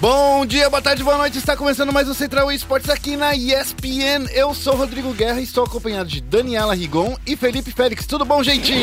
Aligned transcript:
Bom 0.00 0.44
dia, 0.44 0.68
boa 0.68 0.82
tarde, 0.82 1.02
boa 1.02 1.16
noite. 1.16 1.38
Está 1.38 1.56
começando 1.56 1.90
mais 1.90 2.06
o 2.06 2.14
Central 2.14 2.52
Esportes 2.52 2.90
aqui 2.90 3.16
na 3.16 3.34
ESPN. 3.34 4.28
Eu 4.30 4.52
sou 4.52 4.74
o 4.74 4.76
Rodrigo 4.76 5.10
Guerra 5.14 5.40
e 5.40 5.44
estou 5.44 5.64
acompanhado 5.64 6.10
de 6.10 6.20
Daniela 6.20 6.74
Rigon 6.74 7.16
e 7.26 7.34
Felipe 7.34 7.72
Félix. 7.72 8.04
Tudo 8.04 8.22
bom, 8.26 8.42
gente? 8.42 8.74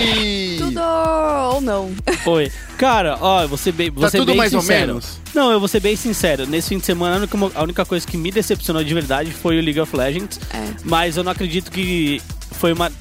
Tudo 0.57 0.81
ou 0.81 1.61
não? 1.61 1.91
Oi. 2.25 2.51
Cara, 2.79 3.17
ó, 3.21 3.43
eu 3.43 3.47
vou 3.47 3.59
ser 3.59 3.73
bem, 3.73 3.91
vou 3.91 4.03
Tá 4.03 4.09
tudo 4.09 4.25
bem 4.27 4.37
mais 4.37 4.53
ou 4.55 4.61
sincero. 4.61 4.87
menos? 4.87 5.19
Não, 5.35 5.51
eu 5.51 5.59
vou 5.59 5.67
ser 5.67 5.79
bem 5.81 5.95
sincero. 5.95 6.47
Nesse 6.47 6.69
fim 6.69 6.79
de 6.79 6.85
semana, 6.85 7.15
a 7.15 7.19
única, 7.19 7.59
a 7.59 7.63
única 7.63 7.85
coisa 7.85 8.07
que 8.07 8.17
me 8.17 8.31
decepcionou 8.31 8.83
de 8.83 8.93
verdade 8.93 9.31
foi 9.31 9.59
o 9.59 9.61
League 9.61 9.79
of 9.79 9.95
Legends. 9.95 10.39
É. 10.51 10.73
Mas 10.83 11.15
eu 11.15 11.23
não 11.23 11.31
acredito 11.31 11.69
que 11.69 12.19
foi 12.53 12.73
uma. 12.73 12.91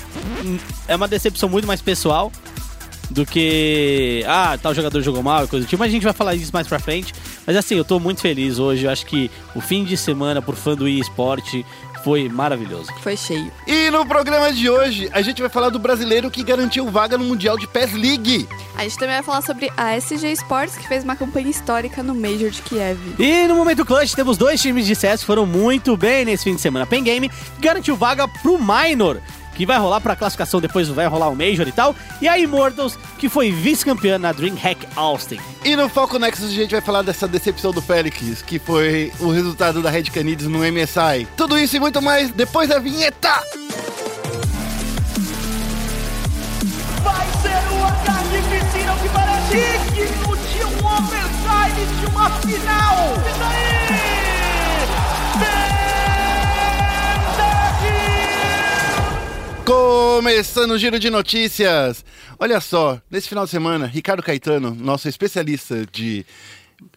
É 0.87 0.95
uma 0.95 1.09
decepção 1.09 1.49
muito 1.49 1.67
mais 1.67 1.81
pessoal 1.81 2.31
do 3.13 3.27
que. 3.27 4.25
Ah, 4.27 4.59
tal 4.61 4.75
jogador 4.75 5.01
jogou 5.03 5.23
mal 5.23 5.45
e 5.45 5.49
coisa 5.49 5.67
do 5.67 5.69
tipo. 5.69 5.81
Mas 5.81 5.91
a 5.91 5.93
gente 5.93 6.05
vai 6.05 6.13
falar 6.13 6.35
disso 6.35 6.51
mais 6.53 6.67
pra 6.67 6.79
frente. 6.79 7.13
Mas 7.47 7.57
assim, 7.57 7.77
eu 7.77 7.85
tô 7.85 8.01
muito 8.01 8.21
feliz 8.21 8.59
hoje. 8.59 8.85
Eu 8.85 8.91
acho 8.91 9.07
que 9.07 9.31
o 9.55 9.61
fim 9.61 9.85
de 9.85 9.97
semana 9.97 10.41
pro 10.41 10.57
fã 10.57 10.75
do 10.75 10.89
eSport 10.89 11.63
foi 12.03 12.29
maravilhoso. 12.29 12.93
Foi 13.01 13.17
cheio. 13.17 13.51
E 13.67 13.91
no 13.91 14.05
programa 14.05 14.53
de 14.53 14.69
hoje, 14.69 15.09
a 15.13 15.23
gente 15.23 15.41
vai 15.41 15.49
falar 15.49 15.69
do 15.69 15.79
brasileiro 15.79 16.31
que 16.31 16.43
garantiu 16.43 16.89
vaga 16.91 17.17
no 17.17 17.25
Mundial 17.25 17.57
de 17.57 17.67
PES 17.67 17.93
League. 17.93 18.49
A 18.77 18.83
gente 18.83 18.99
também 18.99 19.15
vai 19.15 19.23
falar 19.23 19.43
sobre 19.43 19.71
a 19.77 19.97
SG 19.97 20.33
Sports, 20.33 20.77
que 20.77 20.89
fez 20.89 21.05
uma 21.05 21.15
campanha 21.15 21.49
histórica 21.49 22.03
no 22.03 22.15
Major 22.15 22.51
de 22.51 22.61
Kiev. 22.63 22.99
E 23.19 23.47
no 23.47 23.55
momento 23.55 23.85
clutch 23.85 24.15
temos 24.15 24.37
dois 24.37 24.61
times 24.61 24.87
de 24.87 24.97
CS 24.97 25.21
que 25.21 25.27
foram 25.27 25.47
muito 25.47 25.97
bem 25.97 26.25
nesse 26.25 26.45
fim 26.45 26.55
de 26.55 26.61
semana. 26.61 26.87
Pen 26.87 27.05
Game 27.05 27.31
garantiu 27.61 27.97
vaga 27.97 28.27
pro 28.27 28.59
Minor, 28.59 29.21
que 29.55 29.67
vai 29.67 29.79
rolar 29.79 30.01
pra 30.01 30.17
classificação, 30.17 30.61
depois 30.61 30.89
vai 30.89 31.07
rolar 31.07 31.29
o 31.29 31.37
Major 31.37 31.67
e 31.67 31.73
tal. 31.73 31.95
E 32.21 32.29
a 32.29 32.39
Immortals, 32.39 32.99
que 33.19 33.29
foi 33.29 33.51
vice-campeã 33.51 34.19
na 34.19 34.33
DreamHack 34.33 34.87
Austin. 34.97 35.39
E 35.65 35.77
no 35.77 35.89
Foco 35.89 36.19
Nexus 36.19 36.51
a 36.51 36.55
gente 36.55 36.71
vai 36.71 36.81
falar 36.81 37.03
dessa 37.03 37.29
decepção 37.29 37.73
do 37.73 37.83
Félix, 37.83 38.43
que 38.43 38.59
foi 38.59 39.13
o 39.21 39.31
resultado 39.31 39.83
da 39.83 39.91
Red 39.91 40.05
Canids 40.05 40.47
no 40.47 40.59
MSI. 40.59 41.27
Tudo 41.37 41.59
isso 41.59 41.77
e 41.77 41.81
muito 41.81 42.01
mais 42.01 42.31
depois 42.31 42.69
da 42.69 42.79
vinheta. 42.79 43.33
Vai 47.03 47.27
ser 47.43 47.75
um 47.75 47.85
ataque 47.85 48.43
piscina 48.51 48.95
que 49.03 49.09
parece 49.09 49.79
digno 49.95 50.37
de 50.37 50.65
um 50.65 50.87
overtime 50.87 51.87
de 52.01 52.07
uma 52.07 52.31
final. 52.41 53.15
E 53.17 53.39
daí? 53.39 53.73
Começando 59.65 60.73
o 60.73 60.79
giro 60.79 60.99
de 60.99 61.09
notícias. 61.09 62.05
Olha 62.39 62.61
só, 62.61 62.99
nesse 63.11 63.29
final 63.29 63.45
de 63.45 63.51
semana, 63.51 63.87
Ricardo 63.87 64.23
Caetano, 64.23 64.75
nosso 64.75 65.09
especialista 65.09 65.87
de 65.91 66.27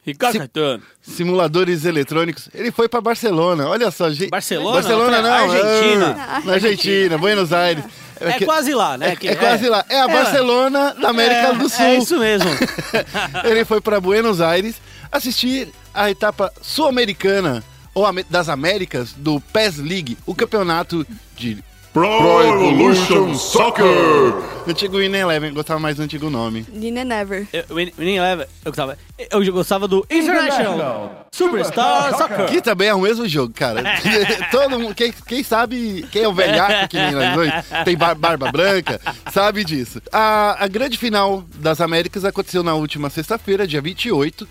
Ricardo 0.04 0.40
Caetano. 0.40 0.82
simuladores 1.02 1.86
eletrônicos, 1.86 2.50
ele 2.54 2.72
foi 2.72 2.90
pra 2.90 3.00
Barcelona. 3.02 3.68
Olha 3.68 3.92
só, 3.92 4.10
gente. 4.10 4.30
Barcelona? 4.30 4.74
Barcelona 4.82 5.22
não, 5.22 5.32
Argentina. 5.32 6.16
ah, 6.28 6.42
na 6.44 6.54
Argentina, 6.54 7.18
Buenos 7.18 7.54
Aires. 7.54 7.84
É 8.20 8.34
que- 8.34 8.46
quase 8.46 8.74
lá, 8.74 8.98
né? 8.98 9.12
É, 9.12 9.16
Que- 9.16 9.28
é 9.28 9.36
quase 9.36 9.70
lá. 9.70 9.86
É 9.88 10.00
a 10.02 10.08
Barcelona 10.08 10.96
da 11.00 11.10
América 11.10 11.48
é, 11.50 11.54
do 11.54 11.70
Sul. 11.70 11.86
É 11.86 11.98
isso 11.98 12.18
mesmo. 12.18 12.50
ele 13.44 13.64
foi 13.64 13.80
para 13.80 14.00
Buenos 14.02 14.42
Aires 14.42 14.76
assistir 15.12 15.68
a 15.94 16.10
etapa 16.10 16.52
sul-americana 16.62 17.64
ou 17.94 18.06
das 18.30 18.50
Américas 18.50 19.14
do 19.14 19.40
PES 19.40 19.78
League, 19.78 20.18
o 20.26 20.34
campeonato 20.34 21.06
de 21.38 21.64
Pro 21.96 22.42
Evolution 22.44 23.34
Soccer! 23.36 23.86
antigo 24.68 24.98
Winning 24.98 25.20
Eleven, 25.20 25.54
gostava 25.54 25.80
mais 25.80 25.96
do 25.96 26.04
antigo 26.04 26.30
nome. 26.30 26.66
Nina 26.74 27.06
Never. 27.06 27.48
Nem 27.98 28.20
leva- 28.20 28.48
eu 28.66 28.72
gostava. 28.72 28.98
Eu 29.32 29.54
gostava 29.54 29.88
do 29.88 30.06
International 30.10 31.28
Superstar 31.32 32.18
Soccer. 32.18 32.48
Que 32.48 32.62
também 32.62 32.90
é 32.90 32.94
o 32.94 33.00
mesmo 33.00 33.28
jogo, 33.28 33.54
cara. 33.54 33.82
Todo 34.52 34.80
mundo, 34.80 34.96
quem, 34.96 35.14
quem 35.26 35.44
sabe, 35.44 36.06
quem 36.12 36.24
é 36.24 36.28
o 36.28 36.34
velhaco 36.34 36.90
que 36.90 36.98
nem 36.98 37.12
nós 37.12 37.34
dois, 37.34 37.52
tem 37.86 37.96
bar- 37.96 38.16
barba 38.16 38.52
branca, 38.52 39.00
sabe 39.32 39.64
disso. 39.64 40.02
A, 40.12 40.66
a 40.66 40.68
grande 40.68 40.98
final 40.98 41.44
das 41.56 41.80
Américas 41.80 42.26
aconteceu 42.26 42.64
na 42.64 42.74
última 42.74 43.10
sexta-feira, 43.10 43.68
dia 43.68 43.82
28, 43.82 44.48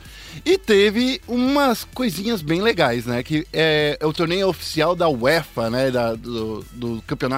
e 0.47 0.57
teve 0.59 1.21
umas 1.29 1.85
coisinhas 1.95 2.41
bem 2.43 2.61
legais, 2.61 3.07
né? 3.07 3.23
Que 3.23 3.47
é, 3.53 3.97
é 4.01 4.07
o 4.07 4.13
torneio 4.13 4.49
oficial 4.49 4.95
da 4.95 5.09
UEFA, 5.09 5.71
né? 5.71 5.91
Da, 5.91 6.15
do, 6.15 6.65
do 6.73 7.03
campeonato 7.07 7.34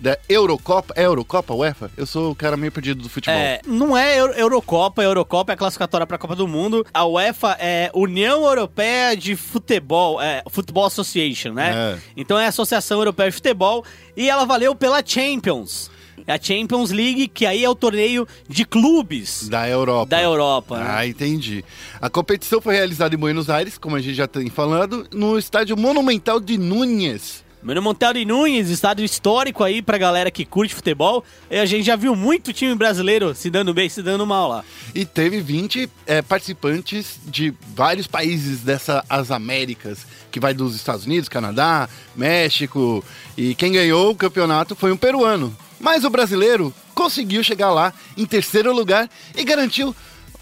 da 0.00 0.18
Eurocopa. 0.28 0.92
É 0.96 1.04
Eurocopa, 1.04 1.54
UEFA? 1.54 1.90
Eu 1.96 2.06
sou 2.06 2.30
o 2.32 2.34
cara 2.34 2.56
meio 2.56 2.70
perdido 2.72 3.02
do 3.02 3.08
futebol. 3.08 3.38
É, 3.38 3.60
não 3.66 3.96
é 3.96 4.18
Euro- 4.18 4.32
Eurocopa, 4.34 5.02
Eurocopa 5.02 5.52
é 5.52 5.54
a 5.54 5.56
classificatória 5.56 6.06
para 6.06 6.16
a 6.16 6.18
Copa 6.18 6.36
do 6.36 6.46
Mundo. 6.48 6.84
A 6.92 7.04
UEFA 7.06 7.56
é 7.60 7.90
União 7.94 8.44
Europeia 8.44 9.16
de 9.16 9.34
Futebol, 9.36 10.20
é 10.20 10.42
Football 10.50 10.86
Association, 10.86 11.52
né? 11.52 11.72
É. 11.74 11.98
Então 12.16 12.38
é 12.38 12.46
a 12.46 12.48
Associação 12.48 12.98
Europeia 12.98 13.30
de 13.30 13.36
Futebol 13.36 13.84
e 14.16 14.28
ela 14.28 14.44
valeu 14.44 14.74
pela 14.74 15.02
Champions. 15.04 15.90
É 16.26 16.32
a 16.34 16.40
Champions 16.40 16.90
League, 16.90 17.28
que 17.28 17.44
aí 17.44 17.64
é 17.64 17.68
o 17.68 17.74
torneio 17.74 18.26
de 18.48 18.64
clubes 18.64 19.46
Da 19.48 19.68
Europa. 19.68 20.06
da 20.06 20.22
Europa. 20.22 20.78
né? 20.78 20.86
Ah, 20.88 21.06
entendi. 21.06 21.62
A 22.00 22.08
competição 22.08 22.60
foi 22.62 22.74
realizada 22.74 23.14
em 23.14 23.18
Buenos 23.18 23.50
Aires, 23.50 23.76
como 23.76 23.96
a 23.96 24.00
gente 24.00 24.14
já 24.14 24.26
tem 24.26 24.48
falando, 24.48 25.06
no 25.12 25.36
estádio 25.38 25.76
Monumental 25.76 26.40
de 26.40 26.56
Núñez. 26.56 27.43
Mano 27.64 27.80
Montel 27.80 28.12
de 28.12 28.26
Nunes, 28.26 28.68
estádio 28.68 29.06
histórico 29.06 29.64
aí 29.64 29.80
pra 29.80 29.96
galera 29.96 30.30
que 30.30 30.44
curte 30.44 30.74
futebol. 30.74 31.24
E 31.50 31.56
a 31.56 31.64
gente 31.64 31.86
já 31.86 31.96
viu 31.96 32.14
muito 32.14 32.52
time 32.52 32.74
brasileiro 32.74 33.34
se 33.34 33.48
dando 33.48 33.72
bem, 33.72 33.88
se 33.88 34.02
dando 34.02 34.26
mal 34.26 34.50
lá. 34.50 34.64
E 34.94 35.06
teve 35.06 35.40
20 35.40 35.88
eh, 36.06 36.20
participantes 36.20 37.18
de 37.24 37.54
vários 37.74 38.06
países 38.06 38.60
dessas 38.60 39.02
as 39.08 39.30
Américas, 39.30 40.06
que 40.30 40.38
vai 40.38 40.52
dos 40.52 40.74
Estados 40.76 41.06
Unidos, 41.06 41.26
Canadá, 41.26 41.88
México. 42.14 43.02
E 43.34 43.54
quem 43.54 43.72
ganhou 43.72 44.10
o 44.10 44.14
campeonato 44.14 44.76
foi 44.76 44.92
um 44.92 44.96
peruano. 44.98 45.56
Mas 45.80 46.04
o 46.04 46.10
brasileiro 46.10 46.70
conseguiu 46.94 47.42
chegar 47.42 47.70
lá 47.72 47.94
em 48.14 48.26
terceiro 48.26 48.74
lugar 48.74 49.08
e 49.34 49.42
garantiu 49.42 49.96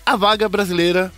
a 0.04 0.16
vaga 0.16 0.48
brasileira 0.48 1.12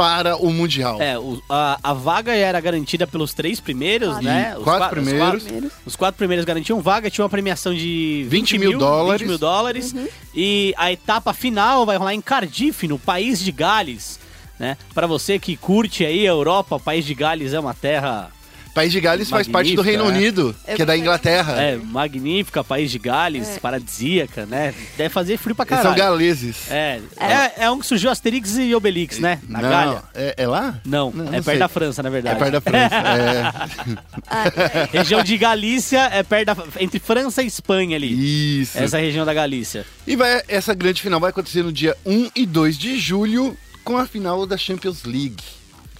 para 0.00 0.36
o 0.36 0.50
Mundial. 0.52 1.00
É, 1.00 1.18
o- 1.18 1.42
a, 1.48 1.78
a 1.82 1.92
vaga 1.92 2.34
era 2.34 2.58
garantida 2.60 3.06
pelos 3.06 3.34
três 3.34 3.60
primeiros, 3.60 4.08
Quatro. 4.08 4.24
né? 4.24 4.54
Os 4.56 4.64
quatro 4.64 4.80
qua- 4.80 4.88
primeiros. 4.88 5.42
Os 5.44 5.50
quatro, 5.50 5.70
os 5.86 5.96
quatro 5.96 6.16
primeiros 6.18 6.44
garantiam 6.46 6.80
vaga, 6.80 7.10
tinha 7.10 7.22
uma 7.22 7.28
premiação 7.30 7.74
de 7.74 8.24
20 8.28 8.52
20, 8.52 8.58
mil 8.58 8.78
dólares. 8.78 9.20
20 9.20 9.28
mil 9.28 9.38
dólares. 9.38 9.94
E 10.34 10.74
a 10.78 10.90
etapa 10.90 11.32
final 11.34 11.84
vai 11.84 11.96
rolar 11.98 12.14
em 12.14 12.20
Cardiff, 12.20 12.88
no 12.88 12.98
país 12.98 13.40
de 13.40 13.52
Gales. 13.52 14.18
Né? 14.58 14.76
Para 14.94 15.06
você 15.06 15.38
que 15.38 15.56
curte 15.56 16.04
aí 16.04 16.26
a 16.26 16.30
Europa, 16.30 16.76
o 16.76 16.80
país 16.80 17.04
de 17.04 17.14
Gales 17.14 17.52
é 17.54 17.60
uma 17.60 17.74
terra 17.74 18.30
País 18.74 18.92
de 18.92 19.00
Gales 19.00 19.28
faz 19.28 19.48
parte 19.48 19.74
do 19.74 19.82
Reino 19.82 20.04
Magnífica, 20.04 20.40
Unido, 20.42 20.56
é. 20.66 20.74
que 20.76 20.82
é 20.82 20.84
da 20.86 20.96
Inglaterra. 20.96 21.60
é, 21.60 21.76
magnífica, 21.76 22.62
país 22.62 22.90
de 22.90 22.98
Gales, 22.98 23.58
paradisíaca, 23.58 24.46
né? 24.46 24.72
Deve 24.96 25.08
fazer 25.08 25.36
frio 25.38 25.54
pra 25.54 25.64
Eles 25.68 25.82
são 25.82 25.92
caralho. 25.94 26.12
galeses. 26.12 26.70
É, 26.70 27.00
é, 27.18 27.64
é 27.64 27.70
um 27.70 27.78
que 27.80 27.86
surgiu 27.86 28.10
Asterix 28.10 28.56
e 28.56 28.74
Obelix, 28.74 29.18
né? 29.18 29.40
Na 29.48 29.60
não, 29.60 29.70
Galha. 29.70 30.02
é, 30.14 30.34
é 30.36 30.46
lá? 30.46 30.80
Não, 30.84 31.10
Não, 31.10 31.22
é 31.24 31.26
não 31.26 31.32
perto 31.32 31.44
sei. 31.44 31.58
da 31.58 31.68
França, 31.68 32.02
na 32.02 32.08
É 32.08 32.12
verdade. 32.12 32.38
perto 32.38 32.52
da 32.52 32.60
França. 32.60 32.94
é. 32.96 34.88
região 34.98 35.22
de 35.22 35.36
Galícia 35.36 36.08
é 36.12 36.22
perto 36.22 36.46
da, 36.46 36.56
entre 36.78 36.98
França 36.98 37.42
e 37.42 37.46
Espanha 37.46 37.96
ali. 37.96 38.60
Isso. 38.62 38.78
Essa 38.78 38.98
região 38.98 39.24
da 39.26 39.34
Galícia. 39.34 39.84
E 40.06 40.16
vai, 40.16 40.42
essa 40.48 40.74
grande 40.74 41.02
final 41.02 41.18
vai 41.20 41.30
acontecer 41.30 41.62
no 41.62 41.72
dia 41.72 41.96
1 42.06 42.30
e 42.36 42.46
2 42.46 42.78
de 42.78 42.98
julho, 42.98 43.56
com 43.84 43.96
a 43.96 44.06
final 44.06 44.46
da 44.46 44.56
Champions 44.56 45.04
League. 45.04 45.42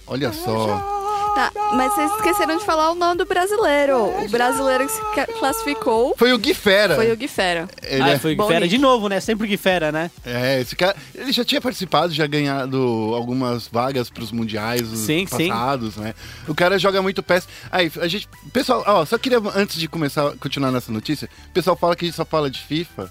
Olha 0.07 0.31
só. 0.33 1.00
Tá, 1.33 1.49
mas 1.73 1.93
vocês 1.93 2.11
esqueceram 2.15 2.57
de 2.57 2.65
falar 2.65 2.91
o 2.91 2.95
nome 2.95 3.17
do 3.19 3.25
brasileiro. 3.25 3.97
O 4.25 4.29
brasileiro 4.29 4.85
que 4.85 4.91
se 4.91 5.01
ca- 5.15 5.27
classificou 5.39 6.13
Foi 6.17 6.33
o 6.33 6.37
Gui 6.37 6.53
Fera. 6.53 6.95
foi 6.95 7.09
o 7.11 7.15
Gui 7.15 7.27
Fera. 7.29 7.69
Ele 7.83 8.03
ah, 8.03 8.09
é- 8.09 8.19
foi 8.19 8.35
bom 8.35 8.43
Guifera 8.47 8.65
nick. 8.65 8.75
de 8.75 8.81
novo, 8.81 9.07
né? 9.07 9.19
Sempre 9.21 9.47
Guifera, 9.47 9.91
né? 9.93 10.11
É, 10.25 10.59
esse 10.59 10.75
cara. 10.75 10.95
Ele 11.15 11.31
já 11.31 11.45
tinha 11.45 11.61
participado, 11.61 12.11
já 12.13 12.27
ganhado 12.27 12.77
algumas 13.15 13.67
vagas 13.67 14.09
pros 14.09 14.29
mundiais 14.31 14.91
os 14.91 14.99
Sim, 14.99 15.25
sim. 15.25 15.47
passados, 15.47 15.95
né? 15.95 16.13
O 16.47 16.53
cara 16.53 16.77
joga 16.77 17.01
muito 17.01 17.23
PES. 17.23 17.47
Aí, 17.71 17.89
a 18.01 18.07
gente. 18.07 18.27
Pessoal, 18.51 18.83
ó, 18.85 19.05
só 19.05 19.17
queria, 19.17 19.39
antes 19.55 19.77
de 19.79 19.87
começar, 19.87 20.31
continuar 20.37 20.71
nessa 20.71 20.91
notícia, 20.91 21.29
o 21.47 21.51
pessoal 21.51 21.77
fala 21.77 21.95
que 21.95 22.03
a 22.03 22.07
gente 22.07 22.15
só 22.17 22.25
fala 22.25 22.49
de 22.51 22.59
FIFA, 22.59 23.09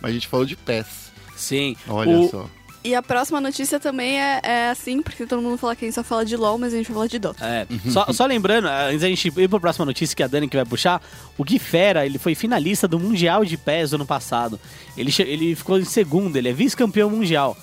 mas 0.00 0.10
a 0.10 0.14
gente 0.14 0.26
falou 0.26 0.44
de 0.44 0.56
PES. 0.56 0.86
Sim. 1.36 1.76
Olha 1.88 2.10
O- 2.18 2.28
só. 2.28 2.46
E 2.82 2.94
a 2.94 3.02
próxima 3.02 3.40
notícia 3.42 3.78
também 3.78 4.18
é, 4.20 4.40
é 4.42 4.70
assim, 4.70 5.02
porque 5.02 5.26
todo 5.26 5.42
mundo 5.42 5.58
fala 5.58 5.76
que 5.76 5.84
a 5.84 5.88
gente 5.88 5.94
só 5.94 6.02
fala 6.02 6.24
de 6.24 6.34
LOL, 6.34 6.56
mas 6.56 6.72
a 6.72 6.76
gente 6.78 6.86
vai 6.86 6.94
falar 6.94 7.06
de 7.08 7.18
Dota. 7.18 7.44
É, 7.44 7.66
Uhum. 7.70 7.90
só, 7.92 8.06
só 8.12 8.24
lembrando, 8.24 8.68
antes 8.68 9.02
da 9.02 9.08
gente 9.08 9.28
ir 9.36 9.48
pra 9.48 9.60
próxima 9.60 9.84
notícia 9.84 10.16
que 10.16 10.22
é 10.22 10.24
a 10.24 10.28
Dani 10.28 10.48
que 10.48 10.56
vai 10.56 10.64
puxar, 10.64 11.02
o 11.36 11.44
Gui 11.44 11.58
Fera, 11.58 12.06
ele 12.06 12.18
foi 12.18 12.34
finalista 12.34 12.88
do 12.88 12.98
Mundial 12.98 13.44
de 13.44 13.56
PES 13.58 13.90
do 13.90 13.96
ano 13.96 14.06
passado. 14.06 14.58
Ele, 14.96 15.12
ele 15.20 15.54
ficou 15.54 15.78
em 15.78 15.84
segundo, 15.84 16.36
ele 16.36 16.48
é 16.48 16.52
vice-campeão 16.54 17.10
mundial 17.10 17.54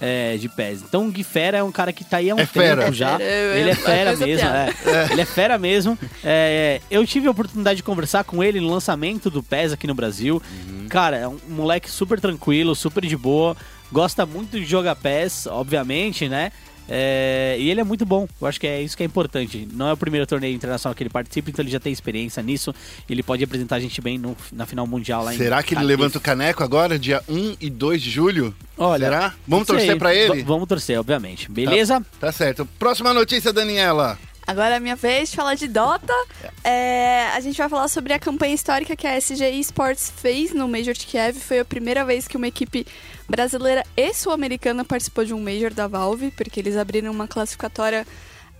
é, 0.00 0.36
de 0.36 0.48
PES. 0.48 0.82
Então 0.82 1.06
o 1.06 1.10
Gui 1.12 1.22
Fera 1.22 1.58
é 1.58 1.62
um 1.62 1.70
cara 1.72 1.92
que 1.92 2.02
tá 2.04 2.16
aí 2.16 2.28
há 2.28 2.34
um 2.34 2.40
É 2.40 2.44
fera. 2.46 2.82
tempo 2.82 2.92
já. 2.92 3.14
É 3.14 3.18
fera, 3.18 3.58
Ele 3.58 3.68
é 3.70 3.72
é 3.72 3.76
fera 3.76 4.16
mesmo, 4.16 4.48
é. 4.48 4.68
Ele 5.12 5.20
é 5.20 5.24
fera 5.24 5.58
mesmo. 5.58 5.98
É, 6.24 6.80
eu 6.90 7.06
tive 7.06 7.28
a 7.28 7.30
oportunidade 7.30 7.76
de 7.76 7.82
conversar 7.84 8.24
com 8.24 8.42
ele 8.42 8.60
no 8.60 8.68
lançamento 8.68 9.30
do 9.30 9.42
PES 9.44 9.72
aqui 9.72 9.86
no 9.86 9.94
Brasil. 9.94 10.42
Cara, 10.88 11.16
é 11.16 11.26
um 11.28 11.38
moleque 11.48 11.90
super 11.90 12.20
tranquilo, 12.20 12.74
super 12.74 13.04
de 13.06 13.16
boa. 13.16 13.56
Gosta 13.92 14.26
muito 14.26 14.58
de 14.58 14.64
jogar 14.64 14.96
PES, 14.96 15.46
obviamente, 15.46 16.28
né? 16.28 16.52
É, 16.88 17.56
e 17.58 17.68
ele 17.68 17.80
é 17.80 17.84
muito 17.84 18.06
bom, 18.06 18.28
eu 18.40 18.46
acho 18.46 18.60
que 18.60 18.66
é 18.66 18.80
isso 18.80 18.96
que 18.96 19.02
é 19.02 19.06
importante. 19.06 19.66
Não 19.72 19.88
é 19.88 19.92
o 19.92 19.96
primeiro 19.96 20.24
torneio 20.24 20.54
internacional 20.54 20.94
que 20.94 21.02
ele 21.02 21.10
participa, 21.10 21.50
então 21.50 21.64
ele 21.64 21.70
já 21.72 21.80
tem 21.80 21.92
experiência 21.92 22.40
nisso. 22.44 22.72
Ele 23.10 23.24
pode 23.24 23.42
apresentar 23.42 23.74
a 23.76 23.80
gente 23.80 24.00
bem 24.00 24.18
no- 24.18 24.36
na 24.52 24.66
final 24.66 24.86
mundial 24.86 25.24
lá 25.24 25.34
em 25.34 25.36
Será 25.36 25.64
que 25.64 25.74
ele 25.74 25.82
levanta 25.82 26.18
o 26.18 26.20
caneco 26.20 26.62
agora, 26.62 26.96
dia 26.96 27.22
1 27.28 27.56
e 27.60 27.68
2 27.68 28.00
de 28.00 28.08
julho? 28.10 28.54
Olha, 28.78 29.06
Será? 29.06 29.34
Vamos 29.48 29.66
torcer 29.66 29.98
pra 29.98 30.14
ele? 30.14 30.34
V- 30.34 30.42
vamos 30.44 30.68
torcer, 30.68 31.00
obviamente. 31.00 31.50
Beleza? 31.50 32.04
Tá 32.20 32.30
certo. 32.30 32.64
Próxima 32.78 33.12
notícia, 33.12 33.52
Daniela. 33.52 34.16
Agora 34.46 34.76
é 34.76 34.78
minha 34.78 34.94
vez 34.94 35.30
de 35.30 35.36
falar 35.36 35.56
de 35.56 35.66
Dota. 35.66 36.12
É, 36.62 37.30
a 37.34 37.40
gente 37.40 37.56
vai 37.58 37.68
falar 37.68 37.88
sobre 37.88 38.12
a 38.12 38.18
campanha 38.20 38.54
histórica 38.54 38.94
que 38.94 39.04
a 39.04 39.16
SGI 39.20 39.58
Sports 39.58 40.12
fez 40.16 40.54
no 40.54 40.68
Major 40.68 40.94
de 40.94 41.04
Kiev. 41.04 41.36
Foi 41.40 41.58
a 41.58 41.64
primeira 41.64 42.04
vez 42.04 42.28
que 42.28 42.36
uma 42.36 42.46
equipe 42.46 42.86
brasileira 43.28 43.84
e 43.96 44.12
sul-americana 44.14 44.84
participou 44.84 45.24
de 45.24 45.34
um 45.34 45.40
Major 45.40 45.72
da 45.72 45.86
Valve, 45.86 46.30
porque 46.30 46.60
eles 46.60 46.76
abriram 46.76 47.10
uma 47.12 47.26
classificatória 47.26 48.06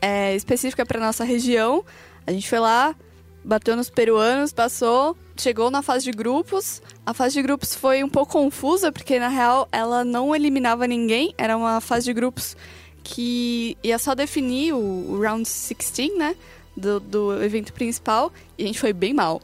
é, 0.01 0.35
específica 0.35 0.85
para 0.85 1.01
nossa 1.01 1.25
região. 1.25 1.85
A 2.27 2.33
gente 2.33 2.49
foi 2.49 2.59
lá, 2.59 2.95
bateu 3.45 3.77
nos 3.77 3.89
peruanos, 3.89 4.53
passou, 4.53 5.17
chegou 5.37 5.71
na 5.71 5.83
fase 5.83 6.05
de 6.05 6.11
grupos. 6.11 6.83
A 7.05 7.15
fase 7.15 7.35
de 7.35 7.43
grupos 7.43 7.75
foi 7.75 8.03
um 8.03 8.09
pouco 8.09 8.33
confusa, 8.33 8.91
porque 8.91 9.19
na 9.19 9.29
real 9.29 9.69
ela 9.71 10.05
não 10.05 10.35
eliminava 10.35 10.87
ninguém, 10.87 11.33
era 11.39 11.57
uma 11.57 11.81
fase 11.81 12.07
de 12.07 12.13
grupos 12.13 12.57
que 13.05 13.77
ia 13.85 13.99
só 13.99 14.15
definir 14.17 14.73
o, 14.73 15.21
round 15.21 15.45
16, 15.45 16.19
né? 16.19 16.35
Do, 16.77 17.01
do 17.01 17.43
evento 17.43 17.73
principal, 17.73 18.31
e 18.59 18.65
a 18.65 18.67
gente 18.67 18.79
foi 18.79 18.93
bem 18.93 19.15
mal. 19.15 19.41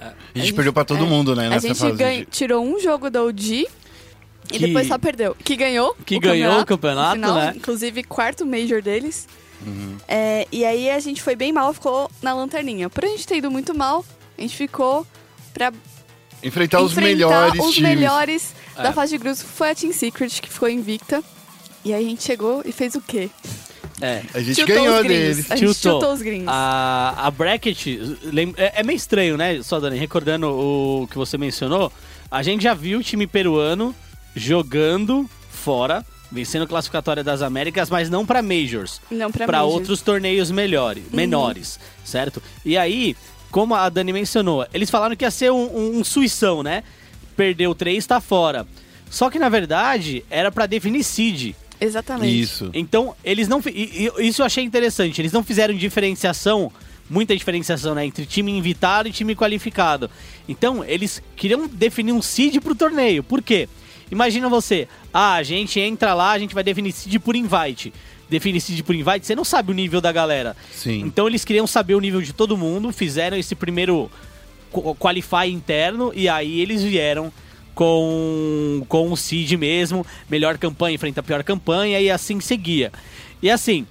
A 0.00 0.06
gente, 0.34 0.46
gente- 0.46 0.54
perdeu 0.54 0.72
pra 0.72 0.84
todo 0.84 1.04
é. 1.04 1.06
mundo, 1.06 1.36
né, 1.36 1.46
a 1.46 1.58
gente 1.60 1.92
ganha- 1.92 2.24
de- 2.24 2.26
tirou 2.26 2.64
um 2.64 2.80
jogo 2.80 3.08
da 3.08 3.22
OG 3.22 3.68
e 4.52 4.58
Que- 4.58 4.66
depois 4.66 4.86
só 4.86 4.98
perdeu. 4.98 5.34
Que 5.42 5.56
ganhou. 5.56 5.96
Que 6.04 6.18
ganhou 6.18 6.60
o 6.60 6.66
campeonato, 6.66 7.14
final, 7.14 7.34
né? 7.34 7.52
Inclusive, 7.56 8.02
quarto 8.04 8.44
Major 8.46 8.82
deles. 8.82 9.26
Uhum. 9.66 9.96
É, 10.08 10.46
e 10.50 10.64
aí 10.64 10.90
a 10.90 10.98
gente 11.00 11.22
foi 11.22 11.36
bem 11.36 11.52
mal, 11.52 11.72
ficou 11.72 12.10
na 12.20 12.34
lanterninha. 12.34 12.90
Por 12.90 13.04
a 13.04 13.08
gente 13.08 13.26
ter 13.26 13.36
ido 13.36 13.50
muito 13.50 13.74
mal, 13.76 14.04
a 14.36 14.40
gente 14.40 14.56
ficou 14.56 15.06
pra 15.54 15.72
Enfrentar 16.42 16.80
os 16.82 16.94
melhores 16.94 17.60
os 17.64 17.74
times. 17.74 17.90
melhores 17.90 18.54
É. 18.76 18.82
da 18.82 18.92
fase 18.92 19.12
de 19.12 19.18
grupos. 19.18 19.42
Foi 19.42 19.70
a 19.70 19.74
Team 19.74 19.92
Secret, 19.92 20.40
que 20.40 20.48
ficou 20.48 20.68
invicta. 20.68 21.22
E 21.84 21.92
aí 21.94 22.04
a 22.04 22.08
gente 22.08 22.22
chegou 22.24 22.62
e 22.64 22.72
fez 22.72 22.94
o 22.96 23.00
quê? 23.00 23.30
É. 24.00 24.22
A 24.34 24.40
gente 24.40 24.56
Tiltou 24.56 24.74
ganhou 24.74 25.02
deles. 25.04 25.48
A 25.50 25.54
gente 25.54 25.74
chutou 25.74 26.12
os 26.12 26.20
gringos. 26.22 26.48
A, 26.48 27.14
a 27.18 27.30
bracket 27.30 27.86
lem- 28.24 28.54
é, 28.56 28.80
é 28.80 28.82
meio 28.82 28.96
estranho, 28.96 29.36
né? 29.36 29.62
Só 29.62 29.78
Dani, 29.78 29.96
recordando 29.96 30.48
o 30.48 31.06
que 31.08 31.16
você 31.16 31.38
mencionou, 31.38 31.92
a 32.28 32.42
gente 32.42 32.62
já 32.64 32.74
viu 32.74 32.98
o 32.98 33.02
time 33.02 33.28
peruano 33.28 33.94
jogando 34.34 35.28
fora, 35.50 36.04
vencendo 36.30 36.62
a 36.62 36.66
classificatória 36.66 37.22
das 37.22 37.42
Américas, 37.42 37.90
mas 37.90 38.08
não 38.10 38.24
pra 38.24 38.42
majors, 38.42 39.00
Não 39.10 39.30
pra, 39.30 39.46
Pra 39.46 39.58
Majors. 39.58 39.74
outros 39.74 40.00
torneios 40.00 40.50
melhores, 40.50 41.04
menores, 41.12 41.78
certo? 42.04 42.42
E 42.64 42.76
aí, 42.76 43.16
como 43.50 43.74
a 43.74 43.88
Dani 43.88 44.12
mencionou, 44.12 44.66
eles 44.72 44.90
falaram 44.90 45.14
que 45.14 45.24
ia 45.24 45.30
ser 45.30 45.52
um, 45.52 45.64
um, 45.76 45.98
um 45.98 46.04
suição, 46.04 46.62
né? 46.62 46.82
Perdeu 47.36 47.74
três, 47.74 48.06
tá 48.06 48.20
fora. 48.20 48.66
Só 49.10 49.28
que 49.28 49.38
na 49.38 49.48
verdade 49.48 50.24
era 50.30 50.50
pra 50.50 50.64
definir 50.66 51.04
seed. 51.04 51.54
Exatamente. 51.78 52.40
Isso. 52.40 52.70
Então, 52.72 53.14
eles 53.24 53.48
não. 53.48 53.60
Isso 54.18 54.40
eu 54.40 54.46
achei 54.46 54.62
interessante. 54.64 55.20
Eles 55.20 55.32
não 55.32 55.42
fizeram 55.42 55.74
diferenciação, 55.74 56.70
muita 57.10 57.36
diferenciação, 57.36 57.94
né? 57.94 58.06
Entre 58.06 58.24
time 58.24 58.52
invitado 58.52 59.08
e 59.08 59.12
time 59.12 59.34
qualificado. 59.34 60.08
Então, 60.48 60.84
eles 60.84 61.20
queriam 61.34 61.66
definir 61.66 62.12
um 62.12 62.22
seed 62.22 62.58
pro 62.60 62.74
torneio. 62.74 63.22
Por 63.24 63.42
quê? 63.42 63.68
Imagina 64.12 64.46
você, 64.48 64.86
ah, 65.12 65.32
a 65.34 65.42
gente 65.42 65.80
entra 65.80 66.12
lá, 66.12 66.32
a 66.32 66.38
gente 66.38 66.54
vai 66.54 66.62
definir 66.62 66.92
seed 66.92 67.18
por 67.18 67.34
invite. 67.34 67.92
Define 68.28 68.60
seed 68.60 68.82
por 68.82 68.94
invite, 68.94 69.26
você 69.26 69.34
não 69.34 69.44
sabe 69.44 69.72
o 69.72 69.74
nível 69.74 70.00
da 70.00 70.12
galera. 70.12 70.54
Sim. 70.70 71.00
Então 71.00 71.26
eles 71.26 71.44
queriam 71.44 71.66
saber 71.66 71.94
o 71.94 72.00
nível 72.00 72.20
de 72.22 72.32
todo 72.32 72.56
mundo, 72.56 72.92
fizeram 72.92 73.36
esse 73.36 73.54
primeiro 73.54 74.10
qu- 74.70 74.94
qualify 74.96 75.46
interno 75.50 76.12
e 76.14 76.28
aí 76.28 76.60
eles 76.60 76.82
vieram 76.82 77.32
com, 77.74 78.84
com 78.86 79.10
o 79.10 79.16
seed 79.16 79.52
mesmo, 79.52 80.06
melhor 80.30 80.58
campanha 80.58 80.94
enfrenta 80.94 81.20
a 81.20 81.22
pior 81.22 81.42
campanha 81.42 81.98
e 81.98 82.10
assim 82.10 82.38
seguia. 82.40 82.92
E 83.42 83.50
assim, 83.50 83.86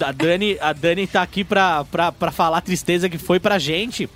a 0.00 0.12
Dani, 0.12 0.56
a 0.60 0.72
Dani 0.72 1.06
tá 1.06 1.20
aqui 1.22 1.44
pra, 1.44 1.84
pra, 1.84 2.10
pra 2.10 2.30
falar 2.30 2.58
a 2.58 2.62
tristeza 2.62 3.08
que 3.08 3.18
foi 3.18 3.38
pra 3.38 3.58
gente 3.58 4.08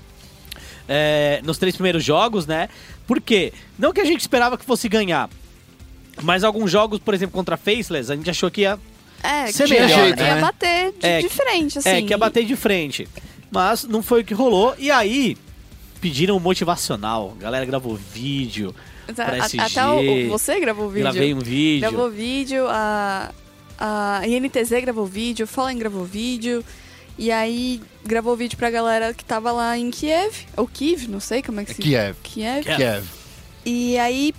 é, 0.88 1.40
nos 1.44 1.58
três 1.58 1.74
primeiros 1.76 2.02
jogos, 2.02 2.46
né? 2.46 2.68
Por 3.08 3.20
quê? 3.20 3.52
Não 3.78 3.92
que 3.92 4.00
a 4.00 4.04
gente 4.04 4.20
esperava 4.20 4.56
que 4.56 4.64
fosse 4.64 4.88
ganhar, 4.88 5.28
mas 6.22 6.44
alguns 6.44 6.70
jogos, 6.70 7.00
por 7.00 7.14
exemplo, 7.14 7.32
contra 7.34 7.54
a 7.56 7.58
Faceless, 7.58 8.12
a 8.12 8.14
gente 8.14 8.28
achou 8.30 8.50
que 8.50 8.60
ia 8.60 8.78
É, 9.22 9.50
Ser 9.50 9.64
que 9.66 9.80
melhor, 9.80 10.08
ia, 10.08 10.14
né? 10.16 10.28
ia 10.28 10.36
bater 10.36 10.92
de, 10.92 11.06
É, 11.06 11.20
de 11.20 11.28
frente, 11.28 11.78
assim. 11.78 11.88
É, 11.88 12.02
que 12.02 12.10
ia 12.10 12.18
bater 12.18 12.44
de 12.44 12.54
frente. 12.54 13.08
Mas 13.50 13.82
não 13.84 14.02
foi 14.02 14.20
o 14.20 14.24
que 14.24 14.34
rolou. 14.34 14.74
E 14.78 14.90
aí, 14.90 15.36
pediram 16.00 16.38
motivacional. 16.38 17.34
A 17.40 17.42
galera 17.42 17.64
gravou 17.64 17.96
vídeo. 17.96 18.74
Pra 19.16 19.38
SG. 19.38 19.58
Até 19.58 19.86
o, 19.86 20.28
você 20.28 20.60
gravou 20.60 20.88
vídeo. 20.88 21.02
Gravei 21.02 21.32
um 21.34 21.38
vídeo. 21.40 21.80
Gravou 21.80 22.10
vídeo, 22.10 22.66
a, 22.68 23.32
a 23.78 24.20
INTZ 24.28 24.70
gravou 24.82 25.06
vídeo, 25.06 25.46
Fallen 25.46 25.78
gravou 25.78 26.04
vídeo. 26.04 26.62
E 27.18 27.32
aí 27.32 27.82
gravou 28.04 28.36
vídeo 28.36 28.56
pra 28.56 28.70
galera 28.70 29.12
que 29.12 29.24
tava 29.24 29.50
lá 29.50 29.76
em 29.76 29.90
Kiev, 29.90 30.46
ou 30.56 30.68
Kiev, 30.68 31.08
não 31.08 31.18
sei 31.18 31.42
como 31.42 31.60
é 31.60 31.64
que 31.64 31.74
se 31.74 31.82
Kiev. 31.82 32.16
Kiev. 32.22 32.64
Kiev. 32.64 32.76
Kiev. 32.76 33.06
E 33.66 33.98
aí 33.98 34.32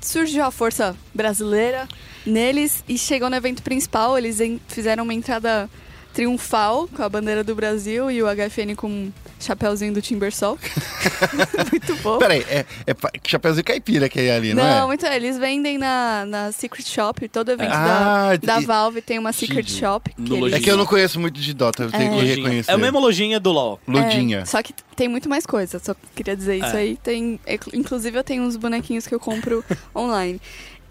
surgiu 0.00 0.42
a 0.42 0.50
força 0.50 0.96
brasileira 1.14 1.86
neles 2.26 2.82
e 2.88 2.96
chegou 2.96 3.28
no 3.28 3.36
evento 3.36 3.62
principal. 3.62 4.16
Eles 4.16 4.38
fizeram 4.66 5.04
uma 5.04 5.14
entrada 5.14 5.68
triunfal 6.12 6.88
com 6.94 7.02
a 7.02 7.08
bandeira 7.08 7.42
do 7.42 7.54
Brasil 7.54 8.10
e 8.10 8.22
o 8.22 8.26
HFN 8.26 8.74
com 8.76 8.86
um 8.88 9.12
chapéuzinho 9.40 9.92
do 9.92 10.02
Timbersol. 10.02 10.58
Muito 11.70 11.96
bom. 12.02 12.18
Peraí, 12.18 12.44
é, 12.48 12.64
é 12.86 12.94
Chapeuzinho 13.26 13.64
Caipira 13.64 14.08
que 14.08 14.20
é 14.20 14.34
ali, 14.36 14.54
não, 14.54 14.62
Não, 14.62 14.84
é? 14.84 14.86
muito 14.86 15.06
eles 15.06 15.38
vendem 15.38 15.78
na, 15.78 16.24
na 16.26 16.52
Secret 16.52 16.84
Shop, 16.86 17.28
todo 17.28 17.50
evento 17.50 17.72
Ah, 17.72 18.36
da, 18.40 18.54
da 18.56 18.60
e- 18.62 18.64
Valve 18.66 19.02
tem 19.02 19.18
uma 19.18 19.32
Secret. 19.32 19.68
Shop. 19.70 20.10
Que 20.14 20.34
eles-. 20.34 20.52
É 20.52 20.60
que 20.60 20.70
eu 20.70 20.76
não 20.76 20.86
conheço 20.86 21.18
muito 21.18 21.40
de 21.40 21.52
Dota, 21.54 21.84
eu 21.84 21.90
tenho 21.90 22.10
que 22.10 22.16
Lojinha. 22.16 22.34
reconhecer. 22.36 22.70
É 22.70 22.74
a 22.74 22.78
mesma 22.78 23.00
lojinha 23.00 23.40
do 23.40 23.50
LoL. 23.50 23.80
Ludinha. 23.88 24.40
É, 24.40 24.44
só 24.44 24.62
que 24.62 24.72
tem 24.94 25.08
muito 25.08 25.28
mais 25.28 25.46
coisa, 25.46 25.78
só 25.78 25.94
queria 26.14 26.36
dizer 26.36 26.56
isso 26.56 26.76
É. 26.76 26.80
aí. 26.80 26.96
Tem, 27.02 27.40
é, 27.46 27.58
inclusive 27.74 28.16
eu 28.18 28.24
tenho 28.24 28.42
uns 28.42 28.56
bonequinhos 28.56 29.06
que 29.06 29.14
eu 29.14 29.20
compro 29.20 29.64
online. 29.96 30.40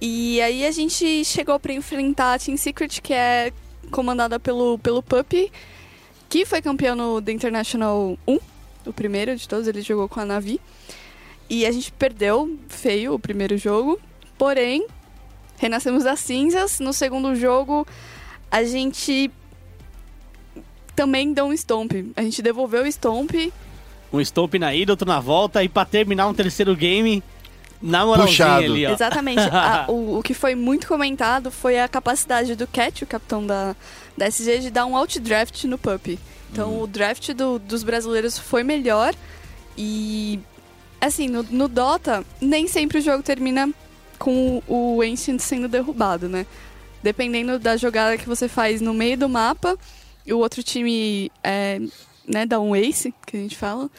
E 0.02 0.42
aí 0.42 0.66
a 0.66 0.72
gente 0.72 1.24
chegou 1.26 1.60
pra 1.60 1.74
enfrentar 1.74 2.34
a 2.34 2.40
Team 2.40 2.58
Secret, 2.58 3.00
que 3.02 3.14
é 3.14 3.54
comandada 3.92 4.40
pelo, 4.40 4.80
pelo 4.80 5.04
Puppy, 5.04 5.52
que 6.30 6.46
foi 6.46 6.62
campeão 6.62 6.96
no 6.96 7.22
The 7.22 7.32
International 7.32 8.18
1, 8.28 8.40
o 8.86 8.94
primeiro 8.94 9.36
de 9.36 9.48
todos, 9.48 9.68
ele 9.68 9.82
jogou 9.82 10.10
com 10.10 10.20
a 10.20 10.26
Navi. 10.26 10.60
E 11.50 11.66
a 11.66 11.72
gente 11.72 11.92
perdeu 11.92 12.58
feio 12.70 13.14
o 13.14 13.20
primeiro 13.20 13.58
jogo, 13.58 14.00
porém, 14.38 14.88
renascemos 15.58 16.04
das 16.04 16.20
cinzas. 16.22 16.80
No 16.80 16.94
segundo 16.94 17.36
jogo, 17.36 17.86
a 18.50 18.64
gente 18.64 19.30
também 20.96 21.34
deu 21.34 21.46
um 21.46 21.54
stomp. 21.54 21.92
A 22.16 22.22
gente 22.22 22.42
devolveu 22.42 22.84
o 22.84 22.88
stomp. 22.88 23.52
Um 24.12 24.22
stomp 24.22 24.56
na 24.56 24.74
ida, 24.74 24.94
outro 24.94 25.08
na 25.08 25.20
volta. 25.20 25.64
E 25.64 25.70
pra 25.70 25.86
terminar 25.86 26.28
um 26.28 26.34
terceiro 26.34 26.76
game, 26.76 27.22
na 27.82 28.06
moralzinha 28.06 28.46
Puxado. 28.48 28.66
ali, 28.66 28.86
ó. 28.86 28.92
Exatamente. 28.92 29.42
A- 29.42 29.86
o, 29.90 30.20
o 30.20 30.24
que 30.24 30.34
foi 30.34 30.56
muito 30.56 30.88
comentado 30.88 31.50
foi 31.52 31.80
a 31.80 31.88
capacidade 31.88 32.56
do 32.56 32.68
Cat, 32.68 33.04
o 33.04 33.08
capitão 33.08 33.46
da, 33.46 33.76
da 34.18 34.28
SG, 34.28 34.60
de 34.60 34.70
dar 34.70 34.86
um 34.86 34.96
outdraft 34.96 35.64
no 35.66 35.78
Puppy. 35.78 36.20
Então 36.52 36.82
o 36.82 36.88
draft 36.88 37.32
do- 37.34 37.58
dos 37.60 37.84
brasileiros 37.84 38.38
foi 38.38 38.64
melhor. 38.64 39.14
E 39.78 40.40
assim, 41.00 41.28
no, 41.28 41.44
no 41.44 41.68
Dota, 41.68 42.24
nem 42.40 42.68
sempre 42.68 43.00
o 43.00 43.02
jogo 43.02 43.24
termina 43.24 43.70
com 44.20 44.62
o, 44.68 44.98
o 44.98 45.02
Ancient 45.02 45.40
sendo 45.40 45.68
derrubado, 45.68 46.30
né? 46.30 46.46
Dependendo 47.02 47.58
da 47.58 47.76
jogada 47.78 48.18
que 48.18 48.28
você 48.30 48.48
faz 48.48 48.80
no 48.82 48.94
meio 48.94 49.18
do 49.18 49.28
mapa, 49.28 49.76
o 50.30 50.36
outro 50.36 50.62
time 50.62 51.32
é, 51.44 51.82
né, 52.28 52.46
dá 52.46 52.60
um 52.60 52.76
ace, 52.76 53.12
que 53.26 53.36
a 53.36 53.40
gente 53.40 53.56
fala 53.58 53.90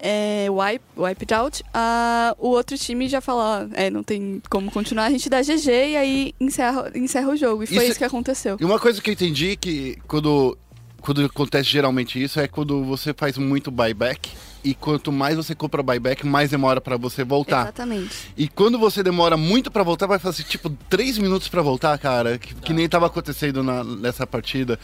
é, 0.00 0.46
wipe, 0.50 0.84
wipe 0.96 1.34
out, 1.34 1.62
ah, 1.74 2.34
o 2.38 2.48
outro 2.48 2.76
time 2.78 3.08
já 3.08 3.20
fala, 3.20 3.68
ó, 3.70 3.74
é, 3.74 3.90
não 3.90 4.02
tem 4.02 4.40
como 4.50 4.70
continuar, 4.70 5.04
a 5.06 5.10
gente 5.10 5.28
dá 5.28 5.42
GG 5.42 5.68
e 5.70 5.96
aí 5.96 6.34
encerra, 6.40 6.90
encerra 6.94 7.28
o 7.30 7.36
jogo. 7.36 7.64
E 7.64 7.66
foi 7.66 7.76
Isso- 7.78 7.86
isso, 7.90 7.98
que 7.98 8.04
aconteceu. 8.04 8.56
E 8.60 8.64
uma 8.64 8.78
coisa 8.78 9.00
que 9.02 9.10
eu 9.10 9.12
entendi 9.14 9.56
que 9.56 9.96
quando, 10.06 10.56
quando 11.00 11.24
acontece 11.24 11.68
geralmente 11.68 12.22
isso 12.22 12.38
é 12.40 12.46
quando 12.48 12.84
você 12.84 13.12
faz 13.14 13.36
muito 13.38 13.70
buyback 13.70 14.30
e 14.64 14.74
quanto 14.74 15.12
mais 15.12 15.36
você 15.36 15.54
compra 15.54 15.82
buyback, 15.82 16.26
mais 16.26 16.50
demora 16.50 16.80
pra 16.80 16.96
você 16.96 17.22
voltar. 17.24 17.62
Exatamente. 17.62 18.32
E 18.36 18.48
quando 18.48 18.78
você 18.78 19.02
demora 19.04 19.36
muito 19.36 19.70
pra 19.70 19.82
voltar, 19.84 20.06
vai 20.06 20.18
fazer 20.18 20.42
tipo 20.42 20.68
3 20.90 21.16
minutos 21.18 21.48
pra 21.48 21.62
voltar, 21.62 21.96
cara, 21.98 22.38
que, 22.38 22.54
que 22.54 22.72
nem 22.72 22.88
tava 22.88 23.06
acontecendo 23.06 23.62
na- 23.62 23.84
nessa 23.84 24.26
partida. 24.26 24.78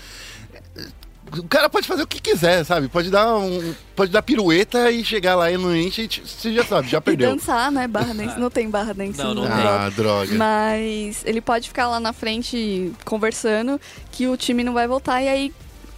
O 1.38 1.42
cara 1.48 1.68
pode 1.68 1.86
fazer 1.86 2.02
o 2.02 2.06
que 2.06 2.20
quiser, 2.20 2.64
sabe? 2.64 2.86
Pode 2.88 3.10
dar 3.10 3.36
um. 3.36 3.74
Pode 3.96 4.12
dar 4.12 4.22
pirueta 4.22 4.90
e 4.90 5.04
chegar 5.04 5.34
lá 5.34 5.50
e 5.50 5.56
não 5.56 5.74
enche, 5.74 6.02
e 6.02 6.26
você 6.28 6.52
já 6.52 6.64
sabe, 6.64 6.88
já 6.88 6.98
E 6.98 7.00
perdeu. 7.00 7.30
dançar, 7.34 7.72
né? 7.72 7.88
Barra 7.88 8.12
dance. 8.14 8.38
Não 8.38 8.50
tem 8.50 8.68
barra 8.68 8.92
dance 8.92 9.18
Não, 9.18 9.34
no 9.34 9.42
não 9.42 9.48
tem. 9.48 9.56
Dota. 9.56 9.68
Ah, 9.86 9.88
droga. 9.90 10.34
Mas 10.34 11.22
ele 11.24 11.40
pode 11.40 11.68
ficar 11.68 11.88
lá 11.88 11.98
na 11.98 12.12
frente 12.12 12.92
conversando 13.04 13.80
que 14.12 14.28
o 14.28 14.36
time 14.36 14.62
não 14.62 14.72
vai 14.74 14.86
voltar. 14.86 15.22
E 15.22 15.28
aí, 15.28 15.52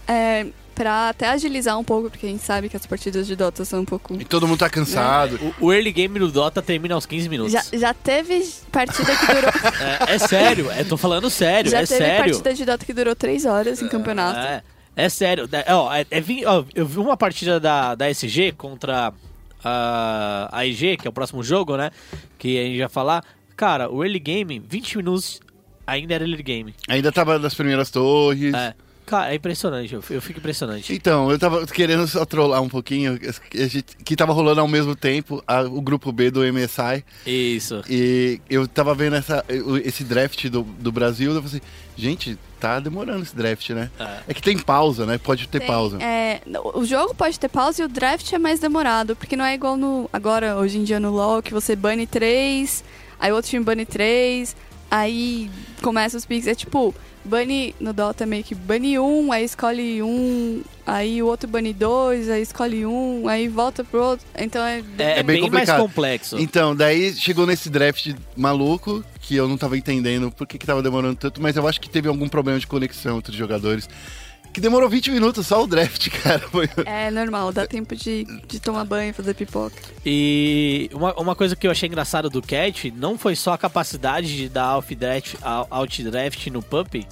é, 0.08 0.46
pra 0.74 1.08
até 1.10 1.28
agilizar 1.28 1.78
um 1.78 1.84
pouco, 1.84 2.08
porque 2.08 2.26
a 2.26 2.28
gente 2.28 2.42
sabe 2.44 2.68
que 2.68 2.76
as 2.76 2.86
partidas 2.86 3.26
de 3.26 3.34
Dota 3.34 3.64
são 3.64 3.80
um 3.80 3.84
pouco. 3.84 4.14
E 4.20 4.24
todo 4.24 4.46
mundo 4.46 4.58
tá 4.60 4.70
cansado. 4.70 5.38
O, 5.60 5.66
o 5.66 5.72
early 5.72 5.90
game 5.92 6.18
do 6.18 6.30
Dota 6.30 6.62
termina 6.62 6.94
aos 6.94 7.04
15 7.04 7.28
minutos. 7.28 7.52
Já, 7.52 7.62
já 7.72 7.92
teve 7.92 8.46
partida 8.70 9.14
que 9.16 9.26
durou. 9.26 9.50
É, 10.08 10.14
é 10.14 10.18
sério, 10.18 10.70
é, 10.70 10.84
tô 10.84 10.96
falando 10.96 11.28
sério, 11.28 11.70
já 11.70 11.78
é 11.82 11.86
teve 11.86 11.98
sério. 11.98 12.24
partida 12.32 12.54
de 12.54 12.64
Dota 12.64 12.84
que 12.86 12.92
durou 12.94 13.14
três 13.16 13.44
horas 13.44 13.82
em 13.82 13.88
campeonato. 13.88 14.38
É, 14.38 14.62
é 14.96 15.08
sério. 15.08 15.48
É, 15.52 15.74
ó, 15.74 15.92
é- 15.94 16.06
é 16.10 16.22
ó, 16.46 16.64
eu 16.74 16.86
vi 16.86 16.98
uma 16.98 17.16
partida 17.16 17.60
da, 17.60 17.94
da 17.94 18.08
SG 18.10 18.52
contra 18.52 19.12
a, 19.62 20.48
a 20.52 20.66
IG, 20.66 20.96
que 20.96 21.06
é 21.06 21.10
o 21.10 21.12
próximo 21.12 21.42
jogo, 21.42 21.76
né? 21.76 21.90
Que 22.38 22.58
a 22.58 22.62
gente 22.64 22.78
vai 22.78 22.88
falar. 22.88 23.24
Cara, 23.56 23.90
o 23.90 24.02
early 24.04 24.18
game, 24.18 24.58
20 24.58 24.98
minutos 24.98 25.40
ainda 25.86 26.14
era 26.14 26.24
early 26.24 26.42
game. 26.42 26.74
Ainda 26.88 27.10
tava 27.12 27.38
nas 27.38 27.54
primeiras 27.54 27.90
torres. 27.90 28.54
É. 28.54 28.74
Cara, 29.06 29.30
é 29.32 29.36
impressionante, 29.36 29.94
eu, 29.94 30.02
eu 30.10 30.20
fico 30.20 30.40
impressionante. 30.40 30.92
Então, 30.92 31.30
eu 31.30 31.38
tava 31.38 31.64
querendo 31.64 32.08
só 32.08 32.24
trollar 32.24 32.60
um 32.60 32.68
pouquinho, 32.68 33.16
que, 34.04 34.16
tava 34.16 34.32
rolando 34.32 34.60
ao 34.60 34.66
mesmo 34.66 34.96
tempo 34.96 35.40
a- 35.46 35.62
o 35.62 35.80
grupo 35.80 36.10
B 36.10 36.28
do 36.28 36.40
MSI. 36.42 37.04
Isso. 37.24 37.82
E 37.88 38.40
eu 38.50 38.66
tava 38.66 38.96
vendo 38.96 39.14
essa, 39.14 39.44
esse 39.84 40.02
draft 40.02 40.48
do, 40.48 40.62
do 40.62 40.90
Brasil, 40.90 41.32
eu 41.32 41.40
falei 41.40 41.58
assim, 41.58 41.66
gente, 41.96 42.38
tá 42.60 42.78
demorando 42.80 43.22
esse 43.22 43.34
draft, 43.34 43.70
né? 43.70 43.90
É. 43.98 44.18
É 44.28 44.34
que 44.34 44.42
tem 44.42 44.58
pausa, 44.58 45.06
né? 45.06 45.18
Pode 45.18 45.48
ter 45.48 45.58
Tem, 45.60 45.66
pausa. 45.68 45.98
é, 46.02 46.40
o 46.74 46.84
jogo 46.84 47.14
pode 47.14 47.38
ter 47.38 47.48
pausa 47.48 47.82
e 47.82 47.84
o 47.84 47.88
draft 47.88 48.32
é 48.32 48.38
mais 48.38 48.60
demorado, 48.60 49.16
porque 49.16 49.36
não 49.36 49.44
é 49.44 49.54
igual 49.54 49.76
no. 49.76 50.08
Agora, 50.12 50.56
hoje 50.56 50.78
em 50.78 50.84
dia 50.84 51.00
no 51.00 51.10
LoL, 51.10 51.42
que 51.42 51.52
você 51.52 51.74
bane 51.74 52.06
três, 52.06 52.84
aí 53.18 53.32
o 53.32 53.34
outro 53.34 53.50
time 53.50 53.64
bane 53.64 53.86
três, 53.86 54.54
aí 54.90 55.50
começa 55.82 56.16
os 56.16 56.24
picks. 56.26 56.46
É 56.46 56.54
tipo, 56.54 56.94
bane 57.26 57.74
no 57.80 57.92
Dota 57.92 58.24
é 58.24 58.26
meio 58.26 58.44
que 58.44 58.54
bane 58.54 58.98
um, 58.98 59.32
aí 59.32 59.44
escolhe 59.44 60.02
um, 60.02 60.62
aí 60.86 61.22
o 61.22 61.26
outro 61.26 61.48
bane 61.48 61.72
dois, 61.72 62.28
aí 62.30 62.42
escolhe 62.42 62.86
um, 62.86 63.28
aí 63.28 63.48
volta 63.48 63.84
pro 63.84 64.02
outro. 64.02 64.26
Então 64.36 64.64
é. 64.64 64.82
É, 64.98 65.18
É 65.18 65.22
bem 65.22 65.40
bem, 65.40 65.50
mais 65.50 65.70
complexo. 65.70 66.38
Então, 66.38 66.74
daí 66.74 67.12
chegou 67.14 67.46
nesse 67.46 67.68
draft 67.68 68.14
maluco, 68.36 69.04
que 69.20 69.34
eu 69.34 69.48
não 69.48 69.56
tava 69.58 69.76
entendendo 69.76 70.30
por 70.30 70.46
que, 70.46 70.58
que 70.58 70.66
tava 70.66 70.82
demorando 70.82 71.16
tanto, 71.16 71.42
mas 71.42 71.56
eu 71.56 71.66
acho 71.66 71.80
que 71.80 71.90
teve 71.90 72.08
algum 72.08 72.28
problema 72.28 72.58
de 72.58 72.66
conexão 72.66 73.18
entre 73.18 73.32
os 73.32 73.36
jogadores. 73.36 73.88
Que 74.56 74.60
demorou 74.62 74.88
20 74.88 75.10
minutos 75.10 75.46
só 75.48 75.62
o 75.62 75.66
draft, 75.66 76.08
cara. 76.22 76.38
Foi- 76.48 76.66
É 76.86 77.10
normal, 77.10 77.52
dá 77.52 77.66
tempo 77.66 77.94
de, 77.94 78.24
de 78.48 78.58
tomar 78.58 78.86
banho, 78.86 79.12
fazer 79.12 79.34
pipoca. 79.34 79.76
E 80.02 80.88
uma, 80.94 81.12
uma 81.20 81.36
coisa 81.36 81.54
que 81.54 81.66
eu 81.66 81.70
achei 81.70 81.86
engraçada 81.86 82.30
do 82.30 82.40
Cat 82.40 82.90
não 82.96 83.18
foi 83.18 83.36
só 83.36 83.52
a 83.52 83.58
capacidade 83.58 84.34
de 84.34 84.48
dar 84.48 84.64
out-draft 84.64 85.34
out 85.70 86.02
draft 86.04 86.46
no 86.46 86.62
Puppy 86.62 87.06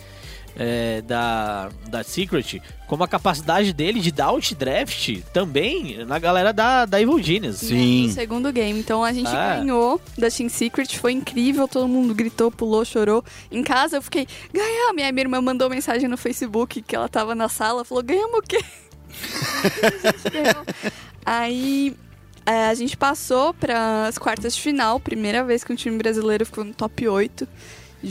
é, 0.57 1.03
da, 1.03 1.69
da 1.89 2.03
Secret, 2.05 2.61
como 2.87 3.03
a 3.03 3.09
capacidade 3.09 3.73
dele 3.73 3.99
de 4.01 4.13
dar 4.13 4.27
out-draft 4.27 5.21
também 5.33 6.05
na 6.05 6.19
galera 6.19 6.53
da, 6.53 6.85
da 6.87 7.01
Evil 7.01 7.21
Genius. 7.23 7.57
Sim. 7.57 8.07
No 8.09 8.13
segundo 8.13 8.53
game. 8.53 8.79
Então 8.79 9.03
a 9.03 9.13
gente 9.13 9.29
Ah. 9.29 9.57
ganhou 9.59 10.01
da 10.17 10.31
Team 10.31 10.49
Secret, 10.49 10.97
foi 10.99 11.13
incrível, 11.13 11.67
todo 11.67 11.89
mundo 11.89 12.15
gritou, 12.15 12.51
pulou, 12.51 12.85
chorou. 12.85 13.25
Em 13.51 13.63
casa 13.63 13.97
eu 13.97 14.03
fiquei, 14.03 14.27
ganhamos! 14.53 15.01
E 15.01 15.05
aí 15.05 15.13
minha 15.13 15.25
irmã 15.25 15.41
mandou 15.41 15.69
mensagem 15.69 16.09
no 16.09 16.17
Facebook 16.17 16.83
que 16.83 16.95
ela 16.95 17.09
tava 17.09 17.35
na 17.35 17.49
sala, 17.49 17.85
falou, 17.85 18.03
ganhamos 18.05 18.39
o 18.39 18.43
quê? 18.43 18.61
a 19.83 20.11
gente 20.13 20.31
ganhou. 20.31 20.65
Aí 21.25 21.97
é, 22.47 22.67
a 22.67 22.75
gente 22.75 22.97
passou 22.97 23.55
para 23.55 24.07
as 24.07 24.19
quartas 24.19 24.55
de 24.55 24.61
final, 24.61 25.01
primeira 25.01 25.43
vez 25.43 25.65
que 25.65 25.73
um 25.73 25.77
time 25.77 25.97
brasileiro 25.97 26.45
ficou 26.45 26.63
no 26.65 26.75
top 26.75 27.09
8. 27.09 27.49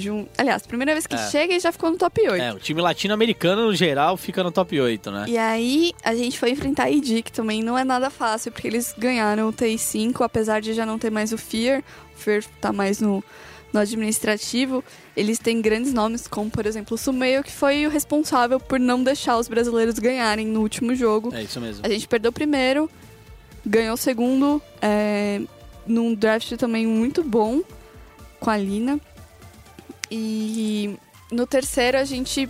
Um... 0.10 0.26
Aliás, 0.38 0.66
primeira 0.66 0.94
vez 0.94 1.06
que 1.06 1.16
É. 1.16 1.30
chega 1.30 1.54
e 1.54 1.60
já 1.60 1.72
ficou 1.72 1.92
no 1.92 1.98
top 1.98 2.22
8. 2.22 2.42
É, 2.42 2.52
o 2.54 2.60
time 2.60 2.82
latino-americano, 2.82 3.68
no 3.68 3.76
geral, 3.76 4.18
fica 4.18 4.44
no 4.44 4.52
top 4.52 4.80
8, 4.80 5.12
né? 5.12 5.26
E 5.28 5.38
aí, 5.38 5.94
a 6.04 6.16
gente 6.16 6.40
foi 6.40 6.50
enfrentar 6.52 6.86
a 6.86 6.90
ID, 6.92 7.22
que 7.24 7.32
também 7.32 7.62
não 7.62 7.78
é 7.78 7.84
nada 7.84 8.10
fácil, 8.10 8.52
porque 8.52 8.68
eles 8.68 8.94
ganharam 8.98 9.50
o 9.50 9.54
TI5, 9.54 10.22
apesar 10.26 10.62
de 10.62 10.74
já 10.74 10.86
não 10.86 10.98
ter 10.98 11.12
mais 11.12 11.32
o 11.32 11.38
Fear. 11.38 11.84
O 12.16 12.20
Fear 12.20 12.44
tá 12.60 12.74
mais 12.74 13.00
no, 13.00 13.24
no 13.72 13.80
administrativo. 13.80 14.84
Eles 15.16 15.38
têm 15.40 15.62
grandes 15.62 15.94
nomes, 15.94 16.28
como, 16.28 16.50
por 16.50 16.66
exemplo, 16.66 16.96
o 16.96 16.98
Sumeio, 16.98 17.44
que 17.44 17.52
foi 17.52 17.86
o 17.86 17.90
responsável 17.90 18.60
por 18.60 18.80
não 18.80 19.04
deixar 19.04 19.38
os 19.38 19.48
brasileiros 19.48 20.00
ganharem 20.00 20.48
no 20.48 20.62
último 20.62 20.96
jogo. 20.96 21.34
É 21.34 21.44
isso 21.44 21.60
mesmo. 21.62 21.86
A 21.86 21.90
gente 21.90 22.08
perdeu 22.08 22.30
o 22.30 22.34
primeiro, 22.34 22.90
ganhou 23.66 23.94
o 23.94 23.98
segundo, 23.98 24.62
é, 24.82 25.42
num 25.86 26.16
draft 26.16 26.52
também 26.58 26.88
muito 26.88 27.24
bom 27.24 27.62
com 28.40 28.50
a 28.50 28.58
Lina. 28.58 29.00
E 30.10 30.98
no 31.32 31.48
terceiro 31.48 31.98
a 31.98 32.04
gente 32.04 32.50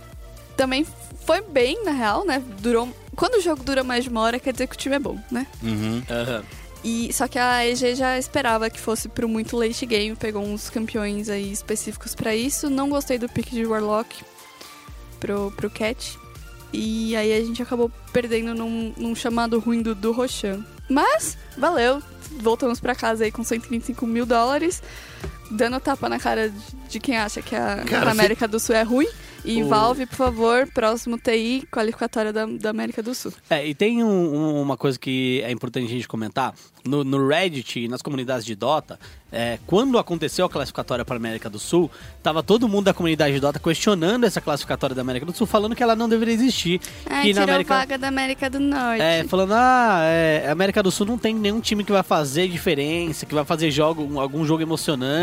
também 0.56 0.86
foi 1.24 1.40
bem, 1.40 1.84
na 1.84 1.90
real, 1.90 2.24
né? 2.24 2.42
Durou. 2.60 2.88
Quando 3.16 3.36
o 3.36 3.40
jogo 3.40 3.62
dura 3.62 3.82
mais 3.82 4.04
de 4.04 4.10
uma 4.10 4.20
hora, 4.20 4.38
quer 4.38 4.52
dizer 4.52 4.66
que 4.66 4.74
o 4.74 4.78
time 4.78 4.96
é 4.96 4.98
bom, 4.98 5.18
né? 5.30 5.46
Uhum. 5.62 6.02
Aham. 6.10 6.44
E, 6.84 7.10
só 7.14 7.26
que 7.26 7.38
a 7.38 7.66
EG 7.66 7.94
já 7.94 8.18
esperava 8.18 8.68
que 8.68 8.78
fosse 8.78 9.08
pro 9.08 9.26
muito 9.26 9.56
late 9.56 9.86
game, 9.86 10.14
pegou 10.14 10.44
uns 10.44 10.68
campeões 10.68 11.30
aí 11.30 11.50
específicos 11.50 12.14
pra 12.14 12.36
isso. 12.36 12.68
Não 12.68 12.90
gostei 12.90 13.16
do 13.16 13.26
pick 13.26 13.50
de 13.50 13.64
Warlock 13.64 14.22
pro, 15.18 15.50
pro 15.56 15.70
Cat. 15.70 16.18
E 16.70 17.16
aí 17.16 17.32
a 17.32 17.40
gente 17.40 17.62
acabou 17.62 17.90
perdendo 18.12 18.54
num, 18.54 18.92
num 18.98 19.14
chamado 19.14 19.58
ruim 19.58 19.80
do, 19.80 19.94
do 19.94 20.12
Roshan. 20.12 20.62
Mas, 20.90 21.38
valeu. 21.56 22.02
Voltamos 22.38 22.80
pra 22.80 22.94
casa 22.94 23.24
aí 23.24 23.30
com 23.32 23.42
125 23.42 24.06
mil 24.06 24.26
dólares. 24.26 24.82
Dando 25.50 25.78
tapa 25.80 26.08
na 26.08 26.18
cara 26.18 26.48
de, 26.48 26.56
de 26.88 27.00
quem 27.00 27.16
acha 27.16 27.40
que 27.42 27.54
a, 27.54 27.82
Cara, 27.84 28.10
América 28.10 28.46
do 28.48 28.58
Sul 28.58 28.74
é 28.74 28.82
ruim. 28.82 29.06
E 29.44 29.62
O- 29.62 29.68
Valve, 29.68 30.06
por 30.06 30.16
favor, 30.16 30.66
próximo 30.72 31.18
TI, 31.18 31.68
qualificatória 31.70 32.32
da, 32.32 32.46
da 32.46 32.70
América 32.70 33.02
do 33.02 33.14
Sul. 33.14 33.30
É, 33.50 33.66
e 33.66 33.74
tem 33.74 34.02
um- 34.02 34.08
um- 34.08 34.62
uma 34.62 34.74
coisa 34.74 34.98
que 34.98 35.42
é 35.44 35.50
importante 35.52 35.84
a 35.84 35.90
gente 35.90 36.08
comentar. 36.08 36.54
No, 36.82 37.02
no 37.04 37.26
Reddit 37.28 37.80
e 37.80 37.88
nas 37.88 38.00
comunidades 38.02 38.44
de 38.44 38.54
Dota, 38.54 38.98
é, 39.32 39.58
quando 39.66 39.98
aconteceu 39.98 40.44
a 40.46 40.50
classificatória 40.50 41.02
para 41.04 41.16
a 41.16 41.18
América 41.18 41.48
do 41.50 41.58
Sul, 41.58 41.90
tava 42.22 42.42
todo 42.42 42.66
mundo 42.68 42.84
da 42.86 42.94
comunidade 42.94 43.34
de 43.34 43.40
Dota 43.40 43.58
questionando 43.58 44.24
essa 44.24 44.38
classificatória 44.40 44.94
da 44.94 45.00
América 45.02 45.24
do 45.26 45.32
Sul, 45.34 45.46
falando 45.46 45.74
que 45.74 45.82
ela 45.82 45.96
não 45.96 46.08
deveria 46.08 46.34
existir. 46.34 46.80
Ai, 47.06 47.22
que 47.24 47.28
tirou 47.32 47.46
na 47.46 47.52
América, 47.54 47.74
vaga 47.74 47.98
da 47.98 48.08
América 48.08 48.50
do 48.50 48.60
Norte. 48.60 49.00
É, 49.02 49.24
falando, 49.24 49.52
ah, 49.54 50.00
é, 50.04 50.44
a 50.48 50.52
América 50.52 50.82
do 50.82 50.90
Sul 50.90 51.06
não 51.06 51.16
tem 51.18 51.34
nenhum 51.34 51.60
time 51.60 51.84
que 51.84 51.92
vai 51.92 52.02
fazer 52.02 52.48
diferença, 52.48 53.24
que 53.26 53.34
vai 53.34 53.44
fazer 53.44 53.70
jogo, 53.70 54.02
um- 54.04 54.20
algum 54.20 54.44
jogo 54.44 54.62
emocionante. 54.62 55.13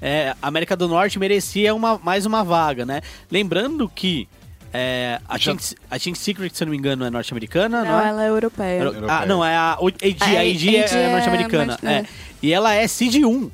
É, 0.00 0.34
a 0.40 0.48
América 0.48 0.76
do 0.76 0.86
Norte 0.88 1.18
merecia 1.18 1.74
uma, 1.74 1.98
mais 1.98 2.24
uma 2.26 2.42
vaga, 2.44 2.84
né? 2.86 3.00
Lembrando 3.30 3.88
que 3.88 4.28
é, 4.72 5.20
a, 5.28 5.38
Já- 5.38 5.54
Team, 5.54 5.58
a 5.90 5.98
Team 5.98 6.14
Secret, 6.14 6.50
se 6.54 6.62
eu 6.62 6.66
não 6.66 6.72
me 6.72 6.78
engano, 6.78 7.04
é 7.04 7.10
norte-americana, 7.10 7.82
Não, 7.84 7.90
não 7.92 8.00
é? 8.04 8.08
ela 8.08 8.24
é 8.24 8.28
europeia. 8.28 8.80
Era- 8.80 8.92
Ah, 9.08 9.26
não, 9.26 9.44
é 9.44 9.56
a 9.56 9.76
o- 9.80 9.88
AD, 9.88 10.16
a 10.20 10.24
A 10.26 10.40
AD 10.42 10.76
é, 10.76 10.80
é 11.08 11.12
norte-americana. 11.12 11.66
norte- 11.66 11.86
É. 11.86 11.90
é. 11.92 12.06
E 12.42 12.52
ela 12.52 12.74
é 12.74 12.86
Seed 12.86 13.16
1. 13.24 13.50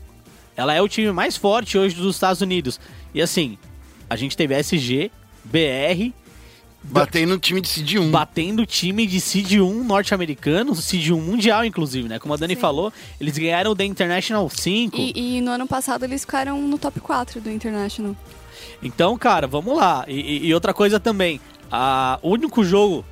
Ela 0.56 0.74
é 0.74 0.80
o 0.82 0.88
time 0.88 1.10
mais 1.12 1.36
forte 1.36 1.76
hoje 1.78 1.94
dos 1.96 2.14
Estados 2.16 2.40
Unidos. 2.40 2.78
E 3.14 3.20
assim, 3.22 3.58
a 4.08 4.16
gente 4.16 4.36
teve 4.36 4.54
SG, 4.54 5.10
BR, 5.44 6.12
Batei 6.86 7.24
no 7.24 7.38
time 7.38 7.60
de 7.62 7.68
Cid 7.68 7.98
1. 7.98 8.10
batendo 8.10 8.62
o 8.62 8.66
time 8.66 9.06
de 9.06 9.18
Seed 9.20 9.52
1 9.60 9.84
norte-americano, 9.84 10.74
Seed 10.74 11.10
1 11.10 11.20
mundial, 11.20 11.64
inclusive, 11.64 12.08
né? 12.08 12.18
Como 12.18 12.34
a 12.34 12.36
Dani 12.36 12.54
Sim. 12.54 12.60
falou, 12.60 12.92
eles 13.18 13.36
ganharam 13.38 13.70
o 13.70 13.74
The 13.76 13.84
International 13.84 14.48
5. 14.50 14.96
E, 14.98 15.36
e 15.38 15.40
no 15.40 15.50
ano 15.52 15.66
passado 15.66 16.04
eles 16.04 16.20
ficaram 16.20 16.60
no 16.60 16.78
top 16.78 17.00
4 17.00 17.40
do 17.40 17.50
International. 17.50 18.14
Então, 18.82 19.16
cara, 19.16 19.46
vamos 19.46 19.74
lá. 19.76 20.04
E, 20.06 20.20
e- 20.20 20.46
e 20.48 20.54
outra 20.54 20.74
coisa 20.74 21.00
também, 21.00 21.40
a, 21.72 22.18
o 22.22 22.30
único 22.30 22.62
jogo 22.62 23.04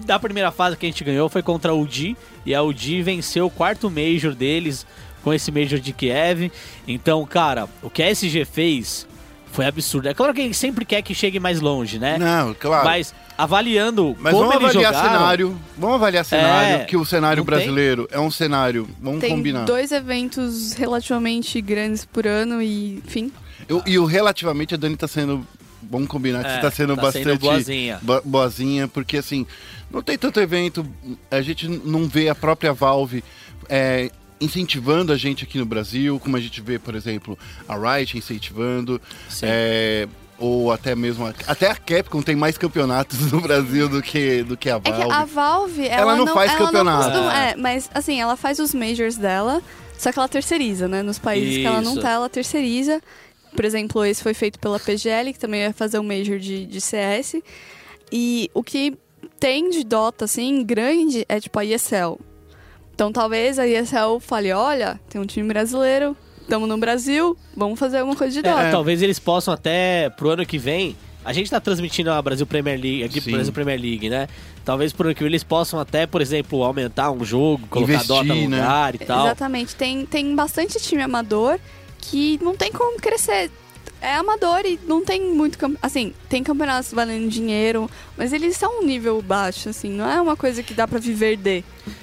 da 0.00 0.18
primeira 0.18 0.52
fase 0.52 0.76
que 0.76 0.84
a 0.86 0.88
gente 0.90 1.02
ganhou 1.02 1.28
foi 1.28 1.42
contra 1.42 1.72
a 1.72 1.74
UD, 1.74 2.16
e 2.44 2.54
a 2.54 2.62
UD 2.62 3.02
venceu 3.02 3.46
o 3.46 3.50
quarto 3.50 3.90
Major 3.90 4.34
deles 4.34 4.86
com 5.24 5.32
esse 5.32 5.50
Major 5.50 5.80
de 5.80 5.92
Kiev. 5.92 6.52
Então, 6.86 7.24
cara, 7.26 7.66
o 7.82 7.88
que 7.90 8.02
a 8.02 8.10
SG 8.10 8.44
fez 8.44 9.06
foi 9.52 9.66
absurdo. 9.66 10.08
É 10.08 10.14
claro 10.14 10.32
que 10.34 10.40
ele 10.40 10.54
sempre 10.54 10.84
quer 10.84 11.02
que 11.02 11.14
chegue 11.14 11.38
mais 11.40 11.60
longe, 11.60 11.98
né? 11.98 12.16
Não, 12.18 12.54
claro. 12.54 12.84
Mas, 12.84 13.12
Mas 13.12 13.28
avaliando 13.36 14.14
como 14.16 14.30
vamos 14.30 14.54
eles 14.56 14.64
avaliar 14.70 14.94
jogaram... 14.94 15.10
cenário. 15.18 15.60
Vamos 15.76 15.94
avaliar 15.96 16.24
cenário, 16.24 16.76
É, 16.82 16.84
que 16.84 16.96
o 16.96 17.04
cenário 17.04 17.40
não 17.40 17.46
tem? 17.46 17.56
brasileiro 17.56 18.08
é 18.10 18.18
um 18.20 18.30
cenário. 18.30 18.88
Vamos 19.00 19.20
Tem 19.20 19.30
combinar. 19.30 19.64
dois 19.64 19.92
eventos 19.92 20.72
relativamente 20.74 21.60
grandes 21.60 22.04
por 22.04 22.26
ano 22.26 22.60
e, 22.62 23.02
enfim. 23.06 23.30
Eu- 23.68 23.82
e 23.86 23.98
o 23.98 24.04
relativamente 24.04 24.74
a 24.74 24.76
Dani 24.76 24.96
tá 24.96 25.06
sendo. 25.08 25.46
Vamos 25.90 26.08
combinar 26.08 26.42
que 26.42 26.50
É, 26.50 26.54
você 26.56 26.60
tá 26.60 26.70
sendo 26.70 26.96
tá 26.96 27.02
bastante. 27.02 27.24
sendo 27.24 27.38
boazinha. 27.38 27.98
bo- 28.02 28.20
boazinha, 28.24 28.88
porque 28.88 29.16
assim, 29.18 29.46
não 29.90 30.02
tem 30.02 30.18
tanto 30.18 30.40
evento, 30.40 30.84
a 31.30 31.40
gente 31.40 31.68
não 31.68 32.06
vê 32.06 32.28
a 32.28 32.34
própria 32.34 32.72
Valve 32.72 33.22
é, 33.68 34.10
incentivando 34.40 35.12
a 35.12 35.16
gente 35.16 35.44
aqui 35.44 35.58
no 35.58 35.66
Brasil, 35.66 36.18
como 36.20 36.36
a 36.36 36.40
gente 36.40 36.60
vê, 36.60 36.78
por 36.78 36.94
exemplo, 36.94 37.38
a 37.68 37.76
Riot 37.76 38.16
incentivando. 38.16 39.00
Sim. 39.28 39.46
É, 39.48 40.08
ou 40.38 40.70
até 40.70 40.94
mesmo 40.94 41.26
a, 41.26 41.34
até 41.48 41.68
a 41.68 41.74
Capcom 41.74 42.22
tem 42.22 42.36
mais 42.36 42.56
campeonatos 42.56 43.32
no 43.32 43.40
Brasil 43.40 43.88
do 43.88 44.00
que 44.00 44.44
do 44.44 44.56
que 44.56 44.70
a 44.70 44.76
É 44.76 44.80
que 44.80 44.90
Valve. 44.92 45.12
a 45.12 45.24
Valve, 45.24 45.88
ela, 45.88 46.16
não 46.16 46.28
faz 46.28 46.52
ela 46.52 46.58
campeonato. 46.66 47.08
Não 47.08 47.22
costuma- 47.24 47.44
é, 47.44 47.56
mas 47.56 47.90
assim, 47.92 48.20
ela 48.20 48.36
faz 48.36 48.58
os 48.60 48.72
majors 48.72 49.16
dela, 49.16 49.60
só 49.98 50.12
que 50.12 50.18
ela 50.18 50.28
terceiriza, 50.28 50.86
né? 50.86 51.02
Nos 51.02 51.18
países 51.18 51.56
que 51.56 51.64
ela 51.66 51.80
não 51.80 51.92
Isso. 51.94 52.02
tá, 52.02 52.10
ela 52.10 52.28
terceiriza. 52.28 53.00
Por 53.56 53.64
exemplo, 53.64 54.04
esse 54.04 54.22
foi 54.22 54.34
feito 54.34 54.58
pela 54.60 54.78
PGL, 54.78 55.32
que 55.32 55.38
também 55.38 55.64
vai 55.64 55.72
fazer 55.72 55.98
um 55.98 56.04
major 56.04 56.38
de, 56.38 56.66
de 56.66 56.80
CS. 56.80 57.42
E 58.12 58.48
o 58.54 58.62
que 58.62 58.96
tem 59.40 59.70
de 59.70 59.82
Dota, 59.82 60.26
assim, 60.26 60.62
grande, 60.64 61.24
é 61.28 61.40
tipo 61.40 61.58
a 61.58 61.64
ESL. 61.64 62.20
Então 62.98 63.12
talvez 63.12 63.60
a 63.60 63.64
ESL 63.68 64.18
fale, 64.18 64.50
olha, 64.50 64.98
tem 65.08 65.20
um 65.20 65.24
time 65.24 65.46
brasileiro, 65.46 66.16
estamos 66.42 66.68
no 66.68 66.76
Brasil, 66.76 67.36
vamos 67.56 67.78
fazer 67.78 67.98
alguma 67.98 68.16
coisa 68.16 68.34
de 68.34 68.42
Dota. 68.42 68.60
É, 68.60 68.72
talvez 68.72 69.00
eles 69.00 69.20
possam 69.20 69.54
até 69.54 70.10
pro 70.10 70.30
ano 70.30 70.44
que 70.44 70.58
vem. 70.58 70.96
A 71.24 71.32
gente 71.32 71.48
tá 71.48 71.60
transmitindo 71.60 72.10
a 72.10 72.20
Brasil 72.20 72.44
Premier 72.44 72.74
League, 72.74 73.04
aqui 73.04 73.20
Sim. 73.20 73.20
pro 73.20 73.32
Brasil 73.34 73.52
Premier 73.52 73.80
League, 73.80 74.10
né? 74.10 74.26
Talvez 74.64 74.92
pro 74.92 75.06
ano 75.06 75.14
que 75.14 75.22
vem 75.22 75.30
eles 75.30 75.44
possam 75.44 75.78
até, 75.78 76.08
por 76.08 76.20
exemplo, 76.20 76.64
aumentar 76.64 77.12
um 77.12 77.24
jogo, 77.24 77.68
colocar 77.68 77.92
Investir, 77.92 78.08
Dota 78.08 78.34
no 78.34 78.48
né? 78.48 78.56
lugar 78.56 78.94
e 78.96 78.98
tal. 78.98 79.26
Exatamente. 79.26 79.76
Tem, 79.76 80.04
tem 80.04 80.34
bastante 80.34 80.80
time 80.80 81.00
amador 81.00 81.56
que 82.00 82.36
não 82.42 82.56
tem 82.56 82.72
como 82.72 83.00
crescer. 83.00 83.48
É 84.00 84.16
amador 84.16 84.62
e 84.64 84.78
não 84.88 85.04
tem 85.04 85.22
muito. 85.32 85.56
Assim, 85.80 86.12
tem 86.28 86.42
campeonatos 86.42 86.92
valendo 86.92 87.28
dinheiro, 87.28 87.88
mas 88.16 88.32
eles 88.32 88.56
são 88.56 88.80
um 88.80 88.84
nível 88.84 89.22
baixo, 89.22 89.68
assim. 89.68 89.90
Não 89.90 90.10
é 90.10 90.20
uma 90.20 90.36
coisa 90.36 90.64
que 90.64 90.74
dá 90.74 90.88
pra 90.88 90.98
viver 90.98 91.36
de. 91.36 91.62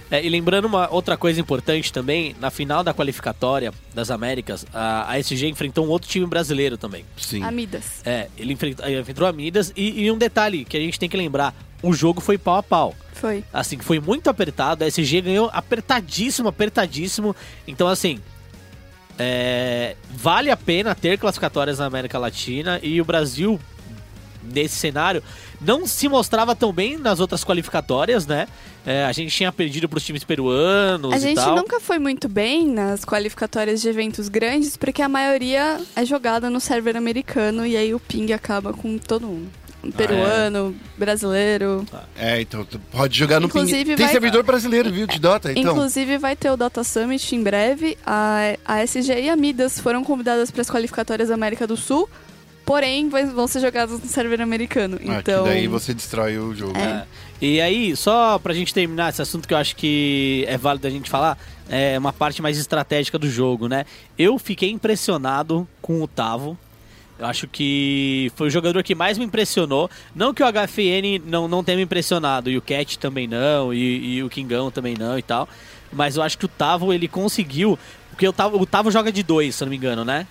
É, 0.10 0.24
e 0.24 0.30
lembrando 0.30 0.66
uma 0.66 0.92
outra 0.94 1.18
coisa 1.18 1.40
importante 1.42 1.92
também, 1.92 2.36
na 2.40 2.52
final 2.52 2.84
da 2.84 2.94
qualificatória 2.94 3.74
das 3.94 4.12
Américas, 4.12 4.66
a, 4.74 5.12
a 5.12 5.20
SG 5.20 5.48
enfrentou 5.48 5.86
um 5.86 5.90
outro 5.90 6.10
time 6.10 6.26
brasileiro 6.26 6.78
também. 6.78 7.06
Sim. 7.18 7.44
Amidas. 7.44 8.02
É, 8.06 8.28
ele 8.38 8.54
enfrentou, 8.54 8.86
ele 8.86 9.00
enfrentou 9.00 9.28
a 9.28 9.34
Midas 9.34 9.74
e, 9.76 10.04
e 10.04 10.12
um 10.12 10.18
detalhe 10.18 10.64
que 10.64 10.78
a 10.78 10.80
gente 10.80 11.00
tem 11.00 11.10
que 11.10 11.18
lembrar, 11.18 11.56
o 11.82 11.94
jogo 11.94 12.22
foi 12.22 12.38
pau 12.38 12.58
a 12.58 12.64
pau. 12.64 12.96
Foi. 13.14 13.44
Assim, 13.52 13.80
foi 13.80 14.00
muito 14.00 14.30
apertado, 14.30 14.84
a 14.84 14.88
SG 14.88 15.22
ganhou 15.22 15.50
apertadíssimo, 15.52 16.50
apertadíssimo. 16.50 17.36
Então, 17.68 17.88
assim, 17.88 18.20
é, 19.18 19.96
vale 20.10 20.52
a 20.52 20.58
pena 20.58 20.94
ter 20.94 21.18
classificatórias 21.18 21.80
na 21.80 21.86
América 21.86 22.20
Latina 22.20 22.80
e 22.84 23.00
o 23.00 23.06
Brasil, 23.06 23.60
nesse 24.54 24.76
cenário, 24.76 25.22
não 25.62 25.86
se 25.88 26.08
mostrava 26.08 26.56
tão 26.56 26.72
bem 26.74 26.98
nas 26.98 27.20
outras 27.20 27.44
qualificatórias, 27.44 28.26
né? 28.28 28.48
É, 28.86 29.06
a 29.06 29.12
gente 29.12 29.36
tinha 29.36 29.52
perdido 29.52 29.90
para 29.90 29.98
os 29.98 30.06
times 30.06 30.24
peruanos 30.24 31.12
A 31.14 31.18
e 31.18 31.20
gente 31.20 31.36
tal. 31.36 31.56
nunca 31.56 31.80
foi 31.80 31.98
muito 32.00 32.30
bem 32.30 32.68
nas 32.68 33.04
qualificatórias 33.04 33.82
de 33.82 33.90
eventos 33.90 34.28
grandes, 34.30 34.78
porque 34.78 35.02
a 35.02 35.10
maioria 35.10 35.82
é 35.96 36.06
jogada 36.06 36.50
no 36.50 36.60
server 36.60 36.96
americano 36.96 37.66
e 37.66 37.76
aí 37.76 37.94
o 37.96 38.00
ping 38.00 38.32
acaba 38.34 38.74
com 38.74 38.98
todo 38.98 39.26
mundo. 39.28 39.50
Um 39.84 39.92
peruano, 39.92 40.76
brasileiro. 40.98 41.86
É, 42.18 42.42
então 42.42 42.66
tu 42.66 42.80
pode 42.92 43.16
jogar 43.18 43.40
no 43.40 43.46
Inclusive, 43.46 43.86
ping. 43.92 43.96
Tem 43.96 44.06
vai- 44.06 44.14
servidor 44.14 44.44
brasileiro, 44.44 44.92
viu, 44.92 45.06
de 45.06 45.20
Dota, 45.20 45.52
então. 45.52 45.74
Inclusive 45.74 46.18
vai 46.18 46.36
ter 46.36 46.50
o 46.50 46.58
Dota 46.58 46.84
Summit 46.84 47.36
em 47.36 47.44
breve. 47.44 47.96
A, 48.04 48.56
a 48.66 48.84
SG 48.84 49.14
e 49.22 49.30
a 49.30 49.36
Midas 49.36 49.80
foram 49.80 50.04
convidadas 50.04 50.50
para 50.50 50.62
as 50.62 50.70
qualificatórias 50.72 51.30
da 51.30 51.36
América 51.36 51.68
do 51.68 51.78
Sul, 51.78 52.10
porém 52.66 53.08
vai- 53.10 53.26
vão 53.26 53.48
ser 53.48 53.60
jogadas 53.62 54.00
no 54.02 54.08
server 54.08 54.42
americano. 54.42 54.98
Ah, 55.08 55.20
Então, 55.20 55.44
que 55.44 55.50
daí 55.50 55.68
você 55.68 55.94
destrói 55.94 56.38
o 56.38 56.54
jogo. 56.56 56.78
É. 56.78 56.86
né? 56.86 57.08
E 57.42 57.60
aí, 57.62 57.96
só 57.96 58.40
pra 58.40 58.54
gente 58.54 58.74
terminar 58.74 59.10
esse 59.10 59.22
assunto 59.22 59.48
que 59.48 59.54
eu 59.54 59.58
acho 59.58 59.76
que 59.76 60.46
é 60.48 60.58
válido 60.58 60.88
a 60.88 60.90
gente 60.90 61.10
falar, 61.10 61.38
é 61.70 61.98
uma 62.00 62.14
parte 62.14 62.42
mais 62.42 62.58
estratégica 62.58 63.20
do 63.20 63.30
jogo, 63.30 63.68
né? 63.68 63.86
Eu 64.18 64.40
fiquei 64.40 64.72
impressionado 64.72 65.68
com 65.82 66.02
o 66.02 66.08
Tavo. 66.08 66.58
Eu 67.20 67.26
acho 67.28 67.48
que 67.48 68.32
foi 68.36 68.48
o 68.48 68.50
jogador 68.50 68.82
que 68.84 68.94
mais 68.96 69.18
me 69.18 69.26
impressionou. 69.26 69.90
Não 70.14 70.34
que 70.34 70.44
o 70.44 70.46
HFN 70.48 71.22
não, 71.26 71.48
não 71.48 71.64
tenha 71.64 71.78
me 71.78 71.84
impressionado, 71.84 72.50
e 72.50 72.58
o 72.58 72.62
Cat 72.62 72.98
também 73.00 73.26
não, 73.28 73.74
e, 73.74 74.16
e 74.16 74.24
o 74.24 74.30
Kingão 74.30 74.70
também 74.72 74.96
não 74.98 75.18
e 75.18 75.22
tal. 75.22 75.48
Mas 75.94 76.16
eu 76.18 76.24
acho 76.24 76.38
que 76.38 76.46
o 76.46 76.50
Tavo, 76.50 76.92
ele 76.94 77.08
conseguiu. 77.08 77.78
Porque 78.10 78.28
o 78.28 78.34
Tavo, 78.34 78.58
o 78.60 78.66
Tavo 78.66 78.92
joga 78.92 79.12
de 79.12 79.24
dois, 79.24 79.56
se 79.56 79.64
eu 79.64 79.66
não 79.66 79.72
me 79.72 79.78
engano, 79.78 80.04
né? 80.06 80.26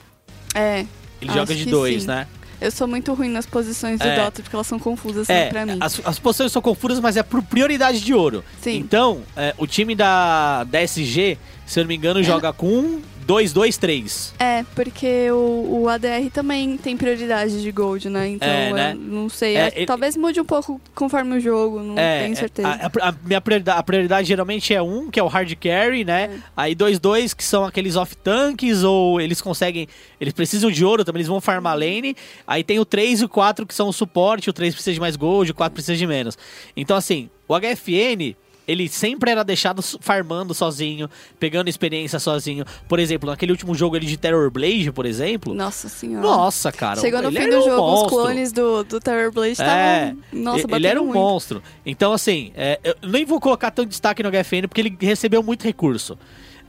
é. 0.55 0.85
Ele 1.21 1.31
Acho 1.31 1.39
joga 1.41 1.55
de 1.55 1.65
dois, 1.67 2.03
sim. 2.03 2.09
né? 2.09 2.27
Eu 2.61 2.71
sou 2.71 2.87
muito 2.87 3.13
ruim 3.13 3.29
nas 3.29 3.45
posições 3.45 3.99
do 3.99 4.07
É. 4.07 4.17
Dota, 4.17 4.41
porque 4.43 4.55
elas 4.57 4.67
são 4.67 4.79
confusas 4.79 5.29
É, 5.29 5.43
assim, 5.43 5.51
pra 5.51 5.67
mim. 5.67 5.77
as, 5.81 6.01
as 6.05 6.19
posições 6.19 6.51
são 6.53 6.63
confusas, 6.63 7.01
mas 7.01 7.17
é 7.17 7.23
por 7.23 7.43
prioridade 7.43 8.01
de 8.01 8.15
ouro. 8.15 8.45
Sim. 8.63 8.77
Então, 8.79 9.23
é, 9.37 9.53
o 9.59 9.67
time 9.67 9.95
da, 9.95 10.65
da 10.65 10.81
SG, 10.83 11.37
se 11.67 11.81
eu 11.81 11.85
não 11.85 11.89
me 11.89 11.97
engano, 11.97 12.23
joga 12.23 12.53
com 12.53 12.67
um, 12.69 13.03
dois, 13.27 13.53
dois, 13.53 13.77
três. 13.77 14.33
É, 14.39 14.63
porque 14.75 15.31
o, 15.31 15.83
o 15.83 15.89
ADR 15.89 16.31
também 16.33 16.77
tem 16.77 16.97
prioridade 16.97 17.61
de 17.63 17.73
gold, 17.73 18.09
né? 18.09 18.29
Então, 18.29 18.49
É, 18.49 18.71
eu 18.71 18.75
né? 18.75 18.95
não 18.99 19.29
sei. 19.29 19.57
É, 19.57 19.71
que 19.71 19.79
ele- 19.81 19.87
Talvez 19.87 20.17
mude 20.17 20.41
um 20.41 20.45
pouco 20.45 20.81
conforme 20.95 21.37
o 21.37 21.41
jogo, 21.41 21.81
não 21.81 21.99
É, 21.99 22.21
tenho 22.23 22.33
é, 22.33 22.37
certeza. 22.37 22.69
A, 22.69 23.09
a- 23.09 23.15
minha 23.25 23.41
prioridade, 23.41 23.79
a 23.79 23.83
prioridade 23.83 24.29
geralmente 24.29 24.73
é 24.75 24.83
um, 24.83 25.11
que 25.11 25.19
é 25.19 25.23
o 25.23 25.27
hard 25.27 25.53
carry, 25.57 26.05
né? 26.05 26.25
É. 26.25 26.39
Aí 26.57 26.75
dois, 26.75 26.99
dois, 26.99 27.33
que 27.35 27.43
são 27.45 27.65
aqueles 27.65 27.97
off 27.97 28.17
tanks, 28.17 28.83
ou 28.83 29.21
eles 29.21 29.41
conseguem. 29.41 29.89
Eles 30.21 30.33
precisam 30.35 30.71
de 30.71 30.85
ouro 30.85 31.05
também, 31.05 31.19
eles 31.21 31.29
vão 31.29 31.41
farmar 31.41 31.77
lane. 31.77 32.17
Aí 32.47 32.63
tem 32.63 32.79
o 32.79 32.85
3 32.85 33.21
e 33.21 33.25
o 33.25 33.29
4 33.29 33.67
que 33.67 33.75
são 33.75 33.89
o 33.89 33.93
suporte, 33.93 34.49
o 34.51 34.53
3 34.53 34.75
precisa 34.75 34.95
de 34.95 35.01
mais 35.01 35.17
gold, 35.17 35.51
o 35.51 35.55
4 35.55 35.73
precisa 35.75 35.97
de 35.97 36.07
menos. 36.07 36.37
Então, 36.77 36.97
assim, 36.97 37.29
o 37.49 37.55
HFN. 37.55 38.37
Ele 38.67 38.89
sempre 38.89 39.31
era 39.31 39.45
deixado 39.45 39.83
farmando 40.01 40.55
sozinho, 40.55 41.09
pegando 41.39 41.69
experiência 41.69 42.19
sozinho. 42.19 42.65
Por 42.89 42.99
exemplo, 42.99 43.31
naquele 43.31 43.53
último 43.53 43.75
jogo 43.75 43.97
ali 43.97 44.07
de 44.07 44.17
Terror 44.17 44.51
Blade, 44.51 44.91
por 44.93 45.07
exemplo. 45.07 45.55
Nossa 45.55 45.89
senhora. 45.89 46.27
Nossa, 46.27 46.73
cara. 46.73 47.01
Chegou 47.01 47.21
no 47.21 47.31
fim 47.31 47.49
do 47.49 47.59
um 47.59 47.63
jogo, 47.63 47.71
os 47.71 48.01
monstro. 48.01 48.09
clones 48.11 48.53
do, 48.53 48.85
do 48.85 49.01
Terror 49.01 49.33
Blade 49.33 49.53
estavam. 49.53 49.75
É, 49.75 50.17
nossa, 50.33 50.67
ele 50.75 50.87
era 50.87 51.01
um 51.01 51.05
muito. 51.05 51.19
monstro. 51.19 51.63
Então, 51.85 52.13
assim, 52.13 52.53
é, 52.57 52.81
eu 52.83 52.97
nem 53.09 53.25
vou 53.25 53.41
colocar 53.41 53.71
tanto 53.71 53.89
destaque 53.89 54.23
no 54.23 54.31
HFN 54.31 54.69
porque 54.69 54.81
ele 54.81 54.97
recebeu 55.01 55.43
muito 55.43 55.65
recurso. 55.65 56.19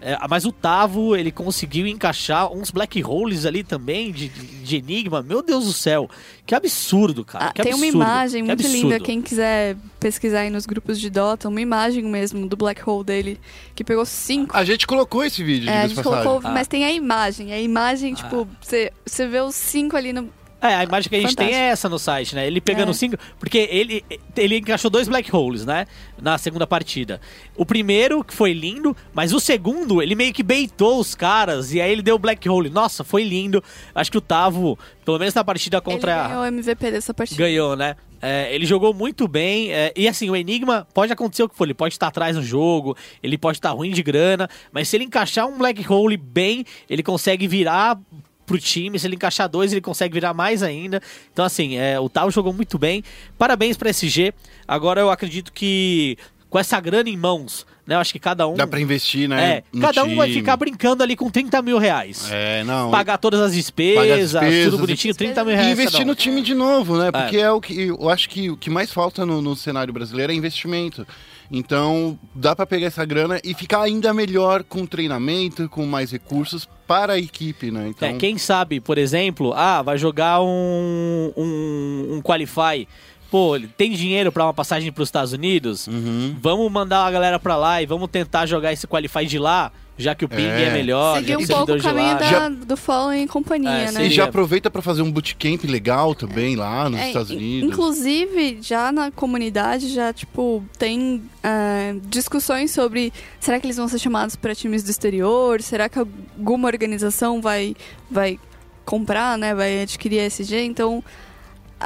É, 0.01 0.17
mas 0.29 0.45
o 0.45 0.51
Tavo, 0.51 1.15
ele 1.15 1.31
conseguiu 1.31 1.88
encaixar 1.88 2.51
uns 2.51 2.69
black 2.69 3.03
holes 3.03 3.45
ali 3.45 3.63
também, 3.63 4.12
de, 4.12 4.29
de- 4.29 4.75
enigma. 4.75 5.23
Meu 5.23 5.41
Deus 5.41 5.65
do 5.65 5.73
céu. 5.73 6.08
Que 6.45 6.53
absurdo, 6.53 7.25
cara. 7.25 7.45
Ah, 7.45 7.53
que 7.53 7.63
tem 7.63 7.73
uma 7.73 7.86
absurdo, 7.86 8.03
imagem 8.03 8.41
que 8.43 8.47
muito 8.47 8.62
absurdo. 8.62 8.84
linda, 8.89 8.99
quem 8.99 9.21
quiser 9.21 9.75
pesquisar 9.99 10.41
aí 10.41 10.49
nos 10.51 10.65
grupos 10.67 10.99
de 10.99 11.10
Dota, 11.10 11.49
uma 11.49 11.62
imagem 11.62 12.03
mesmo 12.03 12.47
do 12.47 12.55
black 12.55 12.88
hole 12.88 13.03
dele, 13.03 13.39
que 13.73 13.84
pegou 13.84 14.05
cinco. 14.05 14.55
A 14.55 14.63
gente 14.63 14.86
colocou 14.86 15.23
esse 15.23 15.43
vídeo, 15.43 15.69
É, 15.69 15.81
a 15.81 15.88
gente 15.88 16.03
colocou, 16.03 16.39
Ah. 16.43 16.51
mas 16.51 16.67
tem 16.67 16.86
a 16.86 16.91
imagem. 16.91 17.51
A 17.51 17.60
imagem, 17.60 18.13
tipo, 18.13 18.47
você 18.62 18.91
você 19.03 19.25
vê 19.27 19.39
os 19.41 19.55
cinco 19.55 19.97
ali 19.97 20.13
no. 20.13 20.29
É, 20.62 20.74
a 20.76 20.84
imagem 20.84 21.10
que 21.10 21.15
a 21.15 21.20
gente 21.20 21.36
tem 21.36 21.48
Fantástico. 21.48 21.65
é 21.68 21.70
essa 21.70 21.89
no 21.89 22.00
site, 22.00 22.34
né? 22.34 22.48
Ele 22.48 22.60
pegando 22.60 22.89
É. 22.89 22.94
cinco. 22.94 23.18
Porque 23.38 23.68
ele, 23.70 24.04
ele 24.36 24.58
encaixou 24.58 24.89
dois 24.89 25.08
black 25.08 25.34
holes, 25.36 25.65
né? 25.65 25.86
Na 26.20 26.38
segunda 26.38 26.65
partida. 26.65 27.22
O 27.56 27.65
primeiro, 27.65 28.24
que 28.24 28.34
foi 28.34 28.52
lindo, 28.54 28.96
mas 29.13 29.34
o 29.34 29.39
segundo, 29.39 30.02
ele 30.02 30.15
meio 30.15 30.34
que 30.34 30.41
beitou 30.41 31.00
os 31.00 31.13
caras 31.13 31.74
e 31.74 31.80
aí 31.82 31.91
ele 31.91 32.02
deu 32.02 32.18
black 32.18 32.48
hole. 32.50 32.70
Nossa, 32.70 33.04
foi 33.04 33.24
lindo. 33.24 33.63
Acho 33.94 34.12
que 34.12 34.18
o 34.18 34.22
Tavo, 34.22 34.80
pelo 35.04 35.20
menos 35.20 35.34
na 35.34 35.44
partida 35.44 35.80
contra. 35.82 36.12
Ele 36.20 36.28
ganhou 36.30 36.41
o 36.41 36.46
MVP 36.46 36.91
dessa 36.91 37.13
partida. 37.13 37.38
Ganhou, 37.44 37.76
né? 37.76 37.96
É, 38.22 38.48
ele 38.56 38.65
jogou 38.65 38.91
muito 38.94 39.28
bem. 39.28 39.72
é, 39.72 39.94
e 39.96 40.08
assim, 40.08 40.30
o 40.32 40.36
Enigma 40.36 40.88
pode 40.96 41.12
acontecer 41.13 41.44
o 41.44 41.50
que 41.50 41.56
for. 41.56 41.65
Ele 41.65 41.74
pode 41.76 41.94
estar 41.94 42.08
atrás 42.08 42.36
no 42.36 42.41
jogo, 42.41 42.98
ele 43.22 43.38
pode 43.38 43.58
estar 43.60 43.70
ruim 43.72 43.91
de 43.91 44.02
grana. 44.02 44.50
Mas 44.72 44.88
se 44.88 44.96
ele 44.98 45.04
encaixar 45.04 45.46
um 45.48 45.58
Black 45.60 45.86
Hole 45.91 46.18
bem, 46.18 46.65
ele 46.89 47.04
consegue 47.04 47.48
virar 47.48 48.00
pro 48.45 48.58
time. 48.60 48.97
Se 48.99 49.08
ele 49.08 49.15
encaixar 49.15 49.49
dois, 49.49 49.71
ele 49.71 49.81
consegue 49.81 50.13
virar 50.13 50.34
mais 50.34 50.62
ainda. 50.63 51.01
Então, 51.31 51.43
assim, 51.45 51.77
é, 51.77 51.99
o 51.99 52.08
Tal 52.10 52.29
jogou 52.31 52.53
muito 52.53 52.77
bem. 52.77 53.03
Parabéns 53.38 53.77
pra 53.77 53.89
SG. 53.89 54.34
Agora 54.67 55.01
eu 55.01 55.10
acredito 55.10 55.51
que 55.51 56.17
com 56.49 56.60
essa 56.60 56.79
grana 56.79 57.10
em 57.10 57.17
mãos, 57.17 57.65
né? 57.86 57.95
Eu 57.95 57.99
acho 57.99 58.13
que 58.13 58.19
cada 58.19 58.47
um. 58.47 58.53
Dá 58.53 58.65
pra 58.65 58.79
investir, 58.79 59.27
né? 59.27 59.58
É, 59.58 59.63
no 59.73 59.81
cada 59.81 60.03
um 60.05 60.15
vai 60.15 60.27
time. 60.29 60.39
ficar 60.39 60.55
brincando 60.55 61.03
ali 61.03 61.15
com 61.15 61.29
30 61.29 61.62
mil 61.62 61.77
reais. 61.77 62.29
É, 62.31 62.63
não. 62.63 62.89
Pagar 62.91 63.17
todas 63.17 63.41
as 63.41 63.53
despesas, 63.53 64.31
despesas, 64.31 64.71
tudo 64.71 64.79
bonitinho, 64.79 65.13
30 65.13 65.43
mil 65.43 65.53
E 65.53 65.55
reais. 65.58 65.71
investir 65.71 65.91
cada 65.99 66.03
um. 66.05 66.08
no 66.08 66.15
time 66.15 66.41
de 66.41 66.53
novo, 66.53 66.97
né? 66.97 67.12
Porque 67.12 67.38
é, 67.38 67.51
o 67.51 67.60
que 67.60 67.88
eu 67.88 68.10
acho 68.10 68.29
que 68.29 68.49
o 68.49 68.55
que 68.55 68.69
mais 68.69 68.91
falta 68.91 69.25
no, 69.25 69.41
no 69.41 69.55
cenário 69.55 69.93
brasileiro 69.93 70.31
é 70.31 70.36
investimento. 70.36 71.05
Então, 71.51 72.17
dá 72.34 72.55
pra 72.55 72.65
pegar 72.65 72.88
essa 72.88 73.05
grana 73.05 73.39
e 73.43 73.53
ficar 73.53 73.81
ainda 73.81 74.13
melhor 74.13 74.63
com 74.63 74.86
treinamento, 74.86 75.69
com 75.69 75.86
mais 75.86 76.12
recursos 76.12 76.67
para 76.88 77.13
a 77.13 77.19
equipe, 77.19 77.71
né? 77.71 77.88
Então, 77.89 78.10
É, 78.10 78.13
quem 78.13 78.38
sabe, 78.38 78.80
por 78.80 78.98
exemplo, 78.98 79.54
ah, 79.54 79.82
vai 79.82 79.98
jogar 79.98 80.41
um, 80.41 81.32
um, 81.36 82.08
um 82.15 82.21
Qualify. 82.21 82.88
Pô, 83.30 83.60
tem 83.76 83.91
dinheiro 83.91 84.32
pra 84.32 84.45
uma 84.45 84.54
passagem 84.54 84.91
pros 84.91 85.08
Estados 85.10 85.34
Unidos? 85.34 85.88
Uhum. 85.88 86.36
Vamos 86.39 86.71
mandar 86.71 87.06
a 87.06 87.12
galera 87.12 87.39
pra 87.39 87.56
lá 87.58 87.82
e 87.82 87.86
vamos 87.86 88.10
tentar 88.10 88.45
jogar 88.45 88.71
esse 88.71 88.88
Qualify 88.88 89.26
de 89.26 89.39
lá, 89.39 89.71
já 89.97 90.13
que 90.13 90.25
o 90.25 90.29
ping 90.29 90.45
é, 90.47 90.63
É. 90.65 90.73
melhor. 90.73 91.17
Seguir 91.19 91.38
um 91.38 91.47
pouco 91.47 91.71
o 91.73 91.81
caminho 91.81 92.17
da, 92.17 92.25
Já- 92.29 92.49
do 92.49 92.75
Fallen 92.75 93.23
e 93.23 93.27
companhia, 93.27 93.69
É, 93.69 93.91
né? 93.91 94.05
E 94.05 94.10
já 94.10 94.25
aproveita 94.25 94.69
pra 94.69 94.81
fazer 94.81 95.01
um 95.01 95.12
bootcamp 95.12 95.63
legal 95.63 96.13
também 96.13 96.55
lá 96.55 96.89
nos 96.89 96.99
É, 96.99 97.08
Estados 97.08 97.31
in- 97.31 97.36
Unidos. 97.38 97.69
Inclusive, 97.69 98.58
já 98.62 98.91
na 98.91 99.10
comunidade, 99.12 99.88
já, 99.93 100.12
tipo, 100.12 100.63
tem 100.77 101.23
é, 101.43 101.95
discussões 102.05 102.71
sobre 102.71 103.13
será 103.39 103.60
que 103.60 103.65
eles 103.65 103.77
vão 103.77 103.88
ser 103.88 103.99
chamados 103.99 104.36
para 104.36 104.53
times 104.53 104.84
do 104.84 104.91
exterior? 104.91 105.62
Será 105.62 105.88
que 105.88 105.97
alguma 105.99 106.67
organização 106.67 107.41
vai, 107.41 107.75
vai 108.12 108.38
comprar, 108.84 109.38
né? 109.38 109.55
Vai 109.55 109.81
adquirir 109.84 110.19
a 110.19 110.23
SG? 110.25 110.62
Então, 110.63 111.03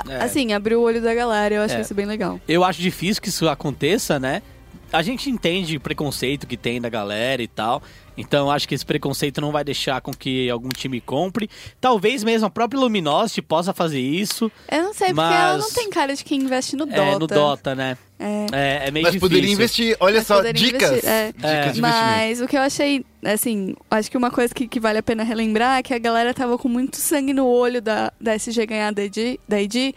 É. 0.07 0.23
assim, 0.23 0.53
abriu 0.53 0.79
o 0.79 0.83
olho 0.83 1.01
da 1.01 1.13
galera. 1.13 1.55
Eu 1.55 1.61
acho 1.61 1.75
É. 1.75 1.81
isso 1.81 1.93
bem 1.93 2.05
legal. 2.05 2.39
Eu 2.47 2.63
acho 2.63 2.81
difícil 2.81 3.21
que 3.21 3.29
isso 3.29 3.47
aconteça, 3.47 4.19
né? 4.19 4.41
A 4.91 5.01
gente 5.01 5.29
entende 5.29 5.77
o 5.77 5.79
preconceito 5.79 6.47
que 6.47 6.57
tem 6.57 6.81
da 6.81 6.89
galera 6.89 7.41
e 7.43 7.47
tal. 7.47 7.81
Então 8.17 8.47
eu 8.47 8.51
acho 8.51 8.67
que 8.67 8.75
esse 8.75 8.85
preconceito 8.85 9.39
não 9.39 9.51
vai 9.51 9.63
deixar 9.63 10.01
com 10.01 10.11
que 10.11 10.49
algum 10.49 10.67
time 10.69 10.99
compre. 10.99 11.49
Talvez 11.79 12.23
mesmo 12.23 12.47
a 12.47 12.49
própria 12.49 12.79
Luminosity 12.79 13.41
possa 13.41 13.73
fazer 13.73 13.99
isso. 14.01 14.51
Eu 14.69 14.83
não 14.83 14.93
sei, 14.93 15.07
porque 15.09 15.21
Mas- 15.21 15.35
ela 15.35 15.57
não 15.57 15.71
tem 15.71 15.89
cara 15.89 16.13
de 16.15 16.23
quem 16.25 16.41
investe 16.41 16.75
no 16.75 16.85
Dota. 16.85 17.01
É, 17.01 17.19
no 17.19 17.27
Dota, 17.27 17.75
né? 17.75 17.97
É. 18.19 18.45
É, 18.51 18.87
é 18.87 18.91
meio 18.91 19.03
Mas 19.05 19.13
difícil. 19.13 19.19
poderia 19.29 19.51
investir. 19.53 19.95
Olha 20.01 20.17
Mas 20.17 20.27
só, 20.27 20.41
dicas. 20.51 20.81
investir, 20.89 21.09
é. 21.09 21.27
Dicas 21.31 21.43
É. 21.49 21.53
de 21.53 21.59
investimento. 21.61 21.95
Mas 21.95 22.41
o 22.41 22.47
que 22.47 22.57
eu 22.57 22.61
achei, 22.61 23.05
assim, 23.23 23.75
acho 23.89 24.11
que 24.11 24.17
uma 24.17 24.29
coisa 24.31 24.53
que, 24.53 24.67
que 24.67 24.79
vale 24.81 24.97
a 24.97 25.03
pena 25.03 25.23
relembrar 25.23 25.77
é 25.77 25.83
que 25.83 25.93
a 25.93 25.99
galera 25.99 26.33
tava 26.33 26.57
com 26.57 26.67
muito 26.67 26.97
sangue 26.97 27.31
no 27.33 27.45
olho 27.47 27.81
da, 27.81 28.11
da 28.19 28.33
SG 28.35 28.65
ganhar 28.65 28.91
da 28.91 29.03
ID, 29.03 29.37
da 29.47 29.61
ID, 29.61 29.93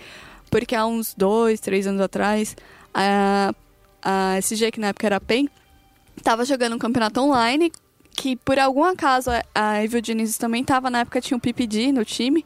porque 0.48 0.76
há 0.76 0.86
uns 0.86 1.12
dois, 1.14 1.58
três 1.58 1.88
anos 1.88 2.00
atrás, 2.00 2.54
a, 2.94 3.52
a 4.02 4.36
SG, 4.38 4.70
que 4.72 4.80
na 4.80 4.88
época 4.88 5.06
era 5.06 5.16
a 5.16 5.20
PEN, 5.20 5.48
tava 6.22 6.44
jogando 6.44 6.74
um 6.74 6.78
campeonato 6.78 7.20
online, 7.20 7.72
que 8.14 8.36
por 8.36 8.58
algum 8.58 8.84
acaso 8.84 9.30
a- 9.30 9.42
a 9.54 9.84
Evil 9.84 10.00
Genesis 10.04 10.36
também 10.36 10.62
tava, 10.64 10.90
na 10.90 11.00
época 11.00 11.20
tinha 11.20 11.36
um 11.36 11.40
PPD 11.40 11.92
no 11.92 12.04
time, 12.04 12.44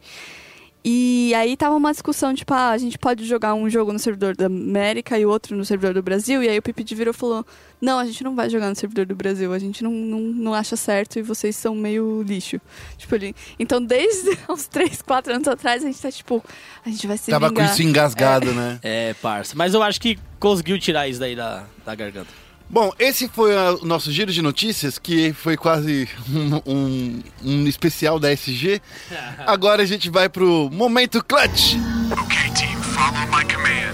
e 0.89 1.33
aí 1.35 1.57
tava 1.57 1.75
uma 1.75 1.91
discussão, 1.91 2.33
tipo, 2.33 2.53
ah, 2.53 2.69
a 2.69 2.77
gente 2.77 2.97
pode 2.97 3.25
jogar 3.25 3.53
um 3.53 3.69
jogo 3.69 3.91
no 3.91 3.99
servidor 3.99 4.37
da 4.37 4.45
América 4.45 5.19
e 5.19 5.25
outro 5.25 5.53
no 5.53 5.65
servidor 5.65 5.93
do 5.93 6.01
Brasil. 6.01 6.41
E 6.41 6.47
aí 6.47 6.57
o 6.57 6.61
PPD 6.61 6.95
virou 6.95 7.13
e 7.13 7.17
falou, 7.17 7.45
não, 7.81 7.99
a 7.99 8.05
gente 8.05 8.23
não 8.23 8.33
vai 8.33 8.49
jogar 8.49 8.69
no 8.69 8.75
servidor 8.75 9.05
do 9.05 9.13
Brasil, 9.13 9.51
a 9.51 9.59
gente 9.59 9.83
não, 9.83 9.91
não, 9.91 10.19
não 10.21 10.53
acha 10.53 10.77
certo 10.77 11.19
e 11.19 11.21
vocês 11.21 11.57
são 11.57 11.75
meio 11.75 12.21
lixo. 12.21 12.61
Tipo, 12.97 13.15
ele... 13.15 13.35
Então 13.59 13.83
desde 13.83 14.29
uns 14.49 14.67
3, 14.67 15.01
4 15.01 15.33
anos 15.33 15.47
atrás 15.49 15.83
a 15.83 15.87
gente 15.87 16.01
tá, 16.01 16.09
tipo, 16.09 16.41
a 16.85 16.89
gente 16.89 17.05
vai 17.05 17.17
se 17.17 17.31
Tava 17.31 17.49
com 17.49 17.55
vingar. 17.55 17.73
isso 17.73 17.83
engasgado, 17.83 18.53
né? 18.53 18.79
É, 18.81 19.13
parça. 19.15 19.57
Mas 19.57 19.73
eu 19.73 19.83
acho 19.83 19.99
que 19.99 20.17
conseguiu 20.39 20.79
tirar 20.79 21.05
isso 21.05 21.19
daí 21.19 21.35
da, 21.35 21.65
da 21.85 21.95
garganta. 21.95 22.46
Bom, 22.69 22.91
esse 22.99 23.29
foi 23.29 23.55
o 23.55 23.85
nosso 23.85 24.11
giro 24.11 24.31
de 24.31 24.41
notícias, 24.41 24.99
que 24.99 25.31
foi 25.31 25.55
quase 25.55 26.07
um, 26.29 26.61
um- 26.73 27.23
um 27.43 27.67
especial 27.67 28.19
da 28.19 28.29
SG. 28.31 28.81
Agora 29.47 29.83
a 29.83 29.85
gente 29.85 30.09
vai 30.09 30.27
pro 30.27 30.69
Momento 30.71 31.23
Clutch. 31.23 31.75
Okay, 32.11 32.51
team, 32.53 32.81
follow 32.81 33.25
my 33.27 33.43
command. 33.45 33.87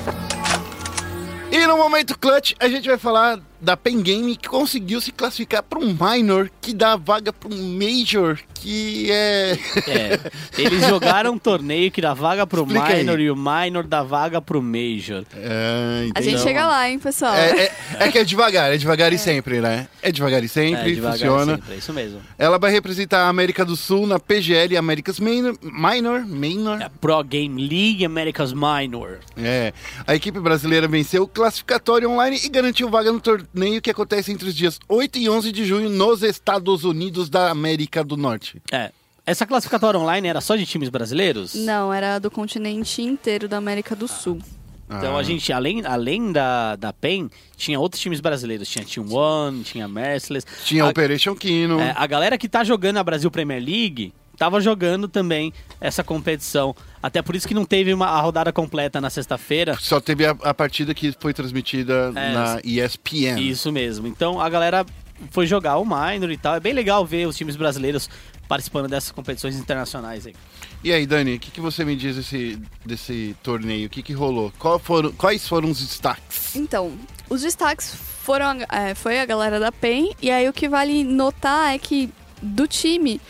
E 1.52 1.68
no 1.68 1.78
Momento 1.78 2.18
Clutch 2.18 2.54
a 2.60 2.68
gente 2.68 2.88
vai 2.88 2.98
falar 2.98 3.40
da 3.64 3.78
Pen 3.78 4.02
Game, 4.02 4.36
que 4.36 4.48
conseguiu 4.50 5.00
se 5.00 5.12
classificar 5.12 5.64
para 5.64 5.80
um 5.80 5.96
Minor, 6.00 6.50
que 6.62 6.74
dá 6.74 6.96
vaga 6.96 7.32
para 7.32 7.54
um 7.54 7.74
Major, 7.78 8.38
que 8.54 9.10
é... 9.12 9.58
É, 9.88 10.20
eles 10.58 10.82
jogaram 10.88 11.34
um 11.34 11.38
torneio 11.38 11.92
que 11.92 12.02
dá 12.02 12.14
vaga 12.14 12.46
pro 12.48 12.62
Explica 12.64 12.88
aí. 12.88 13.00
Minor 13.00 13.20
e 13.20 13.30
o 13.32 13.36
Minor 13.36 13.84
dá 13.86 14.02
vaga 14.04 14.42
pro 14.42 14.62
Major. 14.62 15.24
É, 15.36 16.10
A 16.16 16.22
gente 16.22 16.42
chega 16.42 16.66
lá, 16.68 16.90
hein, 16.90 17.00
pessoal. 17.00 17.34
É, 17.36 17.64
é- 17.66 17.72
é 18.00 18.12
que 18.12 18.18
é 18.18 18.24
devagar, 18.24 18.74
é 18.74 18.78
devagar 18.78 19.12
e 19.14 19.18
sempre, 19.18 19.60
né? 19.62 19.88
É 20.02 20.12
devagar 20.12 20.44
e 20.44 20.48
sempre, 20.50 20.92
é, 20.92 20.96
devagar 20.96 21.18
funciona. 21.20 21.56
sempre, 21.56 21.74
é 21.74 21.78
isso 21.78 21.94
mesmo. 21.94 22.22
Ela 22.38 22.58
vai 22.58 22.72
representar 22.72 23.26
a 23.26 23.30
América 23.30 23.64
do 23.66 23.76
Sul 23.76 24.06
na 24.08 24.20
PGL 24.20 24.76
Américas 24.78 25.20
Minor, 25.20 25.56
Minor, 25.62 26.26
Minor. 26.26 26.82
É 26.82 26.86
a 26.86 26.90
Pro 26.90 27.24
Game 27.24 27.62
League 27.68 28.04
America's 28.06 28.54
Minor. 28.54 29.20
É. 29.38 29.74
A 30.08 30.16
equipe 30.16 30.40
brasileira 30.40 30.88
venceu 30.88 31.24
o 31.24 31.28
classificatório 31.28 32.10
online 32.10 32.40
e 32.44 32.50
garantiu 32.50 32.90
vaga 32.90 33.12
no 33.12 33.20
torneio 33.20 33.48
que 33.82 33.90
acontece 33.92 34.32
entre 34.32 34.48
os 34.48 34.56
dias 34.56 34.80
8 34.90 35.18
e 35.20 35.30
11 35.30 35.52
de 35.52 35.66
junho 35.66 35.90
nos 35.90 36.24
Estados 36.24 36.84
Unidos 36.84 37.30
da 37.30 37.50
América 37.52 38.04
do 38.04 38.18
Norte. 38.18 38.62
É. 38.72 38.92
Essa 39.26 39.46
classificatória 39.46 40.00
online 40.00 40.28
era 40.28 40.42
só 40.42 40.56
de 40.56 40.66
times 40.66 40.90
brasileiros? 40.90 41.54
Não, 41.56 41.94
era 41.94 42.20
do 42.20 42.30
continente 42.30 43.02
inteiro 43.02 43.48
da 43.48 43.58
América 43.58 43.96
do 43.96 44.08
Sul. 44.08 44.40
Então 44.86 45.16
Ah. 45.16 45.20
a 45.20 45.24
gente, 45.24 45.52
além, 45.54 45.82
além 45.86 46.32
da, 46.32 46.76
da 46.76 46.92
PEN, 46.92 47.30
tinha 47.56 47.80
outros 47.80 48.02
times 48.02 48.20
brasileiros. 48.20 48.68
Tinha 48.68 48.84
Team 48.84 49.12
One, 49.12 49.64
tinha 49.64 49.88
Merciless. 49.88 50.46
Tinha 50.66 50.84
a, 50.84 50.90
Operation 50.90 51.36
Kino. 51.36 51.80
é, 51.80 51.94
a 51.96 52.06
galera 52.06 52.38
que 52.38 52.50
tá 52.50 52.64
jogando 52.66 52.98
a 52.98 53.04
Brasil 53.04 53.32
Premier 53.32 53.64
League 53.64 54.14
tava 54.38 54.60
jogando 54.62 55.08
também 55.08 55.54
essa 55.80 56.04
competição. 56.04 56.76
Até 57.02 57.22
por 57.22 57.36
isso 57.36 57.48
que 57.48 57.54
não 57.54 57.66
teve 57.66 57.94
uma, 57.94 58.08
a 58.08 58.22
rodada 58.22 58.52
completa 58.52 59.00
na 59.02 59.10
sexta-feira. 59.10 59.78
Só 59.80 60.00
teve 60.00 60.26
a, 60.26 60.32
a 60.44 60.54
partida 60.54 60.94
que 60.94 61.14
foi 61.20 61.34
transmitida 61.34 62.12
É, 62.16 62.34
na 62.34 62.60
ESPN. 62.64 63.40
Isso 63.40 63.72
mesmo. 63.72 64.08
Então 64.08 64.40
a 64.40 64.50
galera 64.50 64.86
foi 65.32 65.46
jogar 65.46 65.78
o 65.78 65.86
Minor 65.86 66.32
e 66.32 66.38
tal. 66.38 66.56
É 66.56 66.60
bem 66.60 66.74
legal 66.74 67.06
ver 67.06 67.28
os 67.28 67.38
times 67.38 67.56
brasileiros 67.56 68.10
participando 68.48 68.90
dessas 68.90 69.12
competições 69.12 69.56
internacionais 69.56 70.28
aí. 70.28 70.36
E 70.84 70.92
aí, 70.92 71.06
Dani, 71.08 71.36
o 71.36 71.40
que, 71.40 71.50
que 71.50 71.62
você 71.62 71.86
me 71.86 71.96
diz 71.96 72.18
desse, 72.18 72.60
desse 72.86 73.36
torneio? 73.42 73.88
O 73.88 73.90
que, 73.90 74.04
que 74.04 74.12
rolou? 74.12 74.52
Qual 74.60 74.78
foram, 74.78 75.12
quais 75.14 75.48
foram 75.48 75.72
os 75.72 75.80
destaques? 75.80 76.54
Então, 76.56 76.92
os 77.30 77.42
destaques 77.42 77.96
foram 77.96 78.58
é, 78.70 78.94
foi 78.94 79.20
a 79.20 79.26
galera 79.26 79.60
da 79.62 79.72
PEN, 79.72 80.12
e 80.22 80.30
aí 80.30 80.48
o 80.50 80.54
que 80.54 80.68
vale 80.68 81.04
notar 81.06 81.74
é 81.74 81.78
que 81.78 82.10
do 82.42 82.68
time, 82.68 83.22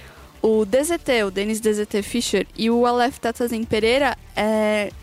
o 0.43 0.65
DZT, 0.65 1.23
o 1.25 1.31
Denis 1.31 1.59
DZT 1.59 2.03
Fischer 2.03 2.45
e 2.55 2.69
o 2.69 2.85
Aleph 2.85 3.17
Tatazen 3.17 3.63
Pereira 3.63 4.15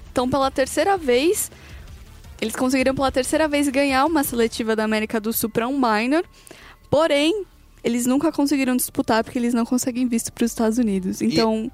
estão 0.07 0.29
pela 0.29 0.51
terceira 0.51 0.97
vez. 0.97 1.51
Eles 2.41 2.55
conseguiram 2.55 2.95
pela 2.95 3.11
terceira 3.11 3.49
vez 3.49 3.69
ganhar 3.69 4.05
uma 4.07 4.23
seletiva 4.23 4.77
da 4.77 4.85
América 4.85 5.19
do 5.21 5.33
Sul 5.33 5.51
para 5.51 5.67
um 5.67 5.79
minor, 5.79 6.25
porém, 6.91 7.45
eles 7.83 8.07
nunca 8.07 8.31
conseguiram 8.31 8.77
disputar 8.77 9.25
porque 9.25 9.39
eles 9.39 9.53
não 9.55 9.65
conseguem 9.67 10.07
visto 10.07 10.33
para 10.33 10.45
os 10.45 10.51
Estados 10.51 10.79
Unidos. 10.79 11.21
Então, 11.23 11.71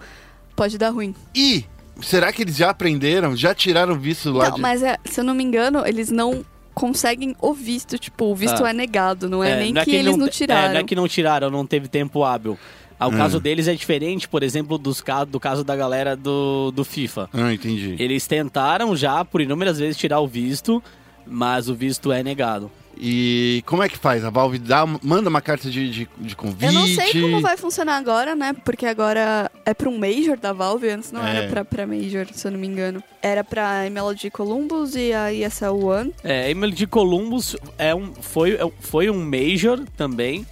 pode 0.54 0.78
dar 0.78 0.90
ruim. 0.90 1.14
E 1.34 1.64
será 2.02 2.32
que 2.32 2.42
eles 2.42 2.56
já 2.56 2.70
aprenderam? 2.70 3.36
Já 3.36 3.54
tiraram 3.54 3.98
visto 3.98 4.30
lá 4.32 4.48
Não, 4.50 4.56
de... 4.56 4.60
mas 4.62 4.82
é, 4.82 4.96
se 5.04 5.20
eu 5.20 5.24
não 5.24 5.34
me 5.34 5.42
engano, 5.44 5.84
eles 5.86 6.10
não 6.10 6.44
conseguem 6.74 7.34
o 7.40 7.52
visto. 7.54 7.96
Tipo, 7.98 8.26
o 8.26 8.34
visto 8.34 8.64
Ah. 8.64 8.70
é 8.70 8.72
negado, 8.72 9.28
não 9.28 9.42
é, 9.42 9.56
nem 9.56 9.72
não 9.72 9.82
é 9.82 9.84
que, 9.84 9.94
eles 9.94 10.16
não 10.16 10.28
te- 10.28 10.38
tiraram. 10.38 10.70
É, 10.70 10.72
não 10.74 10.80
é 10.80 10.84
que 10.84 10.94
não 10.96 11.06
tiraram, 11.08 11.50
não 11.50 11.64
teve 11.66 11.86
tempo 11.88 12.22
hábil. 12.24 12.58
Ah, 12.98 13.06
O 13.06 13.10
Hum. 13.10 13.16
caso 13.16 13.38
deles 13.40 13.68
é 13.68 13.74
diferente, 13.74 14.28
por 14.28 14.42
exemplo, 14.42 14.78
dos 14.78 15.02
do 15.28 15.38
caso 15.40 15.62
da 15.62 15.76
galera 15.76 16.16
do, 16.16 16.70
do 16.70 16.84
FIFA. 16.84 17.28
Ah, 17.32 17.52
entendi. 17.52 17.96
Eles 17.98 18.26
tentaram 18.26 18.96
já, 18.96 19.24
por 19.24 19.40
inúmeras 19.40 19.78
vezes, 19.78 19.96
tirar 19.96 20.20
o 20.20 20.26
visto, 20.26 20.82
mas 21.26 21.68
o 21.68 21.74
visto 21.74 22.10
é 22.12 22.22
negado. 22.22 22.70
E 22.98 23.62
como 23.66 23.82
é 23.82 23.90
que 23.90 23.98
faz? 23.98 24.24
A 24.24 24.30
Valve 24.30 24.58
dá, 24.58 24.86
manda 25.02 25.28
uma 25.28 25.42
carta 25.42 25.68
de, 25.70 25.90
de, 25.90 26.08
de 26.18 26.34
convite? 26.34 26.64
Eu 26.64 26.72
não 26.72 26.86
sei 26.86 27.20
como 27.20 27.42
vai 27.42 27.54
funcionar 27.54 27.98
agora, 27.98 28.34
né? 28.34 28.54
Porque 28.64 28.86
agora 28.86 29.50
é 29.66 29.74
pra 29.74 29.90
um 29.90 29.98
Major 29.98 30.38
da 30.38 30.54
Valve, 30.54 30.88
antes 30.88 31.12
não 31.12 31.22
É. 31.22 31.36
era 31.36 31.48
pra, 31.50 31.62
pra 31.62 31.86
Major, 31.86 32.26
se 32.32 32.46
eu 32.48 32.52
não 32.52 32.58
me 32.58 32.66
engano. 32.66 33.02
Era 33.20 33.44
pra 33.44 33.84
MLG 33.84 34.30
Columbus 34.30 34.96
e 34.96 35.12
a 35.12 35.30
ESL 35.30 35.84
One. 35.84 36.14
É, 36.24 36.50
Emily 36.50 36.72
de 36.72 36.86
Columbus 36.86 37.54
é 37.76 37.94
um, 37.94 38.14
foi, 38.14 38.52
é- 38.54 38.72
foi 38.80 39.10
um 39.10 39.22
Major 39.22 39.80
também, 39.94 40.46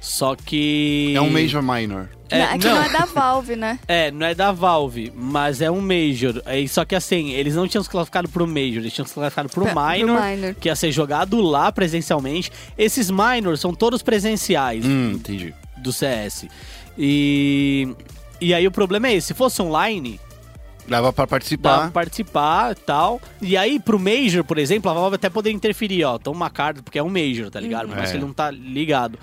só 0.00 0.34
que... 0.34 1.12
É 1.14 1.20
um 1.20 1.30
Major 1.30 1.62
Minor. 1.62 2.08
É, 2.30 2.38
Não, 2.38 2.46
é 2.46 2.58
que 2.58 2.66
não. 2.68 2.74
não 2.76 2.82
é 2.84 2.88
da 2.88 3.04
Valve, 3.06 3.56
né? 3.56 3.78
É, 3.88 4.10
não 4.12 4.24
é 4.26 4.34
da 4.34 4.52
Valve, 4.52 5.12
mas 5.16 5.60
é 5.60 5.68
um 5.70 5.80
Major. 5.80 6.40
É, 6.46 6.64
só 6.68 6.84
que 6.84 6.94
assim, 6.94 7.30
eles 7.32 7.54
não 7.56 7.66
tinham 7.68 7.82
se 7.82 7.90
classificado 7.90 8.28
pro 8.28 8.46
Major, 8.46 8.76
eles 8.78 8.92
tinham 8.92 9.06
se 9.06 9.12
classificado 9.14 9.48
pro 9.48 9.64
Pra- 9.64 9.72
pro 9.74 9.82
Minor, 9.90 10.22
Minor. 10.22 10.54
que 10.54 10.68
ia 10.68 10.76
ser 10.76 10.90
jogado 10.92 11.40
lá 11.40 11.70
presencialmente. 11.72 12.50
Esses 12.78 13.10
Minors 13.10 13.60
são 13.60 13.74
todos 13.74 14.00
presenciais 14.00 14.84
Hum, 14.86 15.12
entendi. 15.16 15.52
do 15.78 15.92
CS. 15.92 16.46
E, 16.96 17.88
e 18.40 18.54
aí 18.54 18.66
o 18.66 18.70
problema 18.70 19.08
é 19.08 19.14
esse, 19.14 19.28
se 19.28 19.34
fosse 19.34 19.60
online, 19.60 20.20
Dava 20.86 21.12
pra 21.12 21.22
dava 21.24 21.28
participar. 21.30 21.78
pra 21.82 21.90
participar 21.90 22.72
e 22.72 22.74
tal. 22.76 23.20
E 23.42 23.56
aí 23.56 23.78
pro 23.80 23.98
Major, 23.98 24.44
por 24.44 24.58
exemplo, 24.58 24.90
a 24.90 24.94
Valve 24.94 25.16
até 25.16 25.28
poderia 25.28 25.54
interferir, 25.56 26.04
ó, 26.04 26.18
toma 26.18 26.36
uma 26.36 26.50
carta, 26.50 26.82
porque 26.82 26.98
é 26.98 27.02
um 27.02 27.08
Major, 27.08 27.50
tá 27.50 27.58
ligado? 27.60 27.88
Por 27.88 27.96
mais 27.96 28.10
É. 28.10 28.14
ele 28.14 28.24
não 28.24 28.32
tá 28.32 28.50
ligado. 28.50 29.18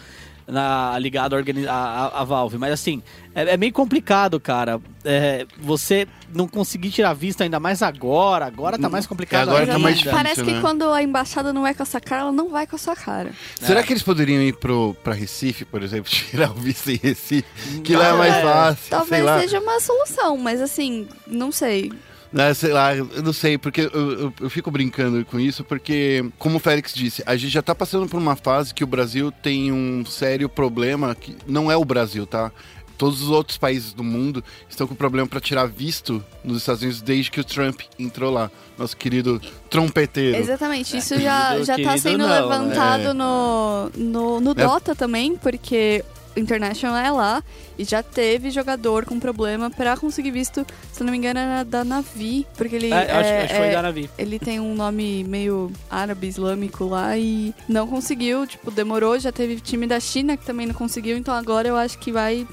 Na, 0.47 0.97
ligado 0.97 1.33
à, 1.33 1.37
organi- 1.37 1.67
à- 1.67 2.23
Valve. 2.23 2.57
Mas 2.57 2.71
assim, 2.71 3.03
é, 3.35 3.55
é 3.55 3.57
meio 3.57 3.73
complicado, 3.73 4.39
cara. 4.39 4.79
É, 5.03 5.45
você 5.57 6.07
não 6.33 6.47
conseguir 6.47 6.89
tirar 6.89 7.13
visto 7.13 7.41
ainda 7.41 7.59
mais 7.59 7.81
agora. 7.81 8.45
Agora 8.45 8.77
tá 8.79 8.87
mais 8.89 9.05
complicado. 9.05 9.49
Agora 9.49 9.63
ainda. 9.63 9.73
tá 9.73 9.79
mais 9.79 9.97
difícil, 9.97 10.17
Parece 10.17 10.43
que 10.43 10.51
né? 10.53 10.61
quando 10.61 10.89
a 10.89 11.03
embaixada 11.03 11.51
não 11.51 11.63
vai 11.63 11.73
com 11.73 11.83
a 11.83 11.85
sua 11.85 11.99
cara, 11.99 12.21
ela 12.21 12.31
não 12.31 12.49
vai 12.49 12.65
com 12.65 12.77
a 12.77 12.79
sua 12.79 12.95
cara. 12.95 13.31
Será 13.59 13.83
que 13.83 13.91
eles 13.91 14.03
poderiam 14.03 14.41
ir 14.41 14.55
pro, 14.55 14.95
pra 15.03 15.13
Recife, 15.13 15.65
por 15.65 15.83
exemplo, 15.83 16.07
tirar 16.09 16.51
o 16.51 16.53
visto 16.53 16.89
em 16.91 16.95
Recife? 16.95 17.43
Que 17.83 17.95
lá 17.97 18.07
é 18.07 18.13
mais 18.13 18.33
É, 18.35 18.41
fácil, 18.41 18.81
sei 18.83 18.89
Talvez 18.89 19.23
lá. 19.25 19.39
seja 19.41 19.59
uma 19.59 19.79
solução, 19.81 20.37
mas 20.37 20.61
assim, 20.61 21.09
não 21.27 21.51
sei. 21.51 21.91
Né, 22.31 22.53
sei 22.53 22.73
lá, 22.73 22.93
eu 22.95 23.23
não 23.23 23.31
sei, 23.31 23.57
porque 23.57 23.81
eu, 23.81 23.89
eu- 24.11 24.33
eu 24.41 24.49
fico 24.49 24.69
brincando 24.69 25.23
com 25.25 25.39
isso, 25.39 25.63
porque, 25.63 26.25
como 26.37 26.57
o 26.57 26.59
Félix 26.59 26.93
disse, 26.93 27.23
a 27.25 27.35
gente 27.37 27.51
já 27.53 27.61
tá 27.61 27.73
passando 27.73 28.07
por 28.07 28.17
uma 28.17 28.35
fase 28.35 28.73
que 28.73 28.83
o 28.83 28.87
Brasil 28.87 29.31
tem 29.31 29.71
um 29.71 30.05
sério 30.05 30.49
problema, 30.49 31.15
que 31.15 31.35
não 31.47 31.71
é 31.71 31.77
o 31.77 31.85
Brasil, 31.85 32.25
tá? 32.27 32.51
Todos 32.97 33.21
os 33.21 33.29
outros 33.29 33.57
países 33.59 33.93
do 33.93 34.03
mundo 34.03 34.43
estão 34.67 34.87
com 34.87 34.95
problema 34.95 35.27
para 35.27 35.39
tirar 35.39 35.67
visto 35.67 36.21
nos 36.43 36.57
Estados 36.57 36.81
Unidos 36.81 36.99
desde 37.01 37.29
que 37.31 37.39
o 37.39 37.43
Trump 37.43 37.81
entrou 37.97 38.31
lá. 38.33 38.49
Nosso 38.77 38.97
querido 38.97 39.39
trompeteiro. 39.69 40.37
Exatamente, 40.37 40.97
isso 40.97 41.19
já, 41.19 41.47
querido- 41.49 41.65
já 41.65 41.73
tá 41.73 41.77
querido 41.81 41.99
sendo 41.99 42.17
não, 42.17 42.27
né? 42.27 42.39
levantado 42.41 43.03
É. 43.09 43.13
no, 43.13 43.89
no, 43.95 44.41
no 44.41 44.51
É. 44.51 44.53
Dota 44.55 44.95
também, 44.95 45.35
porque 45.37 46.03
International 46.37 46.97
é 46.97 47.11
lá 47.11 47.43
e 47.77 47.83
já 47.83 48.01
teve 48.03 48.49
jogador 48.51 49.05
com 49.05 49.19
problema 49.19 49.69
pra 49.69 49.95
conseguir 49.97 50.31
visto, 50.31 50.65
se 50.91 51.03
não 51.03 51.11
me 51.11 51.17
engano, 51.17 51.39
era 51.39 51.63
da 51.63 51.83
Navi, 51.83 52.45
porque 52.55 52.75
ele 52.75 52.91
É, 52.91 52.97
acho, 52.97 53.11
é- 53.11 53.39
acho 53.43 53.47
que 53.49 53.55
foi 53.59 53.67
é- 53.67 53.71
da 53.71 53.81
Navi. 53.81 54.09
ele 54.17 54.39
tem 54.39 54.59
um 54.59 54.73
nome 54.75 55.23
meio 55.23 55.71
árabe, 55.89 56.27
islâmico 56.27 56.85
lá 56.85 57.17
e 57.17 57.53
não 57.67 57.87
conseguiu, 57.87 58.45
tipo, 58.47 58.69
demorou, 58.71 59.17
já 59.19 59.31
teve 59.31 59.59
time 59.59 59.87
da 59.87 59.99
China 59.99 60.35
que 60.37 60.45
também 60.45 60.65
não 60.67 60.73
conseguiu, 60.73 61.17
então 61.17 61.33
agora 61.33 61.67
eu 61.67 61.75
acho 61.75 61.97
que 61.99 62.11
vai 62.11 62.47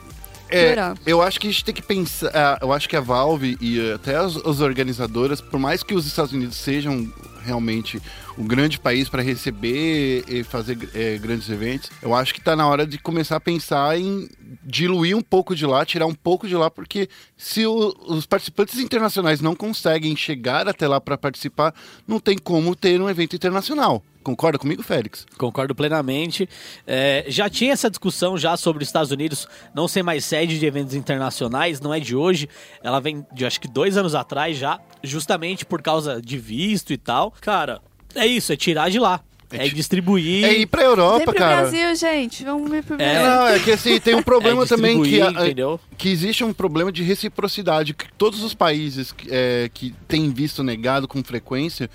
É, 0.49 0.67
piorar. 0.67 0.97
eu 1.07 1.23
acho 1.23 1.41
que 1.41 1.49
a 1.49 1.51
gente 1.51 1.65
tem 1.65 1.75
que 1.75 1.83
pensar. 1.83 2.31
ah, 2.35 2.59
Eu 2.61 2.73
acho 2.73 2.89
que 2.89 2.97
a 2.97 3.01
Valve 3.01 3.57
e 3.61 3.91
até 3.93 4.17
as, 4.17 4.37
as 4.37 4.61
organizadoras, 4.61 5.41
por 5.41 5.59
mais 5.59 5.83
que 5.83 5.95
os 5.95 6.07
Estados 6.07 6.33
Unidos 6.33 6.57
sejam 6.57 7.11
realmente 7.45 8.01
um 8.37 8.47
grande 8.47 8.79
país 8.79 9.09
para 9.09 9.23
receber 9.23 10.25
e 10.29 10.43
fazer 10.43 10.77
eh, 10.95 11.19
grandes 11.19 11.49
eventos, 11.49 11.91
eu 12.03 12.15
acho 12.15 12.35
que 12.35 12.41
tá 12.41 12.57
na 12.57 12.67
hora 12.67 12.87
de 12.87 12.99
começar 12.99 13.37
a 13.37 13.41
pensar 13.41 13.99
em 13.99 14.29
diluir 14.65 15.17
um 15.17 15.23
pouco 15.23 15.55
de 15.55 15.65
lá, 15.67 15.85
tirar 15.85 16.07
um 16.07 16.15
pouco 16.15 16.49
de 16.49 16.57
lá, 16.57 16.71
porque 16.71 17.09
se 17.37 17.65
o- 17.67 17.95
os 18.09 18.27
participantes 18.27 18.79
internacionais 18.79 19.41
não 19.41 19.55
conseguem 19.55 20.17
chegar 20.17 20.67
até 20.67 20.89
lá 20.89 21.01
para 21.01 21.17
participar, 21.17 21.75
não 22.09 22.19
tem 22.19 22.37
como 22.37 22.75
ter 22.75 23.01
um 23.01 23.09
evento 23.09 23.37
internacional. 23.37 24.03
Concorda 24.23 24.59
comigo, 24.59 24.83
Félix? 24.83 25.27
Concordo 25.37 25.75
plenamente. 25.75 26.49
É, 26.87 27.27
já 27.29 27.49
tinha 27.51 27.75
essa 27.75 27.91
discussão 27.91 28.39
já 28.39 28.57
sobre 28.57 28.83
os 28.83 28.89
Estados 28.89 29.11
Unidos 29.11 29.47
não 29.75 29.87
ser 29.87 30.03
mais 30.03 30.25
sede 30.25 30.59
de 30.59 30.65
eventos 30.65 30.95
internacionais, 30.95 31.79
não 31.79 31.93
é 31.93 32.01
de 32.01 32.17
hoje. 32.17 32.49
Ela 32.83 33.01
vem 33.01 33.25
de 33.35 33.45
acho 33.45 33.61
que 33.61 33.69
dois 33.69 33.99
anos 33.99 34.15
atrás 34.15 34.57
já, 34.57 34.81
justamente 35.03 35.67
por 35.67 35.83
causa 35.83 36.23
de 36.23 36.39
visto 36.39 36.91
e 36.91 36.97
tal. 36.97 37.33
Cara, 37.39 37.83
é 38.15 38.27
isso, 38.27 38.53
é 38.53 38.57
tirar 38.57 38.91
de 38.91 38.99
lá. 38.99 39.21
É 39.53 39.67
É, 39.67 39.69
distribuir. 39.69 40.45
É 40.45 40.53
ir 40.59 40.67
pra 40.67 40.81
Vem 40.81 40.89
Europa, 40.91 41.25
pro 41.27 41.35
cara. 41.35 41.61
Brasil, 41.63 41.95
gente. 41.95 42.43
Vamos 42.45 42.69
vir 42.69 42.83
pro 42.83 42.95
É. 42.95 42.97
Brasil. 42.99 43.23
Não, 43.23 43.47
é 43.49 43.59
que 43.61 43.71
assim, 43.71 44.01
tem 44.01 44.15
um 44.17 44.23
problema 44.25 44.65
É 44.65 44.67
também 44.67 45.01
que, 45.01 45.21
a- 45.23 45.31
entendeu? 45.31 45.79
que 45.97 46.09
existe 46.09 46.43
um 46.43 46.53
problema 46.53 46.91
de 46.91 47.05
reciprocidade. 47.05 47.95
Que 47.95 48.07
todos 48.19 48.43
os 48.43 48.53
países 48.53 49.13
que, 49.13 49.29
é, 49.31 49.71
que 49.73 49.95
têm 50.09 50.33
visto 50.33 50.63
negado 50.65 51.07
com 51.07 51.23
frequência, 51.23 51.89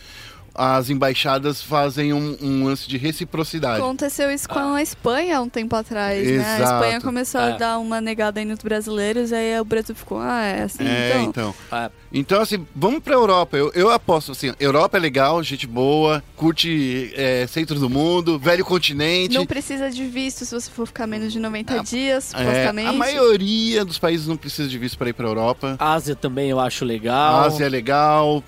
as 0.62 0.90
embaixadas 0.90 1.62
fazem 1.62 2.12
um, 2.12 2.38
um 2.42 2.66
lance 2.66 2.86
de 2.88 2.98
reciprocidade. 2.98 3.80
Aconteceu 3.82 4.30
isso 4.30 4.48
com 4.50 4.60
a 4.74 4.82
Espanha 4.82 5.38
há 5.38 5.42
um 5.42 5.48
tempo 5.48 5.74
atrás, 5.74 6.28
né? 6.28 6.44
A 6.46 6.56
Exato. 6.58 6.74
Espanha 6.84 7.02
começou 7.02 7.40
a 7.40 7.50
É. 7.52 7.58
dar 7.58 7.78
uma 7.80 8.02
negada 8.02 8.42
aí 8.42 8.46
nos 8.46 8.60
brasileiros, 8.60 9.32
aí 9.32 9.58
o 9.60 9.64
Brasil 9.64 9.96
ficou, 9.96 10.20
ah, 10.20 10.44
é 10.44 10.64
assim, 10.64 10.84
É, 10.86 11.10
então. 11.22 11.24
então. 11.30 11.56
Ah, 11.72 11.90
Então, 12.12 12.42
assim, 12.42 12.66
vamos 12.76 13.02
pra 13.04 13.14
Europa. 13.14 13.56
Eu, 13.56 13.72
eu 13.76 13.92
aposto, 13.92 14.32
assim, 14.32 14.52
Europa 14.60 14.98
é 14.98 15.00
legal, 15.00 15.42
gente 15.44 15.68
boa, 15.68 16.24
curte 16.36 17.14
é, 17.16 17.46
centro 17.48 17.80
do 17.80 17.88
mundo, 17.90 18.38
velho 18.40 18.66
continente. 18.66 19.36
Não 19.36 19.46
precisa 19.46 19.90
de 19.92 20.06
visto 20.08 20.44
se 20.44 20.54
você 20.54 20.70
for 20.72 20.88
ficar 20.88 21.06
menos 21.08 21.32
de 21.32 21.40
90 21.40 21.80
Ah, 21.80 21.84
dias, 21.84 22.34
É, 22.34 22.38
supostamente. 22.40 22.88
a 22.90 22.94
maioria 22.94 23.86
dos 23.86 24.00
países 24.00 24.26
não 24.28 24.36
precisa 24.36 24.68
de 24.68 24.78
visto 24.78 24.98
para 24.98 25.10
ir 25.10 25.14
pra 25.14 25.28
Europa. 25.28 25.76
Ásia 25.80 26.16
também 26.16 26.50
eu 26.50 26.60
acho 26.60 26.84
legal. 26.84 27.42
Ásia 27.46 27.66
é 27.66 27.70
legal. 27.70 28.44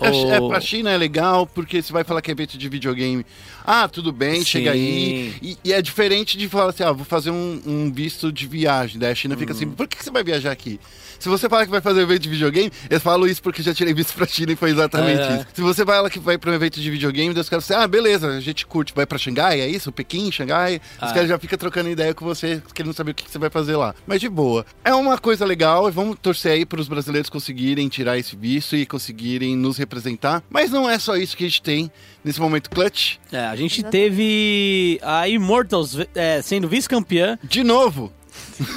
O- 0.00 0.04
É, 0.32 0.40
pra 0.48 0.60
China 0.60 0.90
é 0.90 0.96
legal, 0.96 1.46
porque 1.46 1.82
você 1.82 1.92
vai 1.92 2.04
falar 2.04 2.20
que 2.22 2.30
é 2.30 2.32
evento 2.32 2.56
de 2.58 2.68
videogame. 2.68 3.24
Ah, 3.64 3.88
tudo 3.88 4.12
bem, 4.12 4.40
Sim. 4.40 4.44
chega 4.44 4.72
aí. 4.72 5.34
E, 5.42 5.56
e 5.64 5.72
é 5.72 5.80
diferente 5.82 6.36
de 6.38 6.48
falar 6.48 6.70
assim, 6.70 6.82
ah, 6.82 6.92
vou 6.92 7.04
fazer 7.04 7.30
um, 7.30 7.60
um 7.66 7.92
visto 7.92 8.30
de 8.32 8.46
viagem. 8.46 8.98
Daí 8.98 9.12
a 9.12 9.14
China 9.14 9.36
fica 9.36 9.52
assim, 9.52 9.66
Hum. 9.66 9.72
por 9.72 9.88
que 9.88 9.96
que 9.96 10.04
você 10.04 10.10
vai 10.10 10.22
viajar 10.22 10.52
aqui? 10.52 10.78
Se 11.20 11.28
você 11.28 11.48
fala 11.48 11.64
que 11.64 11.70
vai 11.70 11.80
fazer 11.80 12.00
um 12.00 12.02
evento 12.02 12.22
de 12.22 12.28
videogame, 12.30 12.72
eu 12.88 12.98
falo 13.00 13.28
isso 13.28 13.42
porque 13.42 13.62
já 13.62 13.72
tirei 13.72 13.94
visto 13.94 14.14
pra 14.14 14.26
China 14.26 14.52
e 14.52 14.56
foi 14.56 14.70
exatamente 14.70 15.20
É. 15.20 15.36
isso. 15.36 15.46
Se 15.54 15.60
você 15.60 15.84
fala 15.84 16.10
que 16.10 16.18
vai 16.18 16.36
pra 16.38 16.50
um 16.50 16.54
evento 16.54 16.80
de 16.80 16.90
videogame, 16.90 17.38
os 17.38 17.48
caras 17.48 17.70
assim, 17.70 17.80
ah, 17.80 17.86
beleza, 17.86 18.26
a 18.28 18.40
gente 18.40 18.66
curte, 18.66 18.92
vai 18.94 19.04
pra 19.06 19.18
Xangai, 19.18 19.60
é 19.60 19.68
isso? 19.68 19.92
Pequim, 19.92 20.32
Xangai? 20.32 20.80
Os 20.96 21.08
Ah. 21.10 21.12
caras 21.12 21.28
já 21.28 21.38
ficam 21.38 21.58
trocando 21.58 21.90
ideia 21.90 22.14
com 22.14 22.24
você, 22.24 22.62
querendo 22.74 22.92
saber 22.94 23.10
o 23.10 23.14
que 23.14 23.24
que 23.24 23.30
você 23.30 23.38
vai 23.38 23.50
fazer 23.50 23.76
lá. 23.76 23.94
Mas 24.06 24.20
de 24.20 24.28
boa. 24.28 24.64
É 24.84 24.94
uma 24.94 25.18
coisa 25.18 25.44
legal 25.44 25.86
e 25.88 25.92
vamos 25.92 26.16
torcer 26.20 26.52
aí 26.52 26.64
pros 26.66 26.88
brasileiros 26.88 27.28
conseguirem 27.28 27.86
tirar 27.88 28.16
esse 28.18 28.34
visto 28.34 28.74
e 28.74 28.86
conseguirem 28.86 29.54
nos 29.56 29.76
representar. 29.76 30.42
Mas 30.48 30.70
não 30.70 30.88
é 30.88 30.98
só 30.98 31.16
isso 31.16 31.36
que 31.36 31.44
a 31.44 31.48
gente 31.48 31.60
tem 31.62 31.90
nesse 32.24 32.40
momento 32.40 32.70
clutch. 32.70 33.16
É, 33.30 33.44
a 33.44 33.56
gente 33.56 33.82
teve 33.82 34.98
a 35.02 35.28
Immortals 35.28 35.96
é, 36.14 36.40
sendo 36.42 36.66
vice-campeã. 36.68 37.38
De 37.44 37.62
novo, 37.62 38.12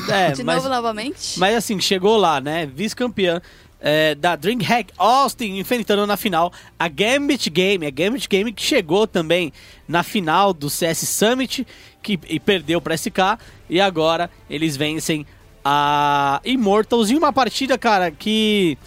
É, 0.10 0.32
De 0.34 0.44
mas, 0.44 0.58
novo, 0.58 0.70
novamente. 0.70 1.40
mas 1.40 1.56
assim, 1.56 1.80
chegou 1.80 2.18
lá, 2.18 2.40
né? 2.42 2.66
Vice-campeã. 2.66 3.42
é, 3.86 4.16
da 4.16 4.36
DreamHack 4.38 4.94
Austin 4.98 5.58
enfrentando 5.58 6.08
na 6.08 6.16
final 6.16 6.54
a 6.80 6.88
Gambit 6.88 7.50
Game, 7.50 7.86
a 7.86 7.90
Gambit 7.90 8.30
Game 8.30 8.54
que 8.54 8.64
chegou 8.64 9.06
também 9.06 9.52
na 9.88 10.04
final 10.04 10.54
do 10.54 10.70
CS 10.70 11.00
Summit 11.10 11.68
que, 12.02 12.18
e 12.30 12.40
perdeu 12.40 12.80
para 12.80 12.96
SK 12.96 13.38
e 13.70 13.82
agora 13.82 14.30
eles 14.50 14.78
vencem 14.78 15.26
a 15.66 16.40
Immortals 16.46 17.10
em 17.10 17.18
uma 17.18 17.34
partida, 17.34 17.78
cara, 17.78 18.10
que 18.10 18.78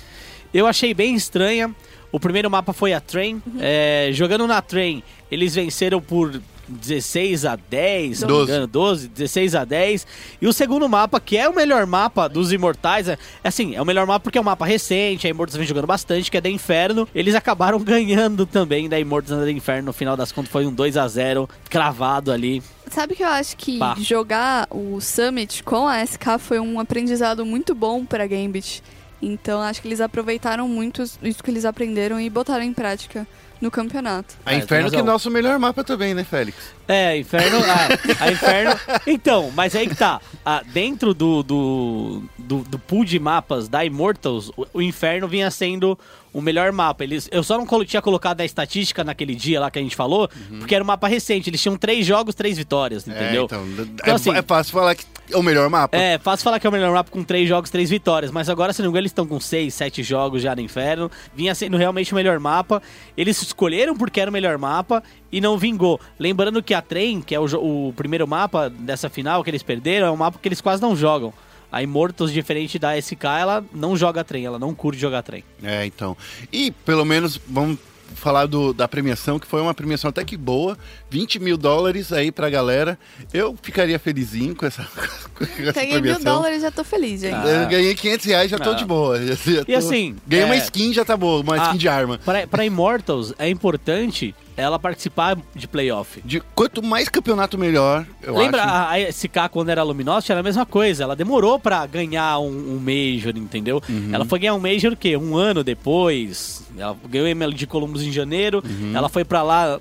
eu 0.53 0.67
achei 0.67 0.95
bem 0.95 1.15
estranha. 1.15 1.75
O 2.11 2.19
primeiro 2.19 2.51
mapa 2.51 2.73
foi 2.73 2.95
a 2.95 3.01
Train. 3.01 3.43
é, 3.59 4.09
jogando 4.13 4.47
na 4.47 4.63
Train, 4.63 5.03
eles 5.31 5.55
venceram 5.55 6.01
por 6.01 6.41
16 6.69 7.45
a 7.45 7.57
10, 7.57 8.19
se 8.19 8.23
não 8.23 8.29
me 8.29 8.35
12. 8.39 8.51
engano, 8.53 8.67
12, 8.67 9.09
16 9.09 9.55
a 9.55 9.65
10. 9.65 10.07
E 10.41 10.47
o 10.47 10.53
segundo 10.53 10.89
mapa, 10.89 11.21
que 11.21 11.37
é 11.37 11.49
o 11.49 11.55
melhor 11.55 11.87
mapa 11.87 12.29
dos 12.29 12.53
Imortais, 12.53 13.09
é 13.09 13.17
é 13.43 13.49
assim, 13.49 13.75
é 13.75 13.83
o 13.83 13.85
melhor 13.85 14.07
mapa 14.07 14.23
porque 14.25 14.39
é 14.39 14.41
um 14.41 14.45
mapa 14.45 14.65
recente, 14.67 15.27
a 15.27 15.31
Immortals 15.31 15.57
vem 15.57 15.67
jogando 15.67 15.87
bastante, 15.87 16.31
que 16.31 16.37
é 16.37 16.41
da 16.41 16.51
Inferno. 16.51 17.09
Eles 17.15 17.35
acabaram 17.35 17.79
ganhando 17.83 18.45
também 18.47 18.89
da 18.89 18.99
Immortals 18.99 19.41
da 19.41 19.51
Inferno. 19.51 19.87
No 19.87 19.93
final 19.93 20.17
das 20.17 20.33
contas, 20.33 20.51
foi 20.51 20.67
um 20.67 20.73
2 20.73 20.97
a 20.97 21.07
0 21.09 21.49
cravado 21.71 22.31
ali. 22.31 22.63
Sabe 22.91 23.15
que 23.15 23.23
eu 23.23 23.29
acho 23.29 23.57
que 23.57 23.79
Pá. 23.79 23.97
jogar 23.99 24.69
o 24.71 25.01
Summit 25.01 25.63
com 25.63 25.87
a 25.87 26.05
SK 26.05 26.39
foi 26.39 26.61
um 26.61 26.79
aprendizado 26.79 27.45
muito 27.45 27.75
bom 27.75 28.05
pra 28.05 28.27
Gambit. 28.27 28.83
Então 29.21 29.61
acho 29.63 29.81
que 29.81 29.89
eles 29.89 30.01
aproveitaram 30.01 30.69
muito 30.69 31.03
isso 31.03 31.43
que 31.43 31.51
eles 31.51 31.65
aprenderam 31.65 32.21
e 32.21 32.29
botaram 32.29 32.63
em 32.63 32.73
prática 32.73 33.27
no 33.61 33.71
campeonato. 33.71 34.35
a 34.45 34.55
É, 34.55 34.59
Inferno 34.59 34.91
que 34.91 34.97
é 34.97 34.99
razão. 35.01 35.13
nosso 35.13 35.31
melhor 35.31 35.59
mapa 35.59 35.83
também, 35.83 36.13
né, 36.15 36.25
Félix? 36.25 36.57
É, 36.87 37.17
Inferno. 37.19 37.59
ah, 37.65 38.25
a 38.25 38.31
Inferno. 38.31 38.79
Então, 39.07 39.51
mas 39.55 39.75
aí 39.75 39.89
que 39.89 39.95
tá. 39.97 40.21
Ah, 40.45 40.63
dentro 40.73 41.13
do, 41.15 41.43
do, 41.43 42.23
do, 42.39 42.59
do 42.61 42.79
pool 42.79 43.05
de 43.05 43.19
mapas 43.19 43.69
da 43.69 43.85
Immortals, 43.85 44.51
o, 44.57 44.67
o 44.75 44.83
Inferno 44.83 45.27
vinha 45.27 45.51
sendo 45.51 45.99
o 46.39 46.43
melhor 46.43 46.71
mapa. 46.71 47.03
Eles, 47.03 47.29
eu 47.33 47.43
só 47.43 47.57
não 47.57 47.65
colo- 47.65 47.85
tinha 47.85 48.03
colocado 48.03 48.43
a 48.43 48.45
estatística 48.45 49.03
naquele 49.03 49.35
dia 49.35 49.59
lá 49.59 49.71
que 49.71 49.79
a 49.79 49.83
gente 49.83 49.97
falou, 49.97 50.29
porque 50.59 50.75
era 50.75 50.85
um 50.85 50.87
mapa 50.87 51.09
recente. 51.09 51.49
Eles 51.49 51.63
tinham 51.63 51.77
três 51.79 52.05
jogos, 52.05 52.35
três 52.35 52.59
vitórias, 52.59 53.09
entendeu? 53.09 53.43
É, 53.43 53.45
então, 53.47 53.65
Então, 53.67 53.87
é, 54.05 54.11
assim- 54.11 54.35
é 54.35 54.43
fácil 54.43 54.73
falar 54.75 54.95
que 54.95 55.05
é 55.31 55.37
o 55.37 55.43
melhor 55.43 55.71
mapa. 55.71 55.97
É, 55.97 56.19
fácil 56.19 56.45
falar 56.45 56.61
que 56.61 56.67
é 56.67 56.71
o 56.71 56.73
melhor 56.73 56.93
mapa 56.93 57.11
com 57.11 57.25
três 57.25 57.49
jogos, 57.49 57.71
três 57.71 57.89
vitórias. 57.89 58.31
Mas 58.31 58.51
agora, 58.51 58.73
se 58.75 58.83
não 58.83 58.89
me 58.89 58.91
engano, 58.91 59.01
eles 59.03 59.13
estão 59.13 59.27
com 59.27 59.41
seis, 59.41 59.73
sete 59.73 60.03
jogos 60.03 60.43
já 60.43 60.55
no 60.55 60.61
Inferno. 60.61 61.11
Vinha 61.35 61.55
sendo 61.55 61.77
realmente 61.79 62.13
o 62.13 62.15
melhor 62.15 62.39
mapa. 62.39 62.83
Eles 63.17 63.41
escolheram 63.41 63.97
porque 63.97 64.21
era 64.21 64.29
o 64.31 64.33
melhor 64.33 64.59
mapa 64.59 65.03
e 65.33 65.41
não 65.41 65.57
vingou. 65.57 65.99
Lembrando 66.19 66.63
que 66.63 66.75
a 66.75 66.83
Trem, 66.83 67.23
que 67.23 67.35
é 67.35 67.41
o, 67.41 67.47
o 67.89 67.93
primeiro 67.97 68.29
mapa 68.29 68.69
dessa 68.69 69.09
final 69.09 69.43
que 69.43 69.49
eles 69.49 69.63
perderam, 69.63 70.07
é 70.07 70.11
um 70.11 70.17
mapa 70.17 70.39
que 70.41 70.47
eles 70.47 70.61
quase 70.61 70.83
não 70.83 70.95
jogam. 70.95 71.33
A 71.71 71.83
Immortals, 71.83 72.33
diferente 72.33 72.79
da 72.79 73.01
SK, 73.01 73.25
ela 73.41 73.65
não 73.75 73.97
joga 73.97 74.23
trem, 74.25 74.45
ela 74.47 74.59
não 74.59 74.75
curte 74.75 75.01
jogar 75.01 75.23
trem. 75.23 75.43
É, 75.63 75.85
então. 75.85 76.17
E 76.53 76.71
pelo 76.71 77.05
menos 77.05 77.41
vamos 77.49 77.79
falar 78.15 78.47
do, 78.47 78.73
da 78.73 78.87
premiação, 78.87 79.37
que 79.39 79.47
foi 79.49 79.61
uma 79.61 79.75
premiação 79.75 80.09
até 80.09 80.25
que 80.25 80.37
boa. 80.37 80.79
20 81.11 81.41
mil 81.41 81.57
dólares 81.57 82.13
aí 82.13 82.31
pra 82.31 82.49
galera. 82.49 82.97
Eu 83.35 83.59
ficaria 83.61 83.99
felizinho 83.99 84.55
com 84.55 84.65
essa, 84.65 84.85
com 85.35 85.45
essa 85.45 85.73
Peguei 85.73 86.01
mil 86.01 86.19
dólares 86.23 86.59
e 86.59 86.61
já 86.63 86.71
tô 86.71 86.85
feliz, 86.85 87.21
gente. 87.21 87.35
Ah. 87.35 87.63
Eu 87.65 87.69
ganhei 87.69 87.95
500 87.95 88.27
reais, 88.27 88.51
já 88.51 88.59
tô 88.59 88.71
Ah. 88.71 88.75
de 88.75 88.85
boa. 88.85 89.19
Já- 89.27 89.35
já 89.35 89.65
tô- 89.65 89.73
assim, 89.77 90.17
Ganhei 90.27 90.45
uma 90.47 90.55
é- 90.55 90.59
skin, 90.59 90.93
já 90.95 91.05
tá 91.05 91.17
boa. 91.17 91.43
Uma 91.43 91.57
Ah. 91.61 91.67
skin 91.67 91.79
de 91.79 91.89
arma. 91.89 92.19
Pra, 92.25 92.47
pra 92.47 92.65
Immortals, 92.65 93.35
é 93.39 93.49
importante 93.51 94.35
ela 94.57 94.79
participar 94.79 95.37
de 95.55 95.69
playoff. 95.69 96.21
De, 96.25 96.41
quanto 96.55 96.83
mais 96.83 97.09
campeonato, 97.09 97.59
melhor, 97.59 98.07
eu 98.23 98.37
Lembra 98.37 98.63
acho. 98.63 98.73
a, 98.73 98.91
a 98.93 99.13
SK 99.13 99.51
quando 99.51 99.69
era 99.69 99.83
Luminosity? 99.83 100.33
Era 100.33 100.41
a 100.41 100.45
mesma 100.45 100.65
coisa. 100.65 101.03
Ela 101.05 101.15
demorou 101.15 101.59
pra 101.59 101.85
ganhar 101.87 102.39
um, 102.39 102.47
um 102.77 102.79
Major, 102.81 103.37
entendeu? 103.37 103.83
Uhum. 103.89 104.11
Ela 104.13 104.25
foi 104.25 104.39
ganhar 104.39 104.55
um 104.55 104.59
Major 104.61 104.93
o 104.93 104.97
quê? 104.97 105.17
Um 105.17 105.37
ano 105.37 105.63
depois. 105.63 106.65
Ela 106.79 106.97
ganhou 107.09 107.27
o 107.27 107.31
ML 107.31 107.53
de 107.55 107.67
Columbus 107.67 108.03
em 108.03 108.11
janeiro. 108.11 108.63
Uhum. 108.65 108.93
Ela 108.97 109.09
foi 109.09 109.25
pra 109.25 109.43
lá 109.43 109.79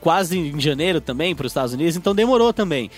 quase 0.00 0.38
em 0.38 0.58
janeiro 0.60 1.00
também, 1.00 1.34
pros 1.34 1.50
Estados 1.52 1.74
Unidos. 1.74 1.96
Então 1.96 2.14
demorou 2.14 2.52
também. 2.52 2.90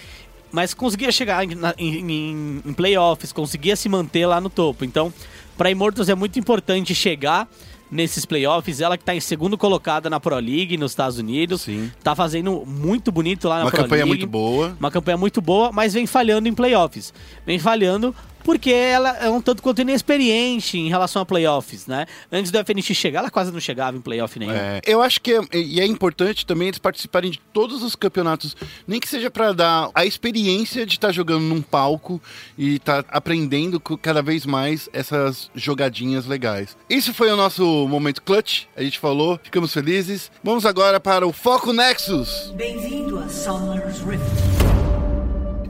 Mas 0.52 0.72
conseguia 0.72 1.10
chegar 1.10 1.44
em, 1.44 1.50
em- 1.76 2.62
em- 2.64 2.72
playoffs, 2.72 3.32
conseguia 3.32 3.74
se 3.74 3.88
manter 3.88 4.26
lá 4.26 4.40
no 4.40 4.48
topo. 4.48 4.84
Então, 4.84 5.12
pra 5.58 5.70
Immortals 5.70 6.08
é 6.08 6.14
muito 6.14 6.38
importante 6.38 6.94
chegar 6.94 7.48
nesses 7.90 8.24
playoffs. 8.24 8.80
Ela 8.80 8.96
que 8.96 9.04
tá 9.04 9.14
em 9.14 9.20
segundo 9.20 9.56
colocada 9.56 10.10
na 10.10 10.18
Pro 10.20 10.36
League 10.36 10.76
nos 10.76 10.92
Estados 10.92 11.18
Unidos. 11.18 11.62
Sim. 11.62 11.90
Tá 12.02 12.14
fazendo 12.14 12.64
muito 12.66 13.10
bonito 13.12 13.48
lá 13.48 13.58
na 13.58 13.64
Uma 13.64 13.70
Pro 13.70 13.82
campanha 13.82 14.04
League. 14.04 14.18
muito 14.20 14.26
boa. 14.30 14.76
Uma 14.78 14.90
campanha 14.90 15.16
muito 15.16 15.40
boa, 15.40 15.72
mas 15.72 15.94
vem 15.94 16.06
falhando 16.06 16.48
em 16.48 16.54
playoffs. 16.54 17.12
Vem 17.46 17.58
falhando 17.58 18.14
porque 18.46 18.70
ela 18.70 19.10
é 19.18 19.28
um 19.28 19.40
tanto 19.42 19.60
quanto 19.60 19.80
inexperiente 19.80 20.78
em 20.78 20.88
relação 20.88 21.20
a 21.20 21.26
playoffs, 21.26 21.88
né? 21.88 22.06
Antes 22.30 22.52
do 22.52 22.58
FNX 22.64 22.96
chegar, 22.96 23.18
ela 23.18 23.30
quase 23.30 23.50
não 23.50 23.58
chegava 23.58 23.96
em 23.96 24.00
playoff 24.00 24.38
nenhum. 24.38 24.52
É, 24.52 24.80
eu 24.86 25.02
acho 25.02 25.20
que 25.20 25.32
é, 25.34 25.40
e 25.52 25.80
é 25.80 25.84
importante 25.86 26.46
também 26.46 26.68
eles 26.68 26.78
participarem 26.78 27.28
de 27.32 27.40
todos 27.52 27.82
os 27.82 27.96
campeonatos, 27.96 28.56
nem 28.86 29.00
que 29.00 29.08
seja 29.08 29.28
para 29.32 29.52
dar 29.52 29.90
a 29.92 30.06
experiência 30.06 30.86
de 30.86 30.94
estar 30.94 31.10
jogando 31.10 31.42
num 31.42 31.60
palco 31.60 32.22
e 32.56 32.76
estar 32.76 33.04
aprendendo 33.08 33.80
co- 33.80 33.98
cada 33.98 34.22
vez 34.22 34.46
mais 34.46 34.88
essas 34.92 35.50
jogadinhas 35.52 36.24
legais. 36.26 36.76
Isso 36.88 37.12
foi 37.12 37.32
o 37.32 37.36
nosso 37.36 37.64
momento 37.88 38.22
clutch, 38.22 38.66
a 38.76 38.82
gente 38.84 39.00
falou, 39.00 39.40
ficamos 39.42 39.72
felizes. 39.72 40.30
Vamos 40.44 40.64
agora 40.64 41.00
para 41.00 41.26
o 41.26 41.32
Foco 41.32 41.72
Nexus. 41.72 42.52
Bem-vindo 42.54 43.18
a 43.18 43.28
Summer's 43.28 43.98
Rift. 44.00 44.65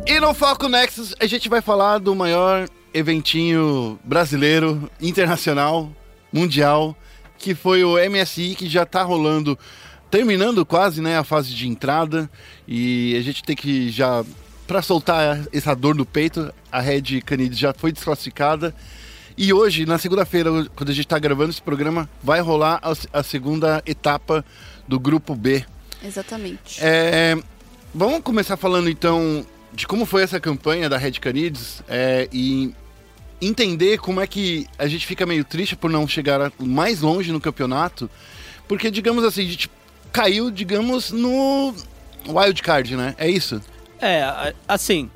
E 0.09 0.21
no 0.21 0.33
Foco 0.33 0.69
Nexus 0.69 1.17
a 1.19 1.27
gente 1.27 1.49
vai 1.49 1.61
falar 1.61 1.99
do 1.99 2.15
maior 2.15 2.69
eventinho 2.95 3.99
brasileiro, 4.05 4.89
internacional, 5.01 5.91
mundial, 6.33 6.97
que 7.37 7.57
foi 7.57 7.83
o 7.83 7.97
MSI, 7.99 8.55
que 8.55 8.69
já 8.69 8.87
tá 8.87 9.03
rolando, 9.03 9.59
terminando 10.09 10.65
quase, 10.65 11.03
né, 11.03 11.19
a 11.19 11.25
fase 11.25 11.53
de 11.53 11.67
entrada. 11.67 12.31
E 12.69 13.17
a 13.17 13.21
gente 13.21 13.43
tem 13.43 13.57
que 13.57 13.91
já, 13.91 14.25
para 14.65 14.81
soltar 14.81 15.45
essa 15.53 15.75
dor 15.75 15.97
no 15.97 16.07
peito, 16.07 16.55
a 16.71 16.81
Red 16.81 17.21
Canids 17.23 17.59
já 17.59 17.75
foi 17.75 17.91
desclassificada. 17.91 18.73
E 19.37 19.53
hoje, 19.53 19.87
na 19.87 19.99
segunda-feira, 19.99 20.51
quando 20.77 20.91
a 20.91 20.95
gente 20.95 21.09
tá 21.09 21.19
gravando 21.19 21.51
esse 21.51 21.61
programa, 21.61 22.09
vai 22.23 22.41
rolar 22.41 22.81
a, 22.81 23.19
a 23.19 23.23
segunda 23.25 23.83
etapa 23.85 24.45
do 24.87 25.01
grupo 25.01 25.35
B. 25.35 25.65
Exatamente. 26.03 26.79
É, 26.81 27.37
vamos 27.93 28.21
começar 28.21 28.57
falando 28.57 28.89
então 28.89 29.45
de 29.77 29.87
como 29.87 30.05
foi 30.07 30.23
essa 30.23 30.41
campanha 30.41 30.89
da 30.89 30.97
Red 30.97 31.13
Canids 31.13 31.83
é, 31.87 32.29
e 32.33 32.73
entender 33.41 33.99
como 33.99 34.21
é 34.21 34.27
que 34.27 34.67
a 34.79 34.89
gente 34.89 35.07
fica 35.07 35.27
meio 35.27 35.45
triste 35.45 35.77
por 35.77 35.91
não 35.91 36.09
chegar 36.09 36.51
mais 36.59 37.03
longe 37.03 37.31
no 37.31 37.41
campeonato, 37.41 38.09
porque 38.67 38.91
digamos 38.91 39.23
assim, 39.23 39.43
a 39.43 39.51
gente 39.51 39.71
caiu, 40.11 40.51
digamos, 40.51 41.13
no 41.13 41.75
wild 42.27 42.63
card, 42.63 42.97
né? 42.97 43.15
É 43.19 43.29
isso? 43.29 43.61
É, 44.01 44.55
assim, 44.67 45.11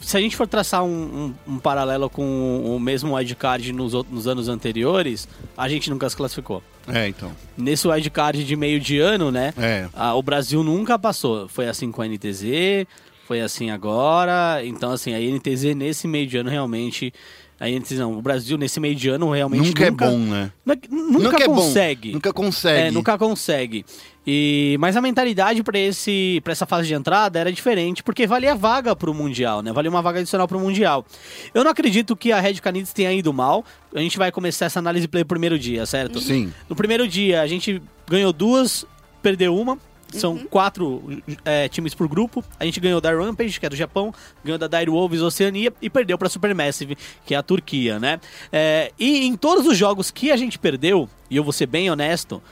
se 0.00 0.16
a 0.16 0.20
gente 0.20 0.36
for 0.36 0.46
traçar 0.46 0.84
um, 0.84 1.34
um- 1.48 1.54
um 1.54 1.58
paralelo 1.58 2.08
com 2.08 2.62
o 2.64 2.78
mesmo 2.78 3.16
wildcard 3.16 3.72
nos, 3.72 3.92
nos 4.08 4.28
anos 4.28 4.48
anteriores, 4.48 5.26
a 5.56 5.68
gente 5.68 5.90
nunca 5.90 6.08
se 6.08 6.16
classificou. 6.16 6.62
É, 6.86 7.08
então. 7.08 7.32
Nesse 7.58 7.86
wildcard 7.88 8.44
de 8.44 8.54
meio 8.56 8.78
de 8.78 8.98
ano, 9.00 9.32
né? 9.32 9.52
É. 9.58 9.88
a- 9.92 10.14
o 10.14 10.22
Brasil 10.22 10.62
nunca 10.62 10.96
passou. 10.98 11.48
Foi 11.48 11.68
assim 11.68 11.90
com 11.90 12.00
a 12.02 12.06
NTZ, 12.06 12.86
foi 13.32 13.40
assim 13.40 13.70
agora. 13.70 14.60
Então, 14.62 14.90
assim, 14.92 15.14
a 15.14 15.18
NTZ 15.18 15.74
nesse 15.74 16.06
meio 16.06 16.26
de 16.26 16.36
ano 16.36 16.50
realmente. 16.50 17.12
A 17.58 17.68
NTZ 17.68 17.98
não, 18.00 18.18
o 18.18 18.20
Brasil 18.20 18.58
nesse 18.58 18.80
meio 18.80 18.94
de 18.94 19.08
ano 19.08 19.30
realmente 19.30 19.68
Nunca, 19.68 19.84
é 19.86 19.90
bom, 19.90 20.18
né? 20.18 20.50
Nu- 20.66 21.20
Nunca, 21.20 21.42
é 21.42 21.46
bom. 21.46 21.54
consegue. 21.54 22.12
Nunca 22.12 22.32
consegue. 22.32 22.80
É, 22.88 22.90
nunca 22.90 23.16
consegue. 23.16 23.86
E, 24.26 24.76
mas 24.80 24.96
a 24.96 25.00
mentalidade 25.00 25.62
para 25.62 25.78
esse 25.78 26.40
para 26.42 26.52
essa 26.52 26.66
fase 26.66 26.88
de 26.88 26.94
entrada 26.94 27.38
era 27.38 27.52
diferente, 27.52 28.02
porque 28.02 28.26
valia 28.26 28.54
vaga 28.56 28.96
pro 28.96 29.14
Mundial, 29.14 29.62
né? 29.62 29.72
Valia 29.72 29.90
uma 29.90 30.02
vaga 30.02 30.18
adicional 30.18 30.48
pro 30.48 30.58
Mundial. 30.58 31.06
Eu 31.54 31.62
não 31.62 31.70
acredito 31.70 32.16
que 32.16 32.32
a 32.32 32.40
Red 32.40 32.54
Canids 32.54 32.92
tenha 32.92 33.12
ido 33.12 33.32
mal. 33.32 33.64
A 33.94 34.00
gente 34.00 34.18
vai 34.18 34.32
começar 34.32 34.66
essa 34.66 34.80
análise 34.80 35.06
pelo 35.06 35.24
primeiro 35.24 35.56
dia, 35.56 35.86
certo? 35.86 36.20
Sim. 36.20 36.52
No 36.68 36.74
primeiro 36.74 37.06
dia, 37.06 37.40
a 37.42 37.46
gente 37.46 37.80
ganhou 38.08 38.32
duas, 38.32 38.84
perdeu 39.22 39.56
uma. 39.56 39.78
São 40.12 40.38
quatro 40.38 41.22
é, 41.44 41.68
times 41.68 41.94
por 41.94 42.08
grupo. 42.08 42.44
A 42.58 42.64
gente 42.64 42.78
ganhou 42.80 43.00
da 43.00 43.10
Rampage, 43.12 43.58
que 43.58 43.66
é 43.66 43.68
do 43.68 43.76
Japão, 43.76 44.12
ganhou 44.44 44.58
da 44.58 44.66
Dire 44.66 44.90
Wolves 44.90 45.20
Oceania 45.20 45.72
e 45.80 45.90
perdeu 45.90 46.18
pra 46.18 46.28
Supermassive, 46.28 46.96
que 47.24 47.34
é 47.34 47.38
a 47.38 47.42
Turquia, 47.42 47.98
né? 47.98 48.20
É, 48.52 48.92
e 48.98 49.26
em 49.26 49.36
todos 49.36 49.66
os 49.66 49.76
jogos 49.76 50.10
que 50.10 50.30
a 50.30 50.36
gente 50.36 50.58
perdeu, 50.58 51.08
e 51.30 51.36
eu 51.36 51.44
vou 51.44 51.52
ser 51.52 51.66
bem 51.66 51.90
honesto, 51.90 52.42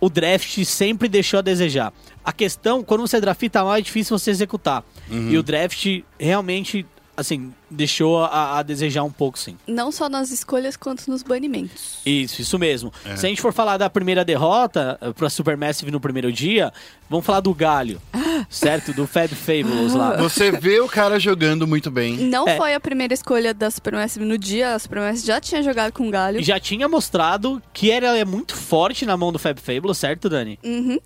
o 0.00 0.10
draft 0.10 0.62
sempre 0.64 1.08
deixou 1.08 1.38
a 1.38 1.42
desejar. 1.42 1.92
A 2.24 2.32
questão, 2.32 2.82
quando 2.82 3.00
você 3.00 3.20
drafta 3.20 3.62
mal, 3.64 3.76
é 3.76 3.80
difícil 3.80 4.18
você 4.18 4.30
executar. 4.30 4.84
E 5.10 5.36
o 5.36 5.42
draft 5.42 6.02
realmente, 6.18 6.84
assim, 7.16 7.52
deixou 7.70 8.22
a, 8.24 8.58
a 8.58 8.62
desejar 8.62 9.02
um 9.04 9.10
pouco, 9.10 9.38
sim. 9.38 9.56
Não 9.66 9.92
só 9.92 10.08
nas 10.08 10.30
escolhas, 10.30 10.76
quanto 10.76 11.08
nos 11.10 11.22
banimentos. 11.22 11.98
Isso, 12.04 12.42
isso 12.42 12.58
mesmo. 12.58 12.92
Se 13.16 13.26
a 13.26 13.28
gente 13.28 13.40
for 13.40 13.52
falar 13.52 13.76
da 13.76 13.88
primeira 13.88 14.24
derrota 14.24 14.98
eh, 15.00 15.12
pra 15.12 15.30
Supermassive 15.30 15.90
no 15.90 16.00
primeiro 16.00 16.32
dia, 16.32 16.72
vamos 17.08 17.24
falar 17.24 17.40
do 17.40 17.54
Galho, 17.54 18.00
certo? 18.50 18.92
Do 18.92 19.06
Fab 19.06 19.28
Fables 19.34 19.94
lá. 19.94 20.16
Você 20.16 20.50
vê 20.50 20.80
o 20.80 20.88
cara 20.88 21.18
jogando 21.20 21.66
muito 21.66 21.90
bem. 21.90 22.16
Não 22.16 22.48
É. 22.48 22.56
foi 22.56 22.74
a 22.74 22.80
primeira 22.80 23.14
escolha 23.14 23.54
da 23.54 23.70
Supermassive 23.70 24.24
no 24.24 24.36
dia, 24.38 24.74
a 24.74 24.78
Supermassive 24.78 25.26
já 25.26 25.40
tinha 25.40 25.62
jogado 25.62 25.92
com 25.92 26.08
o 26.08 26.10
Galho. 26.10 26.42
Já 26.42 26.58
tinha 26.58 26.88
mostrado 26.88 27.62
que 27.72 27.90
era 27.90 28.16
é 28.18 28.24
muito 28.24 28.56
forte 28.56 29.06
na 29.06 29.16
mão 29.16 29.32
do 29.32 29.38
Fab 29.38 29.58
Fables, 29.60 29.98
certo, 29.98 30.28
Dani? 30.28 30.58
Uhum. 30.64 30.98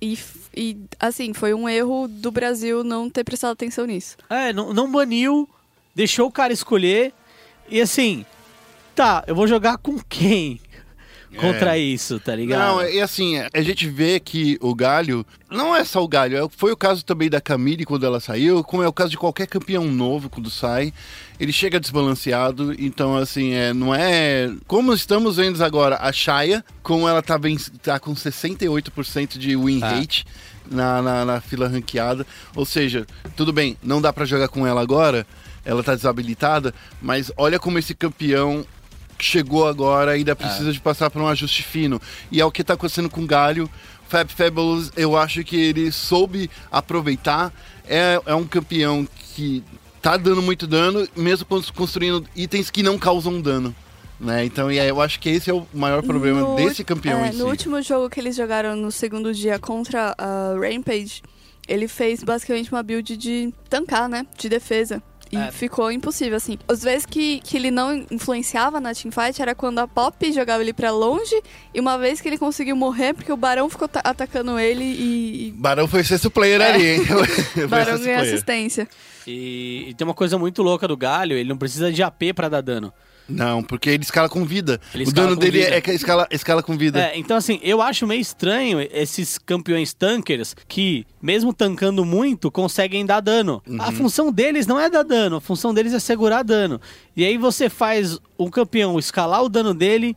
E, 0.00 0.18
e, 0.54 0.78
assim, 1.00 1.32
foi 1.32 1.54
um 1.54 1.68
erro 1.68 2.06
do 2.08 2.30
Brasil 2.30 2.84
não 2.84 3.08
ter 3.08 3.24
prestado 3.24 3.52
atenção 3.52 3.86
nisso. 3.86 4.16
É, 4.28 4.52
não, 4.52 4.72
não 4.72 4.90
baniu, 4.90 5.48
deixou 5.94 6.28
o 6.28 6.32
cara 6.32 6.52
escolher. 6.52 7.12
E 7.68 7.80
assim, 7.80 8.26
tá, 8.94 9.24
eu 9.26 9.34
vou 9.34 9.46
jogar 9.46 9.78
com 9.78 9.98
quem 10.00 10.60
contra 11.38 11.76
isso, 11.78 12.18
tá 12.20 12.34
ligado? 12.36 12.58
Não, 12.76 12.88
e 12.88 13.00
assim, 13.00 13.36
a 13.52 13.60
gente 13.62 13.88
vê 13.88 14.20
que 14.20 14.56
o 14.60 14.74
Galho, 14.74 15.24
não 15.50 15.74
é 15.74 15.84
só 15.84 16.02
o 16.02 16.08
Galho, 16.08 16.36
é- 16.36 16.48
foi 16.56 16.72
o 16.72 16.76
caso 16.76 17.04
também 17.04 17.28
da 17.30 17.40
Camille 17.40 17.84
quando 17.84 18.04
ela 18.06 18.20
saiu, 18.20 18.62
como 18.62 18.82
é 18.82 18.88
o 18.88 18.92
caso 18.92 19.10
de 19.10 19.16
qualquer 19.18 19.46
campeão 19.46 19.84
novo 19.86 20.28
quando 20.30 20.50
sai, 20.50 20.92
ele 21.40 21.52
chega 21.52 21.80
desbalanceado, 21.80 22.74
então 22.78 23.16
assim, 23.16 23.52
é, 23.52 23.72
não 23.72 23.94
é... 23.94 24.50
Como 24.66 24.92
estamos 24.92 25.36
vendo 25.36 25.62
agora, 25.64 25.98
a 26.00 26.12
Shaya, 26.12 26.64
como 26.82 27.08
ela 27.08 27.22
tá, 27.22 27.38
bem, 27.38 27.56
tá 27.82 27.98
com 27.98 28.14
68% 28.14 29.38
de 29.38 29.56
win 29.56 29.80
Ah. 29.82 29.88
rate 29.90 30.24
na, 30.70 31.02
na, 31.02 31.24
na 31.24 31.40
fila 31.40 31.68
ranqueada, 31.68 32.26
ou 32.54 32.64
seja, 32.64 33.06
tudo 33.36 33.52
bem, 33.52 33.76
não 33.82 34.00
dá 34.00 34.12
pra 34.12 34.24
jogar 34.24 34.48
com 34.48 34.66
ela 34.66 34.80
agora, 34.80 35.26
ela 35.64 35.82
tá 35.82 35.94
desabilitada, 35.94 36.74
mas 37.00 37.30
olha 37.36 37.58
como 37.58 37.78
esse 37.78 37.94
campeão 37.94 38.64
chegou 39.24 39.66
agora 39.66 40.12
e 40.14 40.18
ainda 40.18 40.34
precisa 40.36 40.72
de 40.72 40.80
passar 40.80 41.10
por 41.10 41.22
um 41.22 41.28
ajuste 41.28 41.62
fino. 41.62 42.00
E 42.30 42.40
é 42.40 42.44
o 42.44 42.50
que 42.50 42.64
tá 42.64 42.74
acontecendo 42.74 43.08
com 43.10 43.22
o 43.22 43.26
Galho. 43.26 43.68
Fab 44.08 44.28
Fabulous, 44.30 44.90
eu 44.96 45.16
acho 45.16 45.42
que 45.42 45.56
ele 45.56 45.90
soube 45.90 46.50
aproveitar. 46.70 47.52
É, 47.86 48.20
é 48.26 48.34
um 48.34 48.44
campeão 48.46 49.06
que 49.34 49.62
tá 50.02 50.16
dando 50.16 50.42
muito 50.42 50.66
dano, 50.66 51.08
mesmo 51.16 51.46
cons- 51.46 51.70
construindo 51.70 52.26
itens 52.36 52.70
que 52.70 52.82
não 52.82 52.98
causam 52.98 53.40
dano. 53.40 53.74
Né? 54.20 54.44
Então, 54.44 54.70
e 54.70 54.78
aí 54.78 54.88
eu 54.88 55.00
acho 55.00 55.18
que 55.18 55.28
esse 55.30 55.50
é 55.50 55.54
o 55.54 55.66
maior 55.72 56.02
problema 56.02 56.40
No 56.40 56.56
desse 56.56 56.84
campeão 56.84 57.24
é, 57.24 57.28
em 57.28 57.32
si. 57.32 57.38
No 57.38 57.46
último 57.48 57.80
jogo 57.82 58.08
que 58.10 58.20
eles 58.20 58.36
jogaram 58.36 58.76
no 58.76 58.92
segundo 58.92 59.32
dia 59.32 59.58
contra 59.58 60.14
a 60.18 60.54
Rampage, 60.60 61.22
ele 61.66 61.88
fez 61.88 62.22
basicamente 62.22 62.70
uma 62.70 62.82
build 62.82 63.16
de 63.16 63.52
tancar, 63.68 64.08
né? 64.08 64.26
De 64.38 64.48
defesa. 64.48 65.02
E 65.32 65.36
É. 65.38 65.50
ficou 65.50 65.90
impossível, 65.90 66.36
assim. 66.36 66.58
As 66.68 66.82
vezes 66.82 67.06
que, 67.06 67.40
que 67.40 67.56
ele 67.56 67.70
não 67.70 68.04
influenciava 68.10 68.78
na 68.78 68.94
teamfight 68.94 69.40
era 69.40 69.54
quando 69.54 69.78
a 69.78 69.88
Pop 69.88 70.30
jogava 70.30 70.62
ele 70.62 70.74
pra 70.74 70.90
longe 70.90 71.34
e 71.74 71.80
uma 71.80 71.96
vez 71.96 72.20
que 72.20 72.28
ele 72.28 72.36
conseguiu 72.36 72.76
morrer 72.76 73.14
porque 73.14 73.32
o 73.32 73.36
Barão 73.36 73.68
ficou 73.70 73.88
ta- 73.88 74.02
atacando 74.04 74.58
ele 74.58 74.84
e, 74.84 75.54
Barão 75.56 75.88
foi 75.88 76.04
sexto 76.04 76.30
player 76.30 76.60
ali, 76.60 76.86
hein? 76.86 77.00
Barão 77.66 77.98
ganhou 77.98 78.20
assistência. 78.20 78.86
E, 79.26 79.86
e 79.88 79.94
tem 79.94 80.06
uma 80.06 80.12
coisa 80.12 80.36
muito 80.36 80.62
louca 80.62 80.86
do 80.86 80.96
Galho, 80.98 81.34
ele 81.34 81.48
não 81.48 81.56
precisa 81.56 81.90
de 81.90 82.02
AP 82.02 82.34
pra 82.34 82.50
dar 82.50 82.60
dano. 82.60 82.92
Não, 83.28 83.62
porque 83.62 83.90
ele 83.90 84.02
escala 84.02 84.28
com 84.28 84.44
vida. 84.44 84.80
Ele 84.94 85.04
o 85.04 85.12
dano 85.12 85.36
dele 85.36 85.62
vida. 85.62 85.76
é 85.76 85.80
que 85.80 85.90
escala, 85.92 86.26
escala 86.30 86.62
com 86.62 86.76
vida. 86.76 87.00
É, 87.00 87.18
então 87.18 87.36
assim, 87.36 87.60
eu 87.62 87.80
acho 87.80 88.06
meio 88.06 88.20
estranho 88.20 88.80
esses 88.92 89.38
campeões 89.38 89.92
tankers 89.94 90.54
que, 90.68 91.06
mesmo 91.20 91.52
tancando 91.52 92.04
muito, 92.04 92.50
conseguem 92.50 93.06
dar 93.06 93.20
dano. 93.20 93.62
A 93.78 93.92
função 93.92 94.32
deles 94.32 94.66
não 94.66 94.78
é 94.78 94.90
dar 94.90 95.02
dano, 95.02 95.36
a 95.36 95.40
função 95.40 95.72
deles 95.72 95.92
é 95.94 95.98
segurar 95.98 96.42
dano. 96.42 96.80
E 97.16 97.24
aí 97.24 97.38
você 97.38 97.68
faz 97.68 98.18
um 98.38 98.50
campeão 98.50 98.98
escalar 98.98 99.42
o 99.42 99.48
dano 99.48 99.72
dele 99.72 100.16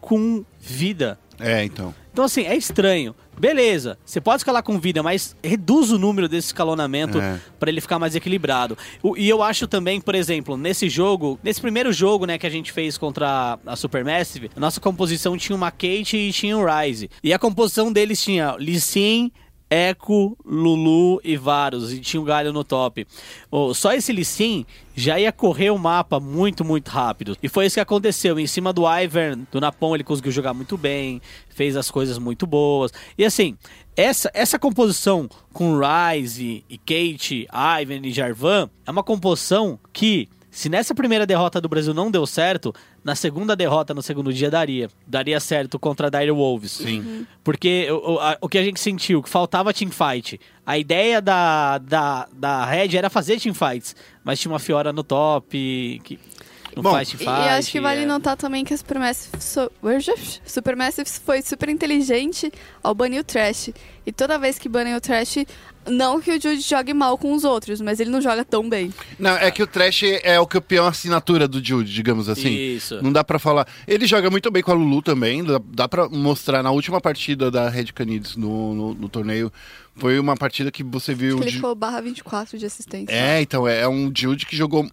com 0.00 0.44
vida. 0.58 1.18
É, 1.38 1.64
então. 1.64 1.94
Então, 2.12 2.24
assim, 2.24 2.42
é 2.42 2.56
estranho. 2.56 3.14
Beleza, 3.38 3.98
você 4.04 4.18
pode 4.22 4.38
escalar 4.38 4.62
com 4.62 4.78
vida, 4.80 5.02
mas 5.02 5.36
reduz 5.44 5.90
o 5.92 5.98
número 5.98 6.26
desse 6.26 6.46
escalonamento 6.48 7.20
É. 7.20 7.38
pra 7.60 7.68
ele 7.70 7.82
ficar 7.82 7.98
mais 7.98 8.14
equilibrado. 8.14 8.78
O- 9.02 9.14
e 9.18 9.28
eu 9.28 9.42
acho 9.42 9.66
também, 9.66 10.00
por 10.00 10.14
exemplo, 10.14 10.56
nesse 10.56 10.88
jogo, 10.88 11.38
nesse 11.44 11.60
primeiro 11.60 11.92
jogo, 11.92 12.24
né, 12.24 12.38
que 12.38 12.46
a 12.46 12.50
gente 12.50 12.72
fez 12.72 12.96
contra 12.96 13.58
a 13.66 13.76
Supermassive, 13.76 14.50
a 14.56 14.60
nossa 14.60 14.80
composição 14.80 15.36
tinha 15.36 15.54
uma 15.54 15.70
Kate 15.70 16.16
e 16.16 16.32
tinha 16.32 16.56
um 16.56 16.64
Ryze. 16.64 17.10
E 17.22 17.34
a 17.34 17.38
composição 17.38 17.92
deles 17.92 18.22
tinha 18.22 18.52
Lee 18.56 18.80
Sin, 18.80 19.30
Echo, 19.70 20.36
Lulu 20.44 21.20
e 21.24 21.36
Varus, 21.36 21.92
e 21.92 22.00
tinha 22.00 22.20
um 22.20 22.24
galho 22.24 22.52
no 22.52 22.62
top. 22.62 23.06
Oh, 23.50 23.74
só 23.74 23.92
esse 23.92 24.12
Lee 24.12 24.24
Sin 24.24 24.64
já 24.94 25.18
ia 25.18 25.32
correr 25.32 25.70
o 25.70 25.78
mapa 25.78 26.20
muito, 26.20 26.64
muito 26.64 26.88
rápido. 26.88 27.36
E 27.42 27.48
foi 27.48 27.66
isso 27.66 27.74
que 27.74 27.80
aconteceu. 27.80 28.38
Em 28.38 28.46
cima 28.46 28.72
do 28.72 28.84
Ivern, 28.86 29.46
do 29.50 29.60
Napon, 29.60 29.94
ele 29.94 30.04
conseguiu 30.04 30.32
jogar 30.32 30.54
muito 30.54 30.76
bem, 30.76 31.20
fez 31.50 31.76
as 31.76 31.90
coisas 31.90 32.18
muito 32.18 32.46
boas. 32.46 32.92
E 33.18 33.24
assim, 33.24 33.56
essa, 33.96 34.30
essa 34.34 34.58
composição 34.58 35.28
com 35.52 35.78
Ryze 35.78 36.64
e 36.68 36.78
Kate, 36.78 37.48
Ivan 37.80 38.06
e 38.06 38.12
Jarvan 38.12 38.70
é 38.86 38.90
uma 38.90 39.02
composição 39.02 39.78
que 39.92 40.28
Se 40.56 40.70
nessa 40.70 40.94
primeira 40.94 41.26
derrota 41.26 41.60
do 41.60 41.68
Brasil 41.68 41.92
não 41.92 42.10
deu 42.10 42.26
certo, 42.26 42.74
na 43.04 43.14
segunda 43.14 43.54
derrota, 43.54 43.92
no 43.92 44.00
segundo 44.00 44.32
dia, 44.32 44.50
daria. 44.50 44.88
Daria 45.06 45.38
certo 45.38 45.78
contra 45.78 46.06
a 46.06 46.10
Dire 46.10 46.30
Wolves. 46.30 46.72
Sim. 46.72 47.26
Porque 47.44 47.86
o, 47.90 48.14
o, 48.14 48.18
a- 48.18 48.38
o 48.40 48.48
que 48.48 48.56
a 48.56 48.62
gente 48.62 48.80
sentiu, 48.80 49.22
que 49.22 49.28
faltava 49.28 49.74
teamfight. 49.74 50.40
A 50.64 50.78
ideia 50.78 51.20
da, 51.20 51.76
da, 51.76 52.26
da 52.32 52.64
Red 52.64 52.96
era 52.96 53.10
fazer 53.10 53.38
teamfights, 53.38 53.94
mas 54.24 54.40
tinha 54.40 54.50
uma 54.50 54.58
Fiora 54.58 54.94
no 54.94 55.04
top, 55.04 56.00
que 56.02 56.18
não 56.74 56.82
Bom, 56.82 56.90
faz 56.92 57.08
E, 57.12 57.16
teamfight. 57.18 57.46
e 57.46 57.48
acho 57.50 57.70
que 57.70 57.78
vale 57.80 58.04
é. 58.04 58.06
notar 58.06 58.34
também 58.38 58.64
que 58.64 58.72
a 58.72 58.78
Supermassive, 58.78 59.36
so, 59.42 59.70
Supermassive 60.46 61.08
foi 61.22 61.42
super 61.42 61.68
inteligente 61.68 62.50
ao 62.82 62.94
banir 62.94 63.20
o 63.20 63.24
Trash. 63.24 63.70
E 64.06 64.10
toda 64.10 64.38
vez 64.38 64.58
que 64.58 64.70
banem 64.70 64.94
o 64.96 65.00
Trash, 65.02 65.44
não 65.88 66.20
que 66.20 66.30
o 66.30 66.40
Jude 66.40 66.60
jogue 66.60 66.92
mal 66.92 67.16
com 67.16 67.32
os 67.32 67.44
outros, 67.44 67.80
mas 67.80 68.00
ele 68.00 68.10
não 68.10 68.20
joga 68.20 68.44
tão 68.44 68.68
bem. 68.68 68.92
Não, 69.18 69.32
é 69.36 69.50
que 69.50 69.62
o 69.62 69.66
Trash 69.66 70.02
é 70.22 70.38
o 70.38 70.46
campeão 70.46 70.86
assinatura 70.86 71.46
do 71.46 71.64
Jude, 71.64 71.92
digamos 71.92 72.28
assim. 72.28 72.52
Isso. 72.52 73.02
Não 73.02 73.12
dá 73.12 73.22
pra 73.22 73.38
falar. 73.38 73.66
Ele 73.86 74.06
joga 74.06 74.30
muito 74.30 74.50
bem 74.50 74.62
com 74.62 74.70
a 74.70 74.74
Lulu 74.74 75.02
também. 75.02 75.44
Dá, 75.44 75.60
dá 75.64 75.88
pra 75.88 76.08
mostrar 76.08 76.62
na 76.62 76.70
última 76.70 77.00
partida 77.00 77.50
da 77.50 77.68
Red 77.68 77.86
Canids 77.86 78.36
no, 78.36 78.74
no, 78.74 78.94
no 78.94 79.08
torneio. 79.08 79.52
Foi 79.96 80.18
uma 80.18 80.36
partida 80.36 80.70
que 80.70 80.82
você 80.82 81.14
viu. 81.14 81.34
Acho 81.34 81.42
que 81.42 81.48
ele 81.48 81.56
ficou 81.56 81.74
barra 81.74 82.00
24 82.00 82.58
de 82.58 82.66
assistência. 82.66 83.14
É, 83.14 83.40
então, 83.40 83.66
é, 83.66 83.80
é 83.80 83.88
um 83.88 84.12
Jude 84.14 84.44
que 84.44 84.56
jogou 84.56 84.86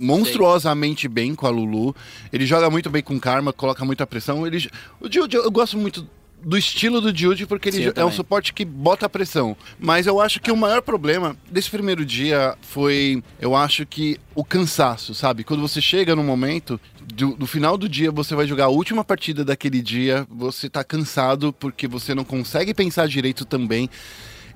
monstruosamente 0.00 1.06
bem 1.08 1.34
com 1.34 1.46
a 1.46 1.50
Lulu. 1.50 1.94
Ele 2.32 2.46
joga 2.46 2.70
muito 2.70 2.88
bem 2.88 3.02
com 3.02 3.20
Karma, 3.20 3.52
coloca 3.52 3.84
muita 3.84 4.06
pressão. 4.06 4.46
Ele, 4.46 4.68
o 5.00 5.12
Jude, 5.12 5.36
eu 5.36 5.50
gosto 5.50 5.76
muito 5.76 6.08
do 6.42 6.56
estilo 6.56 7.00
do 7.00 7.16
Jude, 7.16 7.46
porque 7.46 7.68
ele 7.68 7.84
Sim, 7.84 7.92
é 7.94 8.04
um 8.04 8.12
suporte 8.12 8.52
que 8.52 8.64
bota 8.64 9.08
pressão. 9.08 9.56
Mas 9.78 10.06
eu 10.06 10.20
acho 10.20 10.40
que 10.40 10.50
o 10.50 10.56
maior 10.56 10.82
problema 10.82 11.36
desse 11.50 11.70
primeiro 11.70 12.04
dia 12.04 12.56
foi, 12.62 13.22
eu 13.40 13.54
acho 13.54 13.86
que 13.86 14.18
o 14.34 14.44
cansaço, 14.44 15.14
sabe? 15.14 15.44
Quando 15.44 15.60
você 15.60 15.80
chega 15.80 16.16
no 16.16 16.22
momento, 16.22 16.80
do, 17.14 17.34
do 17.34 17.46
final 17.46 17.76
do 17.76 17.88
dia, 17.88 18.10
você 18.10 18.34
vai 18.34 18.46
jogar 18.46 18.66
a 18.66 18.68
última 18.68 19.04
partida 19.04 19.44
daquele 19.44 19.82
dia, 19.82 20.26
você 20.30 20.68
tá 20.68 20.82
cansado 20.84 21.52
porque 21.52 21.86
você 21.88 22.14
não 22.14 22.24
consegue 22.24 22.72
pensar 22.72 23.08
direito 23.08 23.44
também. 23.44 23.90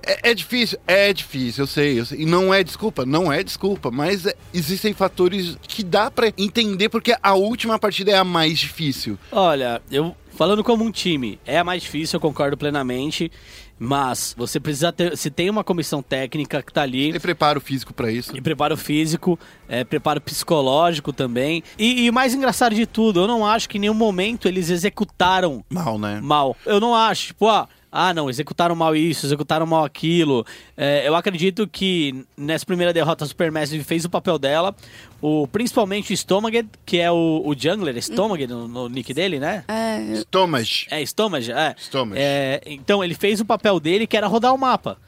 É, 0.06 0.30
é 0.30 0.34
difícil, 0.34 0.78
é 0.86 1.12
difícil, 1.12 1.62
eu 1.62 1.66
sei, 1.66 2.00
eu 2.00 2.04
sei. 2.04 2.20
E 2.20 2.26
não 2.26 2.52
é 2.52 2.62
desculpa, 2.62 3.06
não 3.06 3.32
é 3.32 3.42
desculpa, 3.42 3.90
mas 3.90 4.26
é- 4.26 4.34
existem 4.52 4.92
fatores 4.92 5.56
que 5.62 5.82
dá 5.82 6.10
pra 6.10 6.32
entender 6.36 6.88
porque 6.88 7.14
a 7.22 7.34
última 7.34 7.78
partida 7.78 8.10
é 8.10 8.16
a 8.16 8.24
mais 8.24 8.58
difícil. 8.58 9.18
Olha, 9.32 9.80
eu 9.90 10.14
falando 10.36 10.62
como 10.62 10.84
um 10.84 10.90
time, 10.90 11.38
é 11.46 11.58
a 11.58 11.64
mais 11.64 11.82
difícil, 11.82 12.16
eu 12.16 12.20
concordo 12.20 12.56
plenamente. 12.56 13.30
Mas 13.76 14.34
você 14.38 14.60
precisa 14.60 14.92
ter. 14.92 15.16
Se 15.16 15.30
tem 15.30 15.50
uma 15.50 15.64
comissão 15.64 16.00
técnica 16.00 16.62
que 16.62 16.72
tá 16.72 16.82
ali. 16.82 17.08
Ele 17.08 17.18
prepara 17.18 17.58
o 17.58 17.60
físico 17.60 17.92
pra 17.92 18.10
isso. 18.10 18.36
E 18.36 18.40
preparo 18.40 18.76
físico, 18.76 19.36
é, 19.68 19.82
preparo 19.82 20.20
psicológico 20.20 21.12
também. 21.12 21.60
E, 21.76 22.04
e 22.04 22.10
o 22.10 22.12
mais 22.12 22.34
engraçado 22.34 22.72
de 22.72 22.86
tudo, 22.86 23.20
eu 23.20 23.26
não 23.26 23.44
acho 23.44 23.68
que 23.68 23.76
em 23.76 23.80
nenhum 23.80 23.94
momento 23.94 24.46
eles 24.46 24.70
executaram 24.70 25.64
Mal, 25.68 25.98
né? 25.98 26.20
mal. 26.22 26.56
Eu 26.64 26.78
não 26.78 26.94
acho, 26.94 27.26
tipo, 27.28 27.48
ah, 27.48 27.68
ah, 27.96 28.12
não, 28.12 28.28
executaram 28.28 28.74
mal 28.74 28.96
isso, 28.96 29.24
executaram 29.24 29.64
mal 29.64 29.84
aquilo. 29.84 30.44
É, 30.76 31.06
eu 31.06 31.14
acredito 31.14 31.64
que 31.68 32.26
nessa 32.36 32.66
primeira 32.66 32.92
derrota 32.92 33.24
a 33.24 33.28
Supermassive 33.28 33.84
fez 33.84 34.04
o 34.04 34.10
papel 34.10 34.36
dela. 34.36 34.74
O, 35.22 35.46
principalmente 35.46 36.12
o 36.12 36.16
Stomaged, 36.16 36.68
que 36.84 36.98
é 36.98 37.08
o, 37.10 37.42
o 37.44 37.54
jungler, 37.56 37.96
Stomaged 38.02 38.48
no, 38.48 38.66
no 38.66 38.88
nick 38.88 39.14
dele, 39.14 39.38
né? 39.38 39.64
É, 39.68 40.24
Thomas. 40.28 40.86
É, 40.90 41.00
Stomaged, 41.02 41.52
é. 41.52 41.74
Stomaged. 41.78 42.20
É, 42.20 42.60
então, 42.66 43.04
ele 43.04 43.14
fez 43.14 43.40
o 43.40 43.44
papel 43.44 43.78
dele, 43.78 44.08
que 44.08 44.16
era 44.16 44.26
rodar 44.26 44.52
o 44.52 44.58
mapa. 44.58 44.98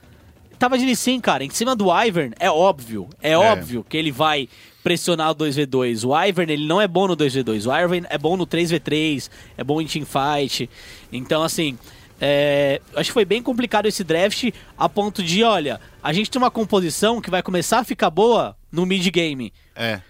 Tava 0.57 0.79
de 0.79 0.95
Sin, 0.95 1.21
cara, 1.21 1.45
em 1.45 1.51
cima 1.51 1.75
do 1.75 1.87
Ivern, 1.93 2.35
é 2.39 2.51
óbvio, 2.51 3.09
é, 3.21 3.37
óbvio 3.37 3.85
que 3.87 3.97
ele 3.97 4.11
vai 4.11 4.49
pressionar 4.83 5.33
o 5.33 5.35
2v2. 5.35 6.09
O 6.09 6.27
Ivern, 6.29 6.53
ele 6.53 6.67
não 6.67 6.81
é 6.81 6.87
bom 6.87 7.09
no 7.09 7.17
2v2. 7.17 7.67
O 7.67 7.77
Ivern 7.77 8.07
é 8.09 8.17
bom 8.17 8.37
no 8.37 8.47
3v3, 8.47 9.29
é 9.59 9.65
bom 9.65 9.81
em 9.81 9.87
teamfight. 9.87 10.71
Então, 11.13 11.43
assim, 11.43 11.77
é, 12.21 12.81
acho 12.95 13.11
que 13.11 13.15
foi 13.15 13.25
bem 13.25 13.43
complicado 13.43 13.87
esse 13.87 14.03
draft 14.03 14.51
a 14.77 14.89
ponto 14.89 15.23
de, 15.23 15.43
olha, 15.43 15.81
a 16.03 16.13
gente 16.13 16.31
tem 16.31 16.41
uma 16.41 16.51
composição 16.51 17.21
que 17.21 17.31
vai 17.31 17.43
começar 17.43 17.81
a 17.81 17.85
ficar 17.85 18.11
boa 18.11 18.57
no 18.73 18.87
mid-game. 18.87 19.53
É. 19.75 20.01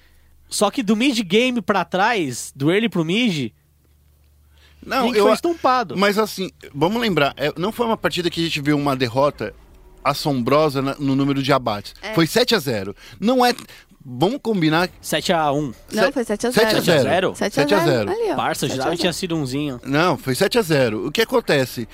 Só 0.49 0.71
que 0.71 0.83
do 0.83 0.95
mid-game 0.95 1.61
pra 1.61 1.85
trás, 1.85 2.53
do 2.55 2.71
early 2.71 2.89
pro 2.89 3.05
mid, 3.05 3.51
a 4.85 4.89
Não, 4.89 5.07
gente 5.07 5.19
eu. 5.19 5.25
foi 5.25 5.35
estumpado. 5.35 5.97
Mas 5.97 6.19
assim, 6.19 6.51
vamos 6.73 7.01
lembrar, 7.01 7.35
é, 7.37 7.53
não 7.57 7.73
foi 7.73 7.87
uma 7.87 7.97
partida 7.97 8.31
que 8.31 8.41
a 8.41 8.45
gente 8.45 8.61
viu 8.61 8.77
uma 8.77 8.95
derrota 8.95 9.53
assombrosa 10.05 10.81
no 10.81 11.17
número 11.17 11.43
de 11.43 11.53
abates. 11.53 11.93
Foi 12.15 12.29
7 12.29 12.55
a 12.55 12.59
0 12.61 12.95
Não 13.19 13.45
é. 13.45 13.53
Vamos 14.09 14.39
combinar. 14.41 14.89
7x1. 15.03 15.75
não, 15.93 16.13
foi 16.13 16.23
7x0. 16.23 16.53
7 16.53 16.77
a 16.77 16.81
0. 16.81 17.35
7 17.35 17.55
7 17.55 17.75
a 17.75 17.79
0. 17.85 18.11
Ali, 18.11 18.31
ó. 18.31 18.37
Parça, 18.37 18.69
7 18.69 18.73
a 18.73 18.77
já 18.77 18.91
0. 18.91 18.97
tinha 18.99 19.13
sido 19.13 19.37
umzinho. 19.37 19.81
Não, 19.85 20.17
foi 20.17 20.37
7 20.37 20.59
a 20.59 20.63
0 20.63 21.09
O 21.09 21.11
que 21.11 21.23
acontece? 21.23 21.89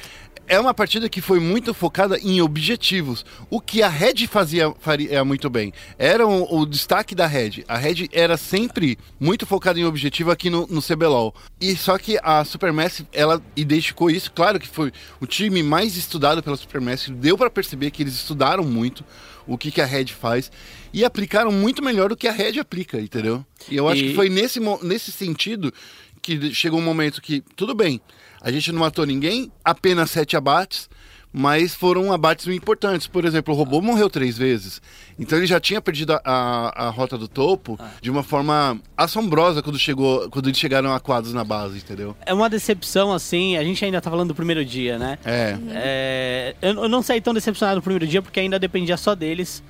É 0.47 0.61
uma 0.61 0.75
partida 0.75 1.09
que 1.09 1.23
foi 1.23 1.41
muito 1.41 1.73
focada 1.73 2.19
em 2.19 2.43
objetivos. 2.43 3.25
O 3.49 3.61
que 3.61 3.83
a 3.83 3.89
Red 3.89 4.27
fazia 4.27 4.75
faria 4.81 5.25
muito 5.25 5.49
bem. 5.49 5.73
Era 5.99 6.27
o, 6.27 6.61
o 6.61 6.67
destaque 6.67 7.15
da 7.15 7.27
Red. 7.27 7.65
A 7.67 7.79
Red 7.79 8.09
era 8.13 8.37
sempre 8.37 8.99
muito 9.19 9.47
focada 9.47 9.81
em 9.81 9.85
objetivo 9.85 10.31
aqui 10.31 10.51
no, 10.51 10.67
no 10.67 10.83
CBLOL. 10.83 11.35
E 11.59 11.75
só 11.77 11.97
que 11.97 12.19
a 12.23 12.45
Supermassive, 12.45 13.09
ela 13.13 13.41
identificou 13.57 14.11
isso. 14.11 14.31
Claro 14.33 14.61
que 14.61 14.69
foi 14.69 14.93
o 15.19 15.27
time 15.27 15.63
mais 15.63 15.97
estudado 15.97 16.43
pela 16.43 16.57
Supermassive. 16.57 17.17
Deu 17.17 17.39
pra 17.39 17.49
perceber 17.49 17.91
que 17.91 18.03
eles 18.03 18.15
estudaram 18.15 18.65
muito 18.65 19.03
o 19.47 19.57
que, 19.59 19.71
que 19.71 19.81
a 19.81 19.87
Red 19.87 20.07
faz. 20.07 20.51
E 20.93 21.05
aplicaram 21.05 21.51
muito 21.53 21.83
melhor 21.83 22.09
do 22.11 22.17
que 22.17 22.29
a 22.29 22.33
Red 22.33 22.59
aplica, 22.59 23.01
entendeu? 23.01 23.45
E 23.71 23.77
eu 23.77 23.89
acho 23.89 24.03
E- 24.03 24.09
que 24.11 24.15
foi 24.15 24.29
nesse, 24.29 24.61
nesse 24.83 25.11
sentido 25.13 25.73
que 26.21 26.55
chegou 26.55 26.79
um 26.79 26.83
momento 26.85 27.21
que, 27.21 27.43
tudo 27.57 27.75
bem, 27.75 28.01
a 28.41 28.51
gente 28.53 28.71
não 28.73 28.81
matou 28.81 29.05
ninguém, 29.05 29.51
apenas 29.65 30.11
sete 30.11 30.37
abates, 30.37 30.89
mas 31.33 31.75
foram 31.75 32.13
abates 32.13 32.47
importantes. 32.49 33.07
Por 33.07 33.25
exemplo, 33.25 33.55
o 33.55 33.57
robô 33.57 33.81
morreu 33.81 34.11
três 34.11 34.37
vezes. 34.37 34.83
Então 35.19 35.39
ele 35.39 35.47
já 35.47 35.59
tinha 35.59 35.81
perdido 35.81 36.13
a, 36.13 36.21
a, 36.25 36.87
a 36.87 36.91
rota 36.91 37.17
do 37.17 37.27
topo 37.29 37.79
de 38.01 38.11
uma 38.11 38.23
forma 38.23 38.79
assombrosa 38.97 39.63
quando, 39.63 39.79
chegou, 39.79 40.29
quando 40.31 40.49
eles 40.49 40.59
chegaram 40.59 40.93
aquados 40.93 41.33
na 41.33 41.45
base, 41.45 41.79
entendeu? 41.79 42.15
É 42.27 42.35
uma 42.35 42.51
decepção, 42.51 43.13
assim, 43.13 43.57
a 43.57 43.65
gente 43.65 43.85
ainda 43.85 44.01
tá 44.01 44.11
falando 44.11 44.29
do 44.29 44.35
primeiro 44.35 44.65
dia, 44.65 44.99
né? 44.99 45.19
É. 45.25 45.57
É, 45.71 46.57
eu, 46.61 46.83
eu 46.83 46.89
não 46.89 47.03
saí 47.03 47.21
tão 47.21 47.33
decepcionado 47.33 47.77
no 47.77 47.83
primeiro 47.83 48.07
dia 48.07 48.21
porque 48.21 48.41
ainda 48.41 48.59
dependia 48.59 48.97
só 48.97 49.15
deles. 49.15 49.63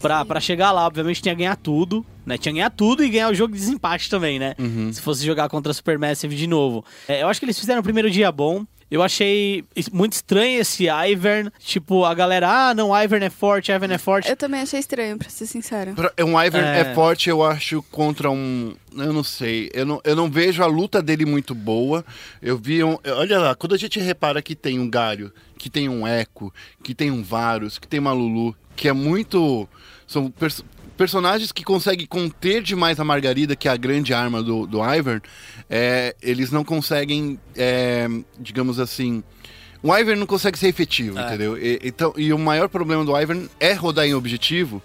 Pra, 0.00 0.26
pra 0.26 0.38
chegar 0.40 0.72
lá, 0.72 0.86
obviamente, 0.86 1.22
tinha 1.22 1.34
que 1.34 1.38
ganhar 1.38 1.56
tudo, 1.56 2.04
né? 2.26 2.36
Tinha 2.36 2.52
que 2.52 2.58
ganhar 2.58 2.68
tudo 2.68 3.02
e 3.02 3.08
ganhar 3.08 3.30
o 3.30 3.34
jogo 3.34 3.54
de 3.54 3.60
desempate 3.60 4.10
também, 4.10 4.38
né? 4.38 4.54
Se 4.92 5.00
fosse 5.00 5.24
jogar 5.24 5.48
contra 5.48 5.72
a 5.72 5.74
Supermassive 5.74 6.36
de 6.36 6.46
novo. 6.46 6.84
É, 7.08 7.22
eu 7.22 7.28
acho 7.28 7.40
que 7.40 7.46
eles 7.46 7.58
fizeram 7.58 7.80
o 7.80 7.82
primeiro 7.82 8.10
dia 8.10 8.30
bom. 8.30 8.66
Eu 8.88 9.02
achei 9.02 9.64
muito 9.92 10.12
estranho 10.12 10.60
esse 10.60 10.86
Ivern. 10.88 11.50
Tipo, 11.58 12.04
a 12.04 12.14
galera, 12.14 12.48
ah, 12.68 12.74
não, 12.74 12.90
Ivern 12.96 13.24
é 13.26 13.30
forte, 13.30 13.72
Ivern 13.72 13.92
é 13.94 13.98
forte. 13.98 14.28
Eu 14.30 14.36
também 14.36 14.60
achei 14.60 14.78
estranho, 14.78 15.18
pra 15.18 15.28
ser 15.28 15.46
sincero. 15.46 15.94
Pra- 15.94 16.12
Um 16.24 16.40
Ivern 16.40 16.66
é. 16.66 16.80
É. 16.80 16.94
forte, 16.94 17.28
eu 17.28 17.42
acho, 17.42 17.82
contra 17.90 18.30
um. 18.30 18.74
Eu 18.96 19.12
não 19.12 19.24
sei. 19.24 19.70
Eu 19.74 19.84
não, 19.84 20.00
eu 20.04 20.14
não 20.14 20.30
vejo 20.30 20.62
a 20.62 20.66
luta 20.66 21.02
dele 21.02 21.24
muito 21.26 21.54
boa. 21.54 22.04
Eu 22.40 22.56
vi 22.56 22.84
um. 22.84 22.96
Olha 23.04 23.38
lá, 23.40 23.54
quando 23.56 23.74
a 23.74 23.78
gente 23.78 23.98
repara 23.98 24.40
que 24.40 24.54
tem 24.54 24.78
um 24.78 24.88
Galho, 24.88 25.32
que 25.58 25.68
tem 25.68 25.88
um 25.88 26.06
Echo, 26.06 26.52
que 26.82 26.94
tem 26.94 27.10
um 27.10 27.22
Varus, 27.24 27.78
que 27.78 27.88
tem 27.88 27.98
uma 27.98 28.12
Lulu, 28.12 28.54
que 28.76 28.88
é 28.88 28.92
muito. 28.92 29.68
São 30.06 30.32
personagens 30.96 31.52
que 31.52 31.62
conseguem 31.62 32.06
conter 32.06 32.62
demais 32.62 32.98
a 32.98 33.04
Margarida, 33.04 33.54
que 33.54 33.68
é 33.68 33.70
a 33.70 33.76
grande 33.76 34.14
arma 34.14 34.42
do, 34.42 34.66
do 34.66 34.78
Ivern. 34.82 35.20
É, 35.68 36.14
eles 36.22 36.50
não 36.50 36.64
conseguem, 36.64 37.38
é, 37.56 38.08
digamos 38.38 38.78
assim. 38.80 39.22
O 39.82 39.94
Ivern 39.94 40.18
não 40.18 40.26
consegue 40.26 40.58
ser 40.58 40.68
efetivo, 40.68 41.18
É. 41.18 41.26
entendeu? 41.26 41.56
E, 41.58 41.78
então, 41.84 42.12
e 42.16 42.32
o 42.32 42.38
maior 42.38 42.68
problema 42.68 43.04
do 43.04 43.16
Ivern 43.18 43.48
é 43.60 43.72
rodar 43.72 44.06
em 44.06 44.14
objetivo. 44.14 44.82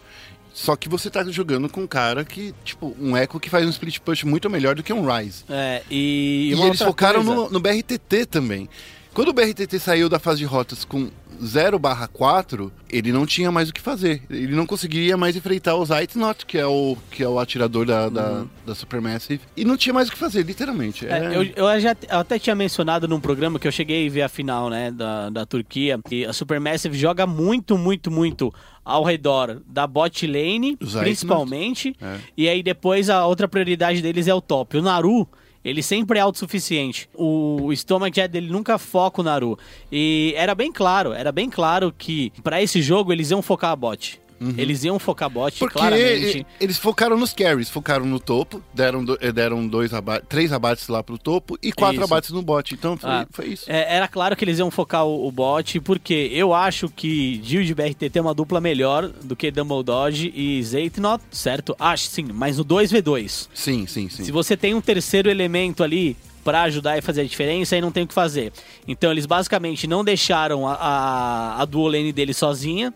Só 0.54 0.76
que 0.76 0.90
você 0.90 1.10
tá 1.10 1.24
jogando 1.24 1.70
com 1.70 1.84
um 1.84 1.88
cara 1.88 2.26
que, 2.26 2.54
tipo, 2.66 2.94
um 3.00 3.16
Echo 3.16 3.40
que 3.40 3.50
faz 3.50 3.66
um 3.66 3.70
split 3.70 4.00
push 4.00 4.26
muito 4.26 4.50
melhor 4.50 4.76
do 4.76 4.84
que 4.84 4.92
um 4.92 5.06
Rise. 5.10 5.46
É, 5.50 5.82
e, 5.90 6.54
E, 6.54 6.62
eles 6.62 6.82
focaram 6.82 7.24
no, 7.24 7.50
no 7.50 7.60
BRTT 7.60 8.26
também. 8.26 8.68
Quando 9.14 9.30
o 9.30 9.34
BRTT 9.34 9.78
saiu 9.80 10.08
da 10.08 10.20
fase 10.20 10.40
de 10.40 10.46
rotas 10.46 10.86
com 10.86 11.10
0 11.44 11.78
barra 11.80 12.08
4, 12.08 12.72
ele 12.90 13.12
não 13.12 13.26
tinha 13.26 13.52
mais 13.52 13.68
o 13.70 13.74
que 13.74 13.82
fazer. 13.82 14.22
Ele 14.30 14.56
não 14.56 14.66
conseguiria 14.66 15.18
mais 15.18 15.36
enfrentar 15.36 15.76
o 15.76 15.84
Zeitnot, 15.84 16.46
que 16.46 16.58
é 16.58 16.66
o, 16.66 16.96
que 17.10 17.24
é 17.24 17.28
o 17.28 17.40
atirador 17.40 17.86
da, 17.86 18.08
da, 18.10 18.46
da 18.66 18.76
Supermassive. 18.76 19.42
E 19.58 19.66
não 19.66 19.76
tinha 19.76 19.92
mais 19.92 20.08
o 20.08 20.12
que 20.12 20.18
fazer, 20.18 20.44
literalmente. 20.44 21.06
É, 21.08 21.10
É- 21.10 21.36
eu, 21.36 21.44
eu 21.44 21.80
já 21.82 21.96
eu 22.10 22.20
até 22.20 22.38
tinha 22.38 22.56
mencionado 22.56 23.08
num 23.08 23.20
programa 23.20 23.60
que 23.60 23.68
eu 23.68 23.72
cheguei 23.72 24.08
a 24.08 24.10
ver 24.12 24.22
a 24.22 24.30
final, 24.30 24.70
né, 24.70 24.92
da, 24.92 25.30
da 25.30 25.46
Turquia. 25.46 26.00
E 26.10 26.24
a 26.26 26.32
Supermassive 26.32 26.98
joga 26.98 27.26
muito, 27.26 27.78
muito, 27.78 28.10
muito 28.12 28.54
ao 28.86 29.04
redor 29.04 29.62
da 29.68 29.86
bot 29.88 30.26
lane, 30.28 30.78
principalmente. 30.78 31.96
É. 32.02 32.18
E 32.38 32.48
aí 32.48 32.64
depois 32.64 33.10
a 33.10 33.26
outra 33.26 33.48
prioridade 33.48 34.02
deles 34.02 34.28
é 34.28 34.34
o 34.34 34.42
top. 34.42 34.78
O 34.78 34.82
Naru, 34.82 35.28
ele 35.64 35.84
sempre 35.84 36.20
é 36.20 36.22
autossuficiente. 36.22 37.10
O, 37.16 37.72
Stomach 37.76 38.16
Jet 38.16 38.28
dele 38.30 38.52
nunca 38.52 38.78
foca 38.78 39.22
o 39.22 39.24
Naru. 39.24 39.58
E 39.92 40.34
era 40.36 40.56
bem 40.56 40.72
claro, 40.72 41.14
era 41.14 41.32
bem 41.32 41.50
claro 41.50 41.94
que 41.96 42.32
pra 42.44 42.62
esse 42.62 42.82
jogo 42.82 43.14
eles 43.14 43.32
iam 43.32 43.42
focar 43.42 43.72
a 43.72 43.76
bot. 43.76 44.20
Eles 44.58 44.84
iam 44.84 44.98
focar 44.98 45.30
bot, 45.30 45.60
Porque 45.60 45.74
claramente. 45.74 46.46
eles 46.60 46.78
focaram 46.78 47.16
nos 47.16 47.32
carries, 47.32 47.70
focaram 47.70 48.06
no 48.06 48.20
topo, 48.20 48.62
deram, 48.74 49.06
do- 49.06 49.16
deram 49.32 49.68
dois 49.68 49.94
aba- 49.94 50.20
três 50.20 50.52
abates 50.52 50.88
lá 50.88 51.04
pro 51.04 51.18
topo 51.18 51.60
e 51.62 51.72
quatro 51.72 51.98
Isso. 52.02 52.04
abates 52.06 52.30
no 52.32 52.42
bot. 52.42 52.74
Então 52.74 52.98
foi, 52.98 53.10
Ah, 53.10 53.28
foi 53.30 53.46
isso. 53.50 53.66
é, 53.72 53.96
era 53.96 54.08
claro 54.08 54.36
que 54.36 54.44
eles 54.44 54.58
iam 54.58 54.72
focar 54.72 55.06
o, 55.06 55.28
o 55.28 55.32
bot, 55.32 55.80
porque 55.82 56.30
eu 56.34 56.54
acho 56.54 56.90
que 56.90 57.40
Jill 57.44 57.64
de 57.64 57.76
BRTT 57.76 58.18
é 58.18 58.22
uma 58.22 58.34
dupla 58.34 58.60
melhor 58.60 59.08
do 59.10 59.36
que 59.36 59.52
Dumbledore 59.52 60.32
e 60.36 60.64
Zeitnot, 60.64 61.24
certo? 61.30 61.76
Acho 61.80 62.06
sim, 62.08 62.26
mas 62.34 62.58
no 62.58 62.66
2v2. 62.66 63.48
Sim, 63.54 63.86
sim, 63.86 64.10
sim. 64.10 64.24
Se 64.24 64.32
você 64.32 64.58
tem 64.58 64.74
um 64.74 64.82
terceiro 64.82 65.30
elemento 65.30 65.84
ali 65.84 66.18
pra 66.44 66.64
ajudar 66.64 66.98
e 66.98 67.02
fazer 67.02 67.22
a 67.22 67.24
diferença, 67.26 67.76
aí 67.76 67.82
não 67.82 67.92
tem 67.92 68.02
o 68.04 68.08
que 68.08 68.14
fazer. 68.16 68.52
Então 68.88 69.12
eles 69.12 69.28
basicamente 69.28 69.86
não 69.86 70.04
deixaram 70.04 70.68
a, 70.68 70.74
a, 70.74 71.62
a 71.62 71.66
dual 71.66 71.90
lane 71.90 72.12
dele 72.12 72.34
sozinha, 72.34 72.92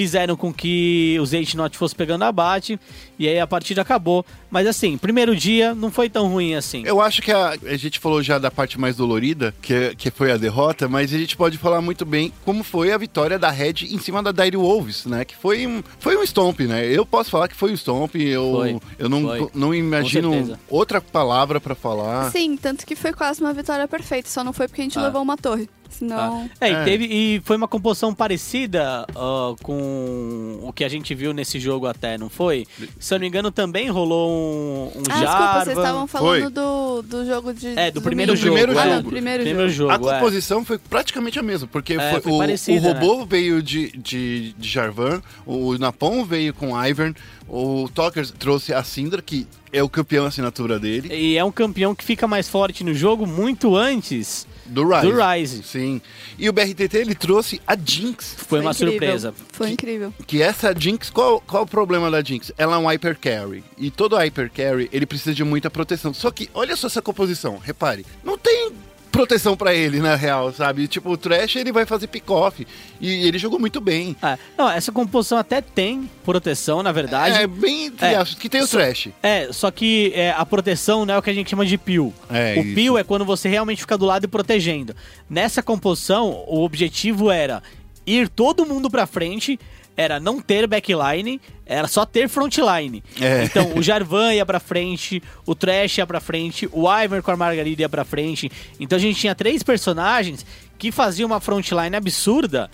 fizeram 0.00 0.34
com 0.34 0.50
que 0.50 1.18
o 1.20 1.26
Zeitnot 1.26 1.76
fosse 1.76 1.94
pegando 1.94 2.24
abate, 2.24 2.80
e 3.18 3.28
aí 3.28 3.38
a 3.38 3.46
partida 3.46 3.82
acabou. 3.82 4.24
Mas 4.50 4.66
assim, 4.66 4.98
primeiro 4.98 5.34
dia 5.36 5.74
não 5.74 5.90
foi 5.90 6.08
tão 6.08 6.28
ruim 6.28 6.54
assim. 6.54 6.82
Eu 6.84 7.00
acho 7.00 7.22
que 7.22 7.30
a, 7.32 7.50
a 7.64 7.76
gente 7.76 7.98
falou 7.98 8.22
já 8.22 8.38
da 8.38 8.50
parte 8.50 8.78
mais 8.78 8.96
dolorida, 8.96 9.54
que, 9.62 9.94
que 9.96 10.10
foi 10.10 10.32
a 10.32 10.36
derrota, 10.36 10.88
mas 10.88 11.12
a 11.14 11.18
gente 11.18 11.36
pode 11.36 11.56
falar 11.58 11.80
muito 11.80 12.04
bem 12.04 12.32
como 12.44 12.62
foi 12.64 12.92
a 12.92 12.98
vitória 12.98 13.38
da 13.38 13.50
Red 13.50 13.84
em 13.90 13.98
cima 13.98 14.22
da 14.22 14.32
Dire 14.32 14.56
Wolves, 14.56 15.06
né? 15.06 15.24
Que 15.24 15.36
foi 15.36 15.66
um, 15.66 15.82
foi 15.98 16.16
um 16.16 16.22
stomp, 16.22 16.60
né? 16.60 16.84
Eu 16.86 17.06
posso 17.06 17.30
falar 17.30 17.48
que 17.48 17.54
foi 17.56 17.70
um 17.72 17.76
stomp, 17.76 18.14
eu, 18.16 18.52
Foi, 18.56 18.80
eu 18.98 19.08
não, 19.08 19.22
foi. 19.22 19.48
não 19.54 19.74
imagino 19.74 20.58
outra 20.68 21.00
palavra 21.00 21.60
pra 21.60 21.74
falar. 21.74 22.30
Sim, 22.30 22.56
tanto 22.56 22.84
que 22.86 22.96
foi 22.96 23.12
quase 23.12 23.40
uma 23.40 23.52
vitória 23.52 23.86
perfeita, 23.86 24.28
só 24.28 24.42
não 24.42 24.52
foi 24.52 24.66
porque 24.68 24.80
a 24.80 24.84
gente 24.84 24.98
Ah. 24.98 25.02
levou 25.02 25.22
uma 25.22 25.36
torre. 25.36 25.68
Senão. 25.90 26.48
Ah, 26.60 26.66
É, 26.66 26.70
É. 26.70 26.82
E, 26.82 26.84
teve, 26.84 27.04
e 27.06 27.40
foi 27.44 27.56
uma 27.56 27.66
composição 27.66 28.14
parecida 28.14 29.04
ah, 29.14 29.54
com 29.62 30.60
o 30.62 30.72
que 30.72 30.84
a 30.84 30.88
gente 30.88 31.14
viu 31.14 31.32
nesse 31.32 31.58
jogo 31.58 31.86
até, 31.86 32.16
não 32.16 32.28
foi? 32.28 32.64
Se 32.98 33.12
eu 33.12 33.18
não 33.18 33.22
me 33.22 33.28
engano, 33.28 33.50
também 33.50 33.88
rolou 33.90 34.30
um, 34.30 34.39
um 34.40 35.02
Ah, 35.08 35.20
desculpa, 35.20 35.52
vocês 35.52 35.66
Jarvan. 35.66 35.72
estavam 35.82 36.06
Foi. 36.06 36.20
falando 36.40 36.50
do, 36.50 37.02
do 37.02 37.26
jogo 37.26 37.52
de. 37.54 37.78
É, 37.78 37.90
do 37.90 38.00
primeiro 38.00 38.32
domingo. 38.34 38.56
jogo. 38.56 38.56
primeiro 38.56 38.78
Ah, 38.80 38.84
jogo. 38.84 39.02
não, 39.02 39.10
primeiro, 39.10 39.42
Primeiro 39.44 39.70
jogo. 39.70 39.92
jogo, 39.92 40.08
a 40.08 40.12
é. 40.12 40.18
composição 40.18 40.64
foi 40.64 40.78
praticamente 40.78 41.38
a 41.38 41.42
mesma, 41.42 41.68
porque 41.70 41.94
É, 41.94 42.10
foi, 42.12 42.20
foi 42.20 42.32
o, 42.32 42.38
parecida, 42.38 42.88
o 42.88 42.92
robô 42.92 43.24
veio 43.26 43.62
de, 43.62 43.90
de, 43.96 44.52
de 44.58 44.68
Jarvan, 44.68 45.22
o 45.46 45.76
Napon 45.78 46.24
veio 46.24 46.52
com 46.54 46.70
Ivern, 46.84 47.14
o 47.50 47.88
Talkers 47.88 48.30
trouxe 48.30 48.72
a 48.72 48.82
Syndra, 48.84 49.20
que 49.20 49.46
é 49.72 49.82
o 49.82 49.88
campeão 49.88 50.24
assinatura 50.24 50.78
dele, 50.78 51.12
E 51.12 51.36
é 51.36 51.44
um 51.44 51.50
campeão 51.50 51.94
que 51.94 52.04
fica 52.04 52.26
mais 52.26 52.48
forte 52.48 52.84
no 52.84 52.94
jogo 52.94 53.26
muito 53.26 53.76
antes 53.76 54.46
do 54.66 54.88
Rise. 54.88 55.06
do 55.06 55.20
Rise. 55.20 55.62
Sim. 55.64 56.00
E 56.38 56.48
o 56.48 56.52
BRTT 56.52 56.96
ele 56.96 57.14
trouxe 57.14 57.60
a 57.66 57.76
Jinx. 57.76 58.36
Foi, 58.46 58.60
uma 58.60 58.70
incrível. 58.70 58.92
surpresa. 58.92 59.34
Foi 59.52 59.70
incrível. 59.70 60.14
Que 60.26 60.40
essa 60.42 60.72
Jinx, 60.76 61.10
qual, 61.10 61.40
qual 61.40 61.64
o 61.64 61.66
problema 61.66 62.08
da 62.10 62.22
Jinx? 62.22 62.52
Ela 62.56 62.76
é 62.76 62.78
um 62.78 62.86
hyper 62.86 63.18
carry. 63.18 63.64
E 63.76 63.90
todo 63.90 64.16
hyper 64.16 64.50
carry, 64.50 64.88
ele 64.92 65.06
precisa 65.06 65.34
de 65.34 65.42
muita 65.42 65.68
proteção. 65.68 66.14
Só 66.14 66.30
que, 66.30 66.48
olha 66.54 66.76
só 66.76 66.86
essa 66.86 67.02
composição, 67.02 67.58
repare. 67.58 68.06
Não 68.24 68.38
tem 68.38 68.72
proteção 69.10 69.56
pra 69.56 69.74
ele, 69.74 69.98
na 70.00 70.14
real, 70.14 70.52
sabe? 70.52 70.86
Tipo, 70.86 71.10
o 71.10 71.16
Trash, 71.16 71.56
ele 71.56 71.72
vai 71.72 71.84
fazer 71.84 72.06
pick-off. 72.06 72.66
E 73.00 73.26
ele 73.26 73.38
jogou 73.38 73.58
muito 73.58 73.80
bem. 73.80 74.16
É, 74.22 74.38
não, 74.56 74.70
essa 74.70 74.92
composição 74.92 75.36
até 75.38 75.60
tem 75.60 76.08
proteção, 76.24 76.82
na 76.82 76.92
verdade. 76.92 77.36
É, 77.36 77.46
bem 77.46 77.92
É. 78.00 78.14
aspas, 78.14 78.38
que 78.38 78.48
tem 78.48 78.60
o 78.62 78.66
Só- 78.66 78.78
Trash. 78.78 79.08
É, 79.22 79.48
só 79.52 79.70
que 79.70 80.12
é, 80.14 80.30
a 80.30 80.44
proteção 80.46 81.04
não 81.04 81.14
é 81.14 81.18
o 81.18 81.22
que 81.22 81.30
a 81.30 81.34
gente 81.34 81.50
chama 81.50 81.66
de 81.66 81.76
peel. 81.76 82.12
É, 82.30 82.54
o 82.58 82.62
isso. 82.64 82.74
peel 82.74 82.98
é 82.98 83.04
quando 83.04 83.24
você 83.24 83.48
realmente 83.48 83.80
fica 83.80 83.98
do 83.98 84.04
lado 84.06 84.24
e 84.24 84.28
protegendo. 84.28 84.94
Nessa 85.28 85.62
composição, 85.62 86.44
o 86.46 86.62
objetivo 86.62 87.30
era 87.30 87.62
ir 88.06 88.28
todo 88.28 88.64
mundo 88.66 88.90
pra 88.90 89.06
frente, 89.06 89.58
era 89.96 90.18
não 90.18 90.40
ter 90.40 90.66
backline, 90.66 91.40
era 91.66 91.86
só 91.86 92.04
ter 92.06 92.28
frontline. 92.28 93.02
É. 93.20 93.44
Então, 93.44 93.72
o 93.76 93.82
Jarvan 93.82 94.32
ia 94.32 94.46
pra 94.46 94.58
frente, 94.60 95.22
o 95.44 95.54
Trash 95.54 95.98
ia 95.98 96.06
pra 96.06 96.20
frente, 96.20 96.68
o 96.72 96.86
Ivern 96.90 97.22
com 97.22 97.30
a 97.30 97.36
Margarida 97.36 97.82
ia 97.82 97.88
pra 97.88 98.04
frente. 98.04 98.50
Então 98.78 98.96
a 98.96 99.00
gente 99.00 99.18
tinha 99.20 99.34
três 99.34 99.62
personagens 99.62 100.44
que 100.78 100.90
faziam 100.90 101.26
uma 101.26 101.40
frontline 101.40 101.94
absurda 101.94 102.70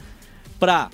pra... 0.61 0.89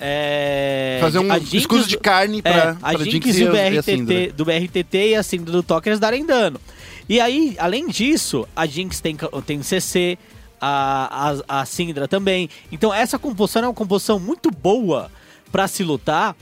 é, 0.00 0.98
Fazer 1.00 1.18
um 1.20 1.32
Jinx 1.34 1.52
escudo 1.54 1.82
do- 1.82 1.88
de 1.88 1.98
carne 1.98 2.42
pra, 2.42 2.50
é, 2.52 2.76
a 2.82 2.96
Jinx 2.96 3.38
e 3.38 3.44
o 3.44 3.48
e 3.56 3.70
BRTT, 3.80 4.32
do 4.32 4.44
BRTT 4.44 5.10
e 5.10 5.14
a 5.14 5.22
Syndra 5.22 5.52
do 5.52 5.62
Tokers 5.62 5.98
darem 6.00 6.26
dano. 6.26 6.60
E 7.08 7.20
aí, 7.20 7.54
além 7.58 7.88
disso, 7.88 8.48
a 8.56 8.66
Jinx 8.66 9.00
tem, 9.00 9.16
tem 9.46 9.62
CC, 9.62 10.18
a, 10.60 11.36
a, 11.48 11.60
a 11.60 11.64
Syndra 11.64 12.08
também. 12.08 12.50
Então 12.72 12.92
essa 12.92 13.18
composição 13.18 13.62
é 13.62 13.68
uma 13.68 13.74
composição 13.74 14.18
muito 14.18 14.50
boa 14.50 15.10
pra 15.50 15.68
se 15.68 15.82
lutar. 15.84 16.36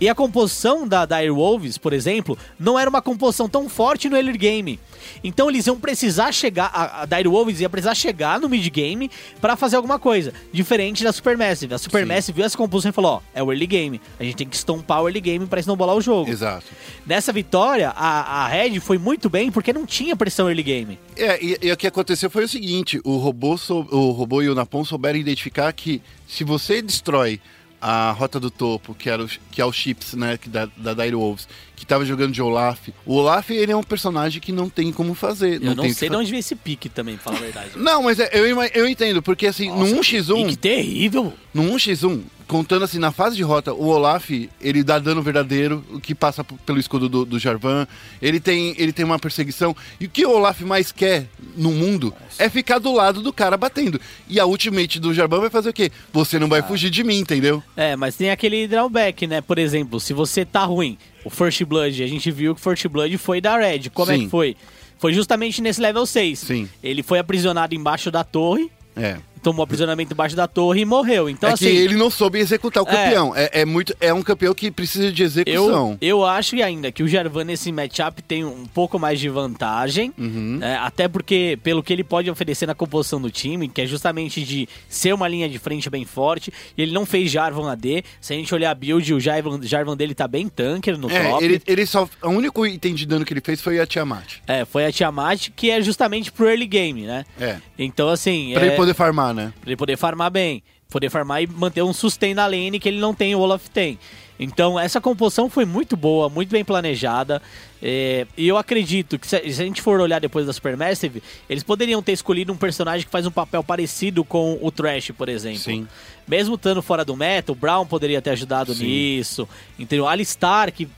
E 0.00 0.08
a 0.08 0.14
composição 0.14 0.86
da 0.86 1.04
Dire 1.04 1.28
Wolves, 1.30 1.76
por 1.76 1.92
exemplo, 1.92 2.38
não 2.56 2.78
era 2.78 2.88
uma 2.88 3.02
composição 3.02 3.48
tão 3.48 3.68
forte 3.68 4.08
no 4.08 4.16
early 4.16 4.38
game. 4.38 4.78
Então 5.24 5.50
eles 5.50 5.66
iam 5.66 5.76
precisar 5.80 6.30
chegar, 6.30 6.66
a, 6.72 7.02
a 7.02 7.04
Dire 7.04 7.26
Wolves 7.28 7.60
ia 7.60 7.68
precisar 7.68 7.96
chegar 7.96 8.38
no 8.38 8.48
mid 8.48 8.64
game 8.70 9.10
pra 9.40 9.56
fazer 9.56 9.74
alguma 9.74 9.98
coisa, 9.98 10.32
diferente 10.52 11.02
da 11.02 11.12
Supermassive. 11.12 11.74
A 11.74 11.78
Supermassive 11.78 12.36
viu 12.36 12.44
essa 12.44 12.56
composição 12.56 12.90
e 12.90 12.92
falou: 12.92 13.14
ó, 13.14 13.20
é 13.34 13.42
o 13.42 13.50
early 13.50 13.66
game, 13.66 14.00
a 14.20 14.22
gente 14.22 14.36
tem 14.36 14.46
que 14.48 14.54
estompar 14.54 15.02
o 15.02 15.08
early 15.08 15.20
game 15.20 15.44
pra 15.46 15.58
snowballar 15.58 15.96
o 15.96 16.00
jogo. 16.00 16.30
Exato. 16.30 16.66
Nessa 17.04 17.32
vitória, 17.32 17.88
a, 17.96 18.44
a 18.44 18.46
Red 18.46 18.78
foi 18.78 18.98
muito 18.98 19.28
bem 19.28 19.50
porque 19.50 19.72
não 19.72 19.84
tinha 19.84 20.14
pressão 20.14 20.46
early 20.48 20.62
game. 20.62 20.96
É, 21.16 21.44
e, 21.44 21.58
e 21.60 21.72
o 21.72 21.76
que 21.76 21.88
aconteceu 21.88 22.30
foi 22.30 22.44
o 22.44 22.48
seguinte: 22.48 23.00
o 23.02 23.16
robô, 23.16 23.58
sou- 23.58 23.88
o 23.90 24.12
robô 24.12 24.42
e 24.42 24.48
o 24.48 24.54
Napon 24.54 24.84
souberam 24.84 25.18
identificar 25.18 25.72
que 25.72 26.00
se 26.28 26.44
você 26.44 26.80
destrói 26.80 27.40
a 27.80 28.10
rota 28.10 28.40
do 28.40 28.50
topo, 28.50 28.94
que, 28.94 29.08
era 29.08 29.22
o, 29.22 29.28
que 29.50 29.60
é 29.60 29.64
o 29.64 29.72
Chips, 29.72 30.14
né, 30.14 30.36
que 30.36 30.48
da, 30.48 30.68
da 30.76 30.94
Dire 30.94 31.14
Wolves, 31.14 31.48
que 31.76 31.86
tava 31.86 32.04
jogando 32.04 32.32
de 32.32 32.42
Olaf. 32.42 32.88
O 33.06 33.14
Olaf, 33.14 33.50
ele 33.50 33.72
é 33.72 33.76
um 33.76 33.82
personagem 33.82 34.40
que 34.40 34.50
não 34.50 34.68
tem 34.68 34.92
como 34.92 35.14
fazer. 35.14 35.62
Eu 35.62 35.74
não, 35.74 35.84
tem 35.84 35.92
sei 35.92 36.08
de 36.08 36.16
onde 36.16 36.30
veio 36.30 36.40
esse 36.40 36.56
pique 36.56 36.88
também, 36.88 37.16
pra 37.16 37.24
falar 37.24 37.38
a 37.38 37.40
verdade. 37.40 37.70
Não, 37.76 38.02
mas 38.02 38.18
é, 38.18 38.30
eu, 38.32 38.46
eu 38.74 38.88
entendo, 38.88 39.22
porque 39.22 39.46
assim, 39.46 39.68
Nossa, 39.68 39.94
no 39.94 40.00
1x1, 40.00 40.46
Pique 40.46 40.56
terrível. 40.56 41.32
no 41.54 41.62
1x1, 41.74 42.22
contando 42.48 42.82
assim, 42.84 42.98
na 42.98 43.12
fase 43.12 43.36
de 43.36 43.42
rota, 43.42 43.72
o 43.74 43.86
Olaf, 43.88 44.30
ele 44.60 44.82
dá 44.82 44.98
dano 44.98 45.22
verdadeiro, 45.22 45.84
o 45.90 46.00
que 46.00 46.14
passa 46.14 46.42
pelo 46.42 46.80
escudo 46.80 47.08
do, 47.08 47.24
do 47.24 47.38
Jarvan, 47.38 47.86
ele 48.20 48.40
tem, 48.40 48.74
ele 48.78 48.92
tem 48.92 49.04
uma 49.04 49.18
perseguição, 49.18 49.76
e 50.00 50.06
o 50.06 50.08
que 50.08 50.24
o 50.24 50.30
Olaf 50.30 50.62
mais 50.62 50.90
quer 50.90 51.26
no 51.56 51.70
mundo 51.70 52.12
é 52.38 52.48
ficar 52.48 52.78
do 52.78 52.92
lado 52.92 53.20
do 53.20 53.32
cara 53.32 53.56
batendo. 53.56 54.00
E 54.26 54.40
a 54.40 54.46
ultimate 54.46 54.98
do 54.98 55.12
Jarvan 55.12 55.40
vai 55.40 55.50
fazer 55.50 55.68
o 55.68 55.72
quê? 55.72 55.92
Você 56.12 56.38
não 56.38 56.48
vai 56.48 56.62
fugir 56.62 56.88
de 56.90 57.04
mim, 57.04 57.18
entendeu? 57.18 57.62
É, 57.76 57.94
mas 57.94 58.16
tem 58.16 58.30
aquele 58.30 58.66
drawback, 58.66 59.26
né? 59.26 59.40
Por 59.42 59.58
exemplo, 59.58 60.00
se 60.00 60.14
você 60.14 60.44
tá 60.44 60.64
ruim, 60.64 60.96
o 61.24 61.30
First 61.30 61.62
Blood, 61.64 62.02
a 62.02 62.06
gente 62.06 62.30
viu 62.30 62.54
que 62.54 62.60
o 62.60 62.64
First 62.64 62.86
Blood 62.88 63.16
foi 63.18 63.40
da 63.40 63.58
Red. 63.58 63.90
Como 63.92 64.10
é 64.10 64.16
Sim. 64.16 64.24
que 64.24 64.30
foi? 64.30 64.56
Foi 64.98 65.12
justamente 65.12 65.60
nesse 65.60 65.80
level 65.80 66.06
6. 66.06 66.38
Sim. 66.38 66.68
Ele 66.82 67.02
foi 67.02 67.18
aprisionado 67.18 67.74
embaixo 67.74 68.10
da 68.10 68.24
torre, 68.24 68.70
É. 68.96 69.18
tomou 69.48 69.64
aprisionamento 69.64 70.12
embaixo 70.12 70.36
da 70.36 70.46
torre 70.46 70.82
e 70.82 70.84
morreu. 70.84 71.28
Então, 71.28 71.48
é 71.48 71.52
assim. 71.54 71.64
que 71.64 71.70
ele 71.70 71.94
não 71.96 72.10
soube 72.10 72.38
executar 72.38 72.82
o 72.82 72.86
É. 72.88 72.90
campeão. 72.92 73.34
É, 73.34 73.60
é 73.60 73.64
muito, 73.64 73.94
é 73.98 74.12
um 74.12 74.22
campeão 74.22 74.52
que 74.54 74.70
precisa 74.70 75.10
de 75.10 75.22
execução. 75.22 75.96
Eu, 76.00 76.18
eu 76.18 76.24
acho 76.26 76.54
ainda 76.56 76.92
que 76.92 77.02
o 77.02 77.08
Jarvan 77.08 77.44
nesse 77.44 77.72
matchup 77.72 78.20
tem 78.22 78.44
um 78.44 78.66
pouco 78.66 78.98
mais 78.98 79.18
de 79.18 79.28
vantagem, 79.28 80.12
Uhum. 80.18 80.58
né? 80.60 80.76
até 80.82 81.08
porque 81.08 81.58
pelo 81.62 81.82
que 81.82 81.92
ele 81.92 82.04
pode 82.04 82.30
oferecer 82.30 82.66
na 82.66 82.74
composição 82.74 83.20
do 83.20 83.30
time, 83.30 83.68
que 83.68 83.80
é 83.80 83.86
justamente 83.86 84.42
de 84.44 84.68
ser 84.88 85.14
uma 85.14 85.26
linha 85.28 85.48
de 85.48 85.58
frente 85.58 85.88
bem 85.88 86.04
forte, 86.04 86.52
e 86.76 86.82
ele 86.82 86.92
não 86.92 87.06
fez 87.06 87.30
Jarvan 87.30 87.70
AD. 87.70 88.04
Se 88.20 88.32
a 88.34 88.36
gente 88.36 88.54
olhar 88.54 88.70
a 88.70 88.74
build, 88.74 89.14
o 89.14 89.20
Jarvan, 89.20 89.60
Jarvan 89.62 89.96
dele 89.96 90.14
tá 90.14 90.28
bem 90.28 90.48
tanker 90.48 90.98
no 90.98 91.10
É, 91.10 91.30
top. 91.30 91.44
ele, 91.44 91.62
ele 91.66 91.86
só. 91.86 92.08
O 92.22 92.28
único 92.28 92.66
item 92.66 92.94
de 92.94 93.06
dano 93.06 93.24
que 93.24 93.32
ele 93.32 93.40
fez 93.40 93.60
foi 93.62 93.80
a 93.80 93.86
Tiamat. 93.86 94.36
É, 94.46 94.64
foi 94.64 94.84
a 94.84 94.92
Tiamat, 94.92 95.48
que 95.56 95.70
é 95.70 95.80
justamente 95.80 96.30
pro 96.32 96.46
early 96.48 96.66
game, 96.66 97.02
né? 97.02 97.24
É. 97.40 97.56
Então, 97.78 98.08
assim. 98.08 98.50
Pra 98.54 98.62
é, 98.64 98.66
ele 98.68 98.76
poder 98.76 98.94
farmar, 98.94 99.32
né? 99.32 99.37
Pra 99.46 99.68
ele 99.68 99.76
poder 99.76 99.96
farmar 99.96 100.30
bem. 100.30 100.62
Poder 100.90 101.10
farmar 101.10 101.42
e 101.42 101.46
manter 101.46 101.82
um 101.82 101.92
sustain 101.92 102.32
na 102.32 102.46
lane 102.46 102.80
que 102.80 102.88
ele 102.88 102.98
não 102.98 103.12
tem, 103.14 103.34
o 103.34 103.40
Olaf 103.40 103.68
tem. 103.68 103.98
Então, 104.38 104.78
essa 104.78 105.00
composição 105.00 105.50
foi 105.50 105.64
muito 105.64 105.96
boa, 105.96 106.28
muito 106.28 106.50
bem 106.50 106.64
planejada. 106.64 107.42
é, 107.82 108.26
e 108.36 108.46
eu 108.46 108.56
acredito 108.56 109.18
que 109.18 109.26
se 109.26 109.36
a, 109.36 109.48
gente 109.48 109.82
for 109.82 110.00
olhar 110.00 110.20
depois 110.20 110.46
da 110.46 110.52
Supermassive, 110.52 111.22
eles 111.50 111.62
poderiam 111.62 112.02
ter 112.02 112.12
escolhido 112.12 112.52
um 112.52 112.56
personagem 112.56 113.04
que 113.04 113.10
faz 113.10 113.26
um 113.26 113.30
papel 113.30 113.62
parecido 113.64 114.24
com 114.24 114.58
o 114.62 114.70
Trash, 114.70 115.10
por 115.10 115.28
exemplo. 115.28 115.58
Sim. 115.58 115.88
Mesmo 116.26 116.54
estando 116.54 116.80
fora 116.80 117.04
do 117.04 117.16
meta, 117.16 117.52
o 117.52 117.54
Brown 117.54 117.84
poderia 117.84 118.22
ter 118.22 118.30
ajudado 118.30 118.74
Sim. 118.74 118.84
nisso. 118.84 119.48
Entendeu? 119.78 120.06
Alistar, 120.06 120.72
que 120.72 120.88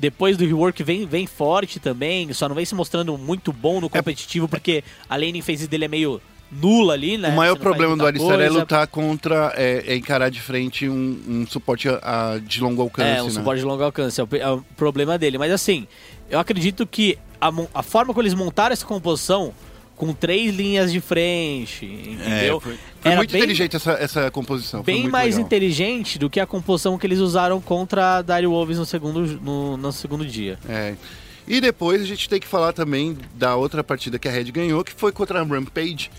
depois 0.00 0.36
do 0.36 0.44
rework 0.44 0.82
vem, 0.82 1.06
vem 1.06 1.26
forte 1.26 1.78
também, 1.78 2.32
só 2.32 2.48
não 2.48 2.56
vem 2.56 2.64
se 2.64 2.74
mostrando 2.74 3.16
muito 3.16 3.52
bom 3.52 3.80
no 3.80 3.88
competitivo, 3.88 4.48
porque 4.48 4.82
a 5.08 5.16
lane 5.16 5.42
phase 5.42 5.68
dele 5.68 5.84
é 5.84 5.88
meio 5.88 6.20
nula 6.52 6.92
ali, 6.94 7.16
né? 7.16 7.30
O 7.30 7.32
maior 7.32 7.56
problema 7.56 7.96
do 7.96 8.02
muita 8.02 8.08
Alistar 8.18 8.40
é 8.40 8.48
lutar 8.48 8.86
contra. 8.86 9.52
É, 9.56 9.84
é 9.88 9.96
encarar 9.96 10.28
de 10.30 10.40
frente 10.40 10.88
um, 10.88 11.20
um 11.26 11.46
suporte 11.46 11.88
a- 11.88 12.00
a- 12.34 12.38
de 12.38 12.60
longo 12.60 12.82
alcance. 12.82 13.18
É, 13.18 13.22
um 13.22 13.26
né? 13.26 13.30
suporte 13.32 13.60
de 13.60 13.64
longo 13.66 13.82
alcance, 13.82 14.20
é 14.20 14.24
o, 14.24 14.28
é 14.36 14.50
o 14.50 14.62
problema 14.76 15.16
dele. 15.18 15.38
Mas 15.38 15.50
assim, 15.52 15.86
eu 16.30 16.38
acredito 16.38 16.86
que 16.86 17.18
a, 17.40 17.50
a 17.74 17.82
forma 17.82 18.12
como 18.12 18.22
eles 18.22 18.34
montaram 18.34 18.72
essa 18.72 18.84
composição, 18.86 19.52
com 19.96 20.12
três 20.12 20.54
linhas 20.54 20.90
de 20.92 21.00
frente, 21.00 21.84
entendeu? 21.86 22.56
É, 22.56 22.60
foi, 22.60 22.78
foi 23.00 23.14
muito 23.16 23.32
bem- 23.32 23.40
inteligente 23.42 23.76
essa, 23.76 23.92
essa 23.92 24.30
composição. 24.30 24.82
Bem 24.82 25.08
mais 25.08 25.34
legal. 25.36 25.46
inteligente 25.46 26.18
do 26.18 26.28
que 26.28 26.40
a 26.40 26.46
composição 26.46 26.98
que 26.98 27.06
eles 27.06 27.18
usaram 27.20 27.60
contra 27.60 28.16
a 28.18 28.22
Dire 28.22 28.46
Wolves 28.46 28.78
no 28.78 28.86
segundo, 28.86 29.20
no, 29.40 29.76
no 29.76 29.92
segundo 29.92 30.26
dia. 30.26 30.58
É. 30.68 30.94
E 31.46 31.60
depois 31.60 32.00
a 32.02 32.04
gente 32.04 32.28
tem 32.28 32.40
que 32.40 32.46
falar 32.46 32.72
também 32.72 33.16
da 33.34 33.54
outra 33.56 33.82
partida 33.84 34.18
que 34.18 34.28
a 34.28 34.30
Red 34.30 34.44
ganhou, 34.44 34.82
que 34.84 34.92
foi 34.92 35.12
contra 35.12 35.40
a 35.40 35.44
Rampage, 35.44 36.10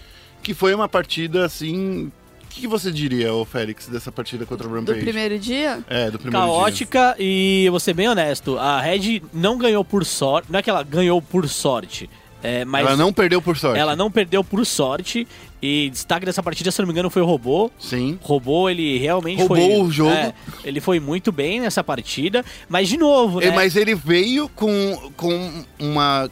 que 0.43 0.53
foi 0.53 0.75
uma 0.75 0.87
partida 0.89 1.45
assim. 1.45 2.11
O 2.43 2.47
que 2.55 2.67
você 2.67 2.91
diria, 2.91 3.33
ô 3.33 3.43
Félix, 3.45 3.87
dessa 3.87 4.11
partida 4.11 4.45
contra 4.45 4.67
Do 4.67 4.75
Rampage? 4.75 4.99
primeiro 4.99 5.39
dia? 5.39 5.79
É, 5.89 6.11
do 6.11 6.19
primeiro 6.19 6.45
dia. 6.45 6.55
Caótica 6.55 7.15
e 7.17 7.63
eu 7.65 7.71
vou 7.71 7.79
ser 7.79 7.95
bem 7.95 8.07
honesto, 8.07 8.59
a 8.59 8.79
Red 8.79 9.23
não 9.33 9.57
ganhou 9.57 9.83
por 9.83 10.05
sorte, 10.05 10.51
não 10.51 10.59
é 10.59 10.61
que 10.61 10.69
ela 10.69 10.83
ganhou 10.83 11.19
por 11.19 11.49
sorte, 11.49 12.07
é, 12.43 12.63
mas 12.63 12.85
Ela 12.85 12.95
não 12.95 13.11
perdeu 13.11 13.41
por 13.41 13.57
sorte. 13.57 13.79
ela 13.79 13.95
não 13.95 14.11
perdeu 14.11 14.43
por 14.43 14.63
sorte 14.67 15.27
e 15.61 15.89
destaque 15.89 16.25
dessa 16.27 16.43
partida, 16.43 16.69
se 16.69 16.79
eu 16.79 16.83
não 16.83 16.87
me 16.89 16.93
engano, 16.93 17.09
foi 17.09 17.21
o 17.23 17.25
Robô. 17.25 17.71
Sim. 17.79 18.19
Robô, 18.21 18.69
ele 18.69 18.99
realmente 18.99 19.39
Roubou 19.39 19.57
foi... 19.57 19.81
o 19.81 19.89
jogo. 19.91 20.11
é, 20.11 20.33
ele 20.63 20.79
foi 20.81 20.99
muito 20.99 21.31
bem 21.31 21.59
nessa 21.61 21.83
partida, 21.83 22.45
mas 22.69 22.87
de 22.87 22.97
novo, 22.97 23.39
né? 23.39 23.47
É, 23.47 23.51
Mas 23.51 23.75
ele 23.75 23.95
veio 23.95 24.47
com, 24.49 25.11
com 25.17 25.63
uma, 25.79 26.29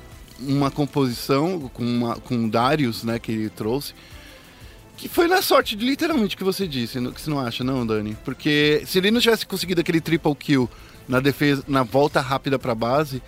uma 0.48 0.72
composição, 0.72 1.70
com, 1.74 1.84
uma, 1.84 2.16
com 2.16 2.48
Darius, 2.48 3.04
né, 3.04 3.20
que 3.20 3.32
ele 3.32 3.50
trouxe, 3.50 3.94
que 4.98 5.10
foi 5.10 5.28
na 5.28 5.42
sorte, 5.42 5.76
literalmente, 5.76 6.38
que 6.38 6.44
você 6.44 6.68
disse, 6.68 7.00
que 7.12 7.22
você 7.22 7.30
não 7.30 7.40
acha, 7.40 7.64
não, 7.64 7.86
Dani? 7.86 8.16
Porque 8.24 8.84
se 8.86 9.00
ele 9.00 9.10
não 9.10 9.20
tivesse 9.20 9.46
conseguido 9.48 9.82
aquele 9.82 10.00
triple 10.00 10.36
kill 10.36 10.70
na 11.08 11.20
defesa, 11.20 11.64
na 11.68 11.82
volta 11.82 12.22
rápida 12.22 12.60
pra 12.60 12.76
base, 12.76 13.22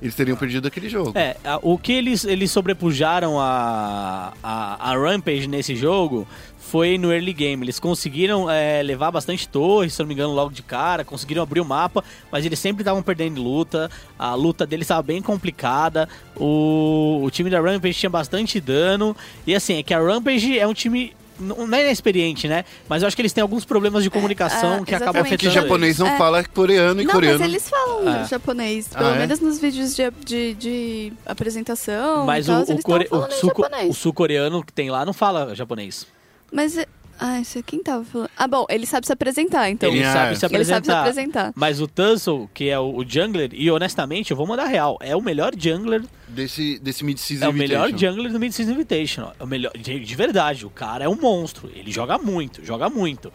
eles 0.00 0.14
teriam 0.14 0.36
perdido 0.36 0.68
aquele 0.68 0.88
jogo. 0.88 1.12
É, 1.18 1.36
o 1.62 1.78
que 1.78 1.92
eles, 1.92 2.24
eles 2.24 2.50
sobrepujaram 2.50 3.40
a, 3.40 4.32
a, 4.42 4.92
a 4.92 4.96
Rampage 4.96 5.48
nesse 5.48 5.74
jogo 5.74 6.28
foi 6.70 6.98
no 6.98 7.12
early 7.12 7.32
game. 7.32 7.64
Eles 7.64 7.78
conseguiram 7.78 8.50
é, 8.50 8.82
levar 8.82 9.10
bastante 9.10 9.48
torres, 9.48 9.94
se 9.94 10.00
não 10.00 10.06
me 10.06 10.14
engano, 10.14 10.32
logo 10.32 10.52
de 10.52 10.62
cara, 10.62 11.04
conseguiram 11.04 11.42
abrir 11.42 11.60
o 11.60 11.64
mapa, 11.64 12.02
mas 12.30 12.44
eles 12.44 12.58
sempre 12.58 12.82
estavam 12.82 13.02
perdendo 13.02 13.42
luta. 13.42 13.90
A 14.18 14.34
luta 14.34 14.66
deles 14.66 14.84
estava 14.84 15.02
bem 15.02 15.22
complicada. 15.22 16.08
O, 16.36 17.20
o 17.22 17.30
time 17.30 17.48
da 17.50 17.60
Rampage 17.60 17.98
tinha 17.98 18.10
bastante 18.10 18.60
dano. 18.60 19.16
E 19.46 19.54
assim, 19.54 19.78
é 19.78 19.82
que 19.82 19.94
a 19.94 20.00
Rampage 20.00 20.58
é 20.58 20.66
um 20.66 20.74
time. 20.74 21.14
Não 21.38 21.66
não 21.66 21.76
é 21.76 21.82
inexperiente, 21.82 22.48
né? 22.48 22.64
Mas 22.88 23.02
eu 23.02 23.06
acho 23.08 23.14
que 23.14 23.20
eles 23.20 23.30
têm 23.32 23.42
alguns 23.42 23.62
problemas 23.66 24.02
de 24.02 24.08
comunicação 24.08 24.76
é, 24.76 24.84
que 24.86 24.94
acabam 24.94 25.16
exatamente. 25.20 25.34
É 25.34 25.36
que 25.36 25.46
afetando 25.48 25.62
japonês 25.68 25.98
não 25.98 26.06
É. 26.06 26.16
fala 26.16 26.42
coreano 26.44 27.02
e 27.02 27.04
Não, 27.04 27.12
coreano. 27.12 27.38
mas 27.40 27.48
eles 27.48 27.68
falam 27.68 28.08
É. 28.22 28.24
japonês. 28.26 28.88
Ah, 28.94 28.98
Pelo 28.98 29.10
é? 29.10 29.18
menos 29.18 29.40
nos 29.40 29.58
vídeos 29.60 29.94
de, 29.94 30.10
de, 30.24 30.54
de 30.54 31.12
apresentação. 31.26 32.24
Mas 32.24 32.46
e 32.46 32.48
tal, 32.50 32.60
o, 32.60 32.64
eles 32.70 32.80
o, 32.80 32.82
core- 32.82 33.08
o, 33.10 33.30
sul- 33.30 33.52
o 33.90 33.92
sul-coreano 33.92 34.64
que 34.64 34.72
tem 34.72 34.90
lá 34.90 35.04
não 35.04 35.12
fala 35.12 35.54
japonês. 35.54 36.06
Mas. 36.52 36.76
é- 36.78 36.86
Ah, 37.18 37.40
isso 37.40 37.62
quem 37.62 37.82
tava 37.82 38.04
falando? 38.04 38.28
Ah, 38.36 38.46
bom, 38.46 38.66
ele 38.68 38.84
sabe 38.84 39.06
se 39.06 39.12
apresentar, 39.12 39.70
então. 39.70 39.88
Ele 39.88 40.00
É. 40.00 40.12
sabe 40.12 40.36
se 40.36 40.44
Ele 40.44 40.64
sabe 40.66 40.66
se 40.66 40.92
apresentar. 40.92 41.00
apresentar. 41.00 41.52
Mas 41.56 41.80
o 41.80 41.86
Tussle, 41.88 42.46
que 42.52 42.68
é 42.68 42.78
o, 42.78 42.94
o 42.94 43.04
jungler, 43.08 43.48
e 43.54 43.70
honestamente, 43.70 44.32
eu 44.32 44.36
vou 44.36 44.46
mandar 44.46 44.66
real, 44.66 44.98
é 45.00 45.16
o 45.16 45.22
melhor 45.22 45.52
jungler, 45.56 46.02
Desse, 46.28 46.78
desse 46.78 47.02
mid-season 47.02 47.46
é 47.46 47.48
o 47.48 47.54
melhor 47.54 47.88
jungler 47.96 48.30
do 48.30 48.38
Mid-Season 48.38 48.72
Invitational. 48.72 49.34
É 49.40 49.42
o 49.42 49.46
melhor, 49.46 49.72
de, 49.78 49.98
de 49.98 50.14
verdade, 50.14 50.66
o 50.66 50.70
cara 50.70 51.04
é 51.06 51.08
um 51.08 51.16
monstro, 51.18 51.70
ele 51.74 51.90
joga 51.90 52.18
muito, 52.18 52.62
joga 52.62 52.90
muito. 52.90 53.32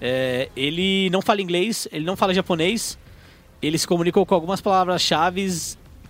É, 0.00 0.50
ele 0.54 1.08
não 1.08 1.22
fala 1.22 1.40
inglês, 1.40 1.88
ele 1.90 2.04
não 2.04 2.16
fala 2.16 2.34
japonês, 2.34 2.98
ele 3.62 3.78
se 3.78 3.86
comunicou 3.86 4.26
com 4.26 4.34
algumas 4.34 4.60
palavras-chave, 4.60 5.50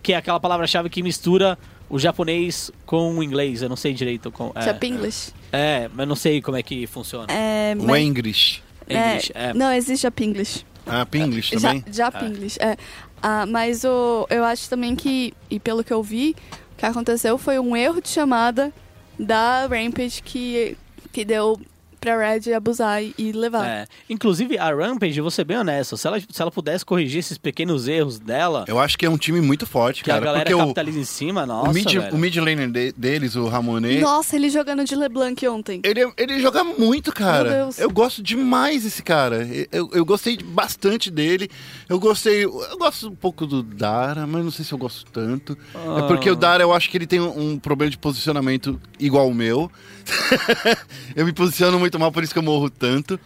que 0.02 0.12
é 0.12 0.16
aquela 0.16 0.40
palavra-chave 0.40 0.90
que 0.90 1.00
mistura 1.00 1.56
o 1.88 1.96
japonês 1.98 2.72
com 2.84 3.14
o 3.18 3.22
inglês, 3.22 3.62
eu 3.62 3.68
não 3.68 3.76
sei 3.76 3.92
direito. 3.92 4.32
Com, 4.32 4.52
é, 4.56 4.86
English. 4.86 5.30
é, 5.30 5.43
mas 5.92 6.06
não 6.08 6.16
sei 6.16 6.40
como 6.42 6.56
é 6.56 6.62
que 6.62 6.86
funciona. 6.86 7.26
É, 7.32 7.74
O 7.78 7.84
mas- 7.84 8.00
English. 8.02 8.62
English, 8.88 9.32
é. 9.34 9.54
Não, 9.54 9.72
existe 9.72 10.02
Jap 10.02 10.22
English. 10.22 10.66
Ah, 10.86 11.06
Pinglish 11.06 11.50
também? 11.56 11.82
Jap 11.90 12.22
English, 12.24 12.58
é. 12.60 12.76
Ah, 13.22 13.46
mas 13.46 13.84
o, 13.84 14.26
eu 14.28 14.44
acho 14.44 14.68
também 14.68 14.94
que, 14.94 15.32
e 15.48 15.58
pelo 15.58 15.82
que 15.82 15.92
eu 15.92 16.02
vi, 16.02 16.36
o 16.72 16.76
que 16.76 16.84
aconteceu 16.84 17.38
foi 17.38 17.58
um 17.58 17.74
erro 17.74 18.02
de 18.02 18.08
chamada 18.10 18.70
da 19.18 19.66
Rampage 19.66 20.20
que, 20.22 20.76
que 21.10 21.24
deu 21.24 21.58
pra 22.04 22.18
Red 22.18 22.52
abusar 22.54 23.02
e, 23.02 23.32
levar. 23.32 23.66
É. 23.66 23.86
Inclusive, 24.10 24.58
a 24.58 24.70
Rampage, 24.74 25.20
vou 25.20 25.30
ser 25.30 25.44
bem 25.44 25.56
honesto, 25.56 25.96
se 25.96 26.06
ela, 26.06 26.20
se 26.20 26.40
ela 26.42 26.50
pudesse 26.50 26.84
corrigir 26.84 27.20
esses 27.20 27.38
pequenos 27.38 27.88
erros 27.88 28.18
dela, 28.18 28.64
Eu 28.68 28.78
acho 28.78 28.98
que 28.98 29.06
é 29.06 29.10
um 29.10 29.16
time 29.16 29.40
muito 29.40 29.66
forte, 29.66 30.04
que 30.04 30.10
a 30.10 30.14
cara. 30.14 30.24
galera 30.26 30.44
porque 30.44 30.54
o, 30.54 30.58
capitaliza 30.58 30.98
em 30.98 31.04
cima, 31.04 31.46
nossa, 31.46 31.70
o, 31.70 31.74
mid, 31.74 31.92
velho. 31.92 32.14
o 32.14 32.18
mid 32.18 32.36
laner 32.36 32.70
de- 32.70 32.92
deles, 32.92 33.36
o 33.36 33.46
Ramonet, 33.48 34.00
Nossa, 34.00 34.36
ele 34.36 34.50
jogando 34.50 34.84
de 34.84 34.94
LeBlanc 34.94 35.48
ontem. 35.48 35.80
ele, 35.84 36.12
ele 36.16 36.40
joga 36.40 36.62
muito, 36.62 37.12
cara. 37.12 37.48
Meu 37.50 37.64
Deus. 37.64 37.78
Eu 37.78 37.90
gosto 37.90 38.22
demais 38.22 38.82
desse 38.84 39.02
cara. 39.02 39.48
Eu, 39.72 39.88
eu 39.92 40.04
gostei 40.04 40.36
bastante 40.36 41.10
dele. 41.10 41.48
Eu 41.88 41.98
gostei. 41.98 42.44
Eu 42.44 42.78
gosto 42.78 43.08
um 43.08 43.14
pouco 43.14 43.46
do 43.46 43.62
Dara, 43.62 44.26
mas 44.26 44.44
não 44.44 44.50
sei 44.50 44.64
se 44.64 44.72
eu 44.72 44.78
gosto 44.78 45.10
tanto. 45.10 45.56
É 45.74 46.02
porque 46.06 46.30
o 46.30 46.36
Dara, 46.36 46.62
eu 46.62 46.72
acho 46.72 46.90
que 46.90 46.96
ele 46.96 47.06
tem 47.06 47.20
um, 47.20 47.52
um 47.52 47.58
problema 47.58 47.90
de 47.90 47.98
posicionamento 47.98 48.80
igual 48.98 49.28
o 49.28 49.34
meu. 49.34 49.70
eu 51.16 51.24
me 51.24 51.32
posiciono 51.32 51.78
muito 51.78 51.93
mal, 51.98 52.10
por 52.12 52.22
isso 52.22 52.32
que 52.32 52.38
eu 52.38 52.42
morro 52.42 52.68
tanto. 52.70 53.18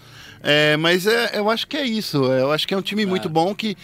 É, 0.43 0.77
mas 0.77 1.07
é, 1.07 1.33
eu 1.39 1.51
acho 1.51 1.67
que 1.67 1.77
é 1.77 1.85
isso. 1.85 2.25
Eu 2.25 2.53
acho 2.53 2.67
que 2.67 2.75
é 2.75 2.77
um 2.77 2.83
time 2.83 3.05
muito 3.05 3.29
bom 3.29 3.55
que 3.55 3.77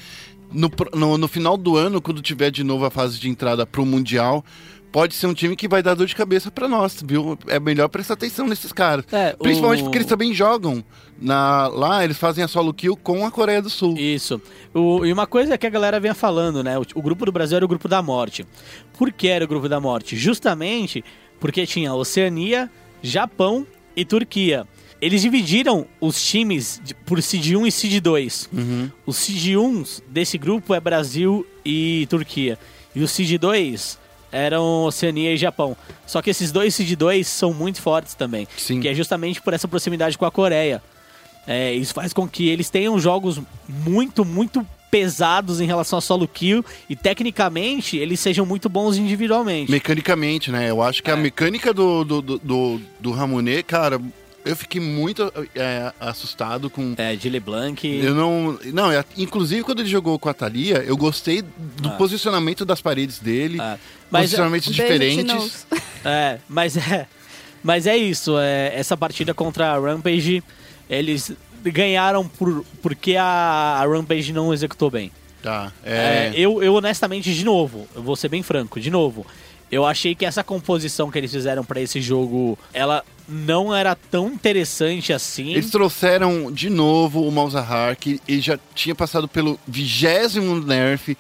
no, 0.53 0.71
no, 0.95 1.19
no 1.19 1.29
final 1.29 1.57
do 1.57 1.77
ano, 1.77 2.01
quando 2.01 2.23
tiver 2.23 2.51
de 2.51 2.63
novo 2.63 2.85
a 2.85 2.91
fase 2.91 3.19
de 3.19 3.29
entrada 3.29 3.67
pro 3.67 3.85
Mundial, 3.85 4.45
pode 4.93 5.15
ser 5.15 5.27
um 5.27 5.35
time 5.35 5.57
que 5.57 5.67
vai 5.67 5.83
dar 5.83 5.95
dor 5.95 6.07
de 6.07 6.15
cabeça 6.15 6.53
pra 6.53 6.69
nós, 6.69 7.03
viu? 7.05 7.37
É 7.49 7.59
melhor 7.59 7.89
prestar 7.89 8.15
atenção 8.15 8.47
nesses 8.47 8.71
caras. 8.73 9.05
É, 9.13 9.33
Principalmente 9.33 9.81
o- 9.81 9.85
porque 9.87 9.99
eles 9.99 10.07
também 10.07 10.33
jogam. 10.33 10.85
Na, 11.21 11.67
lá 11.69 12.05
eles 12.05 12.17
fazem 12.17 12.45
a 12.45 12.49
solo 12.49 12.73
kill 12.73 12.97
com 12.97 13.27
a 13.27 13.31
Coreia 13.33 13.61
do 13.61 13.69
Sul. 13.71 13.97
Isso. 13.99 14.41
O- 14.73 15.05
e 15.05 15.13
uma 15.13 15.27
coisa 15.27 15.59
que 15.59 15.67
a 15.67 15.71
galera 15.71 15.99
vinha 15.99 16.15
falando, 16.15 16.63
né? 16.63 16.79
O, 16.79 16.83
o 16.95 17.03
grupo 17.03 17.27
do 17.27 17.33
Brasil 17.33 17.57
era 17.57 17.65
o 17.65 17.69
grupo 17.69 17.89
da 17.89 18.01
morte. 18.01 18.47
Por 18.97 19.11
que 19.13 19.27
era 19.27 19.45
o 19.45 19.49
grupo 19.49 19.69
da 19.69 19.81
morte? 19.81 20.15
Justamente 20.17 21.05
porque 21.41 21.67
tinha 21.67 21.93
Oceania, 21.93 22.71
Japão 23.03 23.67
e 23.97 24.05
Turquia. 24.05 24.67
Eles 25.01 25.21
dividiram 25.23 25.87
os 26.01 26.25
times 26.25 26.81
por 27.05 27.21
Seed 27.23 27.55
1 27.55 27.67
e 27.67 27.73
Seed 27.73 28.01
2. 28.01 28.51
Os 29.05 29.17
Seed 29.17 29.57
1 29.57 29.85
desse 30.09 30.39
grupo 30.39 30.75
é 30.75 30.81
Brasil 30.81 31.47
e 31.65 32.07
Turquia. 32.09 32.59
E 32.95 33.03
os 33.03 33.11
Seed 33.11 33.39
2 33.39 33.99
eram 34.33 34.85
Oceania 34.85 35.33
e 35.33 35.37
Japão. 35.37 35.77
Só 36.07 36.23
que 36.23 36.31
esses 36.31 36.51
dois 36.51 36.75
Seed 36.75 36.97
2 36.97 37.27
são 37.27 37.53
muito 37.53 37.81
fortes 37.81 38.15
também. 38.15 38.49
Sim. 38.57 38.81
Que 38.81 38.89
é 38.89 38.95
justamente 38.95 39.41
por 39.41 39.53
essa 39.53 39.69
proximidade 39.69 40.17
com 40.17 40.25
a 40.25 40.31
Coreia. 40.31 40.83
É, 41.47 41.73
isso 41.73 41.93
faz 41.93 42.13
com 42.13 42.27
que 42.27 42.49
eles 42.49 42.71
tenham 42.71 42.99
jogos 42.99 43.41
muito, 43.69 44.25
muito 44.25 44.67
pesados 44.95 45.61
em 45.61 45.67
relação 45.67 45.99
a 45.99 46.01
solo 46.01 46.29
kill 46.29 46.65
e 46.89 46.95
tecnicamente 46.95 47.97
eles 47.97 48.21
sejam 48.21 48.47
muito 48.47 48.69
bons 48.69 48.97
individualmente. 48.97 49.69
Mecanicamente, 49.69 50.53
né? 50.53 50.71
Eu 50.71 50.81
acho 50.81 51.03
que 51.03 51.11
É. 51.11 51.15
a 51.15 51.17
mecânica 51.17 51.75
do, 51.75 52.05
do, 52.05 52.23
do, 52.23 52.39
do, 52.39 52.81
do 53.01 53.11
Ramonet, 53.11 53.65
cara, 53.65 54.01
eu 54.45 54.55
fiquei 54.55 54.81
muito 54.81 55.33
é, 55.57 55.93
assustado 55.99 56.71
com. 56.71 56.95
É, 56.97 57.17
de 57.17 57.29
LeBlanc. 57.29 57.85
Eu 57.85 58.15
não. 58.15 58.57
Não, 58.73 58.93
é- 58.93 59.05
inclusive 59.19 59.65
quando 59.65 59.81
ele 59.81 59.89
jogou 59.89 60.17
com 60.17 60.29
a 60.29 60.35
Thalia, 60.35 60.77
eu 60.87 60.97
gostei 60.97 61.43
do 61.43 61.89
Ah. 61.89 61.93
posicionamento 61.93 62.65
das 62.65 62.81
paredes 62.81 63.19
dele. 63.19 63.59
Ah, 63.61 63.77
mas, 64.09 64.27
posicionamentos 64.27 64.69
Beijo, 64.69 64.83
diferentes. 64.83 65.67
É, 66.05 66.39
mas 66.49 66.77
é, 66.77 67.09
mas 67.65 67.89
é 67.89 67.97
isso. 67.97 68.39
É, 68.39 68.73
essa 68.77 68.97
partida 68.97 69.35
contra 69.35 69.73
a 69.73 69.77
Rampage, 69.81 70.41
eles 70.89 71.33
ganharam 71.71 72.27
por, 72.27 72.65
porque 72.83 73.17
a, 73.17 73.81
a 73.81 73.87
Rampage 73.87 74.33
não 74.33 74.53
executou 74.53 74.91
bem. 74.91 75.11
Tá. 75.43 75.73
É, 75.85 76.33
É, 76.33 76.33
eu, 76.35 76.63
eu 76.63 76.75
honestamente, 76.75 77.35
de 77.35 77.45
novo, 77.45 77.87
eu 77.95 78.03
vou 78.03 78.17
ser 78.17 78.29
bem 78.29 78.43
franco, 78.43 78.81
de 78.81 78.91
novo, 78.91 79.27
eu 79.71 79.85
achei 79.85 80.15
que 80.15 80.25
essa 80.25 80.45
composição 80.45 81.11
que 81.11 81.19
eles 81.19 81.31
fizeram 81.33 81.65
pra 81.65 81.81
esse 81.81 82.01
jogo, 82.01 82.59
ela 82.73 83.05
não 83.29 83.75
era 83.75 83.95
tão 83.95 84.29
interessante 84.29 85.13
assim. 85.13 85.53
Eles 85.53 85.71
trouxeram 85.71 86.53
de 86.53 86.71
novo 86.71 87.27
o 87.27 87.33
Malzahar, 87.33 87.97
que 87.97 88.21
ele 88.29 88.41
já 88.41 88.59
tinha 88.75 88.95
passado 88.95 89.27
pelo 89.27 89.59
vigésimo 89.67 90.61
nerf. 90.61 91.17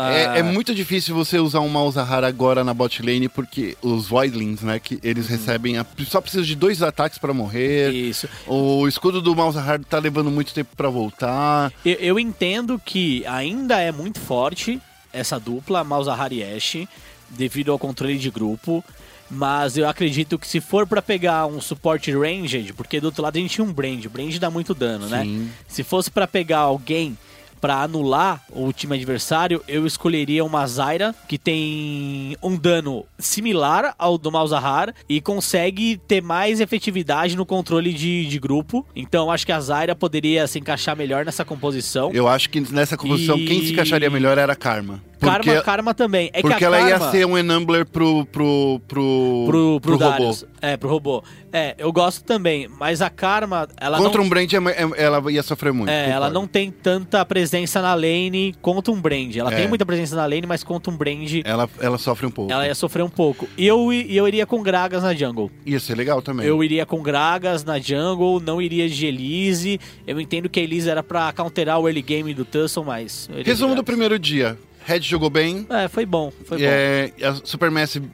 Ah. 0.00 0.12
É, 0.36 0.38
é 0.38 0.42
muito 0.42 0.74
difícil 0.74 1.14
você 1.14 1.38
usar 1.38 1.60
um 1.60 1.68
Malzahar 1.68 2.22
agora 2.22 2.62
na 2.62 2.72
bot 2.72 3.02
lane, 3.02 3.28
porque 3.28 3.76
os 3.82 4.06
Voidlings, 4.06 4.62
né, 4.62 4.78
que 4.78 5.00
eles 5.02 5.24
Uhum. 5.26 5.32
recebem, 5.36 5.76
a- 5.78 5.86
só 6.06 6.20
precisa 6.20 6.44
de 6.44 6.54
dois 6.54 6.82
ataques 6.82 7.18
pra 7.18 7.34
morrer. 7.34 7.92
Isso. 7.92 8.28
O 8.46 8.86
escudo 8.86 9.20
do 9.20 9.34
Malzahar 9.34 9.80
tá 9.84 9.98
levando 9.98 10.30
muito 10.30 10.54
tempo 10.54 10.70
pra 10.76 10.88
voltar. 10.88 11.72
Eu, 11.84 11.94
eu 11.94 12.18
entendo 12.20 12.80
que 12.84 13.26
ainda 13.26 13.80
é 13.80 13.90
muito 13.90 14.20
forte 14.20 14.80
essa 15.12 15.38
dupla, 15.40 15.82
Malzahar 15.82 16.32
e 16.32 16.44
Ashe, 16.44 16.88
devido 17.30 17.72
ao 17.72 17.78
controle 17.78 18.16
de 18.18 18.30
grupo. 18.30 18.84
Mas 19.30 19.76
eu 19.76 19.86
acredito 19.86 20.38
que 20.38 20.46
se 20.48 20.58
for 20.58 20.86
pra 20.86 21.02
pegar 21.02 21.44
um 21.44 21.60
suporte 21.60 22.10
ranged, 22.12 22.72
porque 22.72 22.98
do 22.98 23.04
outro 23.08 23.22
lado 23.22 23.36
a 23.36 23.40
gente 23.40 23.50
tinha 23.56 23.64
um 23.66 23.72
Brand, 23.72 24.02
o 24.06 24.08
Brand 24.08 24.34
dá 24.38 24.48
muito 24.50 24.72
dano, 24.74 25.06
né? 25.06 25.22
Sim. 25.22 25.50
Se 25.68 25.82
fosse 25.84 26.10
pra 26.10 26.26
pegar 26.26 26.60
alguém 26.60 27.14
pra 27.60 27.82
anular 27.82 28.42
o 28.50 28.72
time 28.72 28.94
adversário, 28.96 29.62
eu 29.68 29.86
escolheria 29.86 30.44
uma 30.44 30.66
Zyra 30.66 31.14
que 31.28 31.36
tem 31.38 32.36
um 32.42 32.56
dano 32.56 33.04
similar 33.18 33.94
ao 33.98 34.16
do 34.16 34.30
Malzahar 34.32 34.94
e 35.08 35.20
consegue 35.20 35.96
ter 36.08 36.22
mais 36.22 36.60
efetividade 36.60 37.36
no 37.36 37.44
controle 37.44 37.92
de, 37.92 38.26
de 38.26 38.38
grupo. 38.38 38.86
Então 38.94 39.30
acho 39.30 39.44
que 39.44 39.52
a 39.52 39.60
Zyra 39.60 39.94
poderia 39.94 40.46
se 40.46 40.58
encaixar 40.58 40.96
melhor 40.96 41.24
nessa 41.24 41.44
composição. 41.44 42.10
Eu 42.12 42.28
acho 42.28 42.48
que 42.50 42.60
nessa 42.72 42.96
composição 42.96 43.36
E- 43.38 43.46
quem 43.46 43.62
se 43.64 43.72
encaixaria 43.72 44.10
melhor 44.10 44.38
era 44.38 44.52
a 44.52 44.56
Karma. 44.56 45.02
Karma, 45.20 45.38
Porque, 45.44 45.60
Karma 45.62 45.94
também. 45.94 46.30
É 46.32 46.40
porque 46.40 46.56
que 46.58 46.64
a 46.64 46.66
ela 46.68 46.78
Karma... 46.78 47.06
ia 47.06 47.10
ser 47.10 47.26
um 47.26 47.36
enabler 47.36 47.84
pro, 47.86 48.24
pro, 48.26 48.80
pro, 48.86 49.44
pro, 49.46 49.80
pro, 49.80 49.92
robô. 49.92 49.98
Darius. 50.10 50.44
É, 50.60 50.76
pro 50.76 50.88
robô. 50.88 51.22
É, 51.52 51.74
eu 51.78 51.90
gosto 51.92 52.24
também, 52.24 52.68
mas 52.68 53.00
a 53.00 53.08
Karma, 53.10 53.68
ela 53.78 53.98
Contra 53.98 54.18
não... 54.18 54.26
um 54.26 54.28
Brand, 54.28 54.52
é- 54.52 54.56
é- 54.56 55.04
ela 55.04 55.32
ia 55.32 55.42
sofrer 55.42 55.72
muito. 55.72 55.88
É, 55.88 56.10
ela 56.10 56.30
não 56.30 56.46
tem 56.46 56.70
tanta 56.70 57.24
presença 57.24 57.80
na 57.80 57.94
lane 57.94 58.54
contra 58.60 58.92
um 58.92 59.00
Brand. 59.00 59.34
Ela 59.34 59.52
É. 59.52 59.56
tem 59.56 59.68
muita 59.68 59.84
presença 59.86 60.14
na 60.14 60.26
lane, 60.26 60.46
mas 60.46 60.62
contra 60.62 60.92
um 60.92 60.96
Brand, 60.96 61.40
Ela, 61.44 61.68
ela 61.80 61.98
sofre 61.98 62.26
um 62.26 62.30
pouco. 62.30 62.52
ela 62.52 62.66
ia 62.66 62.74
sofrer 62.74 63.02
um 63.02 63.08
pouco. 63.08 63.48
E 63.56 63.66
eu, 63.66 63.92
eu 63.92 64.28
iria 64.28 64.46
com 64.46 64.62
Gragas 64.62 65.02
na 65.02 65.14
jungle. 65.14 65.50
Ia 65.64 65.80
ser 65.80 65.96
legal 65.96 66.20
também. 66.22 66.46
Eu 66.46 66.62
iria 66.62 66.84
com 66.84 67.02
Gragas 67.02 67.64
na 67.64 67.78
jungle, 67.78 68.40
não 68.40 68.60
iria 68.60 68.88
de 68.88 69.06
Elise. 69.06 69.80
Eu 70.06 70.20
entendo 70.20 70.48
que 70.48 70.60
a 70.60 70.62
Elise 70.62 70.90
era 70.90 71.02
pra 71.02 71.32
counterar 71.32 71.78
o 71.80 71.88
early 71.88 72.02
game 72.02 72.34
do 72.34 72.44
Tussle, 72.44 72.84
mas... 72.84 73.28
Resumo 73.44 73.74
do 73.74 73.82
primeiro 73.82 74.18
dia. 74.18 74.58
Red 74.88 75.00
jogou 75.02 75.28
bem. 75.28 75.66
É, 75.68 75.86
foi 75.86 76.06
bom, 76.06 76.32
foi 76.46 76.56
bom. 76.56 76.64
É, 76.66 77.12
a 77.22 77.34
Supermassive 77.44 78.08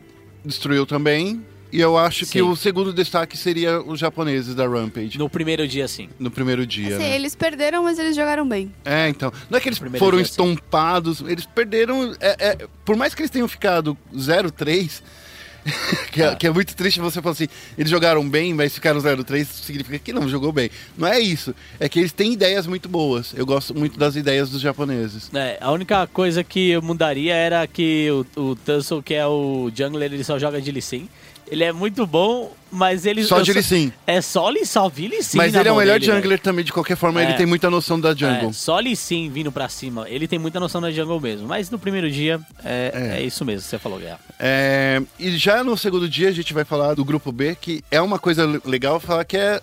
destruiu 0.45 0.85
também. 0.85 1.41
E 1.71 1.81
eu 1.81 1.97
acho 1.97 2.21
que 2.21 2.27
Sim. 2.27 2.43
o 2.43 2.55
segundo 2.57 2.93
destaque 2.93 3.37
seria 3.37 3.81
os 3.81 3.99
japoneses 3.99 4.55
da 4.57 4.67
Rampage. 4.67 5.17
No, 5.19 5.25
No 5.25 5.31
primeiro 5.31 5.67
dia, 5.67 5.87
sim. 5.89 6.09
primeiro 6.33 6.67
dia, 6.67 6.97
Assim, 6.97 7.05
né? 7.05 7.15
eles 7.15 7.35
perderam, 7.35 7.83
mas 7.85 7.99
eles 7.99 8.15
jogaram 8.15 8.47
bem. 8.49 8.73
É, 8.85 9.09
então. 9.09 9.33
Não 9.51 9.57
é 9.59 9.61
que 9.61 9.69
eles 9.69 9.79
foram 9.79 10.19
dia, 10.19 10.25
sim. 10.25 10.31
estompados, 10.31 11.21
eles 11.21 11.47
perderam. 11.47 12.13
é, 12.21 12.37
é, 12.39 12.69
por 12.85 12.97
mais 12.97 13.15
que 13.15 13.23
eles 13.23 13.31
tenham 13.31 13.49
ficado 13.49 13.97
0-3, 14.15 15.03
que, 16.13 16.23
é, 16.23 16.27
Ah. 16.29 16.37
que 16.37 16.47
é 16.47 16.51
muito 16.51 16.75
triste 16.77 17.01
você 17.01 17.23
falar 17.23 17.33
assim, 17.33 17.49
eles 17.77 17.91
jogaram 17.91 18.29
bem, 18.29 18.53
mas 18.53 18.75
ficaram 18.75 19.01
0-3, 19.01 19.45
significa 19.47 19.99
que 19.99 20.13
não 20.13 20.29
jogou 20.29 20.53
bem. 20.53 20.71
Não 20.97 21.09
é 21.09 21.19
isso. 21.19 21.55
É 21.81 21.89
que 21.89 21.99
eles 21.99 22.13
têm 22.13 22.33
ideias 22.35 22.67
muito 22.67 22.89
boas. 22.89 23.33
Eu 23.37 23.47
gosto 23.47 23.75
muito 23.75 23.99
das 23.99 24.15
ideias 24.17 24.51
dos 24.51 24.61
japoneses. 24.61 25.31
É, 25.35 25.59
a 25.61 25.71
única 25.73 26.07
coisa 26.07 26.45
que 26.45 26.71
eu 26.71 26.83
mudaria 26.83 27.35
era 27.35 27.67
que 27.67 28.09
o, 28.37 28.41
o 28.41 28.57
Tussle, 28.57 29.03
que 29.03 29.15
é 29.15 29.27
o 29.27 29.71
jungler, 29.75 30.13
ele 30.13 30.25
só 30.25 30.39
joga 30.39 30.61
de 30.61 30.71
Lee 30.71 30.83
Sin. 30.83 31.09
Ele 31.51 31.63
é 31.63 31.73
muito 31.73 32.07
bom, 32.07 32.53
mas 32.73 33.05
ele... 33.07 33.23
Só 33.25 33.41
de 33.41 33.53
Lee 33.53 33.63
Sin. 33.63 33.93
É 34.07 34.21
só 34.21 34.49
Lee, 34.49 34.65
só 34.65 34.89
vi 34.89 35.09
Lee 35.09 35.23
Sin 35.23 35.37
Mas 35.37 35.55
ele 35.55 35.69
é 35.69 35.73
o 35.73 35.77
melhor 35.77 36.01
dele, 36.01 36.07
jungler 36.11 36.29
velho. 36.31 36.39
também, 36.41 36.65
de 36.65 36.73
qualquer 36.73 36.97
forma, 36.97 37.21
É. 37.21 37.25
ele 37.25 37.35
tem 37.35 37.45
muita 37.47 37.69
noção 37.71 38.01
da 38.01 38.15
jungle. 38.15 38.49
É, 38.51 38.53
só 38.53 38.79
Lee 38.79 38.97
Sin 38.97 39.29
vindo 39.31 39.53
pra 39.53 39.69
cima. 39.69 40.09
Ele 40.09 40.27
tem 40.27 40.39
muita 40.39 40.59
noção 40.59 40.81
da 40.81 40.91
jungle 40.91 41.21
mesmo. 41.21 41.47
Mas 41.47 41.71
no 41.71 41.79
primeiro 41.79 42.11
dia, 42.11 42.41
é, 42.65 43.13
É. 43.17 43.21
é. 43.21 43.23
isso 43.23 43.45
mesmo 43.45 43.61
você 43.69 43.79
falou, 43.79 43.99
Guerra. 43.99 44.19
É, 44.39 45.03
e 45.19 45.37
já 45.37 45.63
no 45.63 45.77
segundo 45.77 46.09
dia 46.09 46.29
a 46.29 46.33
gente 46.33 46.53
vai 46.55 46.65
falar 46.65 46.95
do 46.95 47.05
grupo 47.05 47.31
B, 47.31 47.55
que 47.61 47.85
é 47.91 48.01
uma 48.01 48.19
coisa 48.19 48.47
le- 48.47 48.61
legal 48.65 48.99
falar 48.99 49.25
que 49.25 49.37
é. 49.37 49.61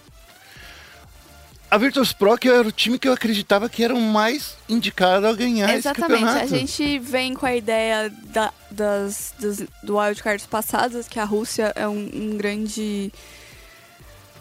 A 1.71 1.77
Virtus 1.77 2.11
Pro, 2.11 2.37
que 2.37 2.49
era 2.49 2.67
o 2.67 2.71
time 2.71 2.99
que 2.99 3.07
eu 3.07 3.13
acreditava 3.13 3.69
que 3.69 3.81
era 3.81 3.95
o 3.95 4.01
mais 4.01 4.57
indicado 4.67 5.25
a 5.25 5.31
ganhar 5.33 5.73
Exatamente. 5.73 5.79
esse 5.79 6.25
A 6.25 6.29
campeonato. 6.33 6.47
gente 6.49 6.99
vem 6.99 7.33
com 7.33 7.45
a 7.45 7.55
ideia 7.55 8.11
da, 8.25 8.51
das, 8.69 9.33
dos, 9.39 9.59
do 9.81 9.97
wildcards 9.97 10.45
passados, 10.45 11.07
que 11.07 11.17
a 11.17 11.23
Rússia 11.23 11.71
é 11.75 11.87
um, 11.87 12.09
um 12.13 12.35
grande. 12.37 13.09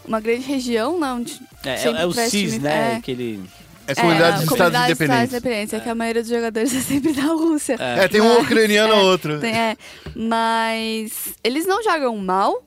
Uma 0.03 0.19
grande 0.19 0.41
região, 0.45 0.99
né? 0.99 1.13
Onde 1.13 1.39
É, 1.63 1.69
é, 1.87 2.01
é 2.01 2.05
o 2.05 2.11
CIS, 2.11 2.59
né? 2.59 2.95
é. 2.97 3.01
Que 3.01 3.11
ele... 3.11 3.43
É 3.87 3.95
comunidade 3.95 4.27
a 4.27 4.31
dos 4.31 4.41
Estados 4.43 4.57
comunidade 4.57 4.91
Independentes. 4.91 5.33
Independentes, 5.33 5.73
é 5.73 5.79
que 5.79 5.89
a 5.89 5.95
maioria 5.95 6.21
dos 6.21 6.31
jogadores 6.31 6.73
é 6.75 6.81
sempre 6.81 7.13
da 7.13 7.23
Rússia. 7.23 7.75
É, 7.79 8.07
tem 8.07 8.19
um 8.21 8.39
ucraniano 8.41 8.93
ou 8.93 8.99
é, 8.99 9.03
outro. 9.03 9.39
Tem, 9.39 9.53
é, 9.57 9.77
mas 10.15 11.33
eles 11.43 11.65
não 11.65 11.81
jogam 11.83 12.17
mal, 12.17 12.63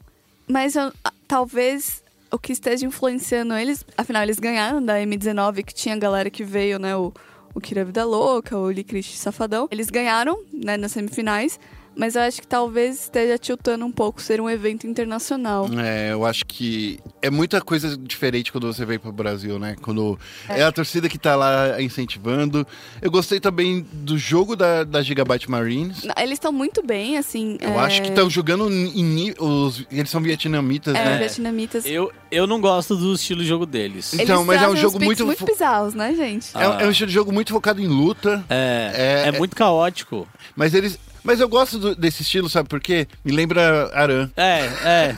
mas 0.49 0.75
eu- 0.77 0.93
a- 1.05 1.13
talvez 1.29 2.03
o 2.35 2.39
que 2.39 2.53
esteja 2.53 2.85
influenciando 2.85 3.55
eles, 3.55 3.85
afinal 3.97 4.23
eles 4.23 4.41
ganharam 4.41 4.85
da 4.85 4.99
M19, 4.99 5.65
que 5.65 5.73
tinha 5.73 5.97
galera 5.97 6.29
que 6.29 6.43
veio, 6.43 6.79
né, 6.79 6.97
o, 6.97 7.13
o 7.55 7.61
Kira 7.61 7.85
Vida 7.85 8.05
Louca, 8.05 8.59
o 8.59 8.71
Licrist 8.71 9.17
Safadão. 9.17 9.69
Eles 9.71 9.89
ganharam, 9.89 10.43
né, 10.53 10.77
nas 10.77 10.93
semifinais, 10.93 11.61
mas 11.97 12.17
eu 12.17 12.23
acho 12.23 12.41
que 12.41 12.47
talvez 12.47 13.03
esteja 13.03 13.39
tiltando 13.39 13.85
um 13.85 13.93
pouco 13.93 14.21
ser 14.21 14.41
um 14.41 14.49
evento 14.51 14.87
internacional. 14.87 15.69
É, 15.79 16.13
eu 16.13 16.25
acho 16.27 16.45
que 16.47 16.99
é 17.23 17.31
muita 17.31 17.61
coisa 17.61 17.97
diferente 17.97 18.51
quando 18.53 18.67
você 18.73 18.85
vem 18.85 18.99
pro 18.99 19.13
Brasil, 19.13 19.59
né? 19.59 19.77
Quando 19.81 20.19
é, 20.49 20.63
a 20.63 20.73
torcida 20.73 21.09
que 21.09 21.19
tá 21.19 21.37
lá 21.37 21.81
incentivando. 21.81 22.67
Eu 23.01 23.11
gostei 23.11 23.41
também 23.41 23.87
do 23.93 24.17
jogo 24.19 24.57
da, 24.57 24.85
da 24.85 25.03
Gigabyte 25.03 25.51
Marines. 25.51 26.03
Eles 26.19 26.33
estão 26.35 26.53
muito 26.53 26.83
bem, 26.85 27.17
assim. 27.17 27.57
Eu 27.61 27.71
é, 27.71 27.79
acho 27.79 28.03
que 28.03 28.09
estão 28.09 28.29
jogando 28.29 28.71
em 28.71 29.35
os 29.39 29.85
Eles 29.91 30.11
são 30.11 30.21
vietnamitas, 30.21 30.95
É, 30.95 31.05
né? 31.05 31.19
vietnamitas. 31.19 31.85
Eu, 31.87 32.13
eu 32.31 32.47
não 32.47 32.61
gosto 32.61 32.97
do 32.97 33.15
estilo 33.15 33.41
de 33.43 33.47
jogo 33.49 33.67
deles. 33.67 34.13
Então, 34.15 34.37
Eles 34.37 34.47
mas 34.47 34.63
é 34.63 34.69
um 34.69 34.77
jogo 34.77 35.03
muito 35.03 35.25
muito 35.25 35.45
bizarros, 35.45 35.95
né, 35.95 36.15
gente? 36.15 36.51
É, 36.55 36.69
um- 36.69 36.81
é 36.81 36.87
um 36.87 36.91
estilo 36.91 37.09
de 37.09 37.15
jogo 37.15 37.33
muito 37.33 37.53
focado 37.53 37.81
em 37.81 37.87
luta. 37.87 38.45
É, 38.49 39.25
É- 39.25 39.29
é, 39.29 39.33
muito 39.39 39.55
caótico. 39.57 40.27
Mas 40.57 40.75
eles. 40.75 40.99
Mas 41.25 41.41
eu 41.41 41.49
gosto 41.49 41.79
do- 41.79 41.95
desse 41.97 42.23
estilo, 42.23 42.49
sabe 42.51 42.69
por 42.69 42.81
quê? 42.81 43.09
Me 43.25 43.33
lembra 43.33 43.91
Aran. 43.95 44.31
É, 44.37 44.69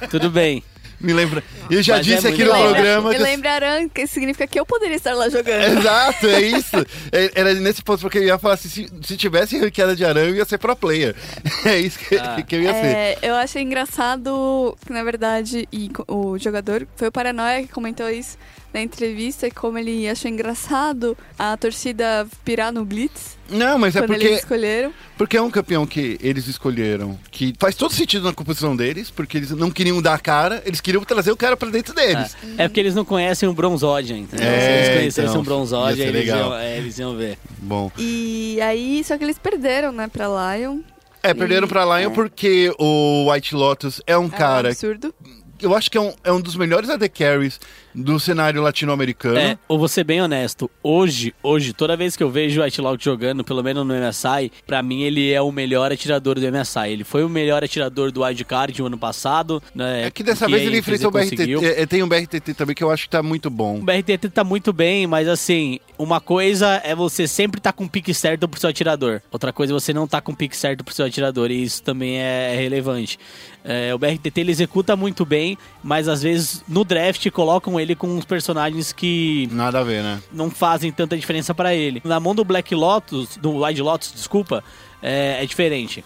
é, 0.01 0.07
tudo 0.09 0.31
bem. 0.31 0.63
Me 0.99 1.13
lembra. 1.13 1.45
Eu 1.71 1.83
já 1.83 1.99
Mas 1.99 2.09
é 2.09 2.15
disse 2.15 2.27
aqui 2.27 2.39
muito 2.39 2.49
no 2.49 2.57
legal. 2.57 2.73
programa. 2.75 3.11
Me 3.11 3.17
que- 3.17 3.23
lembra 3.23 3.53
Aran, 3.53 3.87
que 3.91 4.07
significa 4.07 4.47
que 4.47 4.59
eu 4.59 4.65
poderia 4.65 4.97
estar 4.97 5.13
lá 5.13 5.29
jogando. 5.29 5.77
Exato, 5.79 6.27
é 6.27 6.41
isso. 6.57 6.77
É- 7.13 7.31
Era 7.35 7.53
nesse 7.55 7.83
ponto 7.83 8.01
porque 8.01 8.17
eu 8.17 8.23
ia 8.25 8.39
falar 8.39 8.55
assim: 8.55 8.69
se, 8.71 8.89
se 9.03 9.15
tivesse 9.15 9.59
ranqueada 9.59 9.95
de 9.95 10.07
Aran, 10.07 10.23
eu 10.29 10.37
ia 10.37 10.45
ser 10.47 10.57
pro 10.57 10.75
player. 10.75 11.15
É 11.67 11.77
isso 11.79 11.99
que, 11.99 12.15
Ah. 12.17 12.41
que 12.41 12.57
eu 12.57 12.63
ia 12.63 12.73
ser. 12.73 12.87
É, 12.87 13.19
eu 13.21 13.35
achei 13.35 13.61
engraçado 13.63 14.75
que, 14.87 14.93
na 14.93 15.05
verdade, 15.05 15.69
e 15.71 15.91
o 16.09 16.39
jogador 16.39 16.87
foi 16.97 17.09
o 17.09 17.13
Paranoia 17.13 17.63
que 17.63 17.69
comentou 17.69 18.09
isso 18.09 18.39
na 18.73 18.81
entrevista, 18.81 19.51
como 19.51 19.77
ele 19.79 20.09
achou 20.09 20.31
engraçado 20.31 21.15
a 21.39 21.57
torcida 21.59 22.27
pirar 22.43 22.73
no 22.73 22.87
Blitz 22.87 23.36
Não, 23.49 23.79
mas 23.79 23.95
é 23.95 24.01
quando 24.01 24.09
porque, 24.11 24.27
eles 24.27 24.39
escolheram. 24.41 24.93
porque 25.17 25.37
é 25.37 25.43
um 25.43 25.51
campeão 25.51 25.87
que 25.87 26.19
eles 26.21 26.47
escolheram, 26.49 27.19
que 27.31 27.55
faz 27.59 27.75
todo 27.75 27.93
sentido 27.93 28.25
na 28.25 28.33
composição 28.33 28.75
deles, 28.77 29.11
porque 29.11 29.37
eles 29.37 29.51
não 29.53 29.71
queriam 29.71 30.01
dar 30.03 30.15
a 30.15 30.19
cara, 30.19 30.63
eles 30.67 30.81
queriam 30.81 31.05
trazer 31.05 31.31
o 31.31 31.37
cara 31.37 31.57
pra 31.57 31.69
dentro 31.71 31.95
deles. 31.95 32.37
É, 32.59 32.65
é 32.65 32.69
porque 32.69 32.81
eles 32.81 32.95
não 32.95 33.05
conhecem 33.05 33.49
o 33.49 33.53
Bronzódia, 33.53 34.15
entendeu? 34.17 34.47
É, 34.47 34.59
Se 34.61 34.71
eles 34.71 34.99
conhecessem 34.99 35.31
então, 35.31 35.41
o 35.41 35.45
Bronzódia, 35.45 36.03
eles 36.03 36.15
legal. 36.27 36.39
iam, 36.51 36.55
é, 36.57 36.77
eles 36.79 36.99
iam 36.99 37.17
ver. 37.17 37.39
Bom. 37.59 37.91
E 37.99 38.59
aí, 38.61 39.03
só 39.05 39.17
que 39.17 39.25
eles 39.25 39.39
perderam, 39.39 39.93
né, 39.93 40.09
pra 40.09 40.27
Lion. 40.57 40.81
É, 41.23 41.35
perderam 41.35 41.67
pra 41.67 41.99
Lion 41.99 42.11
porque 42.13 42.73
o 42.79 43.31
White 43.33 43.55
Lotus 43.55 44.01
é 44.07 44.17
um 44.17 44.23
É 44.23 44.27
um 44.27 44.29
cara. 44.31 44.69
absurdo. 44.69 45.15
Eu 45.61 45.75
acho 45.75 45.91
que 45.91 45.97
é 45.97 46.01
um, 46.01 46.13
é 46.23 46.31
um 46.31 46.41
dos 46.41 46.55
melhores 46.55 46.91
AD 46.91 47.09
Carries 47.09 47.59
do 47.97 48.21
cenário 48.21 48.61
latino-americano. 48.61 49.39
É, 49.39 49.59
eu 49.69 49.79
vou 49.79 49.89
ser 49.89 50.05
bem 50.05 50.21
honesto. 50.21 50.71
Hoje, 50.83 51.35
hoje, 51.43 51.73
toda 51.73 51.97
vez 51.97 52.15
que 52.15 52.23
eu 52.23 52.31
vejo 52.31 52.61
o 52.61 52.65
Whitelock 52.65 53.03
jogando, 53.03 53.43
pelo 53.43 53.63
menos 53.63 53.87
no 53.87 53.95
MSI, 53.95 54.53
pra 54.67 54.83
mim 54.83 55.03
ele 55.03 55.33
é 55.33 55.41
o 55.41 55.51
melhor 55.51 55.91
atirador 55.91 56.39
do 56.39 56.53
MSI. 56.53 56.91
Ele 56.91 57.05
foi 57.05 57.25
o 57.25 57.29
melhor 57.29 57.65
atirador 57.65 58.13
do 58.13 58.23
Wildcard 58.23 58.79
no 58.81 58.87
ano 58.87 58.99
passado. 58.99 59.63
Né, 59.75 60.07
É 60.07 60.11
que 60.11 60.23
dessa 60.23 60.45
que 60.45 60.53
vez 60.53 60.67
ele 60.67 60.79
enfrentou 60.79 61.09
o 61.09 61.11
BRTT. 61.13 61.31
conseguiu. 61.37 61.65
É, 61.65 61.83
é, 61.83 61.87
tem 61.87 62.03
um 62.03 62.09
BRTT 62.09 62.53
também 62.55 62.75
que 62.75 62.85
eu 62.85 62.91
acho 62.91 63.05
que 63.05 63.11
tá 63.11 63.23
muito 63.23 63.49
bom. 63.49 63.79
O 63.79 63.83
BRTT 63.83 64.29
tá 64.29 64.45
muito 64.45 64.73
bem, 64.73 65.07
mas 65.07 65.27
assim, 65.27 65.81
uma 65.99 66.21
coisa 66.21 66.81
é 66.85 66.95
você 66.95 67.27
sempre 67.27 67.61
tá 67.61 67.73
com 67.73 67.85
o 67.85 67.89
pique 67.89 68.13
certo 68.13 68.47
pro 68.47 68.61
seu 68.61 68.69
atirador. 68.69 69.23
Outra 69.33 69.53
coisa 69.53 69.73
é 69.73 69.75
você 69.75 69.95
não 69.95 70.07
tá 70.07 70.21
com 70.21 70.33
o 70.33 70.37
pique 70.37 70.57
certo 70.57 70.85
pro 70.85 70.95
seu 70.95 71.07
atirador, 71.07 71.51
e 71.51 71.63
isso 71.63 71.83
também 71.83 72.19
é 72.19 72.55
relevante. 72.57 73.19
É, 73.65 73.93
o 73.95 73.99
BRTT 73.99 74.41
ele 74.41 74.53
executa 74.53 74.95
muito 74.95 75.25
bem, 75.25 75.59
mas 75.83 76.07
às 76.09 76.23
vezes 76.23 76.63
no 76.69 76.85
draft 76.85 77.29
colocam 77.31 77.81
ele 77.81 77.86
com 77.95 78.09
uns 78.09 78.25
personagens 78.25 78.93
que 78.93 79.49
Nada 79.53 79.81
a 79.81 79.85
ver, 79.85 80.03
né? 80.03 80.21
não 80.33 80.51
fazem 80.51 80.91
tanta 80.91 81.17
diferença 81.17 81.55
pra 81.55 81.75
ele. 81.75 82.01
Na 82.05 82.19
mão 82.19 82.35
do 82.35 82.45
Black 82.45 82.75
Lotus, 82.75 83.37
do 83.37 83.63
Wide 83.63 83.83
Lotus, 83.83 84.13
desculpa, 84.15 84.65
é, 85.03 85.43
é 85.43 85.47
diferente. 85.47 86.05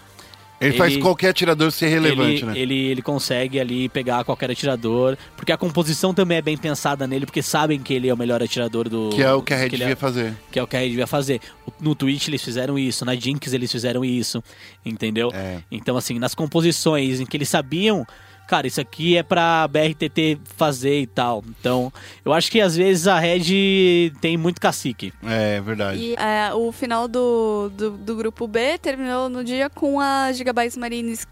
Ele, 0.59 0.69
Ele- 0.69 0.77
faz 0.77 0.95
qualquer 0.97 1.29
atirador 1.29 1.71
ser 1.71 1.87
relevante, 1.87 2.43
ele, 2.43 2.45
né? 2.45 2.53
ele, 2.55 2.75
ele 2.75 3.01
consegue 3.01 3.59
ali 3.59 3.89
pegar 3.89 4.23
qualquer 4.23 4.51
atirador, 4.51 5.17
porque 5.35 5.51
a 5.51 5.57
composição 5.57 6.13
também 6.13 6.37
é 6.37 6.41
bem 6.41 6.55
pensada 6.55 7.07
nele, 7.07 7.25
porque 7.25 7.41
sabem 7.41 7.79
que 7.79 7.91
ele 7.95 8.07
é 8.07 8.13
o 8.13 8.17
melhor 8.17 8.43
atirador 8.43 8.87
do. 8.87 9.09
Que 9.09 9.23
é 9.23 9.33
o 9.33 9.41
que 9.41 9.55
a 9.55 9.57
Red 9.57 9.65
ele 9.65 9.77
devia 9.77 9.93
é, 9.93 9.95
fazer. 9.95 10.35
que 10.51 10.59
é 10.59 10.61
o 10.63 10.67
que 10.67 10.75
a 10.75 10.79
Red 10.79 10.89
devia 10.89 11.07
fazer. 11.07 11.41
No 11.79 11.95
Twitch 11.95 12.27
eles 12.27 12.43
fizeram 12.43 12.77
isso, 12.77 13.03
na 13.03 13.15
Jinx 13.15 13.51
eles 13.51 13.71
fizeram 13.71 14.05
isso, 14.05 14.43
entendeu? 14.85 15.31
É. 15.33 15.63
Então, 15.71 15.97
assim, 15.97 16.19
nas 16.19 16.35
composições 16.35 17.19
em 17.19 17.25
que 17.25 17.35
eles 17.35 17.49
sabiam, 17.49 18.05
cara, 18.51 18.67
isso 18.67 18.81
aqui 18.81 19.15
é 19.15 19.23
pra 19.23 19.65
BRTT 19.69 20.37
fazer 20.57 20.99
e 20.99 21.07
tal. 21.07 21.41
Então, 21.57 21.91
eu 22.25 22.33
acho 22.33 22.51
que 22.51 22.59
às 22.59 22.75
vezes 22.75 23.07
a 23.07 23.17
Red 23.17 24.11
tem 24.19 24.35
muito 24.35 24.59
cacique. 24.59 25.13
É 25.23 25.61
verdade. 25.61 25.99
E 26.01 26.15
é, 26.15 26.53
o 26.53 26.69
final 26.73 27.07
do, 27.07 27.71
do, 27.73 27.91
do 27.91 28.15
grupo 28.17 28.45
B 28.47 28.77
terminou 28.77 29.29
no 29.29 29.41
dia 29.43 29.69
com 29.69 30.01
a 30.01 30.31
Gigabytes 30.33 30.75
Marines 30.75 31.25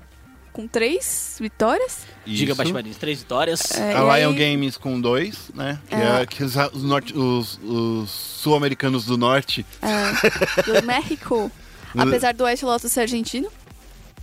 com 0.53 0.65
três 0.67 1.38
vitórias. 1.41 2.05
Gigabyte 2.26 2.67
Isso. 2.67 2.74
Marines, 2.74 2.97
três 2.97 3.20
vitórias. 3.20 3.72
É, 3.78 3.93
A 3.93 4.17
Lion 4.17 4.30
aí- 4.32 4.36
Games 4.36 4.78
com 4.78 4.99
dois, 4.99 5.51
né? 5.53 5.78
Que 5.89 5.95
É. 5.95 6.22
é, 6.22 6.26
que 6.26 6.41
os, 6.43 6.55
os 6.55 6.84
os- 7.13 7.59
os 7.63 8.09
sul-americanos 8.09 9.05
do 9.05 9.17
norte. 9.17 9.65
É, 9.82 10.63
do 10.63 10.82
México. 10.88 11.51
Apesar 11.97 12.34
do 12.34 12.45
White 12.45 12.63
Lotus 12.65 12.91
ser 12.91 13.01
argentino. 13.01 13.49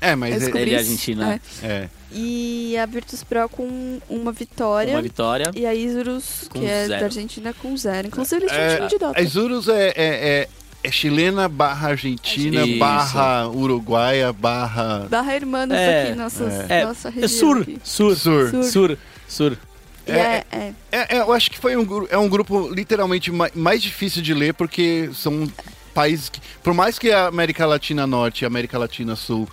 É, 0.00 0.14
mas 0.14 0.34
é, 0.34 0.38
descobri 0.38 0.62
ele 0.62 0.74
é 0.74 0.78
argentino, 0.78 1.20
né? 1.22 1.40
é. 1.62 1.88
E 2.12 2.76
a 2.78 2.86
Virtus 2.86 3.22
Pro 3.24 3.48
com 3.48 3.98
uma 4.08 4.32
vitória. 4.32 4.92
Uma 4.94 5.02
vitória. 5.02 5.50
E 5.54 5.66
a 5.66 5.74
Isurus, 5.74 6.48
que 6.52 6.64
é 6.64 6.86
zero. 6.86 7.00
da 7.00 7.06
Argentina, 7.06 7.52
com 7.54 7.76
zero. 7.76 8.06
Inclusive, 8.08 8.42
eles 8.42 8.52
tinham 8.52 8.64
um 8.64 8.70
É, 8.70 8.76
time 8.76 8.88
de 8.88 8.98
Dota. 8.98 9.18
a 9.18 9.22
Isurus 9.22 9.68
é, 9.68 9.88
é, 9.88 9.92
é- 9.96 10.48
é 10.84 10.90
chilena 10.92 11.48
barra 11.48 11.88
argentina 11.90 12.64
Isso. 12.64 12.78
barra 12.78 13.48
uruguaia 13.48 14.32
barra. 14.32 15.06
Barra 15.10 15.34
Hermanos 15.34 15.76
É, 15.76 16.02
aqui, 16.04 16.14
nossas, 16.18 16.70
É, 16.70 16.84
nossa 16.84 17.08
é 17.08 17.10
região. 17.10 17.28
sur, 17.28 17.60
aqui. 17.62 17.78
sur, 17.82 18.16
Sur. 18.16 18.48
Sur. 18.50 18.64
sur, 18.64 18.98
sur. 19.28 19.58
E 20.06 20.12
É, 20.12 20.44
é, 20.52 20.56
é. 20.56 20.72
É, 20.92 21.16
é, 21.16 21.20
eu 21.20 21.32
acho 21.32 21.50
que 21.50 21.58
foi 21.58 21.76
um, 21.76 22.06
é 22.08 22.16
um 22.16 22.28
grupo 22.28 22.68
literalmente 22.72 23.32
ma- 23.32 23.50
mais 23.54 23.82
difícil 23.82 24.22
de 24.22 24.32
ler 24.32 24.54
porque 24.54 25.10
são 25.12 25.50
países 25.92 26.28
que, 26.28 26.40
por 26.62 26.72
mais 26.72 26.98
que 26.98 27.10
a 27.10 27.26
América 27.26 27.66
Latina 27.66 28.06
Norte 28.06 28.42
e 28.42 28.44
a 28.44 28.46
América 28.48 28.78
Latina 28.78 29.16
Sul 29.16 29.48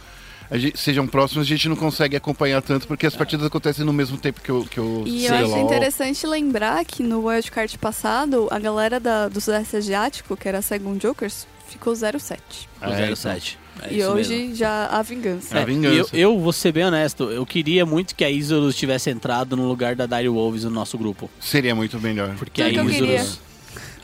gente- 0.57 0.77
sejam 0.79 1.07
próximos, 1.07 1.45
a 1.45 1.49
gente 1.49 1.67
não 1.69 1.75
consegue 1.75 2.15
acompanhar 2.15 2.61
tanto 2.61 2.87
porque 2.87 3.05
as 3.07 3.15
partidas 3.15 3.45
acontecem 3.45 3.85
no 3.85 3.93
mesmo 3.93 4.17
tempo 4.17 4.41
que 4.41 4.51
o 4.51 4.63
que 4.65 4.79
o 4.79 5.03
E 5.07 5.25
eu 5.25 5.33
acho 5.35 5.57
interessante 5.57 6.25
lembrar 6.27 6.83
que 6.85 7.01
no 7.03 7.25
Wildcard 7.27 7.77
passado, 7.77 8.47
a 8.51 8.59
galera 8.59 8.99
da, 8.99 9.27
do 9.27 9.39
Sudeste 9.41 9.75
Asiático, 9.77 10.35
que 10.37 10.47
era 10.47 10.59
a 10.59 10.61
Second 10.61 11.01
Jokers, 11.01 11.47
ficou 11.67 11.93
0-7. 11.93 12.37
O 12.81 12.85
É, 12.85 13.15
07. 13.15 13.59
É 13.81 13.91
e 13.91 14.05
hoje 14.05 14.35
mesmo. 14.37 14.55
já 14.55 14.85
a 14.85 15.01
vingança. 15.01 15.57
É 15.57 15.61
a 15.63 15.65
vingança. 15.65 16.15
Eu, 16.15 16.33
eu 16.33 16.39
vou 16.39 16.53
ser 16.53 16.71
bem 16.71 16.85
honesto, 16.85 17.23
eu 17.31 17.43
queria 17.45 17.85
muito 17.85 18.13
que 18.15 18.23
a 18.23 18.29
Isurus 18.29 18.75
tivesse 18.75 19.09
entrado 19.09 19.57
no 19.57 19.67
lugar 19.67 19.95
da 19.95 20.05
Dire 20.05 20.29
Wolves 20.29 20.63
no 20.63 20.69
nosso 20.69 20.95
grupo. 20.97 21.29
Seria 21.39 21.73
muito 21.73 21.99
melhor. 21.99 22.35
Porque 22.35 22.63
Tudo 22.63 22.79
a 22.79 22.83
eu. 22.83 22.89
Isurus. 22.91 23.39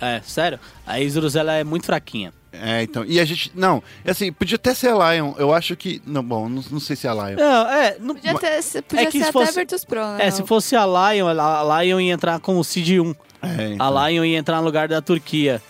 É, 0.01 0.21
sério. 0.25 0.59
A 0.87 0.99
Isurus 0.99 1.35
ela 1.35 1.53
é 1.53 1.63
muito 1.63 1.85
fraquinha. 1.85 2.33
É, 2.51 2.81
então. 2.83 3.05
E 3.05 3.19
a 3.19 3.25
gente. 3.25 3.51
Não, 3.53 3.81
assim, 4.05 4.31
podia 4.31 4.55
até 4.55 4.73
ser 4.73 4.89
a 4.89 5.13
Lion. 5.13 5.33
Eu 5.37 5.53
acho 5.53 5.75
que. 5.75 6.01
Não, 6.05 6.23
bom, 6.23 6.49
não, 6.49 6.63
não 6.71 6.79
sei 6.79 6.95
se 6.95 7.05
é 7.05 7.09
a 7.09 7.13
Lion. 7.13 7.37
Não, 7.37 7.67
é. 7.69 7.97
Não, 7.99 8.15
Podia, 8.15 8.33
ter, 8.39 8.61
se- 8.63 8.81
podia 8.81 9.03
É 9.03 9.05
que 9.05 9.11
ser 9.19 9.25
se 9.25 9.29
até 9.29 9.31
fosse- 9.31 9.49
a 9.49 9.53
Virtus 9.61 9.85
Pro, 9.85 9.99
né? 10.13 10.17
é, 10.25 10.31
se 10.31 10.43
fosse 10.43 10.75
a 10.75 10.83
Lion, 10.85 11.27
a 11.27 11.81
Lion 11.83 11.99
ia 11.99 12.13
entrar 12.13 12.39
com 12.39 12.57
o 12.57 12.63
Seed 12.63 12.99
1. 12.99 13.15
É, 13.41 13.73
então. 13.73 13.97
A 13.97 14.09
Lion 14.09 14.25
ia 14.25 14.37
entrar 14.37 14.57
no 14.57 14.63
lugar 14.63 14.87
da 14.87 15.01
Turquia. 15.01 15.61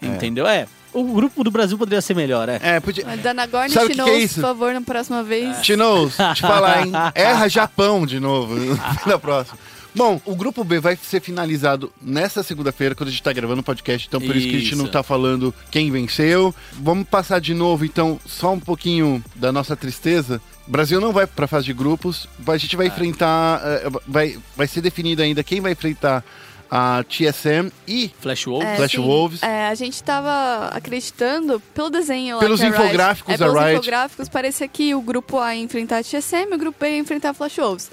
Entendeu? 0.00 0.46
É. 0.46 0.66
O 0.92 1.04
grupo 1.04 1.42
do 1.42 1.50
Brasil 1.50 1.78
poderia 1.78 2.02
ser 2.02 2.14
melhor, 2.14 2.48
é. 2.50 2.58
É, 2.62 2.80
podia. 2.80 3.04
Danagorn 3.16 3.72
e 3.74 3.78
é 3.78 3.86
Chinoz, 3.86 4.22
isso? 4.24 4.34
por 4.34 4.40
favor, 4.42 4.74
na 4.74 4.80
próxima 4.82 5.22
vez. 5.22 5.64
Chinos, 5.64 6.14
te 6.34 6.40
falar, 6.42 6.84
hein? 6.86 6.92
Erra 7.14 7.48
Japão 7.48 8.04
de 8.04 8.20
novo 8.20 8.54
na 9.06 9.18
próxima. 9.18 9.56
Bom, 9.94 10.20
o 10.24 10.34
grupo 10.34 10.64
B 10.64 10.80
vai 10.80 10.96
ser 10.96 11.20
finalizado 11.20 11.92
nessa 12.00 12.42
segunda-feira, 12.42 12.94
quando 12.94 13.08
a 13.08 13.10
gente 13.12 13.22
tá 13.22 13.32
gravando 13.32 13.60
o 13.60 13.64
podcast, 13.64 14.08
então 14.08 14.20
por 14.20 14.34
isso 14.34 14.48
que 14.48 14.56
a 14.56 14.58
gente 14.60 14.74
não 14.74 14.84
Isso. 14.84 14.92
tá 14.92 15.02
falando 15.02 15.54
quem 15.70 15.90
venceu. 15.90 16.54
Vamos 16.72 17.06
passar 17.06 17.40
de 17.40 17.52
novo, 17.52 17.84
então, 17.84 18.18
só 18.26 18.52
um 18.52 18.60
pouquinho 18.60 19.22
da 19.34 19.52
nossa 19.52 19.76
tristeza. 19.76 20.40
O 20.66 20.70
Brasil 20.70 21.00
não 21.00 21.12
vai 21.12 21.26
pra 21.26 21.46
fase 21.46 21.66
de 21.66 21.72
grupos, 21.74 22.26
a 22.46 22.56
gente 22.56 22.74
vai 22.76 22.86
enfrentar, 22.86 23.60
eh, 23.64 23.90
vai, 24.08 24.38
vai 24.56 24.66
ser 24.66 24.80
definido 24.80 25.20
ainda 25.20 25.42
quem 25.44 25.60
vai 25.60 25.72
enfrentar 25.72 26.24
a 26.70 27.04
TSM 27.04 27.70
e 27.86 28.10
Flash 28.18 28.46
Wolves. 28.46 28.66
É, 28.68 28.76
Flash 28.76 28.92
sim. 28.92 28.98
Wolves. 28.98 29.42
É, 29.42 29.66
a 29.68 29.74
gente 29.74 30.02
tava 30.02 30.68
acreditando, 30.68 31.60
pelo 31.74 31.90
desenho 31.90 32.36
lá 32.36 32.40
Pelos 32.40 32.60
que 32.60 32.64
a 32.66 32.70
Riot- 32.70 32.82
infográficos 32.82 33.34
é, 33.34 33.36
da 33.36 33.44
pelos 33.44 33.60
Riot. 33.60 33.72
infográficos, 33.74 34.28
parecia 34.30 34.66
que 34.68 34.94
o 34.94 35.02
grupo 35.02 35.38
A 35.38 35.54
ia 35.54 35.62
enfrentar 35.62 35.98
a 35.98 36.02
TSM 36.02 36.50
e 36.50 36.54
o 36.54 36.58
grupo 36.58 36.78
B 36.80 36.88
ia 36.92 36.98
enfrentar 36.98 37.30
a 37.30 37.34
Flash 37.34 37.58
Wolves. 37.58 37.90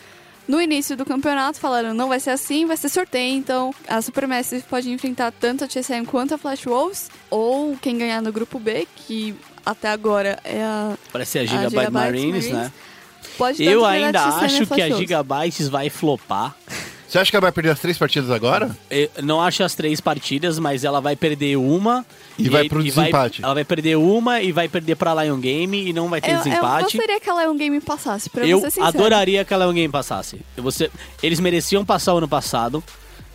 No 0.50 0.60
início 0.60 0.98
do 0.98 1.06
campeonato 1.06 1.60
falaram, 1.60 1.94
não 1.94 2.10
vai 2.10 2.20
ser 2.20 2.32
assim, 2.32 2.66
vai 2.66 2.76
ser 2.76 2.90
sorteio, 2.90 3.36
então 3.36 3.72
a 3.88 4.02
Supermassive 4.02 4.64
pode 4.68 4.90
enfrentar 4.90 5.32
tanto 5.32 5.64
a 5.64 5.68
TSM 5.68 6.06
quanto 6.08 6.34
a 6.34 6.40
Flash 6.40 6.66
Wolves, 6.66 7.08
ou 7.30 7.78
quem 7.78 8.00
ganhar 8.00 8.20
no 8.20 8.32
grupo 8.32 8.58
B, 8.58 8.88
que 8.96 9.36
até 9.64 9.90
agora 9.90 10.40
é 10.44 10.64
a... 10.64 10.98
Parece 11.14 11.38
a 11.38 11.42
a 11.44 11.46
Gigabyte 11.46 11.70
Gigabyte 11.70 11.94
Marines, 11.94 12.48
Marines. 12.48 12.52
né? 12.52 12.72
Pode 13.38 13.64
Eu 13.64 13.86
ainda 13.86 14.24
acho 14.24 14.66
que 14.66 14.82
a. 14.82 14.90
Gigabytes 14.90 15.70
vai 15.70 15.88
flopar. 15.88 16.56
Você 17.10 17.18
acha 17.18 17.32
que 17.32 17.36
ela 17.36 17.42
vai 17.42 17.52
perder 17.52 17.72
as 17.72 17.80
três 17.80 17.98
partidas 17.98 18.30
agora? 18.30 18.70
Eu 18.90 19.10
não 19.24 19.42
acho 19.42 19.64
as 19.64 19.74
três 19.74 20.00
partidas, 20.00 20.60
mas 20.60 20.84
ela 20.84 21.02
vai 21.02 21.16
perder 21.16 21.56
uma. 21.58 22.06
E 22.38 22.48
vai 22.50 22.62
aí- 22.62 22.70
pro 22.70 22.84
desempate. 22.84 23.44
ela 23.44 23.56
vai 23.56 23.66
perder 23.66 23.98
uma 23.98 24.42
e 24.42 24.52
vai 24.52 24.70
perder 24.70 24.96
pra 24.96 25.24
Lion 25.24 25.40
Game 25.40 25.90
e 25.90 25.92
não 25.92 26.08
vai 26.08 26.22
ter 26.22 26.30
Eu, 26.30 26.38
eu 26.38 26.44
desempate. 26.44 26.84
gostaria 26.98 27.20
que 27.20 27.30
a 27.30 27.42
Lion 27.44 27.58
Game 27.58 27.82
passasse, 27.82 28.30
pra 28.30 28.46
Eu 28.46 28.60
ser 28.62 28.70
sincero. 28.70 28.88
adoraria 28.88 29.44
que 29.44 29.52
a 29.54 29.58
Lion 29.58 29.74
Game 29.74 29.92
passasse. 29.92 30.40
Você, 30.58 30.92
eles 31.24 31.40
mereciam 31.40 31.84
passar 31.84 32.14
o 32.14 32.20
ano 32.20 32.28
passado, 32.28 32.84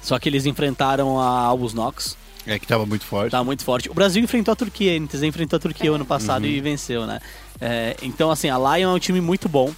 só 0.00 0.18
que 0.20 0.28
eles 0.28 0.46
enfrentaram 0.46 1.18
a 1.18 1.26
Albus 1.40 1.74
Nox. 1.74 2.16
É 2.46 2.58
que 2.58 2.66
tava 2.68 2.86
muito 2.86 3.04
forte. 3.04 3.32
Tá 3.32 3.42
muito 3.42 3.64
forte. 3.64 3.90
O 3.90 3.94
Brasil 3.94 4.22
enfrentou 4.22 4.52
a 4.52 4.56
Turquia, 4.56 4.92
a 4.92 5.00
NTZ 5.00 5.22
enfrentou 5.24 5.56
a 5.56 5.60
Turquia 5.60 5.90
o 5.90 5.94
ano 5.96 6.04
Uhum. 6.04 6.08
passado 6.08 6.46
e 6.46 6.60
venceu, 6.60 7.06
né? 7.06 7.18
É, 7.60 7.96
então, 8.02 8.30
assim, 8.30 8.48
a 8.50 8.56
Lion 8.56 8.92
é 8.92 8.94
um 8.94 8.98
time 9.00 9.20
muito 9.20 9.48
bom. 9.48 9.72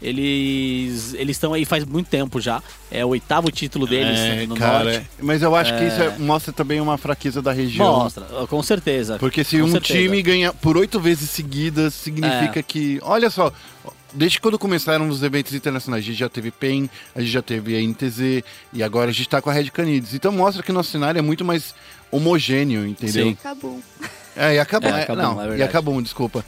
Eles 0.00 1.14
eles 1.14 1.36
estão 1.36 1.52
aí 1.52 1.64
faz 1.64 1.84
muito 1.84 2.06
tempo 2.08 2.40
já. 2.40 2.62
É 2.90 3.04
o 3.04 3.08
oitavo 3.08 3.50
título 3.50 3.86
deles 3.86 4.18
É, 4.18 4.46
no 4.46 4.56
cara, 4.56 4.84
norte. 4.92 5.06
mas 5.20 5.42
eu 5.42 5.54
acho 5.54 5.76
que 5.76 5.84
É. 5.84 5.88
isso 5.88 6.02
é- 6.02 6.18
mostra 6.18 6.52
também 6.52 6.80
uma 6.80 6.96
fraqueza 6.96 7.42
da 7.42 7.52
região. 7.52 8.00
Mostra, 8.00 8.24
com 8.48 8.62
certeza. 8.62 9.18
Porque 9.18 9.44
se 9.44 9.58
Com 9.58 9.64
um 9.64 9.70
certeza. 9.72 9.98
time 9.98 10.22
ganha 10.22 10.52
por 10.52 10.76
oito 10.76 10.98
vezes 11.00 11.30
seguidas, 11.30 11.94
É. 11.94 11.96
significa 12.04 12.62
que. 12.62 12.98
Olha 13.02 13.28
só, 13.30 13.52
desde 14.12 14.40
quando 14.40 14.58
começaram 14.58 15.08
os 15.08 15.22
eventos 15.22 15.52
internacionais, 15.54 16.02
a 16.02 16.06
gente 16.06 16.18
já 16.18 16.28
teve 16.28 16.50
PEN, 16.50 16.88
a 17.14 17.20
gente 17.20 17.30
já 17.30 17.42
teve 17.42 17.76
a 17.76 17.80
NTZ 17.80 18.42
e 18.72 18.82
agora 18.82 19.10
a 19.10 19.12
gente 19.12 19.28
tá 19.28 19.42
com 19.42 19.50
a 19.50 19.52
Red 19.52 19.70
Canids. 19.70 20.14
Então 20.14 20.32
mostra 20.32 20.62
que 20.62 20.72
nosso 20.72 20.90
cenário 20.90 21.18
é 21.18 21.22
muito 21.22 21.44
mais 21.44 21.74
homogêneo, 22.10 22.86
entendeu? 22.86 23.26
Sim. 23.26 23.36
Acabou. 23.40 23.80
É, 24.36 24.54
e 24.54 24.58
acabou. 24.60 24.90
É, 24.90 25.00
é, 25.00 25.02
acabou, 25.02 25.22
não, 25.22 25.52
é 25.52 25.58
e 25.58 25.62
acabou, 25.62 26.00
desculpa. 26.00 26.44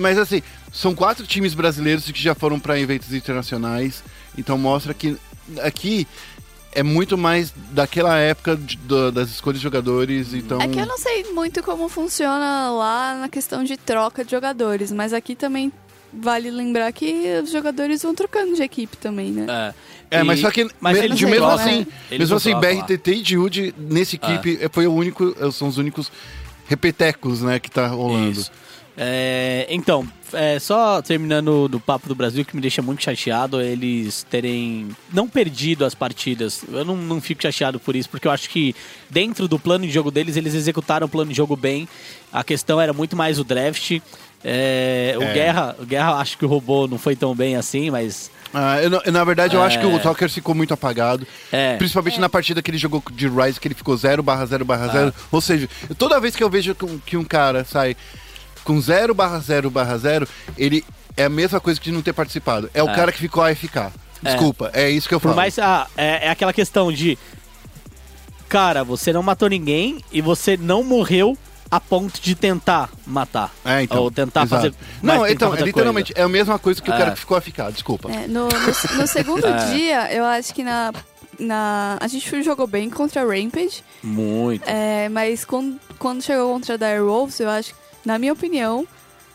Mas 0.00 0.16
assim, 0.18 0.42
são 0.74 0.94
quatro 0.94 1.24
times 1.26 1.54
brasileiros 1.54 2.10
que 2.10 2.20
já 2.20 2.34
foram 2.34 2.58
para 2.58 2.78
eventos 2.78 3.14
internacionais. 3.14 4.02
Então 4.36 4.58
mostra 4.58 4.92
que 4.92 5.16
aqui 5.62 6.06
é 6.72 6.82
muito 6.82 7.16
mais 7.16 7.54
daquela 7.70 8.18
época 8.18 8.56
de- 8.56 8.76
do- 8.78 9.12
das 9.12 9.30
escolhas 9.30 9.60
de 9.60 9.62
jogadores. 9.62 10.34
Então. 10.34 10.60
É 10.60 10.66
que 10.66 10.78
eu 10.78 10.84
não 10.86 10.98
sei 10.98 11.32
muito 11.32 11.62
como 11.62 11.88
funciona 11.88 12.70
lá 12.72 13.14
na 13.14 13.28
questão 13.28 13.62
de 13.62 13.76
troca 13.76 14.24
de 14.24 14.32
jogadores, 14.32 14.90
mas 14.90 15.12
aqui 15.12 15.36
também 15.36 15.72
vale 16.12 16.50
lembrar 16.50 16.92
que 16.92 17.24
os 17.42 17.50
jogadores 17.52 18.02
vão 18.02 18.12
trocando 18.14 18.54
de 18.56 18.62
equipe 18.62 18.96
também, 18.96 19.30
né? 19.30 19.46
É, 20.10 20.18
É, 20.18 20.22
mas 20.24 20.40
só 20.40 20.50
que 20.50 20.68
mas 20.80 21.00
me- 21.00 21.08
de 21.10 21.26
mesmo 21.26 21.46
assim, 21.46 21.78
né? 21.80 21.86
Mesmo 22.18 22.36
assim, 22.36 22.52
lá. 22.54 22.60
BRTT 22.60 23.12
e 23.14 23.24
Jude 23.24 23.74
nesse 23.78 24.16
equipe 24.16 24.58
eh, 24.60 24.68
foi 24.72 24.86
o 24.86 24.92
único, 24.92 25.34
são 25.52 25.66
os 25.68 25.78
únicos 25.78 26.10
repetecos, 26.66 27.40
né, 27.42 27.58
que 27.58 27.70
tá 27.70 27.86
rolando. 27.88 28.30
Isso. 28.40 28.50
É, 28.96 29.66
então, 29.70 30.06
é, 30.36 30.58
só 30.58 31.00
terminando 31.02 31.68
do 31.68 31.78
papo 31.80 32.08
do 32.08 32.14
Brasil, 32.14 32.44
que 32.44 32.54
me 32.54 32.62
deixa 32.62 32.80
muito 32.82 33.02
chateado 33.02 33.60
é 33.60 33.66
eles 33.66 34.24
terem 34.30 34.88
não 35.12 35.28
perdido 35.28 35.84
as 35.84 35.94
partidas. 35.94 36.62
Eu 36.72 36.84
não, 36.84 36.96
não 36.96 37.20
fico 37.20 37.42
chateado 37.42 37.78
por 37.80 37.94
isso, 37.96 38.08
porque 38.08 38.26
eu 38.28 38.32
acho 38.32 38.48
que 38.50 38.74
dentro 39.10 39.46
do 39.48 39.58
plano 39.58 39.86
de 39.86 39.92
jogo 39.92 40.10
deles, 40.10 40.36
eles 40.36 40.54
executaram 40.54 41.06
o 41.06 41.10
plano 41.10 41.30
de 41.30 41.36
jogo 41.36 41.56
bem. 41.56 41.88
A 42.32 42.42
questão 42.44 42.80
era 42.80 42.92
muito 42.92 43.16
mais 43.16 43.38
o 43.38 43.44
draft. 43.44 43.98
É, 44.46 45.14
o, 45.18 45.22
É. 45.22 45.32
Guerra, 45.32 45.76
o 45.78 45.86
Guerra, 45.86 46.14
acho 46.16 46.36
que 46.36 46.44
o 46.44 46.48
robô 46.48 46.86
não 46.86 46.98
foi 46.98 47.16
tão 47.16 47.34
bem 47.34 47.56
assim, 47.56 47.90
mas 47.90 48.30
Ah, 48.52 48.76
eu 48.80 48.90
na 49.12 49.24
verdade, 49.24 49.56
eu 49.56 49.62
É. 49.62 49.66
acho 49.66 49.80
que 49.80 49.86
o 49.86 49.98
Talker 49.98 50.28
ficou 50.30 50.54
muito 50.54 50.72
apagado. 50.74 51.26
É. 51.50 51.76
Principalmente 51.76 52.20
na 52.20 52.28
partida 52.28 52.60
que 52.62 52.70
ele 52.70 52.78
jogou 52.78 53.02
de 53.10 53.26
Rise, 53.26 53.58
que 53.58 53.66
ele 53.66 53.74
ficou 53.74 53.96
0 53.96 54.22
barra 54.22 54.44
0 54.46 54.64
barra 54.64 54.88
0. 54.88 55.14
Ou 55.32 55.40
seja, 55.40 55.68
toda 55.98 56.20
vez 56.20 56.36
que 56.36 56.44
eu 56.44 56.50
vejo 56.50 56.76
que 57.06 57.16
um 57.16 57.24
cara 57.24 57.64
sai 57.64 57.96
com 58.64 58.80
0 58.80 59.14
barra 59.14 59.38
0 59.38 59.70
barra 59.70 59.96
0, 59.98 60.26
ele 60.56 60.84
é 61.16 61.24
a 61.24 61.28
mesma 61.28 61.60
coisa 61.60 61.78
que 61.80 61.86
de 61.90 61.92
não 61.92 62.02
ter 62.02 62.12
participado. 62.12 62.70
É 62.74 62.82
o 62.82 62.88
É. 62.88 62.94
cara 62.94 63.12
que 63.12 63.18
ficou 63.18 63.42
AFK. 63.42 63.92
Desculpa, 64.22 64.70
é, 64.72 64.88
isso 64.90 65.06
que 65.08 65.14
eu 65.14 65.20
Por 65.20 65.28
falo. 65.28 65.36
mais. 65.36 65.58
Ah, 65.58 65.86
é, 65.96 66.26
é 66.26 66.30
aquela 66.30 66.52
questão 66.52 66.90
de. 66.90 67.18
Cara, 68.48 68.84
você 68.84 69.12
não 69.12 69.22
matou 69.22 69.48
ninguém 69.48 70.00
e 70.12 70.20
você 70.20 70.56
não 70.56 70.82
morreu 70.84 71.36
a 71.70 71.80
ponto 71.80 72.20
de 72.20 72.34
tentar 72.34 72.88
matar. 73.06 73.52
É, 73.64 73.82
então. 73.82 73.98
Ou 73.98 74.10
tentar 74.10 74.44
exato. 74.44 74.62
fazer. 74.62 74.74
Não, 75.02 75.14
tentar 75.22 75.30
então, 75.32 75.50
fazer 75.50 75.64
literalmente, 75.64 76.12
é 76.16 76.22
a 76.22 76.28
mesma 76.28 76.58
coisa 76.58 76.80
que 76.80 76.88
o 76.90 76.94
É. 76.94 76.98
cara 76.98 77.10
que 77.12 77.18
ficou 77.18 77.36
AFK, 77.36 77.72
desculpa. 77.72 78.10
É, 78.10 78.26
no, 78.28 78.48
no, 78.48 78.96
no 78.98 79.06
segundo 79.06 79.42
dia, 79.72 80.12
eu 80.12 80.24
acho 80.24 80.54
que 80.54 80.62
na, 80.62 80.92
na. 81.38 81.96
A 82.00 82.06
gente 82.06 82.42
jogou 82.42 82.66
bem 82.66 82.88
contra 82.88 83.22
a 83.22 83.24
Rampage, 83.24 83.82
coisa. 83.82 83.82
Muito. 84.04 84.62
é, 84.68 85.08
mas 85.08 85.44
quando, 85.44 85.80
quando 85.98 86.22
chegou 86.22 86.52
contra 86.52 86.74
a 86.74 86.76
Dire 86.76 87.00
Wolves, 87.02 87.40
eu 87.40 87.50
acho 87.50 87.70
que, 87.74 87.80
na 88.04 88.18
minha 88.18 88.32
opinião, 88.32 88.86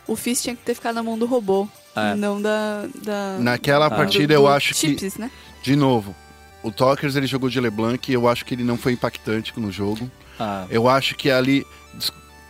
o 0.08 0.16
Fizz 0.16 0.42
tinha 0.42 0.56
que 0.56 0.64
ter 0.64 0.74
ficado 0.76 0.96
na 0.96 1.04
mão 1.04 1.18
do 1.18 1.26
robô. 1.26 1.68
É. 1.96 2.16
Não 2.16 2.42
da. 2.42 2.86
da 3.04 3.38
Naquela 3.40 3.88
Ah. 3.88 3.92
partida, 3.92 4.28
do- 4.28 4.34
eu 4.34 4.42
do 4.42 4.48
acho 4.48 4.74
que, 4.74 4.80
Chips, 4.98 5.18
né? 5.18 5.30
de 5.64 5.76
novo, 5.76 6.16
o 6.64 6.72
Talkers 6.72 7.16
ele 7.16 7.28
jogou 7.28 7.50
de 7.50 7.60
LeBlanc 7.60 8.10
e 8.10 8.14
eu 8.14 8.28
acho 8.28 8.46
que 8.46 8.54
ele 8.54 8.64
não 8.64 8.78
foi 8.78 8.94
impactante 8.94 9.54
no 9.58 9.72
jogo. 9.72 10.10
Ah, 10.40 10.66
Eu 10.70 10.88
acho 10.88 11.16
que 11.16 11.30
ali. 11.30 11.66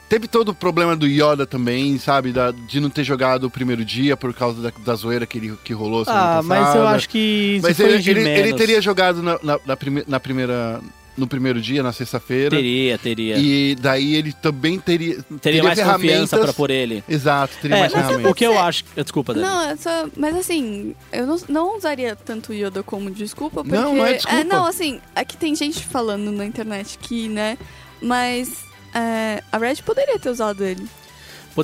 Teve 0.07 0.27
todo 0.27 0.49
o 0.49 0.55
problema 0.55 0.95
do 0.95 1.05
Yoda 1.05 1.45
também, 1.45 1.99
sabe? 1.99 2.31
Da- 2.31 2.49
de 2.49 2.79
não 2.79 2.89
ter 2.89 3.03
jogado 3.03 3.43
o 3.43 3.49
primeiro 3.49 3.85
dia 3.85 4.17
por 4.17 4.33
causa 4.33 4.59
da, 4.59 4.71
da 4.83 4.95
zoeira 4.95 5.25
que, 5.27 5.37
ele, 5.37 5.55
que 5.63 5.71
rolou 5.71 6.03
Ah, 6.07 6.41
mas 6.43 6.75
eu 6.75 6.87
acho 6.87 7.07
que 7.07 7.59
Mas 7.61 7.77
foi 7.77 7.85
ele, 7.93 7.99
de 7.99 8.09
ele, 8.09 8.27
ele 8.27 8.53
teria 8.55 8.81
jogado 8.81 9.21
na, 9.21 9.37
na, 9.43 9.59
na 9.65 9.77
prime- 9.77 10.03
na 10.07 10.19
primeira. 10.19 10.81
No 11.19 11.27
primeiro 11.27 11.59
dia, 11.61 11.83
na 11.83 11.91
sexta-feira. 11.91 12.55
Teria, 12.55 12.97
teria. 12.97 13.37
E 13.37 13.75
daí 13.75 14.15
ele 14.15 14.31
também 14.31 14.79
teria. 14.79 15.21
teria 15.41 15.61
mais 15.61 15.77
confiança 15.79 16.37
pra 16.39 16.53
por 16.53 16.69
ele. 16.71 17.03
Exato, 17.09 17.53
teria 17.61 17.75
É, 17.75 17.79
mais 17.81 17.91
ferramentas. 17.93 18.31
o 18.31 18.33
que 18.33 18.45
eu 18.45 18.57
acho. 18.57 18.85
Desculpa, 18.95 19.33
Dani. 19.33 19.45
Não, 19.45 19.61
é 19.69 19.75
só, 19.75 20.07
mas 20.15 20.35
assim, 20.35 20.95
eu 21.11 21.27
não, 21.27 21.37
não 21.49 21.77
usaria 21.77 22.15
tanto 22.15 22.51
o 22.51 22.55
Yoda 22.55 22.81
como 22.83 23.11
desculpa, 23.11 23.63
porque... 23.63 23.77
Não, 23.77 23.95
não 23.95 24.05
é 24.05 24.13
desculpa. 24.13 24.43
não, 24.45 24.65
assim, 24.65 25.01
aqui 25.15 25.35
tem 25.35 25.53
gente 25.55 25.83
falando 25.85 26.31
na 26.31 26.45
internet 26.45 26.97
que, 26.97 27.27
né, 27.27 27.57
mas 28.01 28.49
é, 28.95 29.43
a 29.51 29.57
Red 29.57 29.77
poderia 29.85 30.17
ter 30.17 30.29
usado 30.29 30.63
ele. 30.63 30.87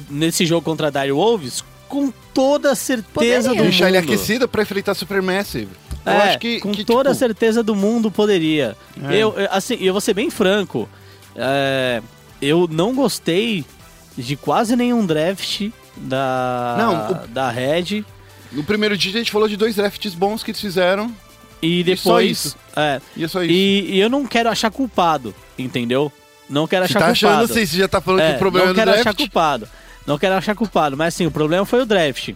Nesse 0.09 0.45
jogo 0.45 0.61
contra 0.65 0.87
a 0.87 0.89
Dire 0.89 1.13
Wolves, 1.13 1.63
com 1.87 2.11
toda 2.33 2.71
a 2.71 2.75
certeza 2.75 3.05
Poderia. 3.13 3.41
do 3.43 3.49
mundo. 3.55 3.63
Deixar 3.63 3.87
ele 3.87 3.97
aquecido 3.97 4.47
pra 4.47 4.63
enfrentar 4.63 4.93
Supermassive. 4.95 5.69
Eu 6.05 6.11
É, 6.11 6.29
acho 6.29 6.39
que. 6.39 6.59
com 6.59 6.71
que, 6.71 6.83
toda 6.85 7.09
a 7.09 7.13
tipo, 7.13 7.19
certeza 7.19 7.63
do 7.63 7.75
mundo 7.75 8.11
poderia. 8.11 8.75
É. 9.09 9.15
Eu, 9.15 9.33
eu- 9.37 9.47
assim, 9.51 9.75
eu 9.81 9.91
vou 9.93 10.01
ser 10.01 10.13
bem 10.13 10.29
franco. 10.29 10.87
é, 11.35 12.01
eu 12.41 12.67
não 12.71 12.93
gostei 12.93 13.65
de 14.17 14.35
quase 14.35 14.75
nenhum 14.75 15.05
draft 15.05 15.69
da, 15.97 16.75
Não, 16.77 17.27
da 17.33 17.49
Red. 17.49 18.03
No 18.51 18.63
primeiro 18.63 18.95
dia 18.97 19.11
a 19.11 19.17
gente 19.17 19.31
falou 19.31 19.47
de 19.47 19.57
dois 19.57 19.75
drafts 19.75 20.13
bons 20.13 20.43
que 20.43 20.51
eles 20.51 20.61
fizeram. 20.61 21.11
E 21.61 21.79
E 21.79 21.83
depois. 21.83 22.29
isso. 22.45 22.57
é, 22.75 23.01
E 23.15 23.23
é 23.23 23.27
e, 23.47 23.95
e 23.95 23.99
eu 23.99 24.09
não 24.09 24.25
quero 24.25 24.49
achar 24.49 24.69
culpado, 24.71 25.33
entendeu? 25.57 26.11
Não 26.49 26.67
quero 26.67 26.85
Você 26.87 26.91
achar 26.97 26.99
tá 26.99 27.11
culpado. 27.13 27.33
achando 27.43 27.51
assim, 27.51 27.65
você 27.65 27.77
já 27.77 27.87
tá 27.87 27.99
falando 27.99 28.21
É, 28.21 28.29
que 28.31 28.35
o 28.35 28.39
problema 28.39 28.65
não 28.67 28.71
é 28.71 28.73
do 28.73 28.77
quero 28.77 28.91
achar 28.91 29.03
draft. 29.03 29.17
culpado. 29.17 29.67
Não 30.05 30.17
quero 30.19 30.35
achar 30.35 30.55
culpado, 30.55 30.95
mas 30.95 31.13
assim, 31.15 31.25
o 31.25 31.31
problema 31.31 31.65
foi 31.65 31.81
o 31.81 31.85
draft. 31.85 32.29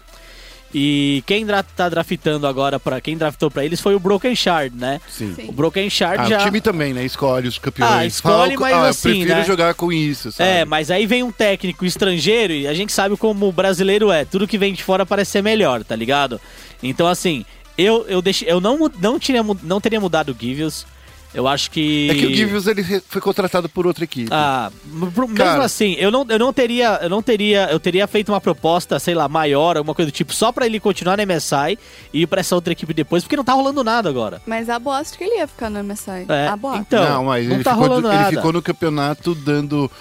E 0.73 1.23
quem 1.25 1.45
dra 1.45 1.63
tá 1.63 1.89
draftando 1.89 2.45
agora, 2.45 2.79
para 2.79 3.01
quem 3.01 3.17
draftou 3.17 3.49
pra 3.49 3.65
eles 3.65 3.81
foi 3.81 3.95
o 3.95 3.99
Broken 3.99 4.35
Shard, 4.35 4.75
né? 4.75 5.01
Sim. 5.09 5.33
Sim. 5.35 5.45
O 5.47 5.51
Broken 5.51 5.89
Shard 5.89 6.21
Ah, 6.23 6.29
já. 6.29 6.41
o 6.41 6.45
time 6.45 6.61
também, 6.61 6.93
né? 6.93 7.03
Escolhe 7.03 7.47
os 7.47 7.57
campeões. 7.57 7.91
Ah, 7.91 8.05
escolhe, 8.05 8.55
Fala, 8.55 8.59
mas 8.59 8.73
ah, 8.85 8.89
assim, 8.89 9.09
eu 9.09 9.15
prefiro 9.15 9.39
né? 9.39 9.45
jogar 9.45 9.73
com 9.73 9.91
isso, 9.91 10.31
sabe? 10.31 10.47
É, 10.49 10.65
mas 10.65 10.91
aí 10.91 11.07
vem 11.07 11.23
um 11.23 11.31
técnico 11.31 11.85
estrangeiro 11.85 12.53
e 12.53 12.67
a 12.67 12.73
gente 12.75 12.93
sabe 12.93 13.17
como 13.17 13.47
o 13.47 13.51
brasileiro 13.51 14.11
é. 14.11 14.25
Tudo 14.25 14.47
que 14.47 14.57
vem 14.59 14.73
de 14.73 14.83
fora 14.83 15.05
parece 15.05 15.31
ser 15.31 15.41
melhor, 15.41 15.83
tá 15.83 15.95
ligado? 15.95 16.39
Então, 16.83 17.07
assim, 17.07 17.43
eu, 17.77 18.05
eu, 18.07 18.21
deixei, 18.21 18.49
eu 18.51 18.61
não, 18.61 18.77
não, 19.01 19.17
teria, 19.19 19.41
mu- 19.41 19.59
não 19.63 19.81
teria 19.81 19.99
mudado 19.99 20.29
o 20.31 20.37
Givius. 20.39 20.85
Eu 21.33 21.47
acho 21.47 21.69
que. 21.69 22.09
É 22.09 22.15
que 22.15 22.25
o 22.25 22.33
Givius 22.33 22.65
ele 22.65 22.83
foi 23.07 23.21
contratado 23.21 23.69
por 23.69 23.85
outra 23.85 24.03
equipe. 24.03 24.29
Ah, 24.31 24.71
pro- 25.13 25.27
mesmo 25.27 25.35
Cara. 25.35 25.63
assim, 25.63 25.93
eu 25.99 26.09
não, 26.09 26.25
eu 26.27 26.39
não 26.39 26.51
teria, 26.51 26.97
eu 27.03 27.09
não 27.09 27.21
teria, 27.21 27.67
eu 27.71 27.79
teria 27.79 28.07
feito 28.07 28.29
uma 28.31 28.41
proposta, 28.41 28.97
sei 28.97 29.13
lá, 29.13 29.27
maior, 29.29 29.77
alguma 29.77 29.93
coisa 29.93 30.09
do 30.09 30.13
tipo, 30.13 30.33
só 30.33 30.51
pra 30.51 30.65
ele 30.65 30.79
continuar 30.79 31.17
na 31.17 31.23
MSI 31.27 31.77
e 32.11 32.21
ir 32.23 32.27
pra 32.27 32.39
essa 32.39 32.55
outra 32.55 32.73
equipe 32.73 32.93
depois, 32.95 33.21
porque 33.23 33.35
não 33.35 33.43
tá 33.43 33.53
rolando 33.53 33.83
nada 33.83 34.09
agora. 34.09 34.41
Mas 34.47 34.69
a 34.69 34.79
bosta 34.79 35.15
que 35.17 35.23
ele 35.23 35.35
ia 35.37 35.47
ficar 35.47 35.69
no 35.69 35.83
MSI. 35.83 36.25
É, 36.27 36.47
a 36.47 36.55
bosta. 36.57 36.79
então, 36.79 37.09
não, 37.09 37.25
mas 37.25 37.45
não 37.47 37.55
ele, 37.55 37.63
tá 37.63 37.73
ficou, 37.73 37.87
rolando 37.87 38.07
ele 38.07 38.17
nada. 38.17 38.29
ficou 38.35 38.51
no 38.53 38.61
campeonato 38.63 39.35
dando 39.35 39.91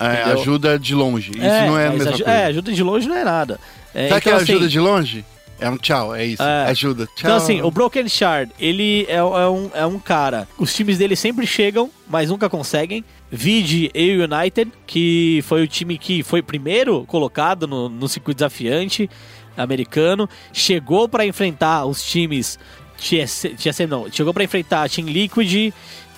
é, 0.00 0.22
ajuda 0.32 0.78
de 0.78 0.94
longe. 0.94 1.32
Isso 1.32 1.38
não 1.66 1.78
é 1.78 1.88
a 1.88 1.90
mesma 1.90 2.10
aju- 2.14 2.24
coisa. 2.24 2.38
É, 2.40 2.44
ajuda 2.46 2.72
de 2.72 2.82
longe 2.82 3.06
não 3.08 3.16
é 3.16 3.24
nada. 3.24 3.60
É, 3.94 4.08
Sabe 4.08 4.20
que 4.22 4.28
é 4.30 4.32
então, 4.32 4.42
assim, 4.42 4.52
ajuda 4.52 4.68
de 4.68 4.80
longe? 4.80 5.24
É 5.62 5.70
um 5.70 5.76
tchau, 5.76 6.12
é 6.12 6.26
isso. 6.26 6.42
É. 6.42 6.64
Ajuda. 6.66 7.06
Tchau. 7.06 7.14
Então, 7.20 7.36
assim, 7.36 7.62
o 7.62 7.70
Broken 7.70 8.08
Shard, 8.08 8.52
ele 8.58 9.06
é, 9.08 9.14
é 9.14 9.22
um, 9.22 9.70
é 9.72 9.86
um 9.86 9.96
cara. 9.96 10.48
Os 10.58 10.74
times 10.74 10.98
dele 10.98 11.14
sempre 11.14 11.46
chegam, 11.46 11.88
mas 12.08 12.30
nunca 12.30 12.50
conseguem. 12.50 13.04
Vide 13.30 13.88
EU 13.94 14.24
United, 14.24 14.72
que 14.84 15.40
foi 15.44 15.62
o 15.62 15.68
time 15.68 15.96
que 15.96 16.24
foi 16.24 16.42
primeiro 16.42 17.04
colocado 17.06 17.68
no, 17.68 17.88
no 17.88 18.08
circuito 18.08 18.38
desafiante 18.38 19.08
americano. 19.56 20.28
Chegou 20.52 21.08
pra 21.08 21.24
enfrentar 21.24 21.86
os 21.86 22.02
times. 22.02 22.58
TS, 22.98 23.46
TSM 23.56 23.86
não, 23.88 24.10
chegou 24.10 24.34
pra 24.34 24.44
enfrentar 24.44 24.84
a 24.84 24.88
Team 24.88 25.08
Liquid 25.08 25.72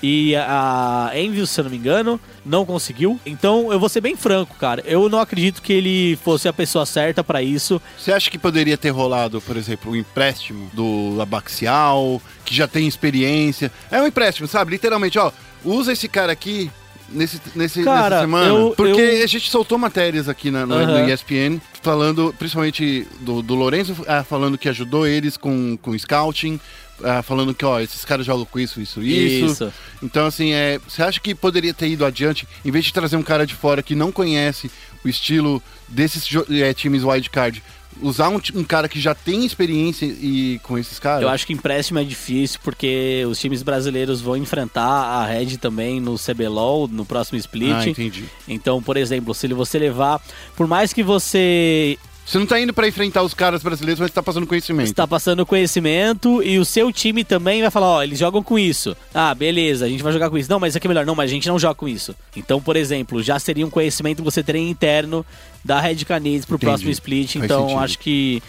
e 0.06 0.36
a 0.36 1.10
Envy, 1.14 1.46
se 1.46 1.58
eu 1.58 1.64
não 1.64 1.70
me 1.70 1.78
engano, 1.78 2.20
não 2.44 2.66
conseguiu. 2.66 3.18
Então 3.24 3.72
eu 3.72 3.80
vou 3.80 3.88
ser 3.88 4.02
bem 4.02 4.14
franco, 4.16 4.54
cara. 4.56 4.82
Eu 4.86 5.08
não 5.08 5.18
acredito 5.18 5.62
que 5.62 5.72
ele 5.72 6.18
fosse 6.22 6.46
a 6.46 6.52
pessoa 6.52 6.84
certa 6.84 7.24
pra 7.24 7.40
isso. 7.42 7.80
Você 7.98 8.12
acha 8.12 8.30
que 8.30 8.36
poderia 8.38 8.76
ter 8.76 8.90
rolado, 8.90 9.40
por 9.40 9.56
exemplo, 9.56 9.92
um 9.92 9.96
empréstimo 9.96 10.68
do 10.74 11.16
Abaxial, 11.22 12.20
que 12.44 12.54
já 12.54 12.68
tem 12.68 12.86
experiência? 12.86 13.72
É 13.90 13.98
um 14.02 14.06
empréstimo, 14.06 14.46
sabe? 14.46 14.72
Literalmente, 14.72 15.18
ó, 15.18 15.32
usa 15.64 15.92
esse 15.92 16.06
cara 16.06 16.32
aqui 16.32 16.70
nesse, 17.08 17.40
nesse, 17.54 17.82
Cara, 17.82 18.02
nessa 18.10 18.20
semana. 18.20 18.46
eu- 18.48 18.74
porque 18.76 19.00
eu- 19.00 19.24
a 19.24 19.26
gente 19.26 19.50
soltou 19.50 19.78
matérias 19.78 20.28
aqui 20.28 20.50
na, 20.50 20.66
no, 20.66 20.74
Aham. 20.74 21.00
no 21.02 21.08
ESPN, 21.08 21.58
falando, 21.82 22.34
principalmente 22.38 23.06
do, 23.20 23.40
do 23.40 23.54
Lourenço, 23.54 23.96
ah, 24.06 24.22
falando 24.22 24.58
que 24.58 24.68
ajudou 24.68 25.06
eles 25.06 25.36
com, 25.38 25.78
com 25.80 25.96
scouting. 25.98 26.60
Ah, 27.02 27.22
falando 27.22 27.54
que, 27.54 27.64
ó, 27.64 27.80
esses 27.80 28.04
caras 28.04 28.24
jogam 28.24 28.44
com 28.44 28.58
isso, 28.58 28.80
isso, 28.80 29.02
isso. 29.02 29.46
Isso. 29.46 29.72
Então, 30.02 30.26
assim, 30.26 30.52
é, 30.52 30.78
você 30.78 31.02
acha 31.02 31.20
que 31.20 31.34
poderia 31.34 31.74
ter 31.74 31.88
ido 31.88 32.04
adiante, 32.04 32.46
em 32.64 32.70
vez 32.70 32.84
de 32.84 32.92
trazer 32.92 33.16
um 33.16 33.22
cara 33.22 33.46
de 33.46 33.54
fora 33.54 33.82
que 33.82 33.94
não 33.94 34.12
conhece 34.12 34.70
o 35.04 35.08
estilo 35.08 35.62
desses 35.88 36.28
é, 36.50 36.72
times 36.72 37.02
wildcard, 37.02 37.62
usar 38.00 38.28
um, 38.28 38.40
um 38.54 38.64
cara 38.64 38.88
que 38.88 39.00
já 39.00 39.14
tem 39.14 39.44
experiência 39.44 40.06
e 40.06 40.60
com 40.62 40.78
esses 40.78 40.98
caras? 40.98 41.22
Eu 41.22 41.28
acho 41.28 41.46
que 41.46 41.52
empréstimo 41.52 41.98
é 41.98 42.04
difícil 42.04 42.58
porque 42.62 43.24
os 43.28 43.38
times 43.38 43.62
brasileiros 43.62 44.20
vão 44.20 44.36
enfrentar 44.36 44.84
a 44.84 45.24
Red 45.26 45.58
também 45.58 46.00
no 46.00 46.16
CBLOL, 46.18 46.88
no 46.88 47.04
próximo 47.04 47.38
split. 47.38 47.72
Ah, 47.72 47.88
entendi. 47.88 48.24
então, 48.48 48.82
por 48.82 48.96
exemplo, 48.96 49.34
se 49.34 49.46
você 49.48 49.78
levar. 49.78 50.20
Por 50.56 50.66
mais 50.66 50.92
que 50.92 51.02
você 51.02 51.98
Você 52.26 52.38
não 52.38 52.46
tá 52.46 52.58
indo 52.58 52.72
pra 52.72 52.88
enfrentar 52.88 53.22
os 53.22 53.34
caras 53.34 53.62
brasileiros, 53.62 54.00
mas 54.00 54.10
tá 54.10 54.22
passando 54.22 54.46
conhecimento. 54.46 54.86
está 54.86 55.06
passando 55.06 55.44
conhecimento 55.44 56.42
e 56.42 56.58
o 56.58 56.64
seu 56.64 56.90
time 56.90 57.22
também 57.22 57.60
vai 57.60 57.70
falar: 57.70 57.86
ó, 57.88 58.02
eles 58.02 58.18
jogam 58.18 58.42
com 58.42 58.58
isso. 58.58 58.96
Ah, 59.12 59.34
beleza, 59.34 59.84
a 59.84 59.88
gente 59.88 60.02
vai 60.02 60.12
jogar 60.12 60.30
com 60.30 60.38
isso. 60.38 60.48
Não, 60.50 60.58
mas 60.58 60.70
isso 60.70 60.78
aqui 60.78 60.86
é 60.86 60.88
melhor. 60.88 61.04
Não, 61.04 61.14
mas 61.14 61.30
a 61.30 61.34
gente 61.34 61.46
não 61.48 61.58
joga 61.58 61.74
com 61.74 61.86
isso. 61.86 62.14
Então, 62.34 62.60
por 62.62 62.76
exemplo, 62.76 63.22
já 63.22 63.38
seria 63.38 63.66
um 63.66 63.70
conhecimento 63.70 64.18
que 64.18 64.24
você 64.24 64.42
teria 64.42 64.62
interno 64.62 65.24
da 65.64 65.78
Red 65.80 65.96
Canids 66.06 66.46
pro 66.46 66.56
Entendi. 66.56 66.70
próximo 66.70 66.90
split. 66.90 67.32
Faz 67.34 67.44
Então, 67.44 67.62
sentido. 67.68 67.80
acho 67.84 67.98
que. 67.98 68.42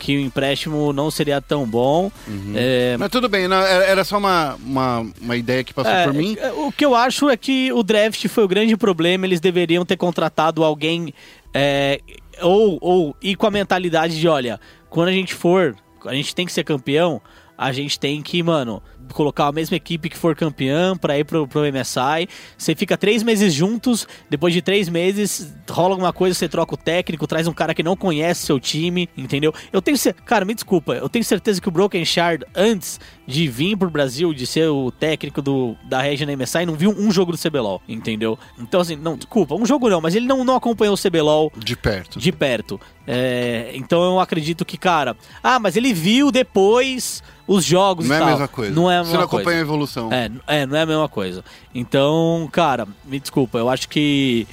Que 0.00 0.16
o 0.16 0.20
empréstimo 0.20 0.92
não 0.92 1.10
seria 1.10 1.40
tão 1.40 1.66
bom. 1.66 2.08
Uhum. 2.28 2.52
É, 2.54 2.96
Mas 2.96 3.10
tudo 3.10 3.28
bem, 3.28 3.48
não, 3.48 3.56
era 3.56 3.84
era 3.84 4.04
só 4.04 4.16
uma, 4.16 4.54
uma, 4.64 5.04
uma 5.20 5.36
ideia 5.36 5.64
que 5.64 5.74
passou 5.74 5.90
É, 5.92 6.04
por 6.04 6.14
mim. 6.14 6.36
é, 6.40 6.52
O 6.52 6.70
que 6.70 6.84
eu 6.84 6.94
acho 6.94 7.28
é 7.28 7.36
que 7.36 7.72
o 7.72 7.82
draft 7.82 8.24
foi 8.28 8.44
o 8.44 8.46
grande 8.48 8.76
problema. 8.76 9.26
Eles 9.26 9.40
deveriam 9.40 9.84
ter 9.84 9.96
contratado 9.96 10.62
alguém 10.62 11.12
é, 11.52 12.00
ou, 12.42 12.78
ou 12.80 13.16
ir 13.22 13.36
com 13.36 13.46
a 13.46 13.50
mentalidade 13.50 14.18
de, 14.18 14.28
olha, 14.28 14.60
quando 14.88 15.08
a 15.08 15.12
gente 15.12 15.34
for, 15.34 15.76
a 16.04 16.14
gente 16.14 16.34
tem 16.34 16.46
que 16.46 16.52
ser 16.52 16.64
campeão, 16.64 17.20
a 17.56 17.72
gente 17.72 17.98
tem 17.98 18.22
que, 18.22 18.42
mano, 18.42 18.82
colocar 19.14 19.46
a 19.46 19.52
mesma 19.52 19.76
equipe 19.76 20.08
que 20.08 20.16
for 20.16 20.34
campeã 20.36 20.96
pra 20.96 21.18
ir 21.18 21.24
pro, 21.24 21.46
pro 21.46 21.60
MSI. 21.62 22.28
Você 22.56 22.74
fica 22.74 22.96
três 22.96 23.22
meses 23.22 23.52
juntos, 23.54 24.06
depois 24.30 24.52
de 24.54 24.62
três 24.62 24.88
meses 24.88 25.52
rola 25.70 25.94
alguma 25.94 26.12
coisa, 26.12 26.34
você 26.34 26.48
troca 26.48 26.74
o 26.74 26.76
técnico, 26.76 27.26
traz 27.26 27.46
um 27.46 27.52
cara 27.52 27.74
que 27.74 27.82
não 27.82 27.96
conhece 27.96 28.46
seu 28.46 28.58
time, 28.58 29.08
entendeu? 29.16 29.52
Eu 29.72 29.80
tenho 29.82 29.96
cer- 29.98 30.14
Cara, 30.24 30.44
me 30.44 30.54
desculpa, 30.54 30.94
eu 30.94 31.08
tenho 31.08 31.24
certeza 31.24 31.60
que 31.60 31.68
o 31.68 31.70
Broken 31.70 32.04
Shard, 32.04 32.44
antes 32.54 32.98
de 33.26 33.46
vir 33.48 33.76
pro 33.76 33.90
Brasil, 33.90 34.32
de 34.32 34.46
ser 34.46 34.68
o 34.68 34.90
técnico 34.90 35.42
do, 35.42 35.76
da 35.84 36.00
Regia 36.00 36.26
na 36.26 36.32
MSI, 36.36 36.64
não 36.66 36.74
viu 36.74 36.90
um 36.90 37.10
jogo 37.10 37.32
do 37.32 37.38
CBLOL, 37.38 37.82
entendeu? 37.88 38.38
Então, 38.58 38.80
assim, 38.80 38.96
não, 38.96 39.16
desculpa, 39.16 39.54
um 39.54 39.66
jogo 39.66 39.88
não, 39.90 40.00
mas 40.00 40.14
ele 40.14 40.26
não, 40.26 40.44
não 40.44 40.56
acompanhou 40.56 40.94
o 40.94 40.98
CBLOL 40.98 41.52
De 41.56 41.76
perto. 41.76 42.18
de 42.18 42.32
perto. 42.32 42.80
É, 43.06 43.70
então 43.74 44.02
eu 44.02 44.20
acredito 44.20 44.64
que, 44.64 44.76
cara, 44.76 45.16
ah, 45.42 45.58
mas 45.58 45.76
ele 45.76 45.92
viu 45.92 46.30
depois 46.30 47.22
os 47.48 47.64
jogos 47.64 48.06
Não 48.06 48.14
é 48.14 48.18
a 48.18 48.20
tal. 48.20 48.28
mesma 48.30 48.48
coisa. 48.48 48.74
Não 48.74 48.88
é 48.90 48.98
a 48.98 49.02
Você 49.02 49.08
mesma 49.08 49.22
não 49.22 49.28
coisa. 49.28 49.42
acompanha 49.42 49.58
a 49.58 49.62
evolução. 49.62 50.12
É, 50.12 50.30
é, 50.46 50.66
não 50.66 50.76
é 50.76 50.82
a 50.82 50.86
mesma 50.86 51.08
coisa. 51.08 51.42
Então, 51.74 52.48
cara, 52.52 52.86
me 53.04 53.18
desculpa, 53.18 53.58
eu 53.58 53.68
acho 53.68 53.88
que 53.88 54.46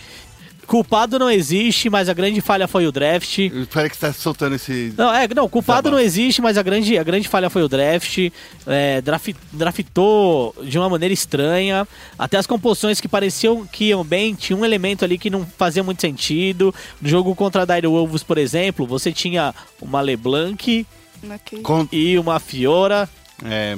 culpado 0.68 1.20
não 1.20 1.30
existe, 1.30 1.92
mas 1.92 2.10
a 2.10 2.14
grande 2.14 2.42
falha 2.42 2.68
foi 2.68 2.88
o 2.88 2.92
draft. 2.92 3.38
Parece 3.72 3.92
que 3.92 3.98
você 3.98 4.08
tá 4.08 4.14
soltando 4.14 4.56
esse. 4.56 4.94
Não, 4.98 5.14
é, 5.14 5.28
não, 5.36 5.48
culpado 5.48 5.92
não 5.92 6.00
existe, 6.00 6.42
mas 6.42 6.58
a 6.58 6.64
grande, 6.64 6.98
a 6.98 7.04
grande 7.04 7.28
falha 7.28 7.52
foi 7.52 7.62
o 7.62 7.68
draft. 7.70 8.18
É, 8.66 9.00
draf- 9.00 9.36
draftou 9.54 10.56
de 10.64 10.80
uma 10.80 10.90
maneira 10.90 11.14
estranha. 11.14 11.88
Até 12.18 12.38
as 12.38 12.48
composições 12.48 13.00
que 13.00 13.08
pareciam 13.08 13.64
que 13.72 13.86
iam 13.90 14.04
bem, 14.04 14.34
tinha 14.34 14.58
um 14.58 14.66
elemento 14.66 15.06
ali 15.06 15.20
que 15.20 15.30
não 15.30 15.46
fazia 15.58 15.84
muito 15.84 16.02
sentido. 16.02 16.74
No 17.00 17.08
jogo 17.08 17.36
contra 17.36 17.62
a 17.62 17.66
Dire 17.66 17.86
Wolves, 17.88 18.24
por 18.24 18.40
exemplo, 18.40 18.88
você 18.88 19.12
tinha 19.12 19.54
uma 19.80 20.02
LeBlanc 20.02 20.86
Ok. 21.24 21.62
Com- 21.62 21.88
e 21.92 22.18
uma 22.18 22.40
Fiora 22.40 23.10
é, 23.44 23.76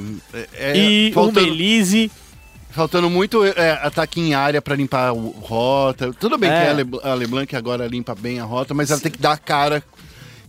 é, 0.54 0.78
e 0.78 1.10
um 1.10 1.14
faltando, 1.14 1.48
Melise. 1.48 2.12
faltando 2.70 3.10
muito 3.10 3.44
é, 3.44 3.72
ataque 3.82 4.20
em 4.20 4.34
área 4.34 4.62
pra 4.62 4.76
limpar 4.76 5.14
o 5.14 5.30
rota. 5.30 6.14
Tudo 6.14 6.38
bem 6.38 6.50
É. 6.50 6.62
que 6.64 6.70
a, 6.70 6.74
Le, 6.74 6.86
a 7.04 7.14
LeBlanc 7.14 7.56
agora 7.56 7.88
limpa 7.88 8.14
bem 8.16 8.40
a 8.40 8.44
rota, 8.44 8.74
mas 8.74 8.92
ela 8.92 9.00
tem 9.00 9.12
que 9.12 9.20
dar 9.20 9.34
a 9.34 9.38
cara. 9.38 9.84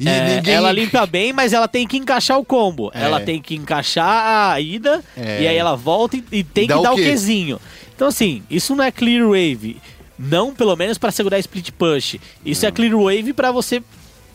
E 0.00 0.08
É, 0.08 0.36
ninguém. 0.36 0.54
Ela 0.54 0.70
limpa 0.70 1.04
bem, 1.06 1.32
mas 1.32 1.52
ela 1.52 1.66
tem 1.66 1.84
que 1.86 1.96
encaixar 1.96 2.38
o 2.38 2.44
combo. 2.44 2.90
É. 2.94 3.02
Ela 3.02 3.20
tem 3.20 3.42
que 3.42 3.56
encaixar 3.56 4.52
a 4.52 4.60
ida 4.60 5.02
É. 5.16 5.42
e 5.42 5.48
aí 5.48 5.56
ela 5.56 5.74
volta 5.74 6.16
e, 6.16 6.24
e 6.30 6.44
tem 6.44 6.68
Dá 6.68 6.74
que 6.74 6.80
o 6.80 6.82
dar 6.84 6.92
o 6.92 6.96
quê? 6.96 7.10
Qzinho. 7.12 7.60
Então, 7.96 8.06
assim, 8.06 8.42
isso 8.48 8.76
não 8.76 8.84
é 8.84 8.92
clear 8.92 9.24
wave. 9.26 9.76
Não, 10.16 10.54
pelo 10.54 10.76
menos 10.76 10.98
pra 10.98 11.10
segurar 11.10 11.38
split 11.40 11.70
push. 11.72 12.16
Isso 12.44 12.64
é 12.64 12.70
clear 12.70 12.94
wave 12.96 13.32
pra 13.32 13.50
você 13.50 13.82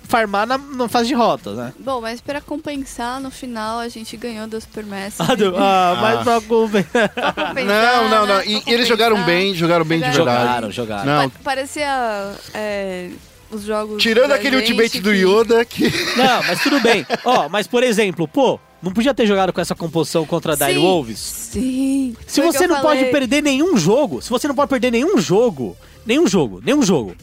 farmar 0.04 0.46
na, 0.46 0.58
na 0.58 0.88
fase 0.88 1.08
de 1.08 1.14
rota, 1.14 1.54
né? 1.54 1.74
Bom, 1.80 2.00
mas 2.02 2.22
pra 2.22 2.40
compensar, 2.42 3.20
no 3.20 3.32
final 3.32 3.80
a 3.80 3.88
gente 3.88 4.16
ganhou 4.18 4.46
da 4.48 4.60
Supermassive. 4.62 5.16
Ah, 5.32 5.36
do- 5.36 5.56
ah, 5.58 5.98
mas 6.02 6.20
Ah. 6.20 6.24
preocupe. 6.24 6.84
Pra 6.84 7.32
compensar, 7.34 7.66
Não, 7.66 8.10
não, 8.10 8.26
não. 8.28 8.38
né? 8.38 8.44
E, 8.46 8.62
Pra 8.62 8.74
eles 8.74 8.88
jogaram 8.88 9.16
compensar. 9.18 9.36
bem, 9.42 9.54
jogaram 9.56 9.86
bem 9.86 10.00
de 10.02 10.12
Jogaram. 10.14 10.26
verdade. 10.42 10.72
Jogaram, 10.76 11.04
jogaram. 11.04 11.22
Não, 11.24 11.30
Pa- 11.30 11.40
Parecia 11.44 12.36
é, 12.54 13.10
os 13.52 13.64
jogos. 13.64 14.02
tirando 14.02 14.32
aquele 14.32 14.58
gente 14.60 14.72
ultimate 14.72 15.00
do 15.00 15.12
que- 15.12 15.18
Yoda 15.18 15.66
que. 15.66 15.84
Não, 16.18 16.44
mas 16.44 16.62
tudo 16.62 16.80
bem. 16.82 17.06
Ó, 17.26 17.50
mas 17.50 17.66
por 17.68 17.84
exemplo, 17.84 18.28
pô, 18.28 18.60
não 18.82 18.92
podia 18.92 19.14
ter 19.14 19.26
jogado 19.26 19.52
com 19.54 19.62
essa 19.62 19.74
composição 19.74 20.26
contra 20.26 20.54
a 20.54 20.56
Dire 20.56 20.74
Sim, 20.74 20.80
Wolves? 20.80 21.20
Sim. 21.20 22.16
Se 22.28 22.42
você 22.42 22.68
não 22.68 22.82
pode 22.82 22.98
falei. 23.00 23.12
perder 23.12 23.42
nenhum 23.42 23.78
jogo, 23.78 24.22
se 24.22 24.30
você 24.30 24.48
não 24.48 24.56
pode 24.56 24.70
perder 24.70 24.92
nenhum 24.92 25.18
jogo, 25.20 25.76
nenhum 26.06 26.28
jogo, 26.28 26.62
nenhum 26.64 26.82
jogo. 26.84 27.16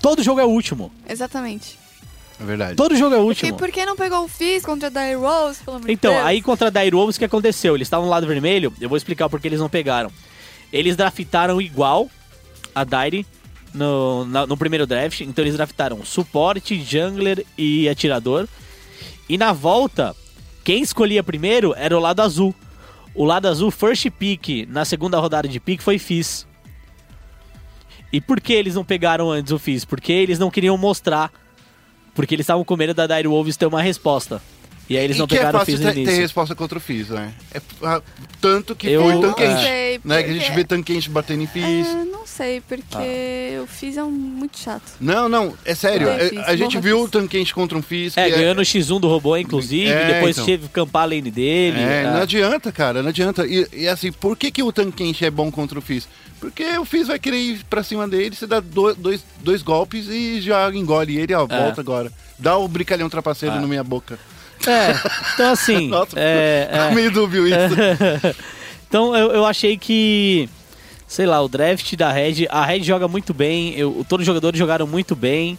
Todo 0.00 0.22
jogo 0.22 0.40
é 0.40 0.44
o 0.44 0.48
último. 0.48 0.92
Exatamente. 1.08 1.78
É 2.42 2.44
verdade. 2.44 2.74
Todo 2.76 2.96
jogo 2.96 3.14
é 3.14 3.18
o 3.18 3.22
E 3.22 3.24
último. 3.26 3.56
por 3.56 3.70
que 3.70 3.86
não 3.86 3.94
pegou 3.96 4.24
o 4.24 4.28
Fizz 4.28 4.64
contra 4.64 4.88
a 4.88 4.90
Dire 4.90 5.14
Rose, 5.14 5.62
pelo 5.62 5.76
amor 5.76 5.88
Então, 5.90 6.12
Deus? 6.12 6.26
aí 6.26 6.42
contra 6.42 6.66
a 6.66 6.70
Dire 6.70 6.90
Wolves, 6.96 7.16
o 7.16 7.18
que 7.18 7.24
aconteceu? 7.24 7.74
Eles 7.76 7.86
estavam 7.86 8.06
no 8.06 8.10
lado 8.10 8.26
vermelho, 8.26 8.72
eu 8.80 8.88
vou 8.88 8.96
explicar 8.96 9.28
porque 9.28 9.46
eles 9.48 9.60
não 9.60 9.68
pegaram. 9.68 10.10
Eles 10.72 10.96
draftaram 10.96 11.60
igual 11.60 12.10
a 12.74 12.84
Dire 12.84 13.24
no, 13.72 14.24
na- 14.24 14.46
no 14.46 14.56
primeiro 14.56 14.86
draft, 14.86 15.20
então 15.20 15.44
eles 15.44 15.54
draftaram 15.56 16.04
suporte, 16.04 16.80
jungler 16.82 17.44
e 17.56 17.88
atirador. 17.88 18.48
E 19.28 19.38
na 19.38 19.52
volta, 19.52 20.14
quem 20.64 20.82
escolhia 20.82 21.22
primeiro 21.22 21.74
era 21.76 21.96
o 21.96 22.00
lado 22.00 22.20
azul. 22.20 22.54
O 23.14 23.24
lado 23.24 23.46
azul, 23.46 23.70
first 23.70 24.08
pick, 24.10 24.66
na 24.68 24.84
segunda 24.84 25.18
rodada 25.20 25.46
de 25.46 25.60
pick, 25.60 25.80
foi 25.82 25.98
Fizz. 25.98 26.46
E 28.12 28.20
por 28.20 28.40
que 28.40 28.52
eles 28.52 28.74
não 28.74 28.84
pegaram 28.84 29.30
antes 29.30 29.52
o 29.52 29.58
Fizz? 29.58 29.84
Porque 29.84 30.12
eles 30.12 30.38
não 30.38 30.50
queriam 30.50 30.76
mostrar. 30.76 31.30
Porque 32.14 32.34
eles 32.34 32.44
estavam 32.44 32.64
com 32.64 32.76
medo 32.76 32.94
da 32.94 33.06
Dire 33.06 33.28
Wolves 33.28 33.56
ter 33.56 33.66
uma 33.66 33.80
resposta. 33.82 34.40
E 34.90 34.98
aí 34.98 35.04
eles 35.04 35.16
e 35.16 35.18
não 35.20 35.26
que 35.26 35.36
é 35.36 35.38
pegaram 35.38 35.56
o 35.56 35.60
fácil 35.60 35.74
Fizz 35.76 35.80
no 35.80 35.88
ter, 35.90 35.94
ter 35.94 36.00
início. 36.02 36.20
resposta 36.20 36.54
contra 36.54 36.76
o 36.76 36.80
Fizz, 36.80 37.08
né? 37.10 37.32
É, 37.54 37.60
ah, 37.84 38.02
tanto 38.40 38.74
que 38.74 38.88
Eu- 38.90 39.02
foi 39.02 39.14
não 39.14 39.20
tanquente. 39.22 39.62
sei, 39.62 40.00
né? 40.04 40.22
Que 40.22 40.30
a 40.30 40.32
gente 40.34 40.50
vê 40.52 40.64
tanquente 40.64 41.08
batendo 41.08 41.42
em 41.44 41.46
Fizz. 41.46 41.88
É, 41.88 42.04
não 42.04 42.26
sei, 42.26 42.60
porque 42.60 42.86
Ah. 43.58 43.62
o 43.62 43.66
Fizz 43.66 43.96
é 43.96 44.02
um 44.04 44.10
muito 44.10 44.58
chato. 44.58 44.82
Não, 45.00 45.28
não, 45.30 45.54
é 45.64 45.74
sério. 45.74 46.08
É- 46.08 46.28
Fizz, 46.28 46.42
a 46.46 46.56
gente 46.56 46.78
viu 46.80 46.96
Fizz. 46.98 47.08
o 47.08 47.10
tanquente 47.10 47.54
contra 47.54 47.78
um 47.78 47.80
Fizz. 47.80 48.18
É, 48.18 48.28
que 48.28 48.36
ganhou 48.36 48.54
no 48.54 48.62
X1 48.64 49.00
do 49.00 49.08
robô, 49.08 49.34
inclusive. 49.36 49.88
É, 49.88 50.14
depois 50.14 50.36
então. 50.36 50.44
teve 50.46 50.66
que 50.66 50.72
campar 50.74 51.04
a 51.04 51.06
lane 51.06 51.30
dele. 51.30 51.78
É, 51.78 52.02
é. 52.02 52.10
não 52.10 52.20
adianta, 52.22 52.70
cara, 52.72 53.02
não 53.02 53.08
adianta. 53.08 53.46
E, 53.46 53.66
e 53.72 53.88
assim, 53.88 54.12
por 54.12 54.36
que, 54.36 54.50
que 54.50 54.62
o 54.62 54.72
tanquente 54.72 55.24
é 55.24 55.30
bom 55.30 55.50
contra 55.50 55.78
o 55.78 55.80
Fizz? 55.82 56.06
Porque 56.42 56.64
o 56.76 56.84
Fizz 56.84 57.06
vai 57.06 57.20
querer 57.20 57.36
ir 57.38 57.64
pra 57.70 57.84
cima 57.84 58.08
dele, 58.08 58.34
você 58.34 58.48
dá 58.48 58.58
do- 58.58 58.96
dois, 58.96 59.24
dois 59.44 59.62
golpes 59.62 60.08
e 60.08 60.40
já 60.40 60.68
engole 60.74 61.16
ele, 61.16 61.32
ó, 61.34 61.46
volta 61.46 61.80
agora. 61.80 62.10
Dá 62.36 62.56
o 62.56 62.66
brincalhão 62.66 63.08
trapaceiro 63.08 63.54
É. 63.54 63.60
na 63.60 63.66
minha 63.68 63.84
boca. 63.84 64.18
É, 64.66 64.90
então 65.34 65.52
assim. 65.52 65.86
Nossa, 65.88 66.18
é, 66.18 66.68
ficou 66.68 66.84
é. 66.88 66.94
meio 66.96 67.12
dúbio 67.12 67.46
isso. 67.46 67.56
então 68.88 69.16
eu, 69.16 69.30
eu 69.30 69.46
achei 69.46 69.78
que. 69.78 70.48
Sei 71.06 71.26
lá, 71.26 71.40
o 71.40 71.48
draft 71.48 71.94
da 71.94 72.10
Red. 72.10 72.48
A 72.50 72.64
Red 72.64 72.82
joga 72.82 73.06
muito 73.06 73.32
bem, 73.32 73.74
eu, 73.76 74.04
todos 74.08 74.24
os 74.24 74.26
jogadores 74.26 74.58
jogaram 74.58 74.86
muito 74.86 75.14
bem. 75.14 75.56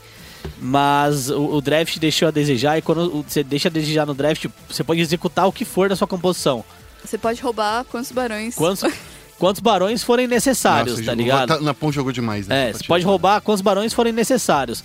Mas 0.59 1.29
o, 1.29 1.45
o 1.55 1.61
draft 1.61 1.97
deixou 1.97 2.27
a 2.27 2.31
desejar, 2.31 2.77
e 2.77 2.81
quando 2.81 3.23
você 3.25 3.41
deixa 3.41 3.69
a 3.69 3.71
desejar 3.71 4.05
no 4.05 4.13
draft, 4.13 4.47
você 4.69 4.83
pode 4.83 4.99
executar 4.99 5.47
o 5.47 5.51
que 5.53 5.63
for 5.63 5.87
da 5.87 5.95
sua 5.95 6.07
composição. 6.07 6.65
Você 7.05 7.17
pode 7.17 7.41
roubar 7.41 7.85
quantos 7.85 8.11
barões. 8.11 8.55
Quantos, 8.55 8.83
quantos 9.43 9.59
barões 9.59 10.01
forem 10.01 10.25
necessários, 10.25 10.99
Nossa, 10.99 11.05
tá 11.11 11.13
ligado? 11.13 11.49
tá- 11.49 11.59
Napão 11.59 11.91
jogou 11.91 12.13
demais, 12.13 12.47
né? 12.47 12.67
É, 12.67 12.69
essa 12.69 12.79
você 12.79 12.85
pode 12.87 13.03
roubar 13.03 13.41
quantos 13.41 13.59
barões 13.61 13.93
forem 13.93 14.13
necessários. 14.13 14.81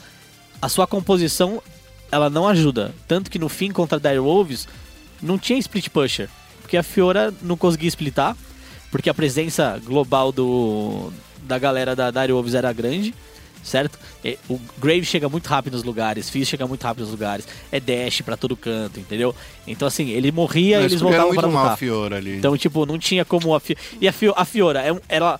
A 0.61 0.69
sua 0.69 0.85
composição, 0.85 1.63
ela 2.11 2.29
não 2.29 2.45
ajuda. 2.45 2.93
Tanto 3.07 3.31
que 3.31 3.39
no 3.39 3.49
fim, 3.49 3.71
contra 3.71 4.01
Dire 4.01 4.19
Wolves, 4.19 4.67
não 5.23 5.39
tinha 5.39 5.61
split 5.61 5.89
pusher. 5.91 6.29
Porque 6.61 6.77
a 6.77 6.83
Fiora 6.83 7.33
não 7.41 7.57
conseguia 7.57 7.89
splitar. 7.89 8.37
Porque 8.91 9.09
a 9.09 9.15
presença 9.15 9.81
global 9.85 10.33
do 10.33 11.13
da 11.45 11.57
galera 11.57 11.95
da 11.95 12.11
Dire 12.11 12.33
Wolves 12.33 12.55
era 12.55 12.73
grande. 12.73 13.15
Certo? 13.63 13.99
E 14.25 14.39
O 14.49 14.59
Grave 14.79 15.05
chega 15.05 15.29
muito 15.29 15.47
rápido 15.47 15.75
nos 15.75 15.83
lugares, 15.85 16.31
Fizz 16.31 16.49
chega 16.49 16.67
muito 16.67 16.83
rápido 16.83 17.03
nos 17.03 17.11
lugares, 17.11 17.47
é 17.71 17.79
dash 17.79 18.23
pra 18.23 18.37
todo 18.37 18.57
canto, 18.57 18.99
entendeu? 18.99 19.35
Então 19.67 19.87
assim, 19.87 20.09
ele 20.11 20.33
morria 20.33 20.81
e 20.81 20.85
eles 20.85 21.01
voltavam 21.01 21.35
mal 21.35 21.45
lutar. 21.47 21.73
a 21.73 21.77
Fiora 21.77 22.17
ali. 22.17 22.37
Então, 22.37 22.57
tipo, 22.57 22.87
não 22.87 22.99
tinha 22.99 23.25
como 23.25 23.55
a 23.55 23.61
Fiora. 23.61 23.81
E 24.01 24.09
a, 24.09 24.13
Fio- 24.13 24.35
a 24.37 24.45
Fiora, 24.45 24.81
é 24.83 24.99
ela, 25.09 25.39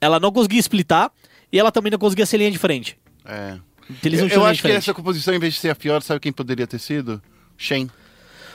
ela 0.00 0.18
não 0.18 0.32
conseguia 0.32 0.58
splitar 0.60 1.10
e 1.52 1.58
ela 1.58 1.70
também 1.70 1.90
não 1.92 1.98
conseguia 1.98 2.26
ser 2.26 2.38
linha 2.38 2.50
de 2.50 2.58
frente. 2.58 2.98
É. 3.24 3.56
Eles 4.04 4.20
não 4.20 4.28
Eu, 4.28 4.34
eu 4.36 4.44
acho 4.46 4.60
que 4.62 4.68
essa 4.70 4.92
composição, 4.92 5.32
em 5.34 5.38
vez 5.38 5.54
de 5.54 5.60
ser 5.60 5.70
a 5.70 5.74
Fiora, 5.74 6.00
sabe 6.00 6.20
quem 6.20 6.32
poderia 6.32 6.66
ter 6.66 6.78
sido? 6.78 7.22
Shen. 7.56 7.88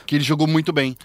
Que 0.06 0.16
ele 0.16 0.24
jogou 0.24 0.46
muito 0.46 0.72
bem. 0.72 0.96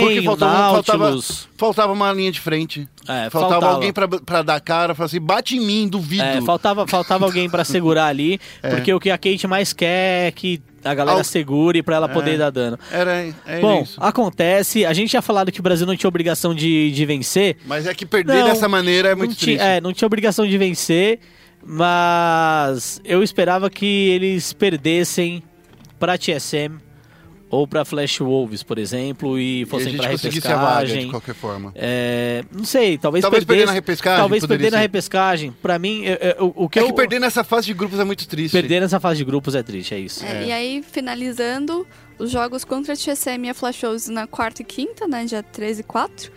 Porque 0.00 0.20
o 0.20 0.22
faltava, 0.24 0.74
faltava, 0.82 1.18
faltava 1.58 1.92
uma 1.92 2.12
linha 2.12 2.32
de 2.32 2.40
frente. 2.40 2.88
É, 3.06 3.28
faltava, 3.28 3.50
faltava. 3.52 3.72
alguém 3.74 3.92
pra, 3.92 4.08
pra 4.08 4.42
dar 4.42 4.60
cara, 4.60 4.94
falar 4.94 5.06
assim, 5.06 5.20
bate 5.20 5.56
em 5.56 5.60
mim, 5.60 5.86
duvido. 5.88 6.22
É, 6.24 6.40
faltava, 6.40 6.86
faltava 6.86 7.24
alguém 7.26 7.48
pra 7.50 7.64
segurar 7.64 8.06
ali, 8.06 8.40
É. 8.62 8.70
porque 8.70 8.92
o 8.94 8.98
que 8.98 9.10
a 9.10 9.18
Kate 9.18 9.46
mais 9.46 9.72
quer 9.72 10.28
é 10.28 10.30
que 10.30 10.60
a 10.82 10.94
galera 10.94 11.18
Al- 11.18 11.24
segure 11.24 11.82
pra 11.82 11.96
ela 11.96 12.08
poder 12.08 12.34
É. 12.34 12.38
dar 12.38 12.50
dano. 12.50 12.78
Era, 12.90 13.26
é 13.46 13.60
Bom, 13.60 13.82
isso. 13.82 13.96
acontece, 14.00 14.84
a 14.86 14.92
gente 14.94 15.10
tinha 15.10 15.20
falado 15.22 15.52
que 15.52 15.60
o 15.60 15.62
Brasil 15.62 15.86
não 15.86 15.96
tinha 15.96 16.08
obrigação 16.08 16.54
de, 16.54 16.90
de 16.92 17.04
vencer. 17.04 17.56
Mas 17.66 17.86
é 17.86 17.94
que 17.94 18.06
perder 18.06 18.36
Não, 18.40 18.44
dessa 18.48 18.68
maneira 18.68 19.10
é 19.10 19.14
muito 19.14 19.34
tinha, 19.34 19.56
triste. 19.58 19.70
é, 19.76 19.80
não 19.80 19.92
tinha 19.92 20.06
obrigação 20.06 20.46
de 20.46 20.56
vencer, 20.56 21.18
mas 21.62 23.00
eu 23.04 23.22
esperava 23.22 23.68
que 23.68 23.84
eles 24.08 24.52
perdessem 24.52 25.42
pra 25.98 26.16
TSM 26.18 26.78
ou 27.56 27.66
pra 27.66 27.84
Flash 27.84 28.18
Wolves, 28.18 28.62
por 28.62 28.78
exemplo, 28.78 29.38
e 29.38 29.64
fossem 29.66 29.90
gente 29.90 30.00
pra 30.00 30.10
conseguisse 30.10 30.46
a 30.48 30.56
vaga 30.56 30.86
de 30.86 30.92
repescagem. 30.92 31.10
qualquer 31.10 31.34
forma. 31.34 31.72
É, 31.74 32.44
não 32.54 32.64
sei, 32.64 32.96
talvez, 32.98 33.22
Talvez 33.22 33.44
perdesse, 33.44 33.46
perder 33.46 33.66
na 33.66 33.72
repescagem 33.72 34.18
Talvez 34.20 34.46
perder 34.46 34.70
na 34.72 34.78
repescagem. 34.78 35.52
Pra 35.62 35.78
mim, 35.78 36.02
eu- 36.04 36.14
eu- 36.38 36.52
o 36.56 36.68
que 36.68 36.78
é 36.78 36.82
eu 36.82 36.86
que 36.88 36.92
perder 36.92 37.18
nessa 37.20 37.42
fase 37.44 37.66
de 37.66 37.74
grupos 37.74 37.98
é 37.98 38.04
muito 38.04 38.26
triste. 38.28 38.52
perder 38.52 38.80
nessa 38.80 39.00
fase 39.00 39.18
de 39.18 39.24
grupos 39.24 39.54
é 39.54 39.62
triste, 39.62 39.94
é 39.94 39.98
isso. 39.98 40.24
É, 40.24 40.44
É. 40.44 40.46
E 40.48 40.52
aí, 40.52 40.82
finalizando, 40.82 41.86
os 42.18 42.30
jogos 42.30 42.64
contra 42.64 42.92
a 42.94 42.96
TSM 42.96 43.46
e 43.46 43.50
a 43.50 43.54
Flash 43.54 43.82
Rose 43.82 44.10
na 44.12 44.26
quarta 44.26 44.62
e 44.62 44.64
quinta, 44.64 45.06
né? 45.08 45.24
Dia 45.24 45.42
13 45.42 45.80
e 45.80 45.84
4. 45.84 46.30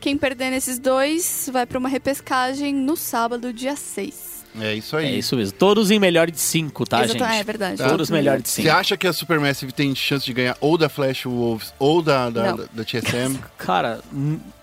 Quem 0.00 0.16
perder 0.18 0.50
nesses 0.50 0.78
dois 0.78 1.48
vai 1.52 1.64
pra 1.64 1.78
uma 1.78 1.88
repescagem 1.88 2.74
no 2.74 2.96
sábado, 2.96 3.52
dia 3.52 3.74
6. 3.76 4.33
É 4.60 4.74
isso 4.74 4.96
É 4.96 5.00
aí. 5.00 5.18
isso 5.18 5.36
mesmo. 5.36 5.56
Todos 5.58 5.90
em 5.90 5.98
melhor 5.98 6.30
de 6.30 6.40
5, 6.40 6.84
tá, 6.86 7.04
Exato, 7.04 7.18
gente? 7.18 7.32
é 7.40 7.42
verdade. 7.44 7.78
Tá. 7.78 7.88
Todos 7.88 8.08
melhor 8.10 8.40
de 8.40 8.48
5. 8.48 8.62
Você 8.68 8.70
acha 8.72 8.96
que 8.96 9.06
a 9.06 9.12
Supermassive 9.12 9.72
tem 9.72 9.94
chance 9.94 10.24
de 10.24 10.32
ganhar 10.32 10.56
ou 10.60 10.78
da 10.78 10.88
Flash 10.88 11.24
Wolves 11.24 11.74
ou 11.78 12.00
da, 12.00 12.30
da, 12.30 12.52
da, 12.52 12.64
da 12.72 12.84
TSM? 12.84 13.36
Cara, 13.58 14.00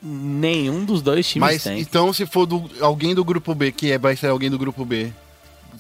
nenhum 0.02 0.86
dos 0.86 1.02
dois 1.02 1.28
times 1.28 1.48
Mas 1.52 1.64
tem. 1.64 1.80
então, 1.80 2.12
se 2.14 2.26
for 2.26 2.46
do, 2.46 2.70
alguém 2.80 3.14
do 3.14 3.24
grupo 3.24 3.54
B, 3.54 3.72
que 3.72 3.92
é, 3.92 3.98
vai 3.98 4.16
ser 4.16 4.28
alguém 4.28 4.50
do 4.50 4.58
grupo 4.58 4.86
B, 4.86 5.12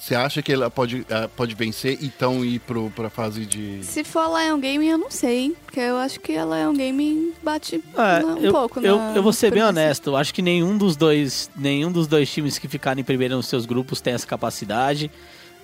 você 0.01 0.15
acha 0.15 0.41
que 0.41 0.51
ela 0.51 0.67
pode, 0.67 1.05
ah, 1.11 1.29
pode 1.35 1.53
vencer 1.53 1.99
e 2.01 2.07
então 2.07 2.43
ir 2.43 2.57
pro, 2.61 2.89
pra 2.89 3.07
fase 3.07 3.45
de. 3.45 3.83
Se 3.83 4.03
for 4.03 4.21
a 4.21 4.43
Lion 4.43 4.59
Gaming, 4.59 4.87
eu 4.87 4.97
não 4.97 5.11
sei, 5.11 5.41
hein? 5.41 5.55
Porque 5.63 5.79
eu 5.79 5.95
acho 5.95 6.19
que 6.19 6.35
a 6.35 6.43
Lion 6.43 6.73
Gaming 6.73 7.33
bate 7.43 7.83
É, 7.95 8.25
um 8.25 8.37
eu, 8.39 8.51
pouco 8.51 8.79
eu, 8.79 8.97
na 8.97 9.15
eu 9.15 9.21
vou 9.21 9.31
ser 9.31 9.51
bem 9.51 9.61
honesto, 9.61 10.09
eu 10.09 10.17
acho 10.17 10.33
que 10.33 10.41
nenhum 10.41 10.75
dos 10.75 10.95
dois, 10.95 11.51
nenhum 11.55 11.91
dos 11.91 12.07
dois 12.07 12.31
times 12.33 12.57
que 12.57 12.67
ficarem 12.67 13.03
primeiro 13.03 13.35
nos 13.35 13.45
seus 13.45 13.67
grupos 13.67 14.01
tem 14.01 14.15
essa 14.15 14.25
capacidade. 14.25 15.11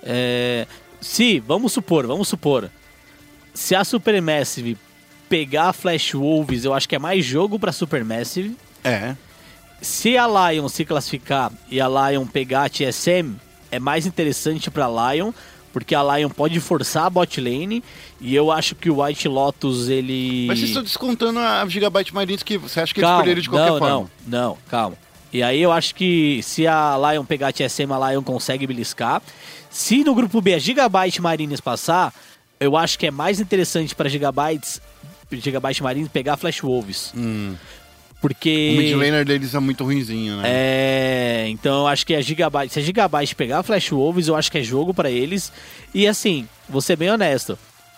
É, 0.03 0.67
se, 1.01 1.39
vamos 1.39 1.73
supor, 1.73 2.05
vamos 2.05 2.27
supor, 2.27 2.69
se 3.55 3.73
a 3.73 3.83
Supermassive 3.83 4.77
pegar 5.27 5.69
a 5.69 5.73
Flash 5.73 6.13
Wolves, 6.13 6.63
eu 6.63 6.75
acho 6.75 6.88
que 6.88 6.95
é 6.95 6.99
mais 6.99 7.25
jogo 7.25 7.57
pra 7.57 7.71
Supermassive. 7.71 8.55
É. 8.83 9.15
Se 9.81 10.15
a 10.15 10.27
Lion 10.27 10.69
se 10.69 10.85
classificar 10.85 11.51
e 11.71 11.81
a 11.81 11.88
Lion 11.88 12.27
pegar 12.27 12.65
a 12.65 12.69
TSM, 12.69 13.35
é 13.72 13.80
mais 13.80 14.05
interessante 14.05 14.70
pra 14.72 14.88
Lion, 14.88 15.32
porque 15.74 15.93
a 15.93 16.18
Lion 16.18 16.30
pode 16.30 16.59
forçar 16.59 17.05
a 17.05 17.09
bot 17.09 17.39
lane 17.39 17.84
e 18.20 18.34
eu 18.36 18.51
acho 18.51 18.74
que 18.76 18.89
o 18.89 19.03
White 19.03 19.28
Lotus 19.28 19.89
ele 19.89 20.45
Mas 20.47 20.59
vocês 20.59 20.70
estão 20.70 20.84
descontando 20.84 21.39
a 21.39 21.65
Gigabyte 21.68 22.13
Marines 22.13 22.43
que 22.43 22.57
você 22.57 22.80
acha 22.80 22.93
que 22.93 22.99
eles 22.99 23.07
calma, 23.07 23.24
perderiam 23.24 23.43
de 23.43 23.49
qualquer 23.49 23.72
não, 23.72 23.78
forma? 23.78 23.93
Não, 23.93 24.09
não, 24.26 24.57
calma. 24.70 24.97
E 25.32 25.43
aí 25.43 25.61
eu 25.61 25.72
acho 25.72 25.93
que 25.93 26.41
se 26.41 26.65
a 26.65 26.95
Lion 26.97 27.26
pegar 27.26 27.49
a 27.49 27.51
TSM, 27.51 27.91
a 27.91 28.11
Lion 28.11 28.24
consegue 28.24 28.65
beliscar. 28.65 29.22
Se 29.69 30.03
no 30.03 30.15
grupo 30.15 30.41
B 30.41 30.53
a 30.53 30.60
Gigabyte 30.60 31.22
Marines 31.22 31.61
passar, 31.61 32.14
eu 32.60 32.76
acho 32.76 32.98
que 32.98 33.07
é 33.07 33.11
mais 33.11 33.39
interessante 33.39 33.94
para 33.94 34.10
Gigabytes, 34.10 34.81
Gigabyte 35.31 35.84
Marines 35.84 36.10
pegar 36.10 36.38
Flash 36.38 36.61
Wolves. 36.61 37.14
Hum. 37.15 37.56
Porque. 38.19 38.73
O 38.73 38.77
mid 38.77 38.95
laner 38.95 39.26
deles 39.26 39.53
é 39.53 39.60
muito 39.60 39.84
ruinzinho, 39.84 40.38
né? 40.38 40.44
É, 40.45 41.45
então 41.49 41.81
eu 41.81 41.88
acho 41.88 42.06
que 42.06 42.15
a 42.15 42.22
Gigabyte, 42.22 42.73
se 42.73 42.80
a 42.80 42.81
Gigabyte 42.81 43.35
pegar 43.35 43.60
a 43.60 43.64
Flash 43.64 43.91
Wolves, 43.91 44.27
eu 44.27 44.35
acho 44.35 44.52
que 44.52 44.57
é 44.57 44.64
jogo 44.64 44.94
pra 44.94 45.10
eles. 45.10 45.52
E 45.94 46.07
assim, 46.07 46.48
vou 46.68 46.81
ser 46.81 46.95
bem 46.95 47.11
honesto, 47.11 47.57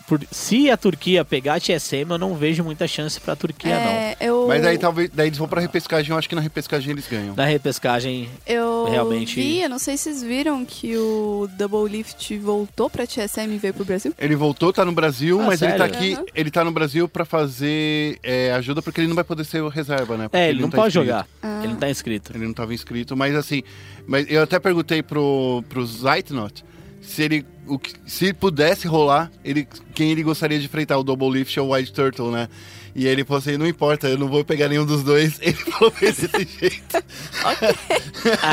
por- 0.09 0.19
se 0.31 0.69
a 0.71 0.75
Turquia 0.75 1.23
pegar 1.23 1.53
a 1.55 1.59
TSM, 1.59 2.09
eu 2.09 2.17
não 2.17 2.33
vejo 2.35 2.63
muita 2.63 2.87
chance 2.87 3.19
pra 3.19 3.35
Turquia, 3.35 3.71
É, 3.73 4.17
eu, 4.19 4.47
Mas 4.47 4.65
aí 4.65 4.77
talvez 4.77 5.09
daí 5.13 5.27
eles 5.27 5.37
vão 5.37 5.47
pra 5.47 5.61
repescagem, 5.61 6.11
eu 6.11 6.17
acho 6.17 6.27
que 6.27 6.33
na 6.35 6.41
repescagem 6.41 6.91
eles 6.91 7.07
ganham. 7.07 7.27
não. 7.27 7.35
Na 7.35 7.45
repescagem, 7.45 8.27
eu 8.47 8.85
realmente- 8.89 9.35
vi, 9.35 9.61
eu 9.61 9.69
não 9.69 9.77
sei 9.79 9.95
se 9.95 10.03
vocês 10.05 10.23
viram 10.23 10.65
que 10.65 10.97
o 10.97 11.47
Double 11.57 11.87
Lift 11.87 12.35
voltou 12.39 12.89
pra 12.89 13.05
TSM 13.05 13.53
e 13.53 13.57
veio 13.59 13.73
pro 13.73 13.85
Brasil. 13.85 14.11
Ele 14.17 14.35
voltou, 14.35 14.73
tá 14.73 14.83
no 14.83 14.91
Brasil, 14.91 15.39
Ah, 15.39 15.45
mas 15.45 15.61
ele 15.61 15.73
tá 15.73 15.85
sério? 15.87 15.95
aqui, 15.95 16.13
Aham. 16.15 16.25
ele 16.33 16.49
tá 16.51 16.63
no 16.65 16.71
Brasil 16.71 17.07
pra 17.07 17.23
fazer 17.25 18.17
é, 18.23 18.51
ajuda 18.53 18.81
porque 18.81 18.99
ele 19.01 19.07
não 19.07 19.15
vai 19.15 19.23
poder 19.23 19.43
ser 19.45 19.61
o 19.61 19.67
reserva, 19.69 20.17
né? 20.17 20.23
Porque 20.27 20.37
é, 20.37 20.49
ele 20.49 20.61
não, 20.61 20.69
tá 20.69 20.77
pode 20.77 20.89
inscrito. 20.89 21.05
jogar. 21.07 21.27
Ah. 21.43 21.59
Ele 21.63 21.73
não 21.73 21.79
tá 21.79 21.89
inscrito. 21.89 22.31
Ele 22.35 22.45
não 22.47 22.53
tava 22.53 22.73
inscrito, 22.73 23.15
mas 23.15 23.35
assim, 23.35 23.61
mas 24.07 24.25
eu 24.29 24.41
até 24.41 24.57
perguntei 24.59 25.03
pro, 25.03 25.63
pro 25.69 25.85
Zeitnot 25.85 26.63
se 27.01 27.23
ele, 27.23 27.45
o, 27.67 27.77
que- 27.79 27.93
se 28.05 28.33
pudesse 28.33 28.87
rolar, 28.87 29.31
ele, 29.43 29.67
quem 29.93 30.11
ele 30.11 30.23
gostaria 30.23 30.59
de 30.59 30.65
enfrentar, 30.65 30.97
o 30.97 31.03
Double 31.03 31.29
Lift 31.29 31.59
ou 31.59 31.69
o 31.69 31.73
White 31.73 31.91
Turtle, 31.93 32.31
né? 32.31 32.47
E 32.95 33.05
ele 33.07 33.23
falou 33.23 33.39
assim, 33.39 33.55
não 33.55 33.67
importa, 33.67 34.07
eu 34.09 34.17
não 34.17 34.27
vou 34.27 34.43
pegar 34.43 34.67
nenhum 34.67 34.83
dos 34.85 35.03
dois. 35.03 35.39
Ele 35.41 35.53
falou 35.53 35.93
desse 36.01 36.27
jeito. 36.59 36.97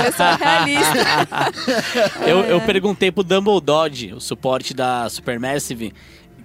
Eu 0.07 0.13
sou 0.13 0.37
realista. 0.39 2.29
Eu, 2.29 2.41
eu 2.41 2.61
perguntei 2.61 3.11
pro 3.11 3.25
Dumbledore, 3.25 4.13
o 4.15 4.21
suporte 4.21 4.75
da 4.75 5.09
Supermassive, 5.09 5.93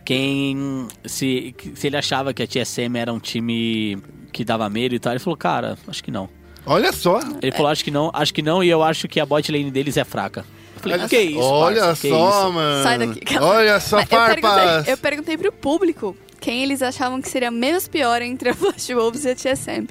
quem. 0.05 0.87
Se, 1.05 1.53
se 1.75 1.87
ele 1.87 1.97
achava 1.97 2.33
que 2.33 2.41
a 2.41 2.47
TSM 2.47 2.95
era 2.97 3.11
um 3.13 3.19
time 3.19 3.97
que 4.31 4.43
dava 4.45 4.69
medo 4.69 4.95
e 4.95 4.99
tal. 4.99 5.11
Ele 5.13 5.19
falou, 5.19 5.37
cara, 5.37 5.77
acho 5.87 6.03
que 6.03 6.09
não. 6.11 6.29
Olha 6.65 6.91
só. 6.93 7.19
Ele 7.41 7.51
falou, 7.51 7.67
acho 7.71 7.83
que 7.83 7.91
não, 7.91 8.09
acho 8.13 8.33
que 8.33 8.41
não, 8.41 8.63
e 8.63 8.69
eu 8.69 8.81
acho 8.81 9.07
que 9.07 9.19
a 9.19 9.25
bot 9.25 9.51
lane 9.51 9.69
deles 9.69 9.97
é 9.97 10.03
fraca. 10.03 10.45
Eu 10.89 10.93
Olha 10.93 11.07
que 11.09 11.19
isso, 11.21 11.39
Olha 11.39 11.81
parça, 11.81 12.01
que 12.01 12.09
só, 12.09 12.29
isso?" 12.43 12.53
mano. 12.53 12.83
Sai 12.83 12.97
daqui. 12.97 13.21
Olha 13.39 13.79
só, 13.79 13.95
Mas 13.97 14.05
eu 14.11 14.17
farpas. 14.17 14.41
perguntei, 14.41 14.93
eu 14.93 14.97
perguntei 14.97 15.37
pro 15.37 15.51
público 15.51 16.17
quem 16.39 16.63
eles 16.63 16.81
achavam 16.81 17.21
que 17.21 17.29
seria 17.29 17.51
menos 17.51 17.87
pior 17.87 18.21
entre 18.21 18.49
a 18.49 18.53
Flash 18.55 18.87
Wolves 18.89 19.25
e 19.25 19.29
a 19.29 19.35
TSM. 19.35 19.87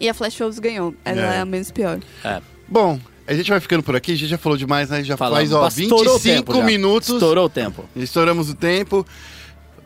E 0.00 0.08
a 0.08 0.14
Flash 0.14 0.38
Wolves 0.38 0.58
ganhou. 0.58 0.94
Ela 1.04 1.20
É. 1.20 1.36
é, 1.36 1.40
a 1.40 1.44
menos 1.44 1.70
pior. 1.70 2.00
É, 2.24 2.40
Bom, 2.66 2.98
a 3.26 3.34
gente 3.34 3.48
vai 3.50 3.60
ficando 3.60 3.82
por 3.82 3.94
aqui, 3.94 4.12
a 4.12 4.16
gente 4.16 4.28
já 4.30 4.38
falou 4.38 4.56
demais, 4.58 4.88
né? 4.90 5.04
Já 5.04 5.16
falamos. 5.16 5.50
faz, 5.50 5.52
ó, 5.52 5.68
Estourou 5.68 6.16
o 6.16 6.18
25 6.18 6.22
tempo 6.52 6.58
já. 6.58 6.64
minutos. 6.64 7.08
Estourou 7.10 7.44
o 7.46 7.48
tempo. 7.48 7.84
Estouramos 7.94 8.50
o 8.50 8.54
tempo. 8.54 9.06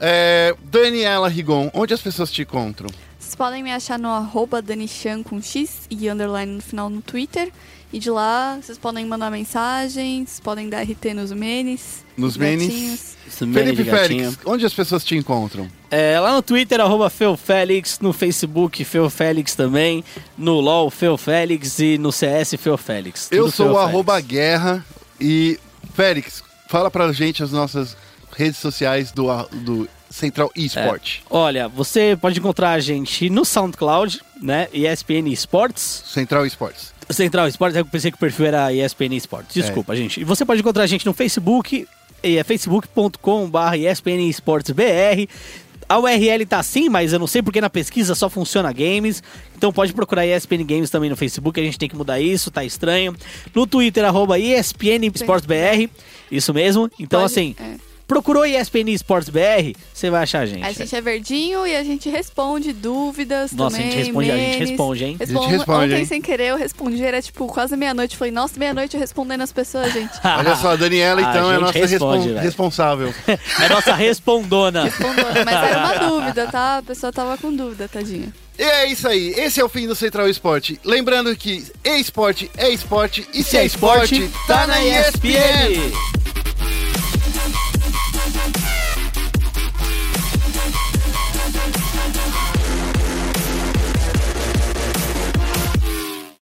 É, 0.01 0.55
Daniela 0.63 1.29
Rigon, 1.29 1.71
onde 1.75 1.93
as 1.95 2.01
pessoas 2.01 2.31
te 2.31 2.43
encontram? 2.43 2.89
Vocês 3.19 3.35
podem 3.35 3.63
me 3.63 3.73
achar 3.73 3.99
no 3.99 4.09
arroba 4.09 4.63
danichan 4.63 5.23
com 5.23 5.41
X 5.43 5.87
e 5.91 6.09
underline 6.09 6.53
no 6.53 6.61
final 6.63 6.89
no 6.89 7.01
Twitter. 7.03 7.51
E 7.93 7.99
de 7.99 8.11
lá, 8.11 8.59
vocês 8.61 8.77
podem 8.77 9.07
mandar 9.07 9.31
mensagens, 9.31 10.41
podem 10.41 10.69
dar 10.69 10.83
RT 10.83 11.15
nos 11.15 11.33
menes. 11.33 12.05
Nos 12.17 12.37
menes. 12.37 13.17
meme 13.41 13.55
Felipe. 13.55 13.85
Félix, 13.85 14.39
onde 14.45 14.67
as 14.67 14.75
pessoas 14.75 15.05
te 15.05 15.17
encontram? 15.17 15.69
É, 15.91 16.19
lá 16.19 16.35
no 16.35 16.43
Twitter, 16.43 16.81
arroba 16.81 17.09
Feofélix, 17.09 18.01
no 18.01 18.13
Facebook, 18.13 18.85
Feofélix 18.85 19.55
também, 19.55 20.03
no 20.37 20.61
LOL, 20.61 20.91
Feofélix 20.91 21.79
e 21.79 21.97
no 21.97 22.11
CS, 22.11 22.55
Feofélix. 22.59 23.29
Eu 23.31 23.45
Tudo 23.45 23.55
sou 23.55 23.73
o 23.73 23.79
arroba 23.79 24.21
guerra 24.21 24.85
e 25.21 25.59
Félix, 25.95 26.43
fala 26.69 26.91
pra 26.91 27.13
gente 27.13 27.43
as 27.43 27.53
nossas 27.53 27.97
redes 28.37 28.59
sociais 28.59 29.13
do, 29.13 29.27
do 29.53 29.89
Central 30.11 30.51
eSport. 30.57 31.21
Olha, 31.31 31.69
você 31.69 32.17
pode 32.21 32.39
encontrar 32.39 32.73
a 32.73 32.81
gente 32.81 33.31
no 33.31 33.45
SoundCloud, 33.45 34.21
né? 34.43 34.69
ESPN 34.73 35.29
Esports. 35.31 36.03
Central 36.07 36.45
Esports. 36.47 36.96
Central 37.11 37.47
Esports, 37.49 37.77
eu 37.77 37.85
pensei 37.85 38.11
que 38.11 38.17
o 38.17 38.21
perfil 38.21 38.47
era 38.47 38.73
ESPN 38.73 39.15
Esports. 39.15 39.55
Desculpa, 39.55 39.95
gente. 39.95 40.21
E 40.21 40.25
você 40.25 40.45
pode 40.45 40.61
encontrar 40.61 40.83
a 40.85 40.87
gente 40.87 41.07
no 41.07 41.13
Facebook, 41.13 41.87
é 42.23 42.43
facebook.com.br 42.43 43.77
ESPN 43.79 44.29
Esports 44.29 44.71
BR. 44.71 45.29
A 45.89 45.99
URL 46.01 46.45
tá 46.47 46.59
assim, 46.59 46.89
mas 46.89 47.13
eu 47.13 47.19
não 47.19 47.29
sei 47.29 47.43
porque 47.43 47.61
na 47.61 47.71
pesquisa 47.71 48.15
só 48.17 48.29
funciona 48.29 48.73
games. 48.73 49.23
Então 49.57 49.73
pode 49.73 49.93
procurar 49.93 50.27
ESPN 50.27 50.65
Games 50.65 50.91
também 50.91 51.09
no 51.09 51.17
Facebook, 51.17 51.61
a 51.61 51.63
gente 51.63 51.79
tem 51.79 51.89
que 51.89 51.95
mudar 51.95 52.19
isso, 52.21 52.51
tá 52.51 52.65
estranho. 52.65 53.15
No 53.55 53.67
Twitter, 53.69 54.05
arroba 54.05 54.37
ESPN 54.39 55.07
Esports 55.15 55.47
BR. 55.47 55.89
Isso 56.31 56.53
mesmo. 56.53 56.91
Então, 56.99 57.21
Pode- 57.21 57.33
assim, 57.33 57.55
é. 57.61 57.77
Procurou 58.07 58.47
ESPN 58.47 58.91
Esports 58.91 59.29
BR, 59.29 59.73
você 59.93 60.11
vai 60.11 60.23
achar 60.23 60.41
a 60.41 60.47
gente. 60.47 60.65
A 60.65 60.73
gente 60.73 60.95
é 60.95 61.01
verdinho 61.01 61.67
e 61.67 61.75
a 61.77 61.83
gente 61.83 62.09
responde 62.09 62.73
dúvidas 62.73 63.53
Nossa, 63.53 63.77
a 63.77 63.79
também. 63.81 63.93
gente 63.93 64.05
responde- 64.07 64.31
a 64.31 64.37
gente 64.37 64.51
memes. 64.53 64.69
responde, 64.71 65.05
hein? 65.05 65.17
Respondo- 65.19 65.39
A 65.41 65.43
gente 65.49 65.57
responde, 65.59 65.85
Ontem, 65.87 65.99
hein? 65.99 66.05
sem 66.07 66.23
querer, 66.23 66.47
eu 66.49 66.57
respondi. 66.57 67.03
Era 67.05 67.21
tipo 67.21 67.47
quase 67.47 67.77
meia-noite. 67.77 68.17
Falei, 68.17 68.33
nossa, 68.33 68.59
meia-noite 68.59 68.97
respondendo 68.97 69.41
as 69.43 69.53
pessoas, 69.53 69.93
gente. 69.93 70.13
Olha 70.25 70.57
só, 70.57 70.71
a 70.73 70.77
Daniela 70.77 71.21
A 71.21 71.31
então 71.31 71.51
é 71.53 71.57
a 71.57 71.61
nossa 71.61 71.79
responde, 71.79 72.29
respon- 72.29 72.41
responsável. 72.43 73.15
É 73.61 73.69
nossa 73.69 73.95
respondona. 73.95 74.85
Respondendo. 74.85 75.45
Mas 75.45 75.55
era 75.55 75.79
uma 75.79 75.95
dúvida, 76.09 76.47
tá? 76.47 76.79
A 76.79 76.83
pessoa 76.83 77.13
tava 77.13 77.37
com 77.39 77.55
dúvida, 77.55 77.89
tadinha. 77.89 78.33
E 78.59 78.63
é 78.63 78.87
isso 78.91 79.07
aí, 79.07 79.35
esse 79.37 79.61
é 79.61 79.65
o 79.65 79.69
fim 79.69 79.87
do 79.87 79.95
Central 79.95 80.29
Esporte. 80.29 80.81
Lembrando 80.85 81.35
que 81.37 81.63
e-esporte 81.85 82.51
é 82.57 82.71
esporte 82.71 83.27
e 83.35 83.43
se 83.43 83.57
é 83.59 83.67
esporte, 83.67 84.31
tá 84.47 84.67
na 84.67 84.83
ESPN. 84.83 85.93